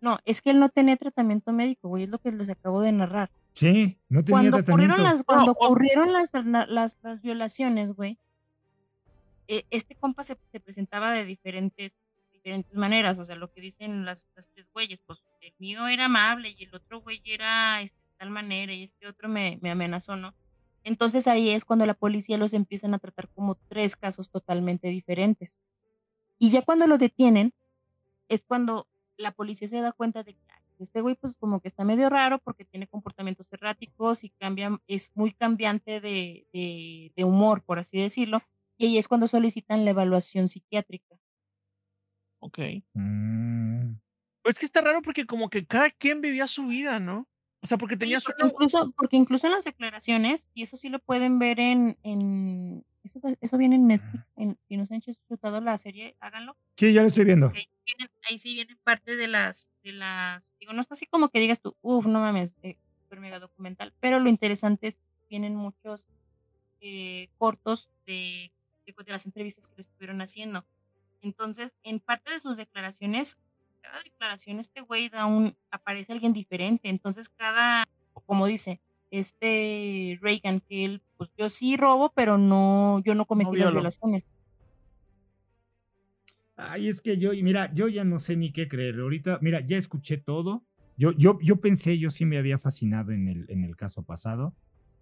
No, 0.00 0.18
es 0.24 0.40
que 0.40 0.50
él 0.50 0.60
no 0.60 0.68
tenía 0.68 0.96
tratamiento 0.96 1.52
médico, 1.52 1.88
güey, 1.88 2.04
es 2.04 2.08
lo 2.08 2.18
que 2.18 2.32
les 2.32 2.48
acabo 2.48 2.80
de 2.80 2.92
narrar. 2.92 3.30
Sí, 3.52 3.98
no 4.08 4.24
tenía 4.24 4.50
cuando 4.50 4.56
tratamiento. 4.58 4.94
Ocurrieron 4.94 5.02
las, 5.02 5.24
cuando 5.24 5.52
ocurrieron 5.52 6.12
las, 6.12 6.96
las, 7.02 7.22
violaciones, 7.22 7.92
güey, 7.92 8.16
este 9.48 9.94
compa 9.94 10.24
se, 10.24 10.36
presentaba 10.36 11.12
de 11.12 11.24
diferentes, 11.24 11.96
diferentes 12.32 12.74
maneras, 12.74 13.18
o 13.18 13.24
sea, 13.24 13.36
lo 13.36 13.50
que 13.50 13.60
dicen 13.60 14.04
las, 14.04 14.26
tres 14.54 14.70
güeyes, 14.72 15.00
pues 15.06 15.24
el 15.40 15.54
mío 15.58 15.88
era 15.88 16.04
amable 16.04 16.54
y 16.56 16.64
el 16.64 16.74
otro 16.74 17.00
güey 17.00 17.22
era 17.24 17.80
este, 17.82 17.98
de 17.98 18.12
tal 18.18 18.30
manera 18.30 18.72
y 18.72 18.84
este 18.84 19.06
otro 19.06 19.28
me, 19.28 19.58
me 19.62 19.70
amenazó, 19.70 20.16
¿no? 20.16 20.34
Entonces 20.84 21.26
ahí 21.26 21.50
es 21.50 21.64
cuando 21.64 21.86
la 21.86 21.94
policía 21.94 22.38
los 22.38 22.54
empiezan 22.54 22.94
a 22.94 22.98
tratar 22.98 23.28
como 23.28 23.56
tres 23.56 23.96
casos 23.96 24.30
totalmente 24.30 24.88
diferentes. 24.88 25.58
Y 26.38 26.50
ya 26.50 26.62
cuando 26.62 26.86
lo 26.86 26.98
detienen, 26.98 27.52
es 28.28 28.44
cuando 28.44 28.86
la 29.16 29.32
policía 29.32 29.68
se 29.68 29.80
da 29.80 29.92
cuenta 29.92 30.22
de 30.22 30.34
que 30.34 30.40
este 30.78 31.00
güey 31.00 31.16
pues 31.16 31.36
como 31.36 31.60
que 31.60 31.68
está 31.68 31.84
medio 31.84 32.08
raro 32.08 32.38
porque 32.38 32.64
tiene 32.64 32.86
comportamientos 32.86 33.52
erráticos 33.52 34.22
y 34.24 34.30
cambia, 34.30 34.80
es 34.86 35.10
muy 35.14 35.32
cambiante 35.32 36.00
de, 36.00 36.46
de, 37.14 37.24
humor, 37.24 37.62
por 37.62 37.78
así 37.78 37.98
decirlo, 37.98 38.42
y 38.78 38.86
ahí 38.86 38.98
es 38.98 39.08
cuando 39.08 39.28
solicitan 39.28 39.84
la 39.84 39.90
evaluación 39.90 40.48
psiquiátrica. 40.48 41.18
Ok. 42.40 42.58
Mm. 42.94 43.94
Pues 44.42 44.58
que 44.58 44.64
está 44.64 44.80
raro 44.80 45.02
porque 45.02 45.26
como 45.26 45.50
que 45.50 45.66
cada 45.66 45.90
quien 45.90 46.20
vivía 46.20 46.46
su 46.46 46.66
vida, 46.66 47.00
¿no? 47.00 47.28
O 47.60 47.66
sea, 47.66 47.76
porque 47.76 47.96
tenía 47.96 48.20
porque 48.20 48.46
incluso, 48.46 48.92
porque 48.96 49.16
incluso 49.16 49.46
en 49.48 49.52
las 49.52 49.64
declaraciones, 49.64 50.48
y 50.54 50.62
eso 50.62 50.76
sí 50.76 50.88
lo 50.88 51.00
pueden 51.00 51.38
ver 51.40 51.58
en, 51.58 51.98
en 52.04 52.84
eso, 53.02 53.20
eso 53.40 53.58
viene 53.58 53.74
en 53.74 53.88
Netflix, 53.88 54.30
en, 54.36 54.56
si 54.68 54.76
no 54.76 54.86
se 54.86 54.94
han 54.94 55.00
disfrutado 55.00 55.60
la 55.60 55.76
serie, 55.76 56.16
háganlo. 56.20 56.56
Sí, 56.76 56.92
ya 56.92 57.02
lo 57.02 57.08
estoy 57.08 57.24
viendo 57.24 57.52
ahí 58.28 58.38
sí 58.38 58.54
vienen 58.54 58.78
parte 58.84 59.16
de 59.16 59.28
las, 59.28 59.68
de 59.82 59.92
las, 59.92 60.52
digo, 60.58 60.72
no 60.72 60.80
está 60.80 60.94
así 60.94 61.06
como 61.06 61.28
que 61.30 61.40
digas 61.40 61.60
tú, 61.60 61.76
uff, 61.80 62.06
no 62.06 62.20
mames, 62.20 62.56
eh, 62.62 62.76
super 63.02 63.20
mega 63.20 63.38
documental, 63.38 63.92
pero 64.00 64.20
lo 64.20 64.28
interesante 64.28 64.88
es 64.88 64.96
que 64.96 65.26
vienen 65.30 65.54
muchos 65.54 66.06
eh, 66.80 67.28
cortos 67.38 67.88
de, 68.06 68.52
de, 68.96 69.12
las 69.12 69.26
entrevistas 69.26 69.66
que 69.66 69.74
lo 69.76 69.80
estuvieron 69.82 70.20
haciendo. 70.20 70.64
Entonces, 71.22 71.74
en 71.82 72.00
parte 72.00 72.32
de 72.32 72.40
sus 72.40 72.56
declaraciones, 72.56 73.38
cada 73.80 74.02
declaración 74.02 74.58
este 74.58 74.80
güey 74.80 75.08
da 75.08 75.26
un, 75.26 75.56
aparece 75.70 76.12
alguien 76.12 76.32
diferente, 76.32 76.88
entonces 76.88 77.28
cada, 77.28 77.84
como 78.26 78.46
dice, 78.46 78.80
este 79.10 80.18
Reagan, 80.20 80.60
que 80.60 80.84
él, 80.84 81.02
pues 81.16 81.32
yo 81.36 81.48
sí 81.48 81.76
robo, 81.76 82.12
pero 82.14 82.38
no, 82.38 83.02
yo 83.04 83.14
no 83.14 83.24
cometí 83.24 83.56
las 83.56 83.72
violaciones. 83.72 84.30
Ay, 86.56 86.88
es 86.88 87.00
que 87.00 87.18
yo, 87.18 87.30
mira, 87.42 87.72
yo 87.72 87.88
ya 87.88 88.04
no 88.04 88.18
sé 88.18 88.36
ni 88.36 88.52
qué 88.52 88.66
creer. 88.66 88.98
Ahorita, 88.98 89.38
mira, 89.40 89.60
ya 89.60 89.76
escuché 89.76 90.18
todo. 90.18 90.64
Yo, 90.96 91.12
yo, 91.12 91.38
yo 91.40 91.60
pensé, 91.60 91.98
yo 91.98 92.10
sí 92.10 92.26
me 92.26 92.36
había 92.36 92.58
fascinado 92.58 93.12
en 93.12 93.28
el, 93.28 93.46
en 93.48 93.62
el 93.62 93.76
caso 93.76 94.02
pasado, 94.02 94.56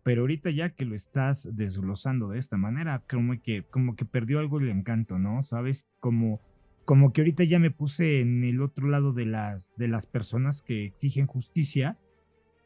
pero 0.07 0.21
ahorita 0.21 0.51
ya 0.51 0.71
que 0.71 0.85
lo 0.85 0.95
estás 0.95 1.49
desglosando 1.57 2.29
de 2.29 2.39
esta 2.39 2.57
manera, 2.57 3.03
como 3.11 3.43
que, 3.43 3.65
como 3.65 3.97
que 3.97 4.05
perdió 4.05 4.39
algo 4.39 4.61
el 4.61 4.69
encanto, 4.69 5.19
¿no? 5.19 5.43
¿Sabes? 5.43 5.89
Como, 5.99 6.41
como 6.85 7.13
que 7.13 7.23
ahorita 7.23 7.43
ya 7.43 7.59
me 7.59 7.73
puse 7.73 8.21
en 8.21 8.45
el 8.45 8.63
otro 8.63 8.87
lado 8.87 9.13
de 9.13 9.27
las, 9.27 9.75
de 9.75 9.89
las 9.89 10.07
personas 10.07 10.63
que 10.63 10.85
exigen 10.85 11.27
justicia, 11.27 11.99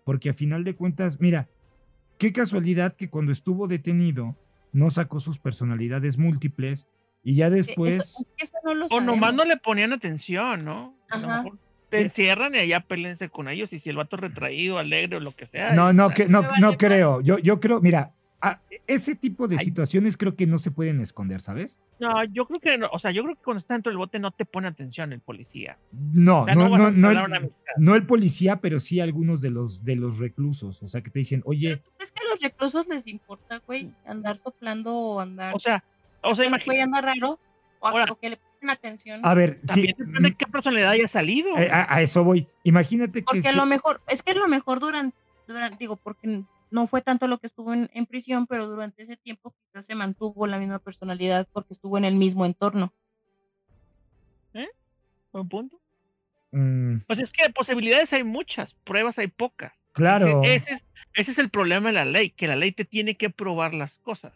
porque 0.05 0.29
a 0.29 0.35
final 0.35 0.65
de 0.65 0.77
cuentas, 0.77 1.19
mira, 1.19 1.49
qué 2.19 2.31
casualidad 2.35 2.95
que 2.95 3.09
cuando 3.09 3.33
estuvo 3.33 3.69
detenido 3.69 4.37
no 4.75 4.91
sacó 4.91 5.19
sus 5.19 5.39
personalidades 5.39 6.19
múltiples 6.19 6.89
y 7.23 7.37
ya 7.37 7.49
después. 7.49 8.17
o 8.91 9.01
nomás 9.01 9.33
no 9.33 9.47
le 9.47 9.57
ponían 9.57 9.95
atención, 9.95 10.63
¿no? 10.63 10.95
Ajá. 11.09 11.47
Te 11.91 12.03
encierran 12.03 12.55
y 12.55 12.59
allá 12.59 12.81
pélense 12.81 13.29
con 13.29 13.49
ellos. 13.49 13.73
Y 13.73 13.79
si 13.79 13.91
el 13.91 13.97
vato 13.97 14.17
retraído, 14.17 14.79
alegre 14.79 15.17
o 15.17 15.21
lo 15.21 15.33
que 15.33 15.47
sea. 15.47 15.73
No, 15.73 15.93
no, 15.93 16.11
que, 16.11 16.29
no, 16.29 16.47
no 16.61 16.77
creo. 16.77 17.21
Yo, 17.21 17.39
yo 17.39 17.61
creo, 17.61 17.81
mira, 17.81 18.13
ese 18.87 19.15
tipo 19.15 19.49
de 19.49 19.59
situaciones 19.59 20.17
creo 20.17 20.35
que 20.35 20.47
no 20.47 20.59
se 20.59 20.71
pueden 20.71 21.01
esconder, 21.01 21.41
¿sabes? 21.41 21.79
No, 21.99 22.25
yo 22.25 22.47
creo 22.47 22.61
que 22.61 22.79
no, 22.79 22.89
o 22.93 22.99
sea, 22.99 23.11
yo 23.11 23.23
creo 23.23 23.35
que 23.37 23.43
cuando 23.43 23.59
está 23.59 23.75
dentro 23.75 23.91
del 23.91 23.99
bote 23.99 24.19
no 24.19 24.31
te 24.31 24.45
pone 24.45 24.69
atención 24.69 25.13
el 25.13 25.21
policía. 25.21 25.77
No, 25.93 26.45
no, 26.47 26.55
no, 26.55 26.91
no, 26.91 27.11
el, 27.11 27.53
no, 27.77 27.95
el, 27.95 28.07
policía, 28.07 28.57
pero 28.57 28.81
sí 28.81 29.01
algunos 29.01 29.43
de 29.43 29.51
los 29.51 29.85
de 29.85 29.97
los 29.97 30.19
reclusos, 30.19 30.83
o 30.83 30.87
sea, 30.87 31.03
que 31.03 31.11
te 31.11 31.19
dicen, 31.19 31.43
oye. 31.45 31.77
¿Tú 31.77 31.91
crees 31.97 32.13
que 32.13 32.21
a 32.21 32.31
los 32.31 32.41
reclusos 32.41 32.89
les 32.89 33.07
importa, 33.07 33.61
güey, 33.67 33.93
andar 34.07 34.39
soplando 34.39 34.97
o 34.97 35.21
andar? 35.21 35.55
O 35.55 35.59
sea, 35.59 35.85
o 36.23 36.35
sea, 36.35 36.47
imagínate. 36.47 37.01
raro 37.03 37.39
o, 37.81 38.17
que 38.17 38.31
le 38.31 38.39
ponen 38.61 38.71
atención. 38.71 39.21
A 39.23 39.35
ver, 39.35 39.61
También 39.67 39.97
sí. 39.97 40.05
depende 40.05 40.31
de 40.31 40.35
qué 40.35 40.47
personalidad 40.47 40.91
haya 40.91 41.09
salido. 41.09 41.57
Eh, 41.59 41.71
a, 41.71 42.01
eso 42.03 42.25
voy. 42.25 42.47
Imagínate 42.65 43.21
que. 43.21 43.25
Porque 43.25 43.49
a 43.49 43.53
lo 43.53 43.67
mejor, 43.67 44.01
es 44.09 44.23
que 44.23 44.33
a 44.33 44.35
lo 44.35 44.49
mejor 44.49 44.81
durante, 44.81 45.17
durante, 45.47 45.77
digo, 45.79 45.97
porque 45.97 46.43
no 46.71 46.87
fue 46.87 47.03
tanto 47.03 47.27
lo 47.27 47.39
que 47.39 47.47
estuvo 47.47 47.73
en, 47.73 47.91
en, 47.95 48.07
prisión, 48.07 48.47
pero 48.47 48.69
durante 48.69 49.03
ese 49.03 49.17
tiempo 49.17 49.55
quizás 49.67 49.87
se 49.87 49.95
mantuvo 49.95 50.47
la 50.47 50.59
misma 50.59 50.79
personalidad 50.79 51.49
porque 51.53 51.75
estuvo 51.75 51.99
en 51.99 52.05
el 52.05 52.15
mismo 52.15 52.47
entorno. 52.47 52.93
¿Eh? 54.55 54.69
¿Buen 55.33 55.49
punto? 55.49 55.81
Mm. 56.53 56.99
Pues 57.07 57.19
es 57.19 57.31
que 57.31 57.51
posibilidades 57.51 58.13
hay 58.13 58.25
muchas, 58.25 58.75
pruebas 58.85 59.19
hay 59.19 59.29
pocas. 59.29 59.73
Claro. 59.93 60.43
ese, 60.45 60.75
es, 60.75 60.85
ese 61.15 61.33
es 61.33 61.39
el 61.39 61.51
problema 61.51 61.89
de 61.89 61.95
la 61.95 62.05
ley, 62.05 62.31
que 62.31 62.47
la 62.47 62.57
ley 62.57 62.73
te 62.73 62.85
tiene 62.85 63.17
que 63.17 63.31
probar 63.31 63.75
las 63.75 63.99
cosas. 63.99 64.33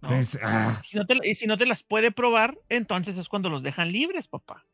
Pues, 0.00 0.38
ah. 0.42 0.80
si 0.88 0.96
no 0.96 1.06
te, 1.06 1.16
y 1.24 1.34
si 1.34 1.46
no 1.46 1.56
te 1.56 1.66
las 1.66 1.82
puede 1.82 2.12
probar, 2.12 2.56
entonces 2.68 3.16
es 3.16 3.28
cuando 3.28 3.48
los 3.48 3.62
dejan 3.62 3.90
libres, 3.90 4.28
papá. 4.28 4.64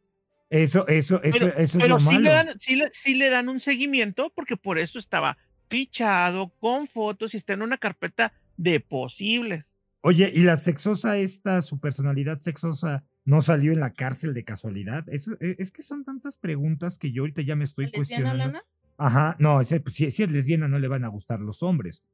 Eso, 0.50 0.86
eso, 0.86 1.22
eso, 1.22 1.46
eso 1.46 1.78
es 1.78 1.88
lo 1.88 1.98
sí 1.98 2.06
malo. 2.06 2.20
Le 2.20 2.30
dan, 2.30 2.60
sí, 2.60 2.76
le, 2.76 2.90
sí 2.92 3.14
le 3.14 3.30
dan 3.30 3.48
un 3.48 3.60
seguimiento 3.60 4.30
porque 4.34 4.56
por 4.56 4.78
eso 4.78 4.98
estaba 4.98 5.38
fichado 5.68 6.50
con 6.60 6.86
fotos 6.86 7.34
y 7.34 7.38
está 7.38 7.54
en 7.54 7.62
una 7.62 7.78
carpeta 7.78 8.32
de 8.56 8.80
posibles. 8.80 9.64
Oye, 10.02 10.30
¿y 10.32 10.42
la 10.42 10.58
sexosa 10.58 11.16
esta, 11.16 11.62
su 11.62 11.80
personalidad 11.80 12.38
sexosa, 12.38 13.04
no 13.24 13.40
salió 13.40 13.72
en 13.72 13.80
la 13.80 13.94
cárcel 13.94 14.34
de 14.34 14.44
casualidad? 14.44 15.08
Eso, 15.08 15.32
e, 15.40 15.56
es 15.58 15.72
que 15.72 15.82
son 15.82 16.04
tantas 16.04 16.36
preguntas 16.36 16.98
que 16.98 17.10
yo 17.10 17.22
ahorita 17.22 17.40
ya 17.42 17.56
me 17.56 17.64
estoy 17.64 17.90
cuestionando. 17.90 18.44
Lana? 18.44 18.64
Ajá, 18.98 19.34
no, 19.38 19.64
si, 19.64 20.10
si, 20.10 20.22
es 20.22 20.30
lesbiana 20.30 20.68
no 20.68 20.78
le 20.78 20.88
van 20.88 21.04
a 21.04 21.08
gustar 21.08 21.40
los 21.40 21.62
hombres. 21.62 22.04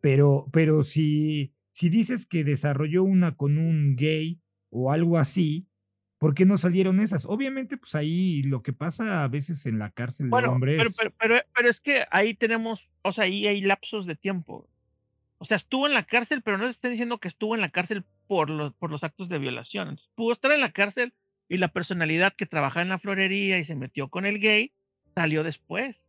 Pero, 0.00 0.46
pero 0.52 0.82
si 0.82 1.52
si 1.78 1.90
dices 1.90 2.26
que 2.26 2.42
desarrolló 2.42 3.04
una 3.04 3.36
con 3.36 3.56
un 3.56 3.94
gay 3.94 4.40
o 4.68 4.90
algo 4.90 5.16
así, 5.16 5.68
¿por 6.18 6.34
qué 6.34 6.44
no 6.44 6.58
salieron 6.58 6.98
esas? 6.98 7.24
Obviamente, 7.24 7.76
pues 7.76 7.94
ahí 7.94 8.42
lo 8.42 8.64
que 8.64 8.72
pasa 8.72 9.22
a 9.22 9.28
veces 9.28 9.64
en 9.64 9.78
la 9.78 9.92
cárcel 9.92 10.28
de 10.28 10.36
hombres. 10.38 10.76
Pero, 10.76 11.14
pero, 11.16 11.40
pero, 11.54 11.70
es 11.70 11.80
que 11.80 12.04
ahí 12.10 12.34
tenemos, 12.34 12.88
o 13.02 13.12
sea, 13.12 13.26
ahí 13.26 13.46
hay 13.46 13.60
lapsos 13.60 14.06
de 14.06 14.16
tiempo. 14.16 14.68
O 15.38 15.44
sea, 15.44 15.56
estuvo 15.56 15.86
en 15.86 15.94
la 15.94 16.02
cárcel, 16.02 16.42
pero 16.42 16.58
no 16.58 16.64
le 16.64 16.70
estén 16.70 16.90
diciendo 16.90 17.18
que 17.18 17.28
estuvo 17.28 17.54
en 17.54 17.60
la 17.60 17.70
cárcel 17.70 18.04
por 18.26 18.50
los, 18.50 18.74
por 18.74 18.90
los 18.90 19.04
actos 19.04 19.28
de 19.28 19.38
violación. 19.38 20.00
pudo 20.16 20.32
estar 20.32 20.50
en 20.50 20.60
la 20.60 20.72
cárcel 20.72 21.12
y 21.48 21.58
la 21.58 21.68
personalidad 21.68 22.34
que 22.34 22.46
trabajaba 22.46 22.82
en 22.82 22.88
la 22.88 22.98
florería 22.98 23.60
y 23.60 23.64
se 23.64 23.76
metió 23.76 24.08
con 24.08 24.26
el 24.26 24.40
gay 24.40 24.72
salió 25.14 25.44
después. 25.44 26.02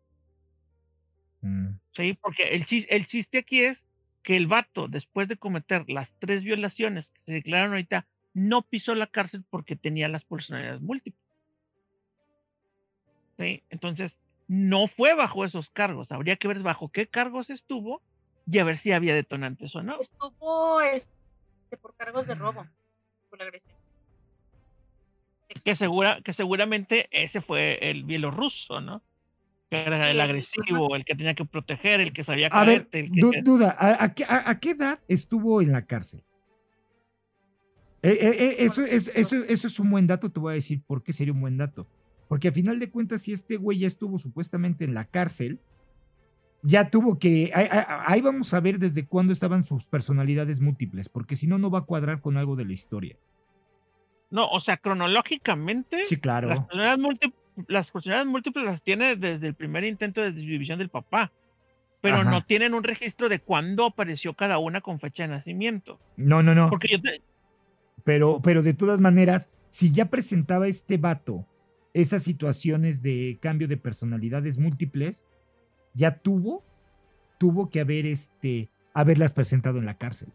Mm. 1.41 1.75
Sí, 1.91 2.17
porque 2.19 2.55
el 2.55 2.65
el 2.89 3.05
chiste 3.05 3.37
aquí 3.37 3.61
es 3.61 3.85
que 4.23 4.35
el 4.35 4.47
vato, 4.47 4.87
después 4.87 5.27
de 5.27 5.37
cometer 5.37 5.89
las 5.89 6.11
tres 6.19 6.43
violaciones 6.43 7.11
que 7.11 7.21
se 7.25 7.31
declararon 7.33 7.71
ahorita, 7.71 8.07
no 8.33 8.61
pisó 8.61 8.95
la 8.95 9.07
cárcel 9.07 9.43
porque 9.49 9.75
tenía 9.75 10.07
las 10.07 10.25
personalidades 10.25 10.81
múltiples. 10.81 11.23
¿Sí? 13.37 13.63
Entonces, 13.69 14.19
no 14.47 14.87
fue 14.87 15.13
bajo 15.13 15.45
esos 15.45 15.69
cargos. 15.69 16.11
Habría 16.11 16.35
que 16.35 16.47
ver 16.47 16.59
bajo 16.59 16.89
qué 16.89 17.07
cargos 17.07 17.49
estuvo 17.49 18.01
y 18.51 18.57
a 18.57 18.63
ver 18.63 18.77
si 18.77 18.91
había 18.91 19.13
detonantes 19.13 19.75
o 19.75 19.83
no. 19.83 19.99
Estuvo 19.99 20.81
este, 20.81 21.11
por 21.81 21.95
cargos 21.95 22.27
de 22.27 22.35
robo, 22.35 22.65
por 23.29 23.41
agresión. 23.41 23.77
Que, 25.63 25.75
segura, 25.75 26.21
que 26.21 26.33
seguramente 26.33 27.07
ese 27.11 27.41
fue 27.41 27.89
el 27.89 28.03
bielorruso, 28.03 28.81
¿no? 28.81 29.01
Que 29.69 29.81
era 29.81 30.09
el 30.09 30.19
agresivo, 30.19 30.95
el 30.95 31.05
que 31.05 31.15
tenía 31.15 31.35
que 31.35 31.45
proteger, 31.45 31.99
el 32.01 32.11
que 32.11 32.23
sabía 32.23 32.47
A 32.47 32.63
ver, 32.65 32.89
duda, 33.43 33.75
¿a, 33.79 34.13
qué, 34.59 34.71
edad 34.71 34.99
estuvo 35.07 35.61
en 35.61 35.71
la 35.71 35.85
cárcel? 35.85 36.23
Eh, 38.01 38.17
eh, 38.19 38.35
eh, 38.39 38.55
eso, 38.59 38.81
es, 38.81 39.11
eso, 39.13 39.35
eso 39.35 39.67
es 39.67 39.79
un 39.79 39.91
buen 39.91 40.07
dato, 40.07 40.31
te 40.31 40.39
voy 40.39 40.51
a 40.51 40.55
decir 40.55 40.81
por 40.87 41.03
qué 41.03 41.13
sería 41.13 41.33
un 41.33 41.41
buen 41.41 41.57
dato. 41.57 41.87
Porque 42.27 42.47
a 42.47 42.51
final 42.51 42.79
de 42.79 42.89
cuentas, 42.89 43.23
si 43.23 43.33
este 43.33 43.57
güey 43.57 43.79
ya 43.79 43.87
estuvo 43.87 44.17
supuestamente 44.17 44.85
en 44.85 44.93
la 44.93 45.05
cárcel, 45.05 45.59
ya 46.61 46.89
tuvo 46.89 47.17
que. 47.17 47.51
Ahí, 47.53 48.21
vamos 48.21 48.53
a 48.53 48.59
ver 48.59 48.79
desde 48.79 49.05
cuándo 49.05 49.33
estaban 49.33 49.63
sus 49.63 49.85
personalidades 49.85 50.59
múltiples, 50.59 51.09
porque 51.09 51.35
si 51.35 51.47
no, 51.47 51.57
no 51.57 51.71
va 51.71 51.79
a 51.79 51.85
cuadrar 51.85 52.21
con 52.21 52.37
algo 52.37 52.55
de 52.55 52.65
la 52.65 52.73
historia. 52.73 53.17
No, 54.29 54.47
o 54.47 54.59
sea, 54.59 54.77
cronológicamente. 54.77 56.05
Sí, 56.05 56.17
claro. 56.17 56.49
Las 56.49 56.59
personalidades, 56.59 56.99
múltiples, 56.99 57.41
las 57.67 57.91
personalidades 57.91 58.31
múltiples 58.31 58.65
las 58.65 58.81
tiene 58.81 59.15
desde 59.15 59.47
el 59.47 59.53
primer 59.53 59.83
intento 59.83 60.21
de 60.21 60.31
división 60.31 60.79
del 60.79 60.89
papá. 60.89 61.31
Pero 62.01 62.23
no 62.23 62.45
tienen 62.45 62.73
un 62.73 62.83
registro 62.83 63.27
de 63.27 63.39
cuándo 63.39 63.85
apareció 63.85 64.33
cada 64.33 64.57
una 64.57 64.79
con 64.79 65.01
fecha 65.01 65.23
de 65.23 65.29
nacimiento. 65.29 65.99
No, 66.15 66.41
no, 66.41 66.55
no. 66.55 66.69
Porque 66.69 66.87
yo 66.87 66.97
pero, 68.05 68.41
pero 68.41 68.63
de 68.63 68.73
todas 68.73 69.01
maneras, 69.01 69.49
si 69.69 69.91
ya 69.91 70.05
presentaba 70.05 70.67
este 70.67 70.97
vato 70.97 71.45
esas 71.93 72.23
situaciones 72.23 73.01
de 73.01 73.37
cambio 73.41 73.67
de 73.67 73.77
personalidades 73.77 74.57
múltiples, 74.57 75.25
ya 75.93 76.19
tuvo, 76.19 76.63
tuvo 77.37 77.69
que 77.69 77.81
haber 77.81 78.05
este, 78.05 78.69
haberlas 78.93 79.33
presentado 79.33 79.79
en 79.79 79.85
la 79.85 79.97
cárcel. 79.97 80.29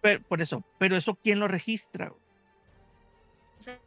Pero, 0.00 0.22
por 0.22 0.42
eso, 0.42 0.64
pero 0.78 0.96
eso 0.96 1.14
¿quién 1.14 1.40
lo 1.40 1.48
registra? 1.48 2.12
O 2.12 3.62
sea, 3.62 3.78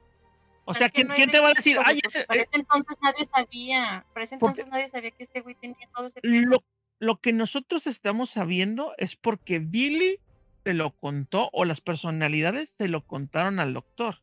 ¿quién, 0.94 1.30
te 1.32 1.40
va 1.40 1.50
a 1.50 1.54
decir? 1.54 1.78
Ay, 1.84 2.00
ese, 2.04 2.26
para 2.26 2.42
ese 2.42 2.52
entonces 2.54 2.98
nadie 3.02 3.26
sabía, 3.26 4.06
para 4.14 4.24
ese 4.24 4.36
entonces 4.36 4.68
nadie 4.68 4.88
sabía 4.88 5.12
que 5.12 5.24
este 5.24 5.42
güey 5.42 5.56
tenía 5.56 5.88
todo 5.96 6.08
ese 6.08 6.20
lo, 6.24 6.64
lo, 7.00 7.22
que 7.22 7.34
nosotros 7.34 7.88
estamos 7.88 8.32
sabiendo 8.32 8.94
es 8.98 9.16
porque 9.16 9.60
Billy 9.60 10.20
te 10.64 10.74
lo 10.74 10.92
contó 10.92 11.50
o 11.54 11.64
las 11.64 11.80
personalidades 11.80 12.74
te 12.74 12.88
lo 12.88 13.06
contaron 13.06 13.60
al 13.60 13.74
doctor. 13.74 14.22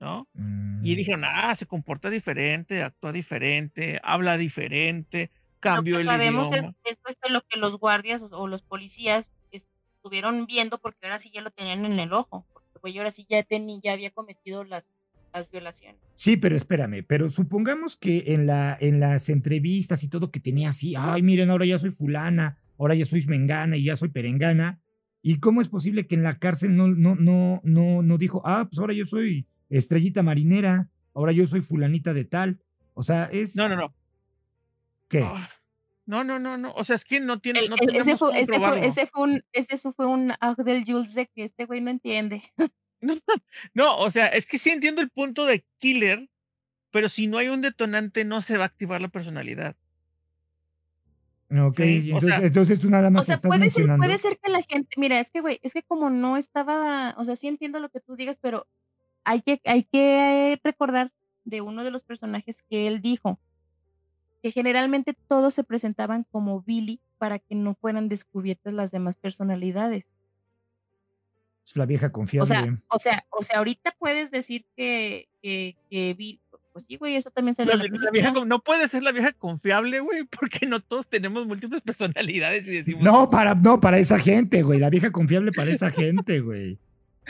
¿No? 0.00 0.26
Y 0.34 0.40
mm. 0.40 0.96
dijeron, 0.96 1.22
ah, 1.24 1.54
se 1.54 1.66
comporta 1.66 2.10
diferente, 2.10 2.82
actúa 2.82 3.12
diferente, 3.12 4.00
habla 4.02 4.36
diferente, 4.36 5.30
cambió 5.60 6.00
el 6.00 6.06
sabemos 6.06 6.48
idioma. 6.48 6.74
Es, 6.82 6.98
esto 6.98 7.08
es 7.22 7.30
lo 7.30 7.46
que 7.46 7.56
los 7.60 7.78
guardias 7.78 8.24
o, 8.32 8.48
los 8.48 8.62
policías 8.62 9.30
estuvieron 9.52 10.46
viendo 10.46 10.78
porque 10.78 11.06
ahora 11.06 11.20
sí 11.20 11.30
ya 11.30 11.40
lo 11.40 11.52
tenían 11.52 11.84
en 11.84 12.00
el 12.00 12.12
ojo, 12.12 12.44
porque 12.72 12.98
ahora 12.98 13.12
sí 13.12 13.24
ya, 13.28 13.44
tenía, 13.44 13.78
ya 13.80 13.92
había 13.92 14.10
cometido 14.10 14.64
las, 14.64 14.90
las 15.32 15.50
violaciones. 15.50 16.00
Sí, 16.14 16.36
pero 16.36 16.56
espérame, 16.56 17.04
pero 17.06 17.28
supongamos 17.28 17.96
que 17.96 18.24
en, 18.28 18.46
la, 18.46 18.76
en 18.80 19.00
las 19.00 19.28
entrevistas 19.28 20.02
y 20.04 20.08
todo 20.08 20.30
que 20.30 20.40
tenía 20.40 20.70
así, 20.70 20.94
ay, 20.96 21.22
miren, 21.22 21.50
ahora 21.50 21.66
ya 21.66 21.78
soy 21.78 21.90
fulana, 21.90 22.58
ahora 22.78 22.94
ya 22.94 23.04
soy 23.04 23.24
mengana 23.26 23.76
y 23.76 23.84
ya 23.84 23.96
soy 23.96 24.08
perengana, 24.08 24.80
¿Y 25.22 25.38
cómo 25.38 25.60
es 25.60 25.68
posible 25.68 26.08
que 26.08 26.16
en 26.16 26.24
la 26.24 26.40
cárcel 26.40 26.76
no, 26.76 26.88
no, 26.88 27.14
no, 27.14 27.60
no, 27.62 28.02
no 28.02 28.18
dijo, 28.18 28.42
ah, 28.44 28.66
pues 28.68 28.80
ahora 28.80 28.92
yo 28.92 29.06
soy 29.06 29.46
estrellita 29.70 30.24
marinera, 30.24 30.90
ahora 31.14 31.30
yo 31.30 31.46
soy 31.46 31.60
fulanita 31.60 32.12
de 32.12 32.24
tal? 32.24 32.58
O 32.94 33.04
sea, 33.04 33.28
es. 33.32 33.54
No, 33.54 33.68
no, 33.68 33.76
no. 33.76 33.94
¿Qué? 35.08 35.24
no, 36.06 36.24
no, 36.24 36.40
no, 36.40 36.58
no. 36.58 36.72
O 36.74 36.82
sea, 36.82 36.96
es 36.96 37.04
que 37.04 37.20
no 37.20 37.38
tiene. 37.38 37.68
no 37.68 37.76
ese, 37.76 38.16
fue, 38.16 38.38
ese, 38.40 38.58
fue, 38.58 38.84
ese, 38.84 39.06
fue, 39.06 39.22
un, 39.22 39.42
ese 39.52 39.92
fue 39.92 40.06
un 40.06 40.32
del 40.58 40.84
Jules 40.84 41.14
de 41.14 41.26
que 41.28 41.44
este 41.44 41.66
güey 41.66 41.80
no 41.80 41.90
entiende. 41.90 42.42
No, 43.02 43.16
no, 43.74 43.98
o 43.98 44.10
sea, 44.10 44.28
es 44.28 44.46
que 44.46 44.58
sí 44.58 44.70
entiendo 44.70 45.02
el 45.02 45.10
punto 45.10 45.44
de 45.44 45.64
killer, 45.78 46.30
pero 46.92 47.08
si 47.08 47.26
no 47.26 47.38
hay 47.38 47.48
un 47.48 47.60
detonante, 47.60 48.24
no 48.24 48.40
se 48.40 48.56
va 48.56 48.64
a 48.64 48.66
activar 48.68 49.02
la 49.02 49.08
personalidad. 49.08 49.76
Ok, 51.50 51.80
entonces, 51.80 52.80
tú 52.80 52.88
nada 52.88 53.10
más. 53.10 53.22
O 53.22 53.24
sea, 53.24 53.36
puede 53.36 53.68
ser, 53.68 53.86
puede 53.98 54.16
ser 54.16 54.38
que 54.38 54.50
la 54.50 54.62
gente, 54.62 54.88
mira, 54.96 55.18
es 55.18 55.30
que, 55.30 55.40
güey, 55.40 55.58
es 55.62 55.74
que 55.74 55.82
como 55.82 56.08
no 56.08 56.38
estaba, 56.38 57.14
o 57.18 57.24
sea, 57.24 57.36
sí 57.36 57.48
entiendo 57.48 57.78
lo 57.78 57.90
que 57.90 58.00
tú 58.00 58.16
digas, 58.16 58.38
pero 58.40 58.66
hay 59.24 59.42
que, 59.42 59.60
hay 59.66 59.82
que 59.82 60.58
recordar 60.64 61.10
de 61.44 61.60
uno 61.60 61.84
de 61.84 61.90
los 61.90 62.04
personajes 62.04 62.62
que 62.62 62.86
él 62.86 63.02
dijo, 63.02 63.38
que 64.42 64.50
generalmente 64.50 65.14
todos 65.28 65.52
se 65.52 65.64
presentaban 65.64 66.24
como 66.30 66.62
Billy 66.62 67.00
para 67.18 67.38
que 67.38 67.54
no 67.54 67.74
fueran 67.74 68.08
descubiertas 68.08 68.72
las 68.72 68.90
demás 68.90 69.16
personalidades. 69.16 70.10
Es 71.64 71.76
la 71.76 71.86
vieja 71.86 72.10
confiable. 72.10 72.42
O 72.42 72.46
sea, 72.46 72.82
o 72.88 72.98
sea, 72.98 73.24
o 73.30 73.42
sea 73.42 73.58
ahorita 73.58 73.94
puedes 73.98 74.30
decir 74.30 74.66
que, 74.76 75.28
que, 75.40 75.76
que 75.88 76.14
Billy, 76.14 76.40
pues 76.72 76.86
sí, 76.86 76.96
güey, 76.96 77.16
eso 77.16 77.30
también 77.30 77.54
se 77.54 77.64
la, 77.64 77.76
No 78.46 78.60
puede 78.60 78.88
ser 78.88 79.02
la 79.02 79.12
vieja 79.12 79.32
confiable, 79.32 80.00
güey, 80.00 80.24
porque 80.24 80.66
no 80.66 80.80
todos 80.80 81.06
tenemos 81.06 81.46
múltiples 81.46 81.82
personalidades 81.82 82.66
y 82.66 82.76
decimos. 82.76 83.02
No, 83.02 83.28
para, 83.30 83.54
no, 83.54 83.80
para 83.80 83.98
esa 83.98 84.18
gente, 84.18 84.62
güey. 84.62 84.78
La 84.78 84.90
vieja 84.90 85.12
confiable 85.12 85.52
para 85.52 85.70
esa 85.70 85.90
gente, 85.90 86.40
güey. 86.40 86.78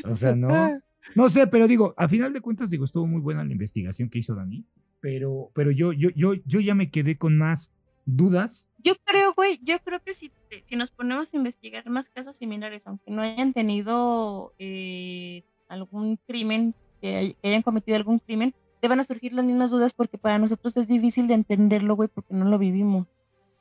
O 0.05 0.15
sea, 0.15 0.35
no. 0.35 0.81
No 1.15 1.29
sé, 1.29 1.47
pero 1.47 1.67
digo, 1.67 1.95
a 1.97 2.09
final 2.09 2.33
de 2.33 2.41
cuentas, 2.41 2.71
digo, 2.71 2.85
estuvo 2.85 3.07
muy 3.07 3.21
buena 3.21 3.45
la 3.45 3.53
investigación 3.53 4.09
que 4.09 4.21
hizo 4.21 4.35
Dani, 4.35 4.65
pero, 5.01 5.51
pero 5.53 5.71
yo, 5.71 5.93
yo, 5.93 6.11
yo, 6.15 6.35
yo 6.47 6.61
ya 6.61 6.75
me 6.75 6.91
quedé 6.91 7.19
con 7.19 7.37
más 7.37 7.73
dudas. 8.07 8.71
Yo 8.85 8.95
creo, 9.05 9.33
güey, 9.35 9.61
yo 9.63 9.79
creo 9.81 10.03
que 10.03 10.15
si, 10.15 10.33
si 10.65 10.77
nos 10.77 10.91
ponemos 10.91 11.33
a 11.33 11.37
investigar 11.37 11.89
más 11.89 12.09
casos 12.09 12.37
similares, 12.37 12.87
aunque 12.87 13.11
no 13.11 13.23
hayan 13.23 13.53
tenido 13.53 14.55
eh, 14.59 15.45
algún 15.69 16.19
crimen, 16.27 16.75
que 17.01 17.37
hayan 17.43 17.63
cometido 17.63 17.97
algún 17.97 18.19
crimen, 18.19 18.55
te 18.81 18.89
van 18.89 18.99
a 18.99 19.05
surgir 19.05 19.33
las 19.33 19.45
mismas 19.45 19.71
dudas 19.71 19.95
porque 19.95 20.19
para 20.19 20.39
nosotros 20.39 20.77
es 20.77 20.89
difícil 20.89 21.29
de 21.29 21.35
entenderlo, 21.35 21.95
güey, 21.95 22.09
porque 22.09 22.35
no 22.35 22.45
lo 22.45 22.59
vivimos. 22.59 23.07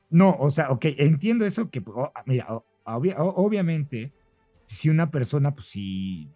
No, 0.09 0.35
o 0.39 0.49
sea, 0.49 0.71
ok, 0.71 0.85
entiendo 0.97 1.45
eso 1.45 1.69
que, 1.69 1.83
oh, 1.85 2.11
mira, 2.25 2.47
obviamente, 2.83 4.11
si 4.65 4.89
una 4.89 5.11
persona, 5.11 5.53
pues 5.53 5.67
si, 5.67 6.29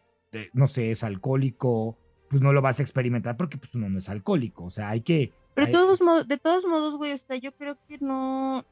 no 0.54 0.68
sé, 0.68 0.92
es 0.92 1.04
alcohólico, 1.04 1.98
pues 2.30 2.42
no 2.42 2.54
lo 2.54 2.62
vas 2.62 2.80
a 2.80 2.84
experimentar 2.84 3.38
porque 3.38 3.58
pues 3.58 3.74
uno 3.76 3.90
no 3.90 3.98
es 3.98 4.08
alcohólico, 4.08 4.66
o 4.66 4.70
sea, 4.70 4.90
hay 4.90 5.02
que... 5.02 5.34
Pero 5.56 5.68
de 5.68 5.74
todos 5.74 6.02
modos, 6.02 6.28
de 6.28 6.38
todos 6.38 6.66
modos, 6.66 6.96
güey, 6.98 7.14
o 7.14 7.18
sea, 7.18 7.38
yo 7.38 7.54
creo 7.56 7.78
que 7.88 7.98
no, 8.00 8.66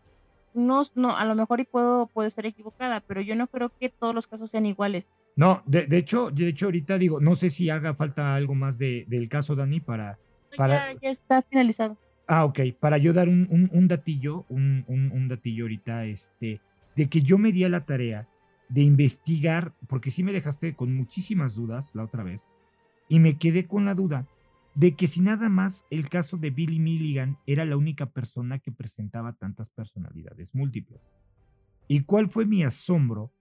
no, 0.53 0.81
no, 0.95 1.17
a 1.17 1.25
lo 1.25 1.35
mejor 1.35 1.59
y 1.59 1.65
puedo, 1.65 2.07
puedo 2.07 2.27
estar 2.27 2.45
equivocada, 2.45 3.01
pero 3.01 3.21
yo 3.21 3.35
no 3.35 3.47
creo 3.47 3.71
que 3.80 3.89
todos 3.89 4.13
los 4.13 4.27
casos 4.27 4.49
sean 4.49 4.65
iguales. 4.65 5.09
No, 5.35 5.63
de, 5.65 5.88
de, 5.88 5.97
hecho, 5.97 6.30
de 6.30 6.47
hecho, 6.47 6.67
ahorita 6.67 6.97
digo, 6.97 7.19
no 7.19 7.35
sé 7.35 7.49
si 7.49 7.69
haga 7.69 7.93
falta 7.93 8.35
algo 8.35 8.55
más 8.55 8.77
de, 8.77 9.05
del 9.07 9.30
caso, 9.30 9.55
Dani, 9.55 9.80
para. 9.80 10.19
para... 10.55 10.93
Ya, 11.01 11.09
está 11.09 11.41
finalizado. 11.41 11.97
Ah, 12.27 12.45
ok. 12.45 12.59
Para 12.80 12.97
yo 12.97 13.13
dar 13.13 13.27
un, 13.27 13.47
un, 13.49 13.69
un 13.73 13.88
datillo, 13.88 14.45
un, 14.49 14.85
un, 14.88 15.27
datillo 15.27 15.65
ahorita, 15.65 16.05
este, 16.05 16.61
de 16.95 17.09
que 17.09 17.21
yo 17.21 17.38
me 17.38 17.51
di 17.51 17.63
a 17.63 17.69
la 17.69 17.85
tarea 17.85 18.27
de 18.69 18.81
investigar, 18.81 19.73
porque 19.88 20.11
sí 20.11 20.23
me 20.23 20.31
dejaste 20.31 20.75
con 20.75 20.95
muchísimas 20.95 21.55
dudas 21.55 21.95
la 21.95 22.03
otra 22.03 22.23
vez, 22.23 22.45
y 23.09 23.19
me 23.19 23.38
quedé 23.38 23.67
con 23.67 23.85
la 23.85 23.93
duda 23.93 24.25
de 24.76 24.95
que 24.95 25.08
si 25.08 25.22
nada 25.22 25.50
más 25.50 25.86
el 25.91 26.10
caso 26.10 26.38
de 26.38 26.50
Billy 26.50 26.80
Milligan 26.80 27.38
era 27.45 27.66
la 27.66 27.78
única 27.78 28.12
persona 28.12 28.60
que 28.60 28.72
presentaba 28.72 29.34
tantas 29.34 29.70
personalidades 29.70 30.56
múltiples. 30.56 31.10
¿Y 31.88 32.02
cuál 32.02 32.30
fue 32.30 32.45
mi 32.45 32.64
asombro? 32.64 33.34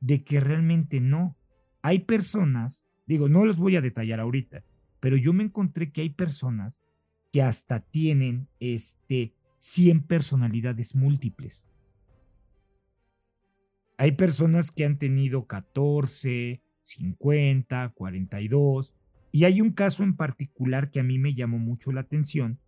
De 0.00 0.24
que 0.24 0.40
realmente 0.40 1.00
no. 1.00 1.36
Hay 1.82 2.00
personas, 2.00 2.84
digo, 3.06 3.28
no 3.28 3.44
los 3.44 3.58
voy 3.58 3.76
a 3.76 3.80
detallar 3.80 4.20
ahorita, 4.20 4.64
pero 5.00 5.16
yo 5.16 5.32
me 5.32 5.44
encontré 5.44 5.92
que 5.92 6.00
hay 6.00 6.10
personas 6.10 6.80
que 7.32 7.42
hasta 7.42 7.80
tienen 7.80 8.48
este 8.60 9.34
100 9.58 10.02
personalidades 10.02 10.94
múltiples. 10.94 11.66
Hay 13.98 14.12
personas 14.12 14.70
que 14.70 14.84
han 14.84 14.96
tenido 14.96 15.46
14, 15.46 16.62
50, 16.84 17.90
42, 17.90 18.94
y 19.32 19.44
hay 19.44 19.60
un 19.60 19.72
caso 19.72 20.02
en 20.02 20.16
particular 20.16 20.90
que 20.90 21.00
a 21.00 21.02
mí 21.02 21.18
me 21.18 21.34
llamó 21.34 21.58
mucho 21.58 21.92
la 21.92 22.00
atención 22.00 22.58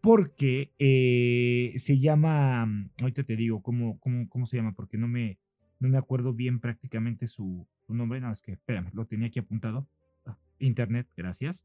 porque 0.00 0.72
eh, 0.80 1.78
se 1.78 1.98
llama, 2.00 2.66
ahorita 3.00 3.22
te 3.22 3.36
digo 3.36 3.62
cómo, 3.62 4.00
cómo, 4.00 4.28
cómo 4.28 4.46
se 4.46 4.56
llama, 4.56 4.74
porque 4.74 4.98
no 4.98 5.06
me, 5.06 5.38
no 5.78 5.88
me 5.88 5.96
acuerdo 5.96 6.34
bien 6.34 6.58
prácticamente 6.58 7.28
su, 7.28 7.66
nombre, 7.88 8.20
no, 8.20 8.32
es 8.32 8.42
que, 8.42 8.52
espérame, 8.52 8.90
lo 8.94 9.06
tenía 9.06 9.28
aquí 9.28 9.38
apuntado. 9.38 9.86
Ah, 10.24 10.36
internet, 10.58 11.08
gracias. 11.16 11.64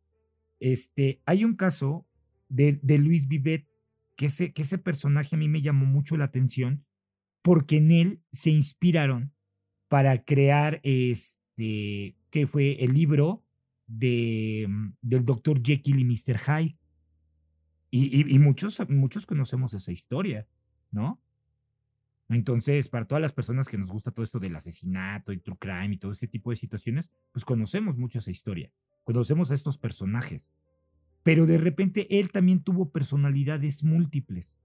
Este, 0.59 1.19
hay 1.26 1.45
un 1.45 1.55
caso 1.55 2.05
de, 2.47 2.80
de 2.84 2.99
Luis 2.99 3.27
Vivet, 3.27 3.65
que 4.15 4.27
ese, 4.27 4.53
que 4.53 4.64
ese 4.64 4.77
personaje 4.77 5.35
a 5.35 5.39
mí 5.39 5.47
me 5.47 5.61
llamó 5.61 5.85
mucho 5.85 6.15
la 6.15 6.26
atención, 6.26 6.85
porque 7.41 7.77
en 7.77 7.91
él 7.91 8.22
se 8.31 8.51
inspiraron 8.51 9.31
para 9.88 10.26
crear 10.26 10.80
este, 10.84 12.18
que 12.30 12.45
fue 12.45 12.84
el 12.84 12.93
libro 12.93 13.47
de, 13.88 14.68
mm, 14.69 14.93
del 15.01 15.26
Dr. 15.26 15.61
Jekyll 15.64 15.99
y 15.99 16.05
Mr. 16.05 16.38
Hyde. 16.38 16.77
Y, 17.89 18.35
y, 18.35 18.39
muchos, 18.39 18.77
muchos 18.89 19.26
conocemos 19.26 19.73
esa 19.73 19.93
historia, 19.93 20.45
¿no? 20.91 21.22
Entonces, 22.30 22.89
para 22.89 23.07
todas 23.07 23.22
las 23.22 23.31
personas 23.31 23.69
que 23.69 23.77
nos 23.77 23.89
gusta 23.89 24.11
todo 24.11 24.23
esto 24.23 24.39
del 24.39 24.55
asesinato 24.55 25.31
y 25.31 25.38
true 25.38 25.57
crime 25.57 25.93
y 25.95 25.97
todo 25.97 26.11
ese 26.11 26.27
tipo 26.27 26.49
de 26.49 26.57
situaciones, 26.57 27.09
pues 27.31 27.45
conocemos 27.45 27.97
mucho 27.97 28.19
esa 28.19 28.31
historia, 28.31 28.72
conocemos 29.05 29.51
a 29.51 29.55
estos 29.55 29.77
personajes. 29.77 30.47
pero 31.23 31.45
de 31.45 31.57
repente 31.57 32.19
él 32.19 32.31
también 32.31 32.61
tuvo 32.61 32.89
personalidades 32.89 33.84
múltiples. 33.84 34.55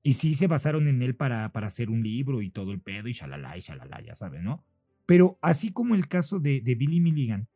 Y 0.00 0.14
sí 0.14 0.34
se 0.36 0.46
basaron 0.46 0.86
en 0.86 1.02
él 1.02 1.16
para, 1.16 1.50
para 1.50 1.66
hacer 1.66 1.90
un 1.90 2.04
libro 2.04 2.40
y 2.40 2.50
todo 2.50 2.70
el 2.72 2.80
pedo 2.80 3.08
y 3.08 3.12
shalala 3.12 3.56
y 3.56 3.60
shalala, 3.60 4.00
ya 4.00 4.14
saben, 4.14 4.44
¿no? 4.44 4.64
Pero 5.06 5.38
así 5.42 5.72
como 5.72 5.96
el 5.96 6.06
caso 6.06 6.38
de, 6.38 6.60
de 6.60 6.74
Billy 6.76 7.00
Milligan, 7.00 7.48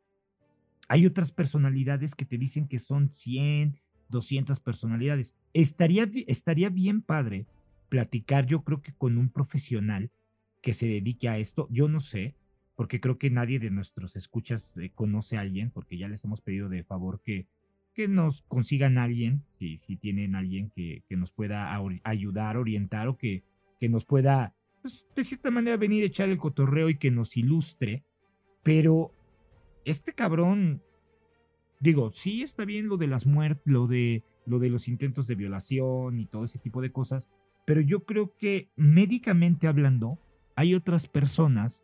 hay 0.89 1.06
otras 1.06 1.32
personalidades 1.32 2.15
que 2.15 2.24
te 2.24 2.39
dicen 2.39 2.66
que 2.66 2.78
son 2.78 3.10
100, 3.10 3.78
200 4.09 4.59
personalidades. 4.60 5.36
Estaría, 5.52 6.10
estaría 6.27 6.70
bien 6.70 7.02
padre 7.02 7.47
platicar, 7.89 8.47
yo 8.47 8.62
creo 8.62 8.81
que 8.81 8.93
con 8.93 9.19
un 9.19 9.28
profesional 9.28 10.10
que 10.62 10.73
se 10.74 10.86
dedique 10.86 11.28
a 11.28 11.39
esto. 11.39 11.69
Yo 11.70 11.89
no 11.89 12.01
sé, 12.01 12.35
porque 12.74 13.01
creo 13.01 13.19
que 13.19 13.31
nadie 13.31 13.59
de 13.59 13.70
nuestros 13.70 14.16
escuchas 14.16 14.73
eh, 14.77 14.90
conoce 14.94 15.36
a 15.36 15.40
alguien, 15.40 15.70
porque 15.70 15.98
ya 15.98 16.09
les 16.09 16.24
hemos 16.24 16.40
pedido 16.40 16.69
de 16.69 16.85
favor 16.85 17.20
que, 17.23 17.47
que 17.94 18.09
nos 18.09 18.43
consigan 18.43 18.98
a 18.98 19.05
alguien, 19.05 19.44
si, 19.59 19.77
si 19.77 19.97
tienen 19.97 20.35
alguien 20.35 20.70
que, 20.70 21.02
que 21.09 21.16
nos 21.16 21.32
pueda 21.32 21.78
ayudar, 22.05 22.56
orientar 22.56 23.09
o 23.09 23.16
que, 23.16 23.43
que 23.78 23.89
nos 23.89 24.05
pueda, 24.05 24.55
pues, 24.81 25.06
de 25.15 25.24
cierta 25.24 25.51
manera, 25.51 25.77
venir 25.77 26.02
a 26.02 26.06
echar 26.06 26.28
el 26.28 26.39
cotorreo 26.39 26.89
y 26.89 26.97
que 26.97 27.10
nos 27.10 27.36
ilustre. 27.36 28.05
Pero 28.62 29.12
este 29.90 30.12
cabrón, 30.12 30.82
digo, 31.81 32.10
sí 32.10 32.43
está 32.43 32.65
bien 32.65 32.89
lo 32.89 32.97
de 32.97 33.06
las 33.06 33.27
muertes, 33.27 33.62
lo 33.65 33.86
de, 33.86 34.23
lo 34.47 34.59
de 34.59 34.69
los 34.69 34.89
intentos 34.89 35.27
de 35.27 35.35
violación 35.35 36.19
y 36.20 36.27
todo 36.27 36.44
ese 36.44 36.59
tipo 36.59 36.81
de 36.81 36.93
cosas, 36.93 37.28
pero 37.65 37.81
yo 37.81 38.05
creo 38.05 38.36
que 38.36 38.70
médicamente 38.77 39.66
hablando, 39.66 40.19
hay 40.56 40.74
otras 40.74 41.06
personas 41.06 41.82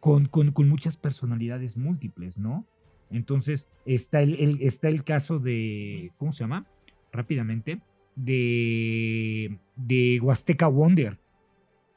con, 0.00 0.28
muchas 0.68 0.96
personalidades 0.96 1.76
múltiples, 1.76 2.38
¿no? 2.38 2.66
Entonces, 3.10 3.68
está 3.86 4.20
el, 4.20 4.60
está 4.60 4.88
el 4.88 5.04
caso 5.04 5.38
de, 5.38 6.12
¿cómo 6.18 6.32
se 6.32 6.44
llama? 6.44 6.66
Rápidamente, 7.12 7.80
de, 8.16 9.58
de 9.76 10.20
Huasteca 10.20 10.66
Wonder, 10.66 11.18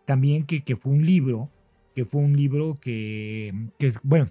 también 0.06 0.46
que 0.46 0.76
fue 0.76 0.94
un 0.94 1.06
libro 1.06 1.52
que 1.98 2.06
fue 2.06 2.22
un 2.22 2.38
libro 2.38 2.78
que, 2.80 3.72
que 3.80 3.92
bueno, 4.04 4.30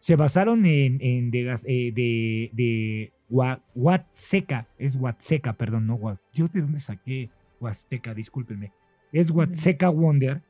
se 0.00 0.16
basaron 0.16 0.66
en, 0.66 1.00
en 1.00 1.30
de, 1.30 1.42
eh, 1.64 1.92
de, 1.92 2.50
de 2.52 3.12
Huatseca, 3.28 4.66
es 4.78 4.96
Huatseca, 4.96 5.52
perdón, 5.52 5.86
no 5.86 6.18
Yo 6.32 6.48
de 6.48 6.62
dónde 6.62 6.80
saqué 6.80 7.30
Huasteca, 7.60 8.14
discúlpenme. 8.14 8.72
Es 9.12 9.30
Huatseca 9.30 9.90
Wonder. 9.90 10.42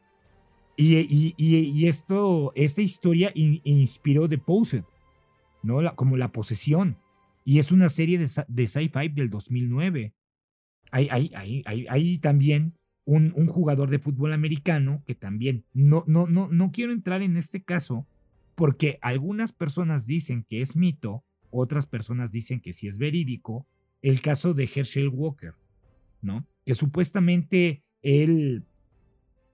Y, 0.74 0.96
y, 0.96 1.34
y, 1.36 1.86
esto, 1.86 2.50
esta 2.56 2.80
historia 2.80 3.30
inspiró 3.34 4.26
The 4.26 4.38
Posed, 4.38 4.84
¿no? 5.62 5.82
La, 5.82 5.94
como 5.94 6.16
La 6.16 6.32
Posesión. 6.32 6.96
Y 7.44 7.58
es 7.58 7.72
una 7.72 7.90
serie 7.90 8.16
de, 8.16 8.26
de 8.48 8.66
sci-fi 8.66 9.10
del 9.10 9.28
2009. 9.28 10.14
Hay, 10.90 11.08
hay, 11.10 11.30
hay, 11.34 11.62
hay, 11.66 11.86
hay 11.90 12.18
también 12.20 12.72
un, 13.04 13.46
jugador 13.46 13.90
de 13.90 13.98
fútbol 13.98 14.32
americano 14.32 15.02
que 15.06 15.14
también, 15.14 15.64
no, 15.72 16.04
no, 16.06 16.26
no, 16.26 16.48
no 16.48 16.72
quiero 16.72 16.92
entrar 16.92 17.22
en 17.22 17.36
este 17.36 17.62
caso 17.62 18.06
porque 18.54 18.98
algunas 19.02 19.52
personas 19.52 20.06
dicen 20.06 20.44
que 20.48 20.60
es 20.60 20.76
mito, 20.76 21.24
otras 21.50 21.86
personas 21.86 22.30
dicen 22.30 22.60
que 22.60 22.72
sí 22.72 22.86
es 22.86 22.98
verídico, 22.98 23.66
el 24.02 24.20
caso 24.20 24.54
de 24.54 24.64
Herschel 24.64 25.08
Walker, 25.08 25.54
¿no? 26.20 26.46
Que 26.64 26.74
supuestamente 26.74 27.82
él, 28.02 28.64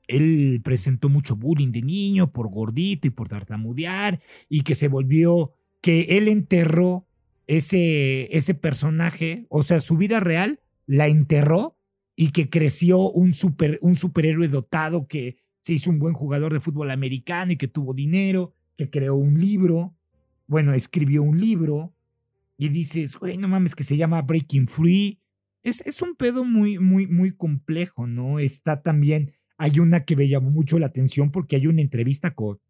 él 0.06 0.60
presentó 0.62 1.08
mucho 1.08 1.36
bullying 1.36 1.72
de 1.72 1.82
niño 1.82 2.32
por 2.32 2.50
gordito 2.50 3.06
y 3.06 3.10
por 3.10 3.28
tartamudear 3.28 4.20
y 4.48 4.62
que 4.62 4.74
se 4.74 4.88
volvió, 4.88 5.52
que 5.80 6.16
él 6.18 6.28
enterró 6.28 7.06
ese, 7.46 8.36
ese 8.36 8.54
personaje, 8.54 9.46
o 9.48 9.62
sea, 9.62 9.80
su 9.80 9.96
vida 9.96 10.20
real 10.20 10.60
la 10.86 11.08
enterró 11.08 11.79
y 12.20 12.32
que 12.32 12.50
creció 12.50 13.10
un, 13.10 13.32
super, 13.32 13.78
un 13.80 13.94
superhéroe 13.94 14.46
dotado 14.46 15.08
que 15.08 15.38
se 15.62 15.72
hizo 15.72 15.88
un 15.88 15.98
buen 15.98 16.12
jugador 16.12 16.52
de 16.52 16.60
fútbol 16.60 16.90
americano 16.90 17.52
y 17.52 17.56
que 17.56 17.66
tuvo 17.66 17.94
dinero, 17.94 18.52
que 18.76 18.90
creó 18.90 19.14
un 19.14 19.40
libro, 19.40 19.96
bueno, 20.46 20.74
escribió 20.74 21.22
un 21.22 21.40
libro 21.40 21.94
y 22.58 22.68
dices, 22.68 23.16
güey, 23.16 23.38
no 23.38 23.48
mames, 23.48 23.74
que 23.74 23.84
se 23.84 23.96
llama 23.96 24.20
Breaking 24.20 24.68
Free. 24.68 25.18
Es, 25.62 25.80
es 25.86 26.02
un 26.02 26.14
pedo 26.14 26.44
muy, 26.44 26.78
muy, 26.78 27.06
muy 27.06 27.34
complejo, 27.34 28.06
¿no? 28.06 28.38
Está 28.38 28.82
también, 28.82 29.32
hay 29.56 29.80
una 29.80 30.04
que 30.04 30.14
me 30.14 30.28
llamó 30.28 30.50
mucho 30.50 30.78
la 30.78 30.88
atención 30.88 31.30
porque 31.30 31.56
hay 31.56 31.68
una 31.68 31.80
entrevista 31.80 32.34
con, 32.34 32.60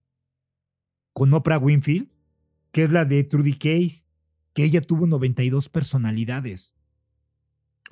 con 1.13 1.35
Oprah 1.35 1.59
Winfield, 1.59 2.09
que 2.71 2.85
es 2.85 2.93
la 2.93 3.05
de 3.05 3.25
Trudy 3.25 3.55
Case, 3.55 4.05
que 4.55 4.63
ella 4.63 4.81
tuvo 4.81 5.09
92 5.09 5.69
personalidades. 5.69 6.73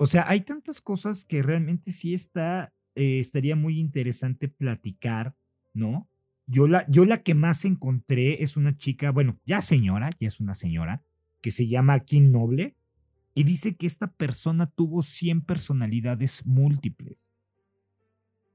O 0.01 0.07
sea, 0.07 0.29
hay 0.29 0.41
tantas 0.41 0.79
cosas 0.79 1.25
que 1.25 1.43
realmente 1.43 1.91
sí 1.91 2.13
está, 2.13 2.73
eh, 2.95 3.19
estaría 3.19 3.57
muy 3.57 3.79
interesante 3.79 4.47
platicar, 4.47 5.35
¿no? 5.73 6.07
Yo 6.47 6.69
la, 6.69 6.89
yo 6.89 7.03
la 7.03 7.21
que 7.21 7.35
más 7.35 7.65
encontré 7.65 8.41
es 8.41 8.55
una 8.55 8.77
chica, 8.77 9.11
bueno, 9.11 9.37
ya 9.45 9.61
señora, 9.61 10.09
ya 10.17 10.29
es 10.29 10.39
una 10.39 10.53
señora, 10.53 11.03
que 11.41 11.51
se 11.51 11.67
llama 11.67 11.99
Kim 11.99 12.31
Noble, 12.31 12.77
y 13.35 13.43
dice 13.43 13.75
que 13.75 13.87
esta 13.87 14.09
persona 14.13 14.67
tuvo 14.67 15.03
100 15.03 15.41
personalidades 15.41 16.45
múltiples. 16.45 17.27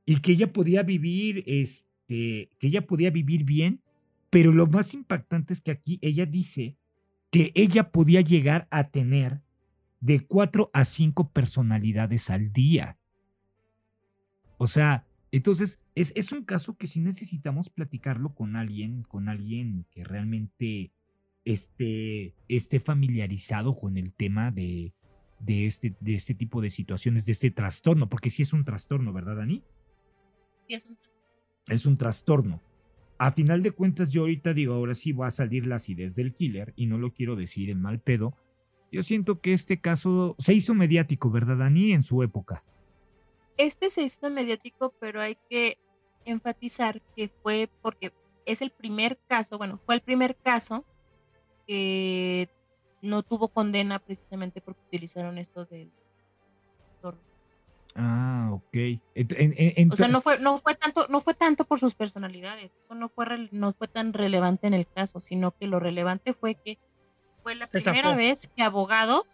Y 0.07 0.21
que 0.21 0.33
ella 0.33 0.51
podía 0.51 0.83
vivir, 0.83 1.45
este, 1.47 2.49
que 2.59 2.69
ella 2.69 2.87
podía 2.87 3.11
vivir 3.11 3.45
bien, 3.45 3.83
pero 4.31 4.51
lo 4.51 4.67
más 4.67 4.95
impactante 4.95 5.53
es 5.53 5.61
que 5.61 5.73
aquí 5.73 5.99
ella 6.01 6.25
dice 6.25 6.79
que 7.31 7.53
ella 7.55 7.93
podía 7.93 8.23
llegar 8.23 8.67
a 8.71 8.89
tener 8.89 9.44
de 10.05 10.21
cuatro 10.21 10.71
a 10.75 10.85
cinco 10.85 11.31
personalidades 11.31 12.29
al 12.29 12.53
día. 12.53 12.99
O 14.59 14.67
sea, 14.67 15.07
entonces 15.33 15.81
es, 15.95 16.13
es 16.15 16.31
un 16.31 16.45
caso 16.45 16.77
que 16.77 16.87
sí 16.87 17.01
necesitamos 17.01 17.71
platicarlo 17.71 18.35
con 18.35 18.55
alguien, 18.55 19.03
con 19.05 19.31
alguien 19.31 19.87
que 19.91 20.05
realmente 20.05 20.93
esté, 21.47 22.35
esté 22.49 22.81
familiarizado 22.81 23.73
con 23.73 23.97
el 23.97 24.13
tema 24.13 24.51
de, 24.51 24.93
de, 25.41 25.67
este, 25.67 25.97
de 26.01 26.17
este 26.17 26.35
tipo 26.35 26.61
de 26.61 26.69
situaciones, 26.69 27.25
de 27.25 27.33
este 27.33 27.51
trastorno, 27.51 28.11
porque 28.11 28.29
sí 28.29 28.43
es 28.43 28.53
un 28.53 28.63
trastorno, 28.63 29.11
¿verdad, 29.11 29.37
Dani? 29.37 29.63
Sí, 30.69 30.75
es 30.75 30.85
un 30.85 30.99
Es 31.67 31.87
un 31.87 31.97
trastorno. 31.97 32.61
A 33.17 33.33
final 33.33 33.63
de 33.63 33.71
cuentas, 33.71 34.13
yo 34.13 34.23
ahorita 34.23 34.53
digo, 34.53 34.75
ahora 34.75 34.95
sí 34.95 35.13
va 35.13 35.29
a 35.29 35.31
salir 35.31 35.67
la 35.67 35.77
acidez 35.77 36.15
del 36.15 36.35
killer, 36.35 36.75
y 36.77 36.85
no 36.85 36.99
lo 36.99 37.15
quiero 37.15 37.37
decir 37.37 37.71
en 37.71 37.81
mal 37.81 38.01
pedo, 38.01 38.37
yo 38.91 39.03
siento 39.03 39.41
que 39.41 39.53
este 39.53 39.81
caso 39.81 40.37
se 40.39 40.55
hizo 40.55 40.75
mediático, 40.75 41.31
¿verdad, 41.31 41.59
Dani? 41.59 41.93
En 41.93 42.03
su 42.03 42.23
época. 42.23 42.63
Este 43.57 43.91
se 43.91 44.03
hizo 44.03 44.31
mediático, 44.31 44.95
pero 45.01 45.21
hay 45.21 45.37
que 45.49 45.79
enfatizar 46.25 47.03
que 47.17 47.31
fue 47.43 47.69
porque 47.83 48.13
es 48.47 48.63
el 48.63 48.71
primer 48.71 49.19
caso, 49.29 49.59
bueno, 49.59 49.81
fue 49.85 49.95
el 49.95 50.01
primer 50.01 50.37
caso 50.37 50.85
que 51.67 52.49
no 53.03 53.23
tuvo 53.23 53.49
condena 53.49 53.99
precisamente 53.99 54.61
porque 54.61 54.81
utilizaron 54.87 55.39
esto 55.39 55.65
del 55.65 55.91
Ah, 57.97 58.51
ok. 58.53 58.77
o 59.93 59.97
sea, 59.97 60.09
no 60.09 60.21
fue, 60.21 60.41
no 60.41 60.59
fue 60.59 60.75
tanto, 60.75 61.07
no 61.09 61.21
fue 61.21 61.35
tanto 61.35 61.65
por 61.65 61.79
sus 61.79 61.95
personalidades, 61.95 62.75
eso 62.81 62.95
no 62.97 63.09
fue, 63.09 63.49
no 63.53 63.73
fue 63.73 63.87
tan 63.87 64.13
relevante 64.13 64.67
en 64.67 64.75
el 64.75 64.89
caso, 64.89 65.21
sino 65.21 65.53
que 65.53 65.69
lo 65.69 65.79
relevante 65.79 66.33
fue 66.33 66.57
que 66.57 66.79
fue 67.45 67.55
la 67.55 67.67
primera 67.67 68.17
vez 68.17 68.49
que 68.57 68.63
abogados 68.63 69.25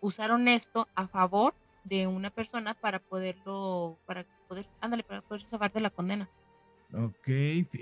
usaron 0.00 0.48
esto 0.48 0.88
a 0.94 1.06
favor 1.06 1.54
de 1.84 2.06
una 2.06 2.30
persona 2.30 2.74
para 2.74 2.98
poderlo, 2.98 3.98
para 4.06 4.24
poder, 4.48 4.66
ándale, 4.80 5.04
para 5.04 5.20
poder 5.20 5.46
salvar 5.46 5.70
de 5.70 5.80
la 5.80 5.90
condena. 5.90 6.28
Ok, 6.94 7.28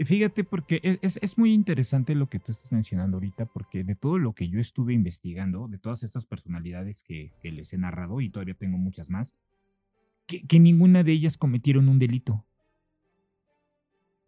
fíjate 0.04 0.44
porque 0.44 0.80
e, 0.82 0.98
es, 1.02 1.18
es, 1.22 1.38
muy 1.38 1.52
interesante 1.52 2.14
lo 2.14 2.28
que 2.28 2.40
tú 2.40 2.50
estás 2.52 2.72
mencionando 2.72 3.16
ahorita, 3.16 3.46
porque 3.46 3.84
de 3.84 3.94
todo 3.94 4.18
lo 4.18 4.34
que 4.34 4.48
yo 4.48 4.60
estuve 4.60 4.92
investigando, 4.92 5.68
de 5.68 5.78
todas 5.78 6.02
estas 6.02 6.26
personalidades 6.26 7.02
que, 7.02 7.32
que 7.40 7.50
les 7.52 7.72
he 7.72 7.78
narrado, 7.78 8.20
y 8.20 8.30
todavía 8.30 8.54
tengo 8.54 8.76
muchas 8.76 9.08
más, 9.08 9.34
que, 10.26 10.46
que 10.46 10.60
ninguna 10.60 11.02
de 11.04 11.12
ellas 11.12 11.36
cometieron 11.36 11.88
un 11.88 11.98
delito 11.98 12.44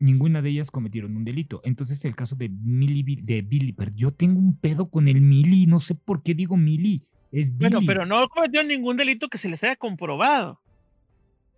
ninguna 0.03 0.43
de 0.43 0.51
ellas 0.51 0.71
cometieron 0.71 1.17
un 1.17 1.25
delito. 1.25 1.61
Entonces, 1.65 2.05
el 2.05 2.17
caso 2.17 2.35
de 2.35 2.49
Millie, 2.49 3.17
de 3.23 3.43
Billy, 3.43 3.73
pero 3.73 3.91
yo 3.95 4.11
tengo 4.11 4.39
un 4.39 4.57
pedo 4.57 4.91
con 4.91 5.09
el 5.09 5.21
Millie, 5.21 5.67
no 5.67 5.79
sé 5.79 5.95
por 5.95 6.23
qué 6.23 6.35
digo 6.35 6.57
Millie, 6.57 7.03
es 7.31 7.57
Billy. 7.57 7.71
Bueno, 7.71 7.87
pero 7.87 8.05
no 8.05 8.29
cometió 8.29 8.63
ningún 8.65 8.97
delito 8.97 9.29
que 9.29 9.39
se 9.39 9.49
les 9.49 9.63
haya 9.65 9.77
comprobado. 9.77 10.61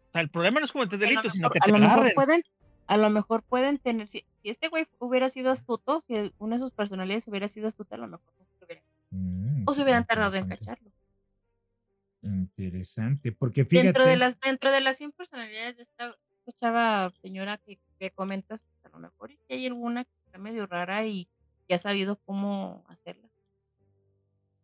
O 0.09 0.13
sea, 0.13 0.21
el 0.21 0.29
problema 0.29 0.61
no 0.61 0.67
es 0.67 0.73
cometer 0.73 0.99
delitos, 0.99 1.33
sino 1.33 1.51
que 1.51 1.59
a 1.61 1.67
lo 1.67 1.79
mejor 1.79 2.13
pueden, 2.15 2.45
a 2.87 2.97
lo 2.97 3.11
mejor 3.11 3.43
pueden 3.43 3.79
tener, 3.79 4.09
si, 4.09 4.25
este 4.45 4.69
güey 4.69 4.87
hubiera 4.99 5.29
sido 5.29 5.51
astuto, 5.51 6.03
si 6.03 6.33
una 6.39 6.57
de 6.57 6.61
sus 6.61 6.71
personalidades 6.71 7.27
hubiera 7.27 7.49
sido 7.49 7.67
astuta, 7.67 7.97
a 7.97 7.99
lo 7.99 8.09
mejor 8.09 8.33
no 8.39 8.45
se 8.59 8.65
hubiera, 8.65 8.83
mm, 9.11 9.65
o 9.67 9.75
se 9.75 9.83
hubieran 9.83 10.05
tardado 10.05 10.37
en 10.37 10.47
cacharlo. 10.47 10.91
Interesante, 12.23 13.33
porque 13.33 13.65
fíjate. 13.65 13.89
Dentro 13.89 14.07
de 14.07 14.17
las, 14.17 14.39
dentro 14.41 14.71
de 14.71 14.81
las 14.81 14.97
100 14.99 15.13
personalidades 15.13 15.77
de 15.77 15.83
esta 15.83 16.15
chava 16.53 17.11
señora 17.23 17.59
que 17.59 17.79
comentas, 18.15 18.63
pues, 18.63 18.85
a 18.85 18.89
lo 18.91 18.99
mejor 19.01 19.31
si 19.31 19.55
hay 19.55 19.67
alguna 19.67 20.05
que 20.05 20.11
está 20.27 20.39
medio 20.39 20.67
rara 20.67 21.07
y 21.07 21.29
ya 21.69 21.77
ha 21.77 21.79
sabido 21.79 22.17
cómo 22.25 22.85
hacerla. 22.89 23.29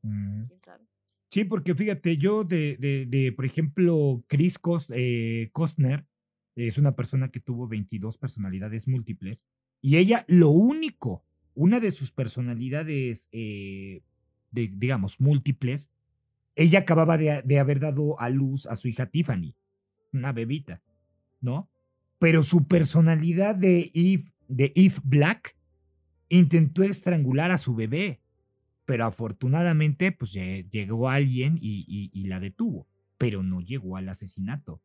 Mm. 0.03 0.45
¿Quién 0.47 0.63
sabe? 0.63 0.85
Sí, 1.31 1.45
porque 1.45 1.75
fíjate, 1.75 2.17
yo 2.17 2.45
de, 2.45 2.77
de, 2.79 3.07
de 3.07 3.33
por 3.33 3.45
ejemplo, 3.45 4.25
Chris 4.27 4.59
Cos- 4.61 4.93
eh, 4.95 5.49
Costner 5.53 6.07
es 6.57 6.77
una 6.79 6.97
persona 6.97 7.31
que 7.31 7.41
tuvo 7.41 7.69
22 7.69 8.19
personalidades 8.19 8.89
múltiples 8.89 9.45
y 9.81 9.97
ella 9.97 10.25
lo 10.29 10.51
único, 10.51 11.25
una 11.55 11.79
de 11.81 11.93
sus 11.93 12.11
personalidades, 12.13 13.29
eh, 13.33 14.03
de, 14.51 14.69
digamos, 14.75 15.21
múltiples, 15.21 15.91
ella 16.57 16.81
acababa 16.81 17.17
de, 17.17 17.43
de 17.45 17.59
haber 17.61 17.79
dado 17.81 18.21
a 18.21 18.29
luz 18.29 18.67
a 18.67 18.75
su 18.77 18.89
hija 18.89 19.07
Tiffany, 19.07 19.55
una 20.13 20.33
bebita, 20.33 20.83
¿no? 21.41 21.70
Pero 22.21 22.45
su 22.45 22.69
personalidad 22.69 23.57
de 23.57 23.91
Eve, 23.95 24.31
de 24.47 24.73
Eve 24.77 24.95
Black 25.03 25.57
intentó 26.29 26.85
estrangular 26.85 27.51
a 27.51 27.59
su 27.59 27.75
bebé 27.75 28.21
pero 28.87 29.05
afortunadamente 29.05 30.11
pues 30.11 30.35
lle- 30.35 30.69
llegó 30.69 31.09
alguien 31.09 31.57
y, 31.61 31.85
y- 31.87 32.11
y 32.13 32.25
la 32.27 32.41
detuvo, 32.41 32.89
pero 33.19 33.45
no 33.45 33.61
llegó 33.61 33.97
al 33.97 34.09
asesinato. 34.09 34.81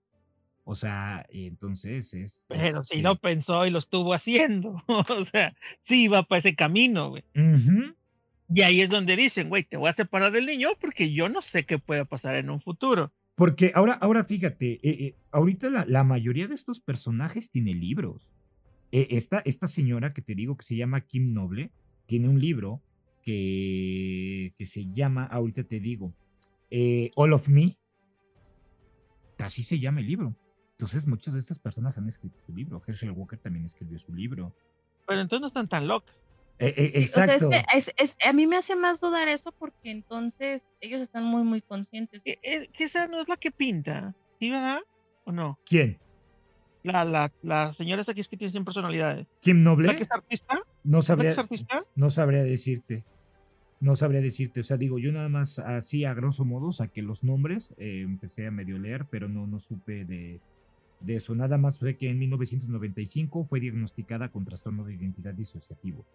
O 0.64 0.76
sea, 0.76 1.26
entonces 1.32 2.14
es... 2.14 2.44
Pero 2.48 2.84
si 2.84 2.98
este, 2.98 2.98
lo 3.02 3.16
pensó 3.16 3.66
y 3.66 3.72
lo 3.72 3.80
estuvo 3.80 4.14
haciendo. 4.14 4.84
o 4.88 5.26
sea, 5.26 5.56
sí 5.86 6.04
iba 6.04 6.22
para 6.22 6.38
ese 6.38 6.56
camino, 6.56 7.10
güey. 7.10 7.24
Y 8.54 8.62
ahí 8.62 8.82
es 8.82 8.92
donde 8.92 9.16
dicen, 9.16 9.50
güey, 9.50 9.64
te 9.64 9.78
voy 9.78 9.90
a 9.90 9.94
separar 9.94 10.32
del 10.32 10.46
niño 10.46 10.70
porque 10.80 11.12
yo 11.12 11.28
no 11.28 11.42
sé 11.42 11.66
qué 11.66 11.80
pueda 11.80 12.06
pasar 12.06 12.36
en 12.36 12.52
un 12.52 12.62
futuro. 12.62 13.12
Porque 13.36 13.74
ahora, 13.76 13.94
ahora 13.94 14.24
fíjate, 14.24 14.74
eh, 14.76 14.80
eh, 14.84 15.16
ahorita 15.32 15.86
la, 15.86 16.04
mayoría 16.04 16.48
de 16.48 16.56
estos 16.56 16.80
personajes 16.80 17.52
tiene 17.52 17.74
libros. 17.74 18.30
Eh, 18.92 19.08
esta, 19.12 19.40
esta 19.40 19.68
señora 19.68 20.14
que 20.14 20.22
te 20.22 20.36
digo 20.36 20.56
que 20.56 20.66
se 20.66 20.78
llama 20.78 21.02
Kim 21.02 21.34
Noble, 21.34 21.72
tiene 22.06 22.30
un 22.30 22.40
libro 22.40 22.82
que, 23.24 24.54
que 24.58 24.66
se 24.66 24.86
llama, 24.94 25.26
ahorita 25.26 25.64
te 25.66 25.82
digo, 25.82 26.14
All 27.16 27.34
of 27.34 27.50
Me. 27.50 27.78
Así 29.40 29.64
se 29.64 29.80
llama 29.80 30.00
el 30.00 30.08
libro. 30.08 30.36
Entonces 30.72 31.06
muchas 31.06 31.34
de 31.34 31.40
estas 31.40 31.60
personas 31.60 31.98
han 31.98 32.08
escrito 32.08 32.40
su 32.46 32.54
libro. 32.54 32.82
Herschel 32.86 33.12
Walker 33.12 33.40
también 33.40 33.66
escribió 33.66 34.00
su 34.00 34.14
libro. 34.14 34.56
Pero 35.08 35.22
entonces 35.22 35.42
no 35.42 35.48
están 35.48 35.68
tan 35.68 35.88
locos. 35.88 36.14
Eh, 36.60 36.74
eh, 36.78 36.92
Sí, 37.02 37.04
o 37.04 37.08
sea, 37.08 37.26
es 37.26 37.44
exacto. 37.44 37.50
que 37.50 37.78
es- 37.78 37.94
es- 37.98 38.18
a 38.26 38.32
mí 38.34 38.48
me 38.48 38.56
hace 38.56 38.76
más 38.76 39.02
dudar 39.02 39.28
eso 39.28 39.52
porque 39.52 39.92
entonces 39.92 40.68
ellos 40.80 41.02
están 41.02 41.24
muy, 41.26 41.44
muy 41.44 41.62
conscientes. 41.62 42.22
Eh, 42.26 42.40
eh, 42.44 42.70
que 42.74 42.86
esa 42.86 43.08
no 43.08 43.20
es 43.20 43.28
la 43.28 43.36
que 43.38 43.52
pinta. 43.52 44.14
¿Sí, 44.40 44.50
verdad? 44.50 44.80
¿O 45.26 45.32
no? 45.32 45.60
¿Quién? 45.66 45.98
La, 46.84 47.04
la, 47.04 47.32
la 47.42 47.74
señora 47.74 48.04
esa 48.04 48.14
que 48.14 48.22
es 48.22 48.28
que 48.28 48.38
tiene 48.38 48.52
100 48.52 48.64
personalidades. 48.64 49.28
¿Kim 49.42 49.58
¿La 49.58 49.62
que 49.64 49.64
Noble? 49.66 50.02
es 50.02 50.12
artista? 50.12 50.54
No 50.84 50.98
¿La 50.98 51.02
que 51.02 51.08
sabría, 51.08 51.32
es 51.32 51.38
artista? 51.40 51.84
no 51.96 52.10
sabría 52.10 52.44
decirte. 52.44 53.04
No 53.82 53.96
sabría 53.96 54.22
decirte. 54.22 54.60
O 54.62 54.64
sea, 54.64 54.78
digo, 54.78 55.00
yo 55.00 55.12
nada 55.12 55.28
más 55.28 55.60
así 55.60 56.06
a 56.06 56.14
grosso 56.14 56.46
modo 56.46 56.72
saqué 56.72 57.02
los 57.02 57.24
nombres, 57.24 57.74
eh, 57.78 58.02
empecé 58.02 58.48
a 58.48 58.52
medio 58.52 58.78
leer, 58.78 59.06
pero 59.10 59.28
no, 59.28 59.46
no 59.48 59.60
supe 59.60 60.06
de, 60.06 60.40
de 61.02 61.16
eso. 61.16 61.36
Nada 61.36 61.58
más 61.58 61.78
sé 61.78 61.98
que 61.98 62.10
en 62.10 62.20
1995 62.20 63.46
fue 63.46 63.60
diagnosticada 63.60 64.30
con 64.30 64.46
trastorno 64.46 64.84
de 64.86 64.94
identidad 64.94 65.34
disociativo. 65.34 66.06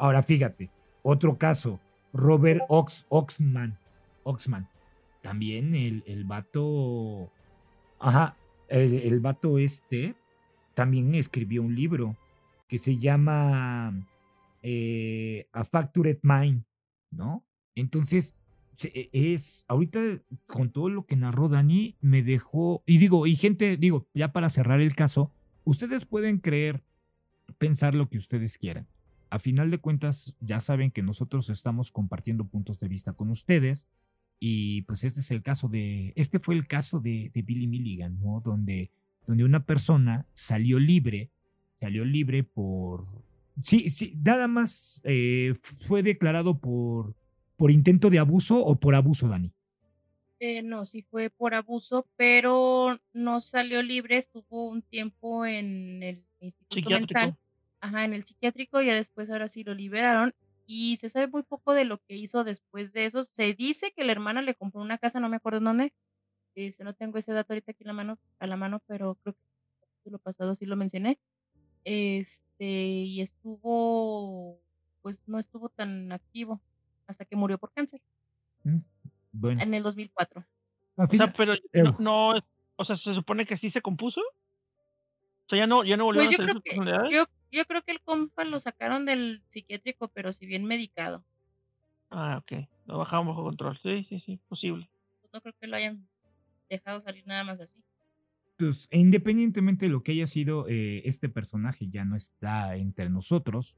Ahora 0.00 0.22
fíjate, 0.22 0.70
otro 1.02 1.36
caso, 1.36 1.78
Robert 2.14 2.62
Ox, 2.68 3.04
Oxman. 3.10 3.76
Oxman. 4.22 4.66
También 5.20 5.74
el, 5.74 6.02
el 6.06 6.24
vato. 6.24 7.30
Ajá, 7.98 8.34
el, 8.68 8.94
el 8.94 9.20
vato 9.20 9.58
este 9.58 10.14
también 10.72 11.14
escribió 11.14 11.62
un 11.62 11.74
libro 11.74 12.16
que 12.66 12.78
se 12.78 12.96
llama 12.96 14.08
eh, 14.62 15.46
A 15.52 15.64
Factured 15.64 16.20
Mind, 16.22 16.64
¿no? 17.10 17.44
Entonces, 17.74 18.34
e- 18.82 19.10
es, 19.12 19.66
ahorita 19.68 20.00
con 20.46 20.70
todo 20.70 20.88
lo 20.88 21.04
que 21.04 21.16
narró 21.16 21.50
Dani, 21.50 21.98
me 22.00 22.22
dejó, 22.22 22.82
y 22.86 22.96
digo, 22.96 23.26
y 23.26 23.36
gente, 23.36 23.76
digo, 23.76 24.06
ya 24.14 24.32
para 24.32 24.48
cerrar 24.48 24.80
el 24.80 24.94
caso, 24.94 25.30
ustedes 25.64 26.06
pueden 26.06 26.38
creer, 26.38 26.82
pensar 27.58 27.94
lo 27.94 28.08
que 28.08 28.16
ustedes 28.16 28.56
quieran. 28.56 28.88
A 29.30 29.38
final 29.38 29.70
de 29.70 29.78
cuentas, 29.78 30.34
ya 30.40 30.60
saben 30.60 30.90
que 30.90 31.02
nosotros 31.02 31.48
estamos 31.50 31.92
compartiendo 31.92 32.46
puntos 32.46 32.78
de 32.80 32.88
vista 32.88 33.12
con 33.12 33.30
ustedes. 33.30 33.86
Y 34.38 34.82
pues 34.82 35.04
este 35.04 35.20
es 35.20 35.30
el 35.30 35.42
caso 35.42 35.68
de, 35.68 36.12
este 36.16 36.40
fue 36.40 36.54
el 36.54 36.66
caso 36.66 37.00
de, 37.00 37.30
de 37.34 37.42
Billy 37.42 37.66
Milligan, 37.66 38.20
¿no? 38.20 38.40
Donde, 38.40 38.90
donde 39.26 39.44
una 39.44 39.64
persona 39.66 40.26
salió 40.32 40.78
libre, 40.78 41.30
salió 41.78 42.04
libre 42.04 42.42
por, 42.42 43.06
sí, 43.62 43.90
sí, 43.90 44.14
nada 44.24 44.48
más 44.48 45.00
eh, 45.04 45.54
fue 45.86 46.02
declarado 46.02 46.58
por, 46.58 47.14
por 47.56 47.70
intento 47.70 48.10
de 48.10 48.18
abuso 48.18 48.64
o 48.64 48.78
por 48.78 48.94
abuso, 48.94 49.28
Dani. 49.28 49.52
Eh, 50.38 50.62
no, 50.62 50.86
sí 50.86 51.02
fue 51.02 51.28
por 51.28 51.54
abuso, 51.54 52.06
pero 52.16 52.98
no 53.12 53.40
salió 53.40 53.82
libre, 53.82 54.16
estuvo 54.16 54.68
un 54.68 54.80
tiempo 54.80 55.44
en 55.44 56.02
el 56.02 56.24
instituto 56.40 56.76
Psiquiátrico. 56.76 57.20
mental, 57.20 57.38
ajá, 57.80 58.04
en 58.04 58.14
el 58.14 58.24
psiquiátrico, 58.24 58.80
ya 58.82 58.94
después 58.94 59.30
ahora 59.30 59.48
sí 59.48 59.64
lo 59.64 59.74
liberaron 59.74 60.34
y 60.66 60.96
se 60.96 61.08
sabe 61.08 61.28
muy 61.28 61.42
poco 61.42 61.74
de 61.74 61.84
lo 61.84 61.98
que 61.98 62.16
hizo 62.16 62.44
después 62.44 62.92
de 62.92 63.06
eso. 63.06 63.22
Se 63.24 63.54
dice 63.54 63.92
que 63.96 64.04
la 64.04 64.12
hermana 64.12 64.42
le 64.42 64.54
compró 64.54 64.80
una 64.82 64.98
casa, 64.98 65.20
no 65.20 65.28
me 65.28 65.36
acuerdo 65.36 65.58
en 65.58 65.64
dónde, 65.64 65.94
este, 66.56 66.84
no 66.84 66.94
tengo 66.94 67.18
ese 67.18 67.32
dato 67.34 67.52
ahorita 67.54 67.72
aquí 67.72 67.84
en 67.84 67.88
la 67.88 67.94
mano, 67.94 68.18
a 68.40 68.46
la 68.48 68.56
mano, 68.56 68.82
pero 68.86 69.16
creo 69.16 69.34
que 69.34 69.40
en 70.06 70.12
lo 70.12 70.18
pasado 70.20 70.54
sí 70.56 70.66
lo 70.66 70.76
mencioné. 70.76 71.20
Este, 71.84 72.64
y 72.66 73.22
estuvo, 73.22 74.62
pues 75.02 75.22
no 75.26 75.38
estuvo 75.38 75.68
tan 75.70 76.12
activo 76.12 76.62
hasta 77.08 77.24
que 77.26 77.36
murió 77.36 77.58
por 77.58 77.72
cáncer 77.72 78.00
Mm, 78.64 78.80
Bueno, 79.32 79.62
en 79.62 79.74
el 79.74 79.82
2004. 79.84 80.44
al 80.96 81.08
O 81.08 81.14
sea, 81.14 81.32
pero 81.32 81.54
Eh, 81.72 81.84
no, 81.98 82.34
o 82.76 82.84
sea, 82.84 82.96
se 82.96 83.14
supone 83.14 83.46
que 83.46 83.56
sí 83.56 83.70
se 83.70 83.82
compuso. 83.82 84.20
O 84.20 84.24
sea, 85.48 85.58
ya 85.58 85.66
no, 85.66 85.84
ya 85.84 85.96
no 85.96 86.04
volvió 86.04 86.28
Pues 86.28 86.30
a 86.30 86.32
creo 86.32 86.48
sus 86.48 86.62
que, 86.62 86.70
personalidades. 86.72 87.10
yo, 87.10 87.24
yo 87.52 87.64
creo 87.66 87.82
que 87.82 87.92
el 87.92 88.00
compa 88.00 88.44
lo 88.44 88.60
sacaron 88.60 89.04
del 89.06 89.42
psiquiátrico, 89.48 90.08
pero 90.08 90.32
si 90.32 90.46
bien 90.46 90.64
medicado. 90.64 91.24
Ah, 92.10 92.38
ok. 92.38 92.66
Lo 92.86 92.98
bajaron 92.98 93.28
bajo 93.28 93.44
control. 93.44 93.78
Sí, 93.82 94.04
sí, 94.08 94.20
sí, 94.20 94.40
posible. 94.48 94.88
Pues 95.20 95.32
no 95.32 95.40
creo 95.40 95.54
que 95.60 95.66
lo 95.66 95.76
hayan 95.76 96.08
dejado 96.68 97.00
salir 97.00 97.26
nada 97.26 97.44
más 97.44 97.60
así. 97.60 97.80
pues, 98.56 98.88
independientemente 98.92 99.86
de 99.86 99.92
lo 99.92 100.02
que 100.02 100.12
haya 100.12 100.26
sido, 100.26 100.66
eh, 100.68 101.02
este 101.06 101.28
personaje 101.28 101.88
ya 101.88 102.04
no 102.04 102.14
está 102.16 102.76
entre 102.76 103.08
nosotros, 103.08 103.74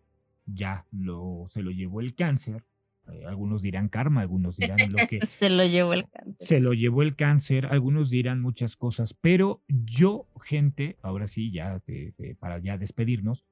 ya 0.47 0.87
lo, 0.91 1.47
se 1.51 1.63
lo 1.63 1.71
llevó 1.71 2.01
el 2.01 2.15
cáncer. 2.15 2.65
eh, 3.09 3.25
algunos 3.27 3.63
dirán 3.63 3.89
karma, 3.89 4.21
algunos 4.23 4.57
dirán 4.57 4.91
lo 4.93 4.99
que, 5.09 5.21
Se 5.27 5.51
lo 5.51 5.65
llevó 5.65 5.93
el 5.95 6.09
cáncer. 6.09 6.47
se 6.47 6.61
lo 6.61 6.73
llevó 6.73 7.03
el 7.03 7.15
cáncer, 7.17 7.67
algunos 7.67 8.11
dirán 8.11 8.41
muchas 8.41 8.77
cosas, 8.77 9.13
pero 9.15 9.63
yo, 9.69 10.27
gente, 10.45 10.97
ahora 11.03 11.27
sí, 11.29 11.51
ya 11.53 11.81
de- 11.87 12.15
de- 12.19 12.35
para 12.37 12.59
ya 12.61 12.77
despedirnos, 12.79 13.45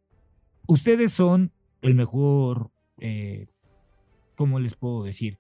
ustedes 0.67 1.13
son 1.13 1.53
el 1.83 1.95
mejor, 1.95 2.71
eh, 2.99 3.47
¿cómo 4.37 4.61
les 4.61 4.75
puedo 4.77 5.05
decir? 5.05 5.39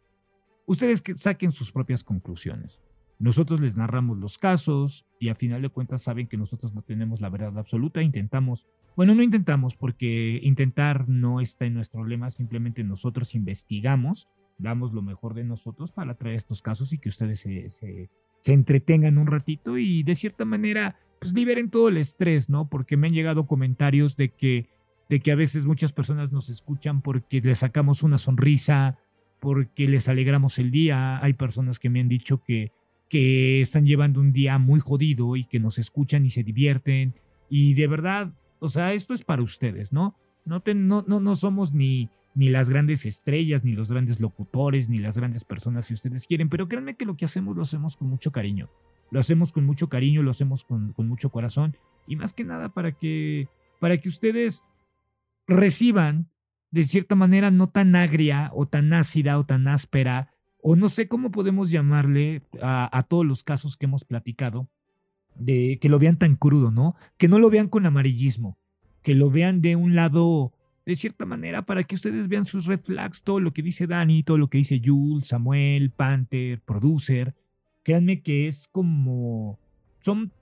Ustedes 0.66 1.02
que 1.02 1.14
saquen 1.16 1.52
sus 1.52 1.72
propias 1.72 2.04
conclusiones. 2.04 2.80
Nosotros 3.18 3.60
les 3.60 3.76
narramos 3.76 4.16
los 4.18 4.38
casos 4.38 5.06
y 5.18 5.28
a 5.28 5.34
final 5.34 5.60
de 5.60 5.68
cuentas 5.68 6.02
saben 6.02 6.26
que 6.26 6.38
nosotros 6.38 6.74
no 6.74 6.80
tenemos 6.82 7.20
la 7.20 7.28
verdad 7.28 7.58
absoluta, 7.58 8.02
intentamos, 8.02 8.66
bueno, 8.96 9.14
no 9.14 9.22
intentamos 9.22 9.74
porque 9.76 10.40
intentar 10.42 11.06
no 11.08 11.40
está 11.40 11.66
en 11.66 11.74
nuestro 11.74 12.04
lema, 12.06 12.30
simplemente 12.30 12.82
nosotros 12.82 13.34
investigamos 13.34 14.28
damos 14.56 14.92
lo 14.92 15.00
mejor 15.02 15.32
de 15.34 15.42
nosotros 15.44 15.90
para 15.90 16.14
traer 16.16 16.36
estos 16.36 16.60
casos 16.60 16.92
y 16.92 16.98
que 16.98 17.08
ustedes 17.08 17.40
se, 17.40 17.70
se- 17.70 18.10
se 18.40 18.52
entretengan 18.52 19.16
un 19.18 19.26
ratito 19.26 19.78
y 19.78 20.02
de 20.02 20.14
cierta 20.14 20.44
manera 20.44 20.98
pues 21.18 21.34
liberen 21.34 21.70
todo 21.70 21.88
el 21.88 21.96
estrés, 21.98 22.48
¿no? 22.50 22.68
Porque 22.70 22.96
me 22.98 23.06
han 23.08 23.12
llegado 23.14 23.46
comentarios 23.46 24.16
de 24.16 24.30
que, 24.30 24.68
de 25.10 25.20
que 25.20 25.32
a 25.32 25.34
veces 25.34 25.66
muchas 25.66 25.92
personas 25.92 26.32
nos 26.32 26.48
escuchan 26.48 27.02
porque 27.02 27.40
les 27.42 27.58
sacamos 27.58 28.02
una 28.02 28.16
sonrisa, 28.16 28.96
porque 29.40 29.86
les 29.88 30.08
alegramos 30.08 30.58
el 30.58 30.70
día. 30.70 31.22
Hay 31.22 31.34
personas 31.34 31.78
que 31.78 31.90
me 31.90 32.00
han 32.00 32.08
dicho 32.08 32.42
que, 32.42 32.72
que 33.08 33.60
están 33.60 33.84
llevando 33.84 34.20
un 34.20 34.32
día 34.32 34.56
muy 34.58 34.80
jodido 34.80 35.36
y 35.36 35.44
que 35.44 35.58
nos 35.60 35.78
escuchan 35.78 36.24
y 36.24 36.30
se 36.30 36.44
divierten. 36.44 37.14
Y 37.50 37.74
de 37.74 37.86
verdad, 37.88 38.32
o 38.60 38.68
sea, 38.68 38.92
esto 38.94 39.12
es 39.12 39.24
para 39.24 39.42
ustedes, 39.42 39.92
¿no? 39.92 40.14
No, 40.44 40.60
te- 40.60 40.74
no, 40.74 41.04
no, 41.08 41.18
no 41.20 41.34
somos 41.34 41.74
ni, 41.74 42.08
ni 42.34 42.48
las 42.48 42.70
grandes 42.70 43.04
estrellas, 43.04 43.64
ni 43.64 43.72
los 43.72 43.90
grandes 43.90 44.20
locutores, 44.20 44.88
ni 44.88 44.98
las 44.98 45.18
grandes 45.18 45.44
personas 45.44 45.86
si 45.86 45.94
ustedes 45.94 46.26
quieren, 46.26 46.48
pero 46.48 46.68
créanme 46.68 46.94
que 46.94 47.04
lo 47.04 47.16
que 47.16 47.24
hacemos 47.24 47.56
lo 47.56 47.62
hacemos 47.62 47.96
con 47.96 48.08
mucho 48.08 48.30
cariño. 48.30 48.70
Lo 49.10 49.18
hacemos 49.18 49.50
con 49.52 49.66
mucho 49.66 49.88
cariño, 49.88 50.22
lo 50.22 50.30
hacemos 50.30 50.62
con, 50.62 50.92
con 50.92 51.08
mucho 51.08 51.30
corazón 51.30 51.76
y 52.06 52.14
más 52.14 52.32
que 52.32 52.44
nada 52.44 52.68
para 52.68 52.92
que, 52.92 53.48
para 53.80 53.98
que 53.98 54.08
ustedes 54.08 54.62
reciban 55.50 56.30
de 56.70 56.84
cierta 56.84 57.16
manera 57.16 57.50
no 57.50 57.68
tan 57.68 57.96
agria 57.96 58.50
o 58.54 58.66
tan 58.66 58.92
ácida 58.92 59.38
o 59.38 59.44
tan 59.44 59.68
áspera 59.68 60.32
o 60.62 60.76
no 60.76 60.88
sé 60.88 61.08
cómo 61.08 61.30
podemos 61.30 61.70
llamarle 61.70 62.42
a, 62.62 63.04
todos 63.08 63.24
los 63.24 63.42
casos 63.42 63.76
que 63.76 63.86
hemos 63.86 64.04
platicado, 64.04 64.68
de 65.34 65.78
que 65.80 65.88
lo 65.88 65.98
vean 65.98 66.18
tan 66.18 66.36
crudo, 66.36 66.70
¿no? 66.70 66.96
Que 67.16 67.28
no 67.28 67.38
lo 67.38 67.48
vean 67.48 67.68
con 67.68 67.86
amarillismo, 67.86 68.58
que 69.02 69.14
lo 69.14 69.30
vean 69.30 69.62
de 69.62 69.76
un 69.76 69.94
lado 69.94 70.52
de 70.84 70.96
cierta 70.96 71.24
manera 71.24 71.64
para 71.64 71.84
que 71.84 71.94
ustedes 71.94 72.28
vean 72.28 72.44
sus 72.44 72.66
red 72.66 72.80
flags, 72.80 73.22
todo 73.22 73.40
lo 73.40 73.52
que 73.52 73.62
dice 73.62 73.86
Dani, 73.86 74.22
todo 74.22 74.38
lo 74.38 74.50
que 74.50 74.58
dice 74.58 74.80
Jules, 74.84 75.28
Samuel, 75.28 75.90
Panther, 75.90 76.60
Producer. 76.60 77.34
Créanme 77.82 78.22
que 78.22 78.46
es 78.46 78.68
como... 78.68 79.58
Son 80.00 80.32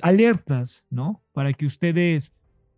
alertas, 0.00 0.84
¿no? 0.90 1.24
Para 1.32 1.52
que 1.52 1.66
ustedes 1.66 2.32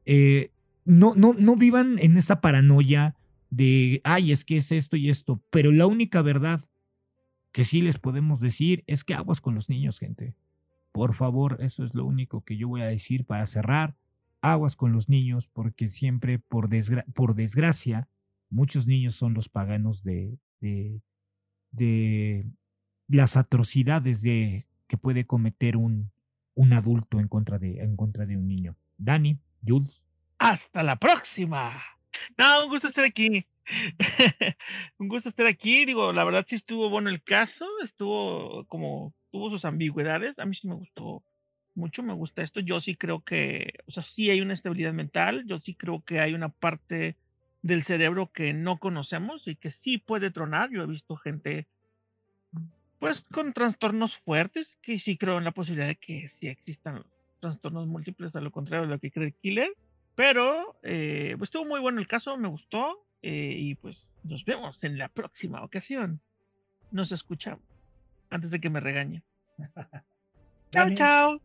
eh, 0.07 0.53
no, 0.89 1.15
no, 1.15 1.35
no 1.35 1.55
vivan 1.55 1.99
en 1.99 2.17
esa 2.17 2.41
paranoia 2.41 3.15
de, 3.51 4.01
ay, 4.05 4.33
es 4.33 4.45
que 4.45 4.57
es 4.57 4.73
esto 4.73 4.97
y 4.97 5.11
esto. 5.11 5.43
Pero 5.51 5.71
la 5.71 5.87
única 5.87 6.23
verdad 6.23 6.61
que 7.53 7.65
sí 7.65 7.83
les 7.83 7.99
podemos 7.99 8.41
decir 8.41 8.85
es 8.87 9.05
que 9.05 9.15
aguas 9.15 9.41
con 9.41 9.55
los 9.55 9.69
niños, 9.69 9.99
gente. 9.99 10.35
Por 10.93 11.15
favor, 11.15 11.59
eso 11.61 11.85
es 11.85 11.95
lo 11.95 12.07
único 12.07 12.43
que 12.43 12.57
yo 12.57 12.69
voy 12.69 12.81
a 12.81 12.87
decir 12.87 13.27
para 13.27 13.47
cerrar. 13.47 13.97
Aguas 14.41 14.77
con 14.77 14.93
los 14.93 15.09
niños, 15.09 15.47
porque 15.47 15.91
siempre, 15.91 16.39
por, 16.39 16.71
por 17.15 17.35
desgracia, 17.35 18.09
muchos 18.49 18.87
niños 18.87 19.15
son 19.15 19.35
los 19.35 19.51
paganos 19.51 20.03
de, 20.03 20.39
de, 20.61 21.03
de 21.71 22.47
las 23.09 23.37
atrocidades 23.37 24.23
de, 24.23 24.67
que 24.87 24.97
puede 24.97 25.27
cometer 25.27 25.77
un, 25.77 26.11
un 26.55 26.73
adulto 26.73 27.21
en 27.21 27.29
contra, 27.29 27.59
de, 27.59 27.83
en 27.83 27.95
contra 27.97 28.25
de 28.25 28.39
un 28.39 28.49
niño. 28.49 28.77
Dani, 28.97 29.39
Jules. 29.67 30.03
Hasta 30.39 30.83
la 30.83 30.97
próxima. 30.97 31.83
No, 32.37 32.65
un 32.65 32.71
gusto 32.71 32.89
estar 32.89 33.05
aquí. 33.05 33.47
un 34.99 35.09
gusto 35.09 35.29
estar 35.29 35.47
aquí. 35.47 35.85
Digo, 35.85 36.13
la 36.13 36.25
verdad 36.25 36.47
sí 36.49 36.55
estuvo 36.55 36.89
bueno 36.89 37.11
el 37.11 37.23
caso. 37.23 37.67
Estuvo 37.83 38.65
como, 38.67 39.13
tuvo 39.31 39.51
sus 39.51 39.65
ambigüedades. 39.65 40.39
A 40.39 40.47
mí 40.47 40.55
sí 40.55 40.69
me 40.69 40.75
gustó 40.75 41.23
mucho, 41.75 42.03
me 42.03 42.15
gusta 42.15 42.43
esto. 42.43 42.61
Yo 42.61 42.81
sí 42.81 42.95
creo 42.95 43.21
que, 43.21 43.75
o 43.87 43.91
sea, 43.91 44.03
sí 44.03 44.31
hay 44.31 44.41
una 44.41 44.55
estabilidad 44.55 44.93
mental. 44.93 45.45
Yo 45.47 45.59
sí 45.59 45.75
creo 45.75 46.03
que 46.03 46.21
hay 46.21 46.35
una 46.35 46.49
parte 46.49 47.17
del 47.63 47.83
cerebro 47.83 48.31
que 48.33 48.53
no 48.53 48.79
conocemos 48.79 49.49
y 49.49 49.57
que 49.57 49.71
sí 49.71 49.99
puede 49.99 50.31
tronar. 50.31 50.71
Yo 50.71 50.83
he 50.83 50.87
visto 50.87 51.17
gente, 51.17 51.67
pues, 53.01 53.23
con 53.23 53.53
trastornos 53.53 54.19
fuertes, 54.19 54.77
que 54.83 54.99
sí 54.99 55.17
creo 55.17 55.39
en 55.39 55.45
la 55.45 55.53
posibilidad 55.53 55.89
de 55.89 55.97
que 55.97 56.29
sí 56.29 56.47
existan 56.47 57.05
trastornos 57.41 57.87
múltiples, 57.87 58.37
a 58.37 58.41
lo 58.41 58.51
contrario 58.51 58.87
de 58.87 58.93
lo 58.93 58.99
que 58.99 59.11
cree 59.11 59.33
Killer. 59.33 59.71
Pero, 60.19 60.77
eh, 60.83 61.37
pues 61.39 61.47
estuvo 61.47 61.65
muy 61.65 61.79
bueno 61.79 62.01
el 62.01 62.09
caso, 62.09 62.37
me 62.37 62.49
gustó. 62.49 63.07
Eh, 63.23 63.55
y 63.57 63.77
pues 63.77 64.05
nos 64.25 64.45
vemos 64.45 64.83
en 64.83 64.99
la 64.99 65.09
próxima 65.09 65.63
ocasión. 65.63 66.21
Nos 66.91 67.13
escuchamos. 67.13 67.63
Antes 68.29 68.51
de 68.51 68.61
que 68.61 68.69
me 68.69 68.81
regañen. 68.81 69.23
chao, 70.73 70.93
chao. 70.97 71.41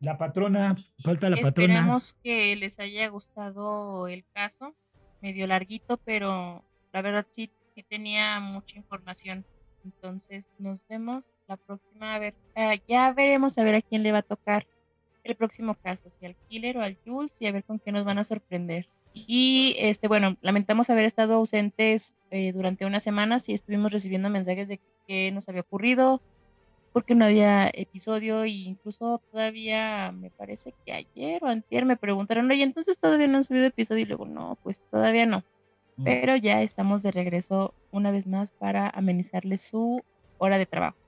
La 0.00 0.18
patrona, 0.18 0.76
falta 1.02 1.30
la 1.30 1.36
patrona. 1.36 1.72
Esperemos 1.72 2.12
que 2.22 2.54
les 2.56 2.78
haya 2.78 3.08
gustado 3.08 4.06
el 4.06 4.26
caso. 4.34 4.76
Medio 5.22 5.46
larguito, 5.46 5.96
pero 5.96 6.62
la 6.92 7.00
verdad 7.00 7.26
sí 7.30 7.50
que 7.74 7.82
tenía 7.82 8.38
mucha 8.38 8.76
información. 8.76 9.46
Entonces 9.82 10.50
nos 10.58 10.86
vemos 10.88 11.30
la 11.48 11.56
próxima. 11.56 12.16
A 12.16 12.18
ver, 12.18 12.34
ah, 12.54 12.74
ya 12.86 13.14
veremos 13.14 13.56
a 13.56 13.64
ver 13.64 13.76
a 13.76 13.80
quién 13.80 14.02
le 14.02 14.12
va 14.12 14.18
a 14.18 14.22
tocar 14.22 14.66
el 15.24 15.36
próximo 15.36 15.74
caso, 15.74 16.10
si 16.10 16.26
al 16.26 16.36
Killer 16.48 16.78
o 16.78 16.82
al 16.82 16.96
Jules, 17.04 17.40
y 17.40 17.46
a 17.46 17.52
ver 17.52 17.64
con 17.64 17.78
qué 17.78 17.92
nos 17.92 18.04
van 18.04 18.18
a 18.18 18.24
sorprender. 18.24 18.88
Y 19.14 19.76
este, 19.78 20.08
bueno, 20.08 20.36
lamentamos 20.40 20.88
haber 20.90 21.04
estado 21.04 21.34
ausentes 21.34 22.16
eh, 22.30 22.52
durante 22.52 22.86
unas 22.86 23.02
semanas 23.02 23.48
y 23.48 23.52
estuvimos 23.52 23.92
recibiendo 23.92 24.30
mensajes 24.30 24.68
de 24.68 24.80
qué 25.06 25.30
nos 25.32 25.48
había 25.48 25.60
ocurrido, 25.60 26.22
porque 26.92 27.14
no 27.14 27.24
había 27.24 27.70
episodio, 27.72 28.44
e 28.44 28.50
incluso 28.50 29.20
todavía 29.30 30.12
me 30.12 30.30
parece 30.30 30.74
que 30.84 30.92
ayer 30.92 31.42
o 31.42 31.48
antier 31.48 31.84
me 31.84 31.96
preguntaron, 31.96 32.50
oye, 32.50 32.62
entonces 32.62 32.98
todavía 32.98 33.28
no 33.28 33.38
han 33.38 33.44
subido 33.44 33.66
episodio, 33.66 34.02
y 34.02 34.06
luego, 34.06 34.26
no, 34.26 34.58
pues 34.62 34.80
todavía 34.90 35.26
no. 35.26 35.44
Mm. 35.96 36.04
Pero 36.04 36.36
ya 36.36 36.62
estamos 36.62 37.02
de 37.02 37.10
regreso 37.10 37.74
una 37.90 38.10
vez 38.10 38.26
más 38.26 38.52
para 38.52 38.88
amenizarle 38.88 39.56
su 39.58 40.02
hora 40.38 40.58
de 40.58 40.66
trabajo. 40.66 41.01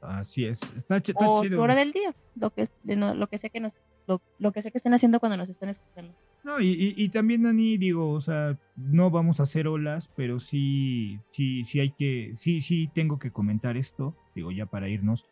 Así 0.00 0.46
es. 0.46 0.62
Está, 0.76 0.96
está 0.96 1.28
o 1.28 1.44
su 1.44 1.60
hora 1.60 1.74
del 1.74 1.92
día, 1.92 2.14
lo 2.34 2.50
que, 2.50 2.66
lo 2.84 3.26
que 3.28 3.38
sé 3.38 3.50
que 3.50 3.60
nos, 3.60 3.78
lo, 4.06 4.52
que 4.52 4.62
sé 4.62 4.70
que 4.70 4.78
estén 4.78 4.94
haciendo 4.94 5.20
cuando 5.20 5.36
nos 5.36 5.50
están 5.50 5.68
escuchando. 5.68 6.14
No, 6.42 6.60
y, 6.60 6.94
y, 6.96 7.08
también, 7.10 7.42
Dani, 7.42 7.76
digo, 7.76 8.10
o 8.10 8.20
sea, 8.20 8.58
no 8.76 9.10
vamos 9.10 9.40
a 9.40 9.42
hacer 9.42 9.68
olas, 9.68 10.08
pero 10.16 10.40
sí, 10.40 11.20
sí, 11.32 11.64
sí 11.64 11.80
hay 11.80 11.90
que, 11.90 12.32
sí, 12.36 12.62
sí 12.62 12.88
tengo 12.94 13.18
que 13.18 13.30
comentar 13.30 13.76
esto, 13.76 14.16
digo, 14.34 14.50
ya 14.50 14.64
para 14.64 14.88
irnos. 14.88 15.26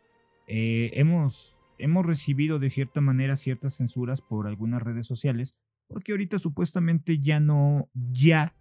Eh, 0.47 0.91
hemos, 0.93 1.57
hemos 1.79 2.05
recibido 2.05 2.59
de 2.59 2.69
cierta 2.69 3.01
manera 3.01 3.35
ciertas 3.35 3.77
censuras 3.77 4.21
por 4.21 4.45
algunas 4.45 4.83
redes 4.83 5.07
sociales, 5.07 5.55
porque 5.87 6.11
ahorita 6.11 6.37
supuestamente 6.37 7.17
ya 7.17 7.39
no, 7.39 7.89
ya 8.11 8.55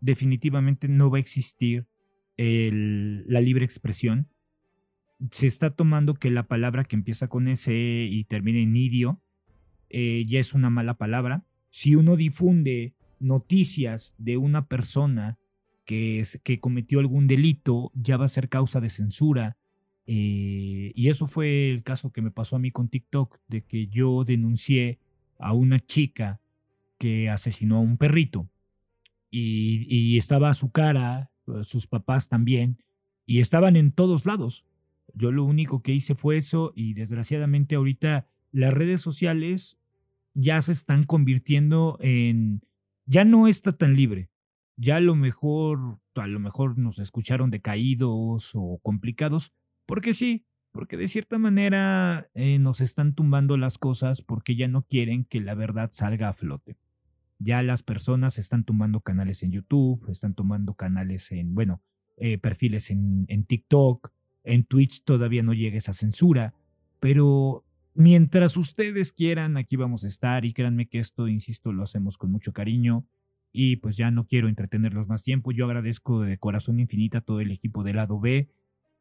definitivamente 0.00 0.86
no 0.88 1.10
va 1.10 1.16
a 1.16 1.20
existir 1.20 1.86
el, 2.36 3.24
la 3.26 3.40
libre 3.40 3.64
expresión 3.64 4.28
se 5.30 5.46
está 5.46 5.70
tomando 5.70 6.14
que 6.14 6.30
la 6.30 6.46
palabra 6.46 6.84
que 6.84 6.96
empieza 6.96 7.28
con 7.28 7.48
S 7.48 7.72
y 7.72 8.24
termina 8.24 8.58
en 8.58 8.76
idio 8.76 9.20
eh, 9.88 10.24
ya 10.28 10.40
es 10.40 10.54
una 10.54 10.70
mala 10.70 10.94
palabra. 10.94 11.44
Si 11.70 11.94
uno 11.94 12.16
difunde 12.16 12.94
noticias 13.18 14.14
de 14.18 14.36
una 14.36 14.66
persona 14.66 15.38
que, 15.84 16.26
que 16.42 16.60
cometió 16.60 16.98
algún 16.98 17.26
delito, 17.26 17.92
ya 17.94 18.16
va 18.16 18.24
a 18.26 18.28
ser 18.28 18.48
causa 18.48 18.80
de 18.80 18.88
censura. 18.88 19.56
Eh, 20.06 20.92
y 20.94 21.08
eso 21.08 21.26
fue 21.26 21.70
el 21.70 21.82
caso 21.82 22.12
que 22.12 22.22
me 22.22 22.30
pasó 22.30 22.56
a 22.56 22.58
mí 22.58 22.70
con 22.70 22.88
TikTok, 22.88 23.38
de 23.48 23.62
que 23.62 23.86
yo 23.86 24.24
denuncié 24.24 24.98
a 25.38 25.52
una 25.52 25.80
chica 25.80 26.40
que 26.98 27.30
asesinó 27.30 27.76
a 27.76 27.80
un 27.80 27.96
perrito. 27.96 28.48
Y, 29.30 29.86
y 29.88 30.18
estaba 30.18 30.50
a 30.50 30.54
su 30.54 30.70
cara, 30.70 31.30
sus 31.62 31.86
papás 31.86 32.28
también, 32.28 32.82
y 33.26 33.40
estaban 33.40 33.76
en 33.76 33.92
todos 33.92 34.26
lados. 34.26 34.64
Yo 35.16 35.32
lo 35.32 35.44
único 35.44 35.82
que 35.82 35.94
hice 35.94 36.14
fue 36.14 36.36
eso 36.36 36.72
y 36.76 36.92
desgraciadamente 36.92 37.74
ahorita 37.74 38.26
las 38.52 38.74
redes 38.74 39.00
sociales 39.00 39.78
ya 40.34 40.60
se 40.60 40.72
están 40.72 41.04
convirtiendo 41.04 41.96
en, 42.00 42.60
ya 43.06 43.24
no 43.24 43.48
está 43.48 43.72
tan 43.72 43.96
libre. 43.96 44.28
Ya 44.76 44.96
a 44.96 45.00
lo 45.00 45.16
mejor, 45.16 46.00
a 46.16 46.26
lo 46.26 46.38
mejor 46.38 46.76
nos 46.76 46.98
escucharon 46.98 47.50
decaídos 47.50 48.50
o 48.54 48.78
complicados, 48.82 49.54
porque 49.86 50.12
sí, 50.12 50.44
porque 50.70 50.98
de 50.98 51.08
cierta 51.08 51.38
manera 51.38 52.28
eh, 52.34 52.58
nos 52.58 52.82
están 52.82 53.14
tumbando 53.14 53.56
las 53.56 53.78
cosas 53.78 54.20
porque 54.20 54.54
ya 54.54 54.68
no 54.68 54.82
quieren 54.82 55.24
que 55.24 55.40
la 55.40 55.54
verdad 55.54 55.88
salga 55.92 56.28
a 56.28 56.34
flote. 56.34 56.76
Ya 57.38 57.62
las 57.62 57.82
personas 57.82 58.36
están 58.36 58.64
tumbando 58.64 59.00
canales 59.00 59.42
en 59.42 59.52
YouTube, 59.52 60.10
están 60.10 60.34
tomando 60.34 60.74
canales 60.74 61.32
en, 61.32 61.54
bueno, 61.54 61.80
eh, 62.18 62.36
perfiles 62.36 62.90
en, 62.90 63.24
en 63.28 63.44
TikTok, 63.44 64.12
en 64.46 64.64
Twitch 64.64 65.02
todavía 65.02 65.42
no 65.42 65.52
llega 65.52 65.76
esa 65.76 65.92
censura, 65.92 66.54
pero 67.00 67.64
mientras 67.94 68.56
ustedes 68.56 69.12
quieran, 69.12 69.56
aquí 69.56 69.76
vamos 69.76 70.04
a 70.04 70.08
estar 70.08 70.44
y 70.44 70.52
créanme 70.52 70.86
que 70.86 71.00
esto, 71.00 71.28
insisto, 71.28 71.72
lo 71.72 71.82
hacemos 71.82 72.16
con 72.16 72.30
mucho 72.30 72.52
cariño 72.52 73.04
y 73.52 73.76
pues 73.76 73.96
ya 73.96 74.10
no 74.10 74.26
quiero 74.26 74.48
entretenerlos 74.48 75.08
más 75.08 75.24
tiempo. 75.24 75.50
Yo 75.50 75.64
agradezco 75.64 76.22
de 76.22 76.38
corazón 76.38 76.78
infinita 76.78 77.18
a 77.18 77.20
todo 77.22 77.40
el 77.40 77.50
equipo 77.50 77.82
del 77.82 77.96
lado 77.96 78.20
B 78.20 78.48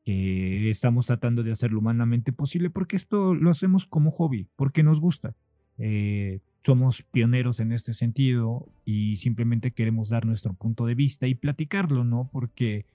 que 0.03 0.69
estamos 0.69 1.07
tratando 1.07 1.43
de 1.43 1.51
hacer 1.51 1.71
lo 1.71 1.79
humanamente 1.79 2.31
posible 2.31 2.69
porque 2.69 2.95
esto 2.95 3.35
lo 3.35 3.51
hacemos 3.51 3.85
como 3.85 4.11
hobby, 4.11 4.47
porque 4.55 4.83
nos 4.83 4.99
gusta. 4.99 5.35
Eh, 5.77 6.39
somos 6.63 7.03
pioneros 7.03 7.59
en 7.59 7.71
este 7.71 7.93
sentido 7.93 8.67
y 8.83 9.17
simplemente 9.17 9.71
queremos 9.71 10.09
dar 10.09 10.25
nuestro 10.25 10.53
punto 10.53 10.85
de 10.87 10.95
vista 10.95 11.27
y 11.27 11.35
platicarlo, 11.35 12.03
¿no? 12.03 12.29
Porque 12.31 12.85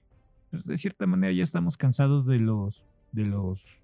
pues, 0.51 0.65
de 0.65 0.77
cierta 0.77 1.07
manera 1.07 1.33
ya 1.33 1.43
estamos 1.43 1.77
cansados 1.77 2.27
de 2.27 2.39
los, 2.39 2.85
de 3.13 3.25
los, 3.25 3.81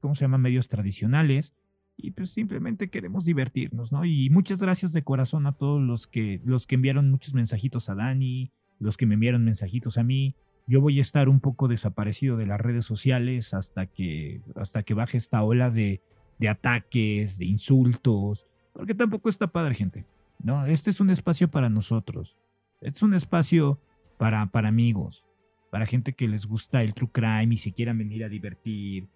¿cómo 0.00 0.14
se 0.14 0.24
llama? 0.24 0.38
Medios 0.38 0.68
tradicionales 0.68 1.54
y 1.96 2.12
pues 2.12 2.30
simplemente 2.30 2.88
queremos 2.90 3.24
divertirnos, 3.24 3.92
¿no? 3.92 4.04
Y 4.04 4.30
muchas 4.30 4.60
gracias 4.60 4.92
de 4.92 5.02
corazón 5.02 5.46
a 5.46 5.52
todos 5.52 5.82
los 5.82 6.06
que, 6.06 6.40
los 6.44 6.66
que 6.66 6.76
enviaron 6.76 7.10
muchos 7.10 7.34
mensajitos 7.34 7.88
a 7.88 7.94
Dani, 7.94 8.52
los 8.78 8.96
que 8.96 9.06
me 9.06 9.14
enviaron 9.14 9.44
mensajitos 9.44 9.98
a 9.98 10.02
mí. 10.02 10.34
Yo 10.66 10.80
voy 10.80 10.98
a 10.98 11.02
estar 11.02 11.28
un 11.28 11.40
poco 11.40 11.68
desaparecido 11.68 12.36
de 12.36 12.46
las 12.46 12.60
redes 12.60 12.86
sociales 12.86 13.52
hasta 13.54 13.86
que, 13.86 14.40
hasta 14.56 14.82
que 14.82 14.94
baje 14.94 15.18
esta 15.18 15.42
ola 15.42 15.70
de, 15.70 16.00
de 16.38 16.48
ataques, 16.48 17.38
de 17.38 17.46
insultos, 17.46 18.46
porque 18.72 18.94
tampoco 18.94 19.28
está 19.28 19.48
padre, 19.48 19.74
gente. 19.74 20.06
No, 20.42 20.64
este 20.64 20.90
es 20.90 21.00
un 21.00 21.10
espacio 21.10 21.50
para 21.50 21.68
nosotros. 21.68 22.38
Es 22.80 23.02
un 23.02 23.12
espacio 23.12 23.78
para, 24.16 24.46
para 24.46 24.68
amigos 24.68 25.24
para 25.70 25.86
gente 25.86 26.12
que 26.12 26.28
les 26.28 26.46
gusta 26.46 26.82
el 26.82 26.94
true 26.94 27.10
crime 27.10 27.54
y 27.54 27.56
se 27.56 27.72
quieran 27.72 27.98
venir 27.98 28.24
a 28.24 28.28
divertir. 28.28 29.08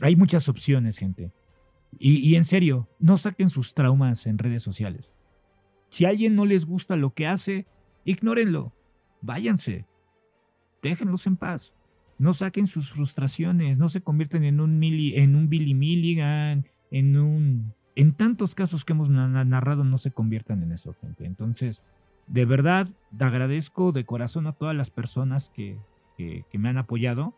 Hay 0.00 0.16
muchas 0.16 0.48
opciones, 0.48 0.98
gente. 0.98 1.32
Y, 1.98 2.34
en 2.34 2.44
serio, 2.44 2.88
no 2.98 3.16
saquen 3.16 3.48
sus 3.48 3.74
traumas 3.74 4.26
en 4.26 4.38
redes 4.38 4.62
sociales. 4.62 5.12
Si 5.88 6.04
a 6.04 6.10
alguien 6.10 6.34
no 6.34 6.44
les 6.44 6.66
gusta 6.66 6.96
lo 6.96 7.14
que 7.14 7.26
hace, 7.26 7.66
ignórenlo. 8.04 8.74
Váyanse. 9.22 9.86
Déjenlos 10.82 11.26
en 11.26 11.36
paz. 11.36 11.72
No 12.18 12.34
saquen 12.34 12.66
sus 12.66 12.90
frustraciones, 12.90 13.78
no 13.78 13.88
se 13.88 14.02
convierten 14.02 14.44
en 14.44 14.60
un, 14.60 14.82
en 14.82 15.36
un 15.36 15.48
Billy 15.48 15.74
Milligan, 15.74 16.66
en 16.90 17.16
un... 17.16 17.74
En 17.94 18.12
tantos 18.12 18.54
casos 18.54 18.84
que 18.84 18.92
hemos 18.92 19.08
narrado 19.08 19.82
no 19.82 19.98
se 19.98 20.12
conviertan 20.12 20.62
en 20.62 20.72
eso, 20.72 20.94
gente. 21.00 21.24
Entonces, 21.24 21.82
de 22.28 22.44
verdad 22.44 22.86
agradezco 23.18 23.90
de 23.90 24.04
corazón 24.04 24.46
a 24.46 24.52
todas 24.52 24.76
las 24.76 24.90
personas 24.90 25.48
que, 25.48 25.78
que, 26.18 26.58
me 26.58 26.68
han 26.68 26.78
apoyado. 26.78 27.34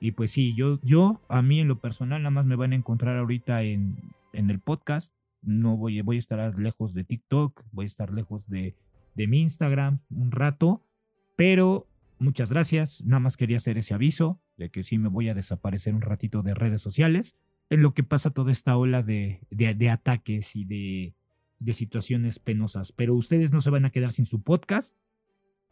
Y 0.00 0.12
pues 0.12 0.32
sí, 0.32 0.54
yo, 0.54 0.80
yo, 0.82 1.20
a 1.28 1.40
mí 1.40 1.60
en 1.60 1.68
lo 1.68 1.78
personal, 1.78 2.20
nada 2.22 2.30
más 2.30 2.44
me 2.44 2.56
van 2.56 2.72
a 2.72 2.76
encontrar 2.76 3.16
ahorita 3.16 3.62
en, 3.62 3.96
en 4.32 4.50
el 4.50 4.58
podcast. 4.58 5.14
No 5.40 5.76
voy, 5.76 6.00
voy 6.02 6.16
a 6.16 6.18
estar 6.18 6.58
lejos 6.58 6.92
de 6.94 7.04
TikTok, 7.04 7.62
voy 7.72 7.84
a 7.84 7.86
estar 7.86 8.12
lejos 8.12 8.48
de, 8.48 8.74
de 9.14 9.26
mi 9.26 9.40
Instagram 9.40 10.00
un 10.10 10.30
rato, 10.30 10.82
pero 11.36 11.86
muchas 12.18 12.50
gracias. 12.50 13.04
Nada 13.04 13.20
más 13.20 13.36
quería 13.36 13.58
hacer 13.58 13.78
ese 13.78 13.94
aviso 13.94 14.40
de 14.56 14.70
que 14.70 14.84
sí 14.84 14.98
me 14.98 15.08
voy 15.08 15.28
a 15.28 15.34
desaparecer 15.34 15.94
un 15.94 16.00
ratito 16.00 16.42
de 16.42 16.54
redes 16.54 16.82
sociales, 16.82 17.36
en 17.70 17.82
lo 17.82 17.94
que 17.94 18.02
pasa 18.02 18.30
toda 18.30 18.52
esta 18.52 18.76
ola 18.76 19.02
de, 19.02 19.40
de, 19.50 19.74
de 19.74 19.90
ataques 19.90 20.54
y 20.54 20.64
de, 20.64 21.14
de 21.58 21.72
situaciones 21.72 22.38
penosas. 22.38 22.92
Pero 22.92 23.14
ustedes 23.14 23.52
no 23.52 23.60
se 23.60 23.70
van 23.70 23.84
a 23.84 23.90
quedar 23.90 24.12
sin 24.12 24.26
su 24.26 24.42
podcast. 24.42 24.94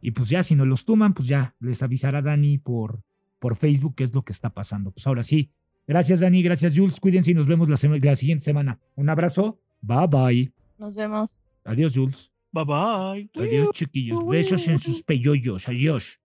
Y 0.02 0.10
pues 0.10 0.28
ya, 0.28 0.42
si 0.42 0.54
no 0.56 0.66
los 0.66 0.84
toman, 0.84 1.14
pues 1.14 1.28
ya 1.28 1.54
les 1.60 1.82
avisará 1.82 2.20
Dani 2.20 2.58
por, 2.58 3.02
por 3.38 3.56
Facebook 3.56 3.94
qué 3.94 4.04
es 4.04 4.12
lo 4.12 4.24
que 4.24 4.32
está 4.32 4.50
pasando. 4.50 4.90
Pues 4.90 5.06
ahora 5.06 5.22
sí. 5.22 5.50
Gracias, 5.86 6.20
Dani. 6.20 6.42
Gracias, 6.42 6.76
Jules. 6.76 7.00
Cuídense 7.00 7.30
y 7.30 7.34
nos 7.34 7.46
vemos 7.46 7.68
la, 7.68 7.78
la 8.02 8.16
siguiente 8.16 8.44
semana. 8.44 8.80
Un 8.96 9.08
abrazo. 9.08 9.60
Bye 9.80 10.06
bye. 10.08 10.52
Nos 10.76 10.96
vemos. 10.96 11.38
Adiós, 11.64 11.94
Jules. 11.94 12.32
Bye 12.50 12.64
bye. 12.64 13.30
Adiós, 13.42 13.70
chiquillos. 13.72 14.26
Besos 14.26 14.66
en 14.68 14.78
sus 14.78 15.02
peyoyos. 15.02 15.68
Adiós. 15.68 16.20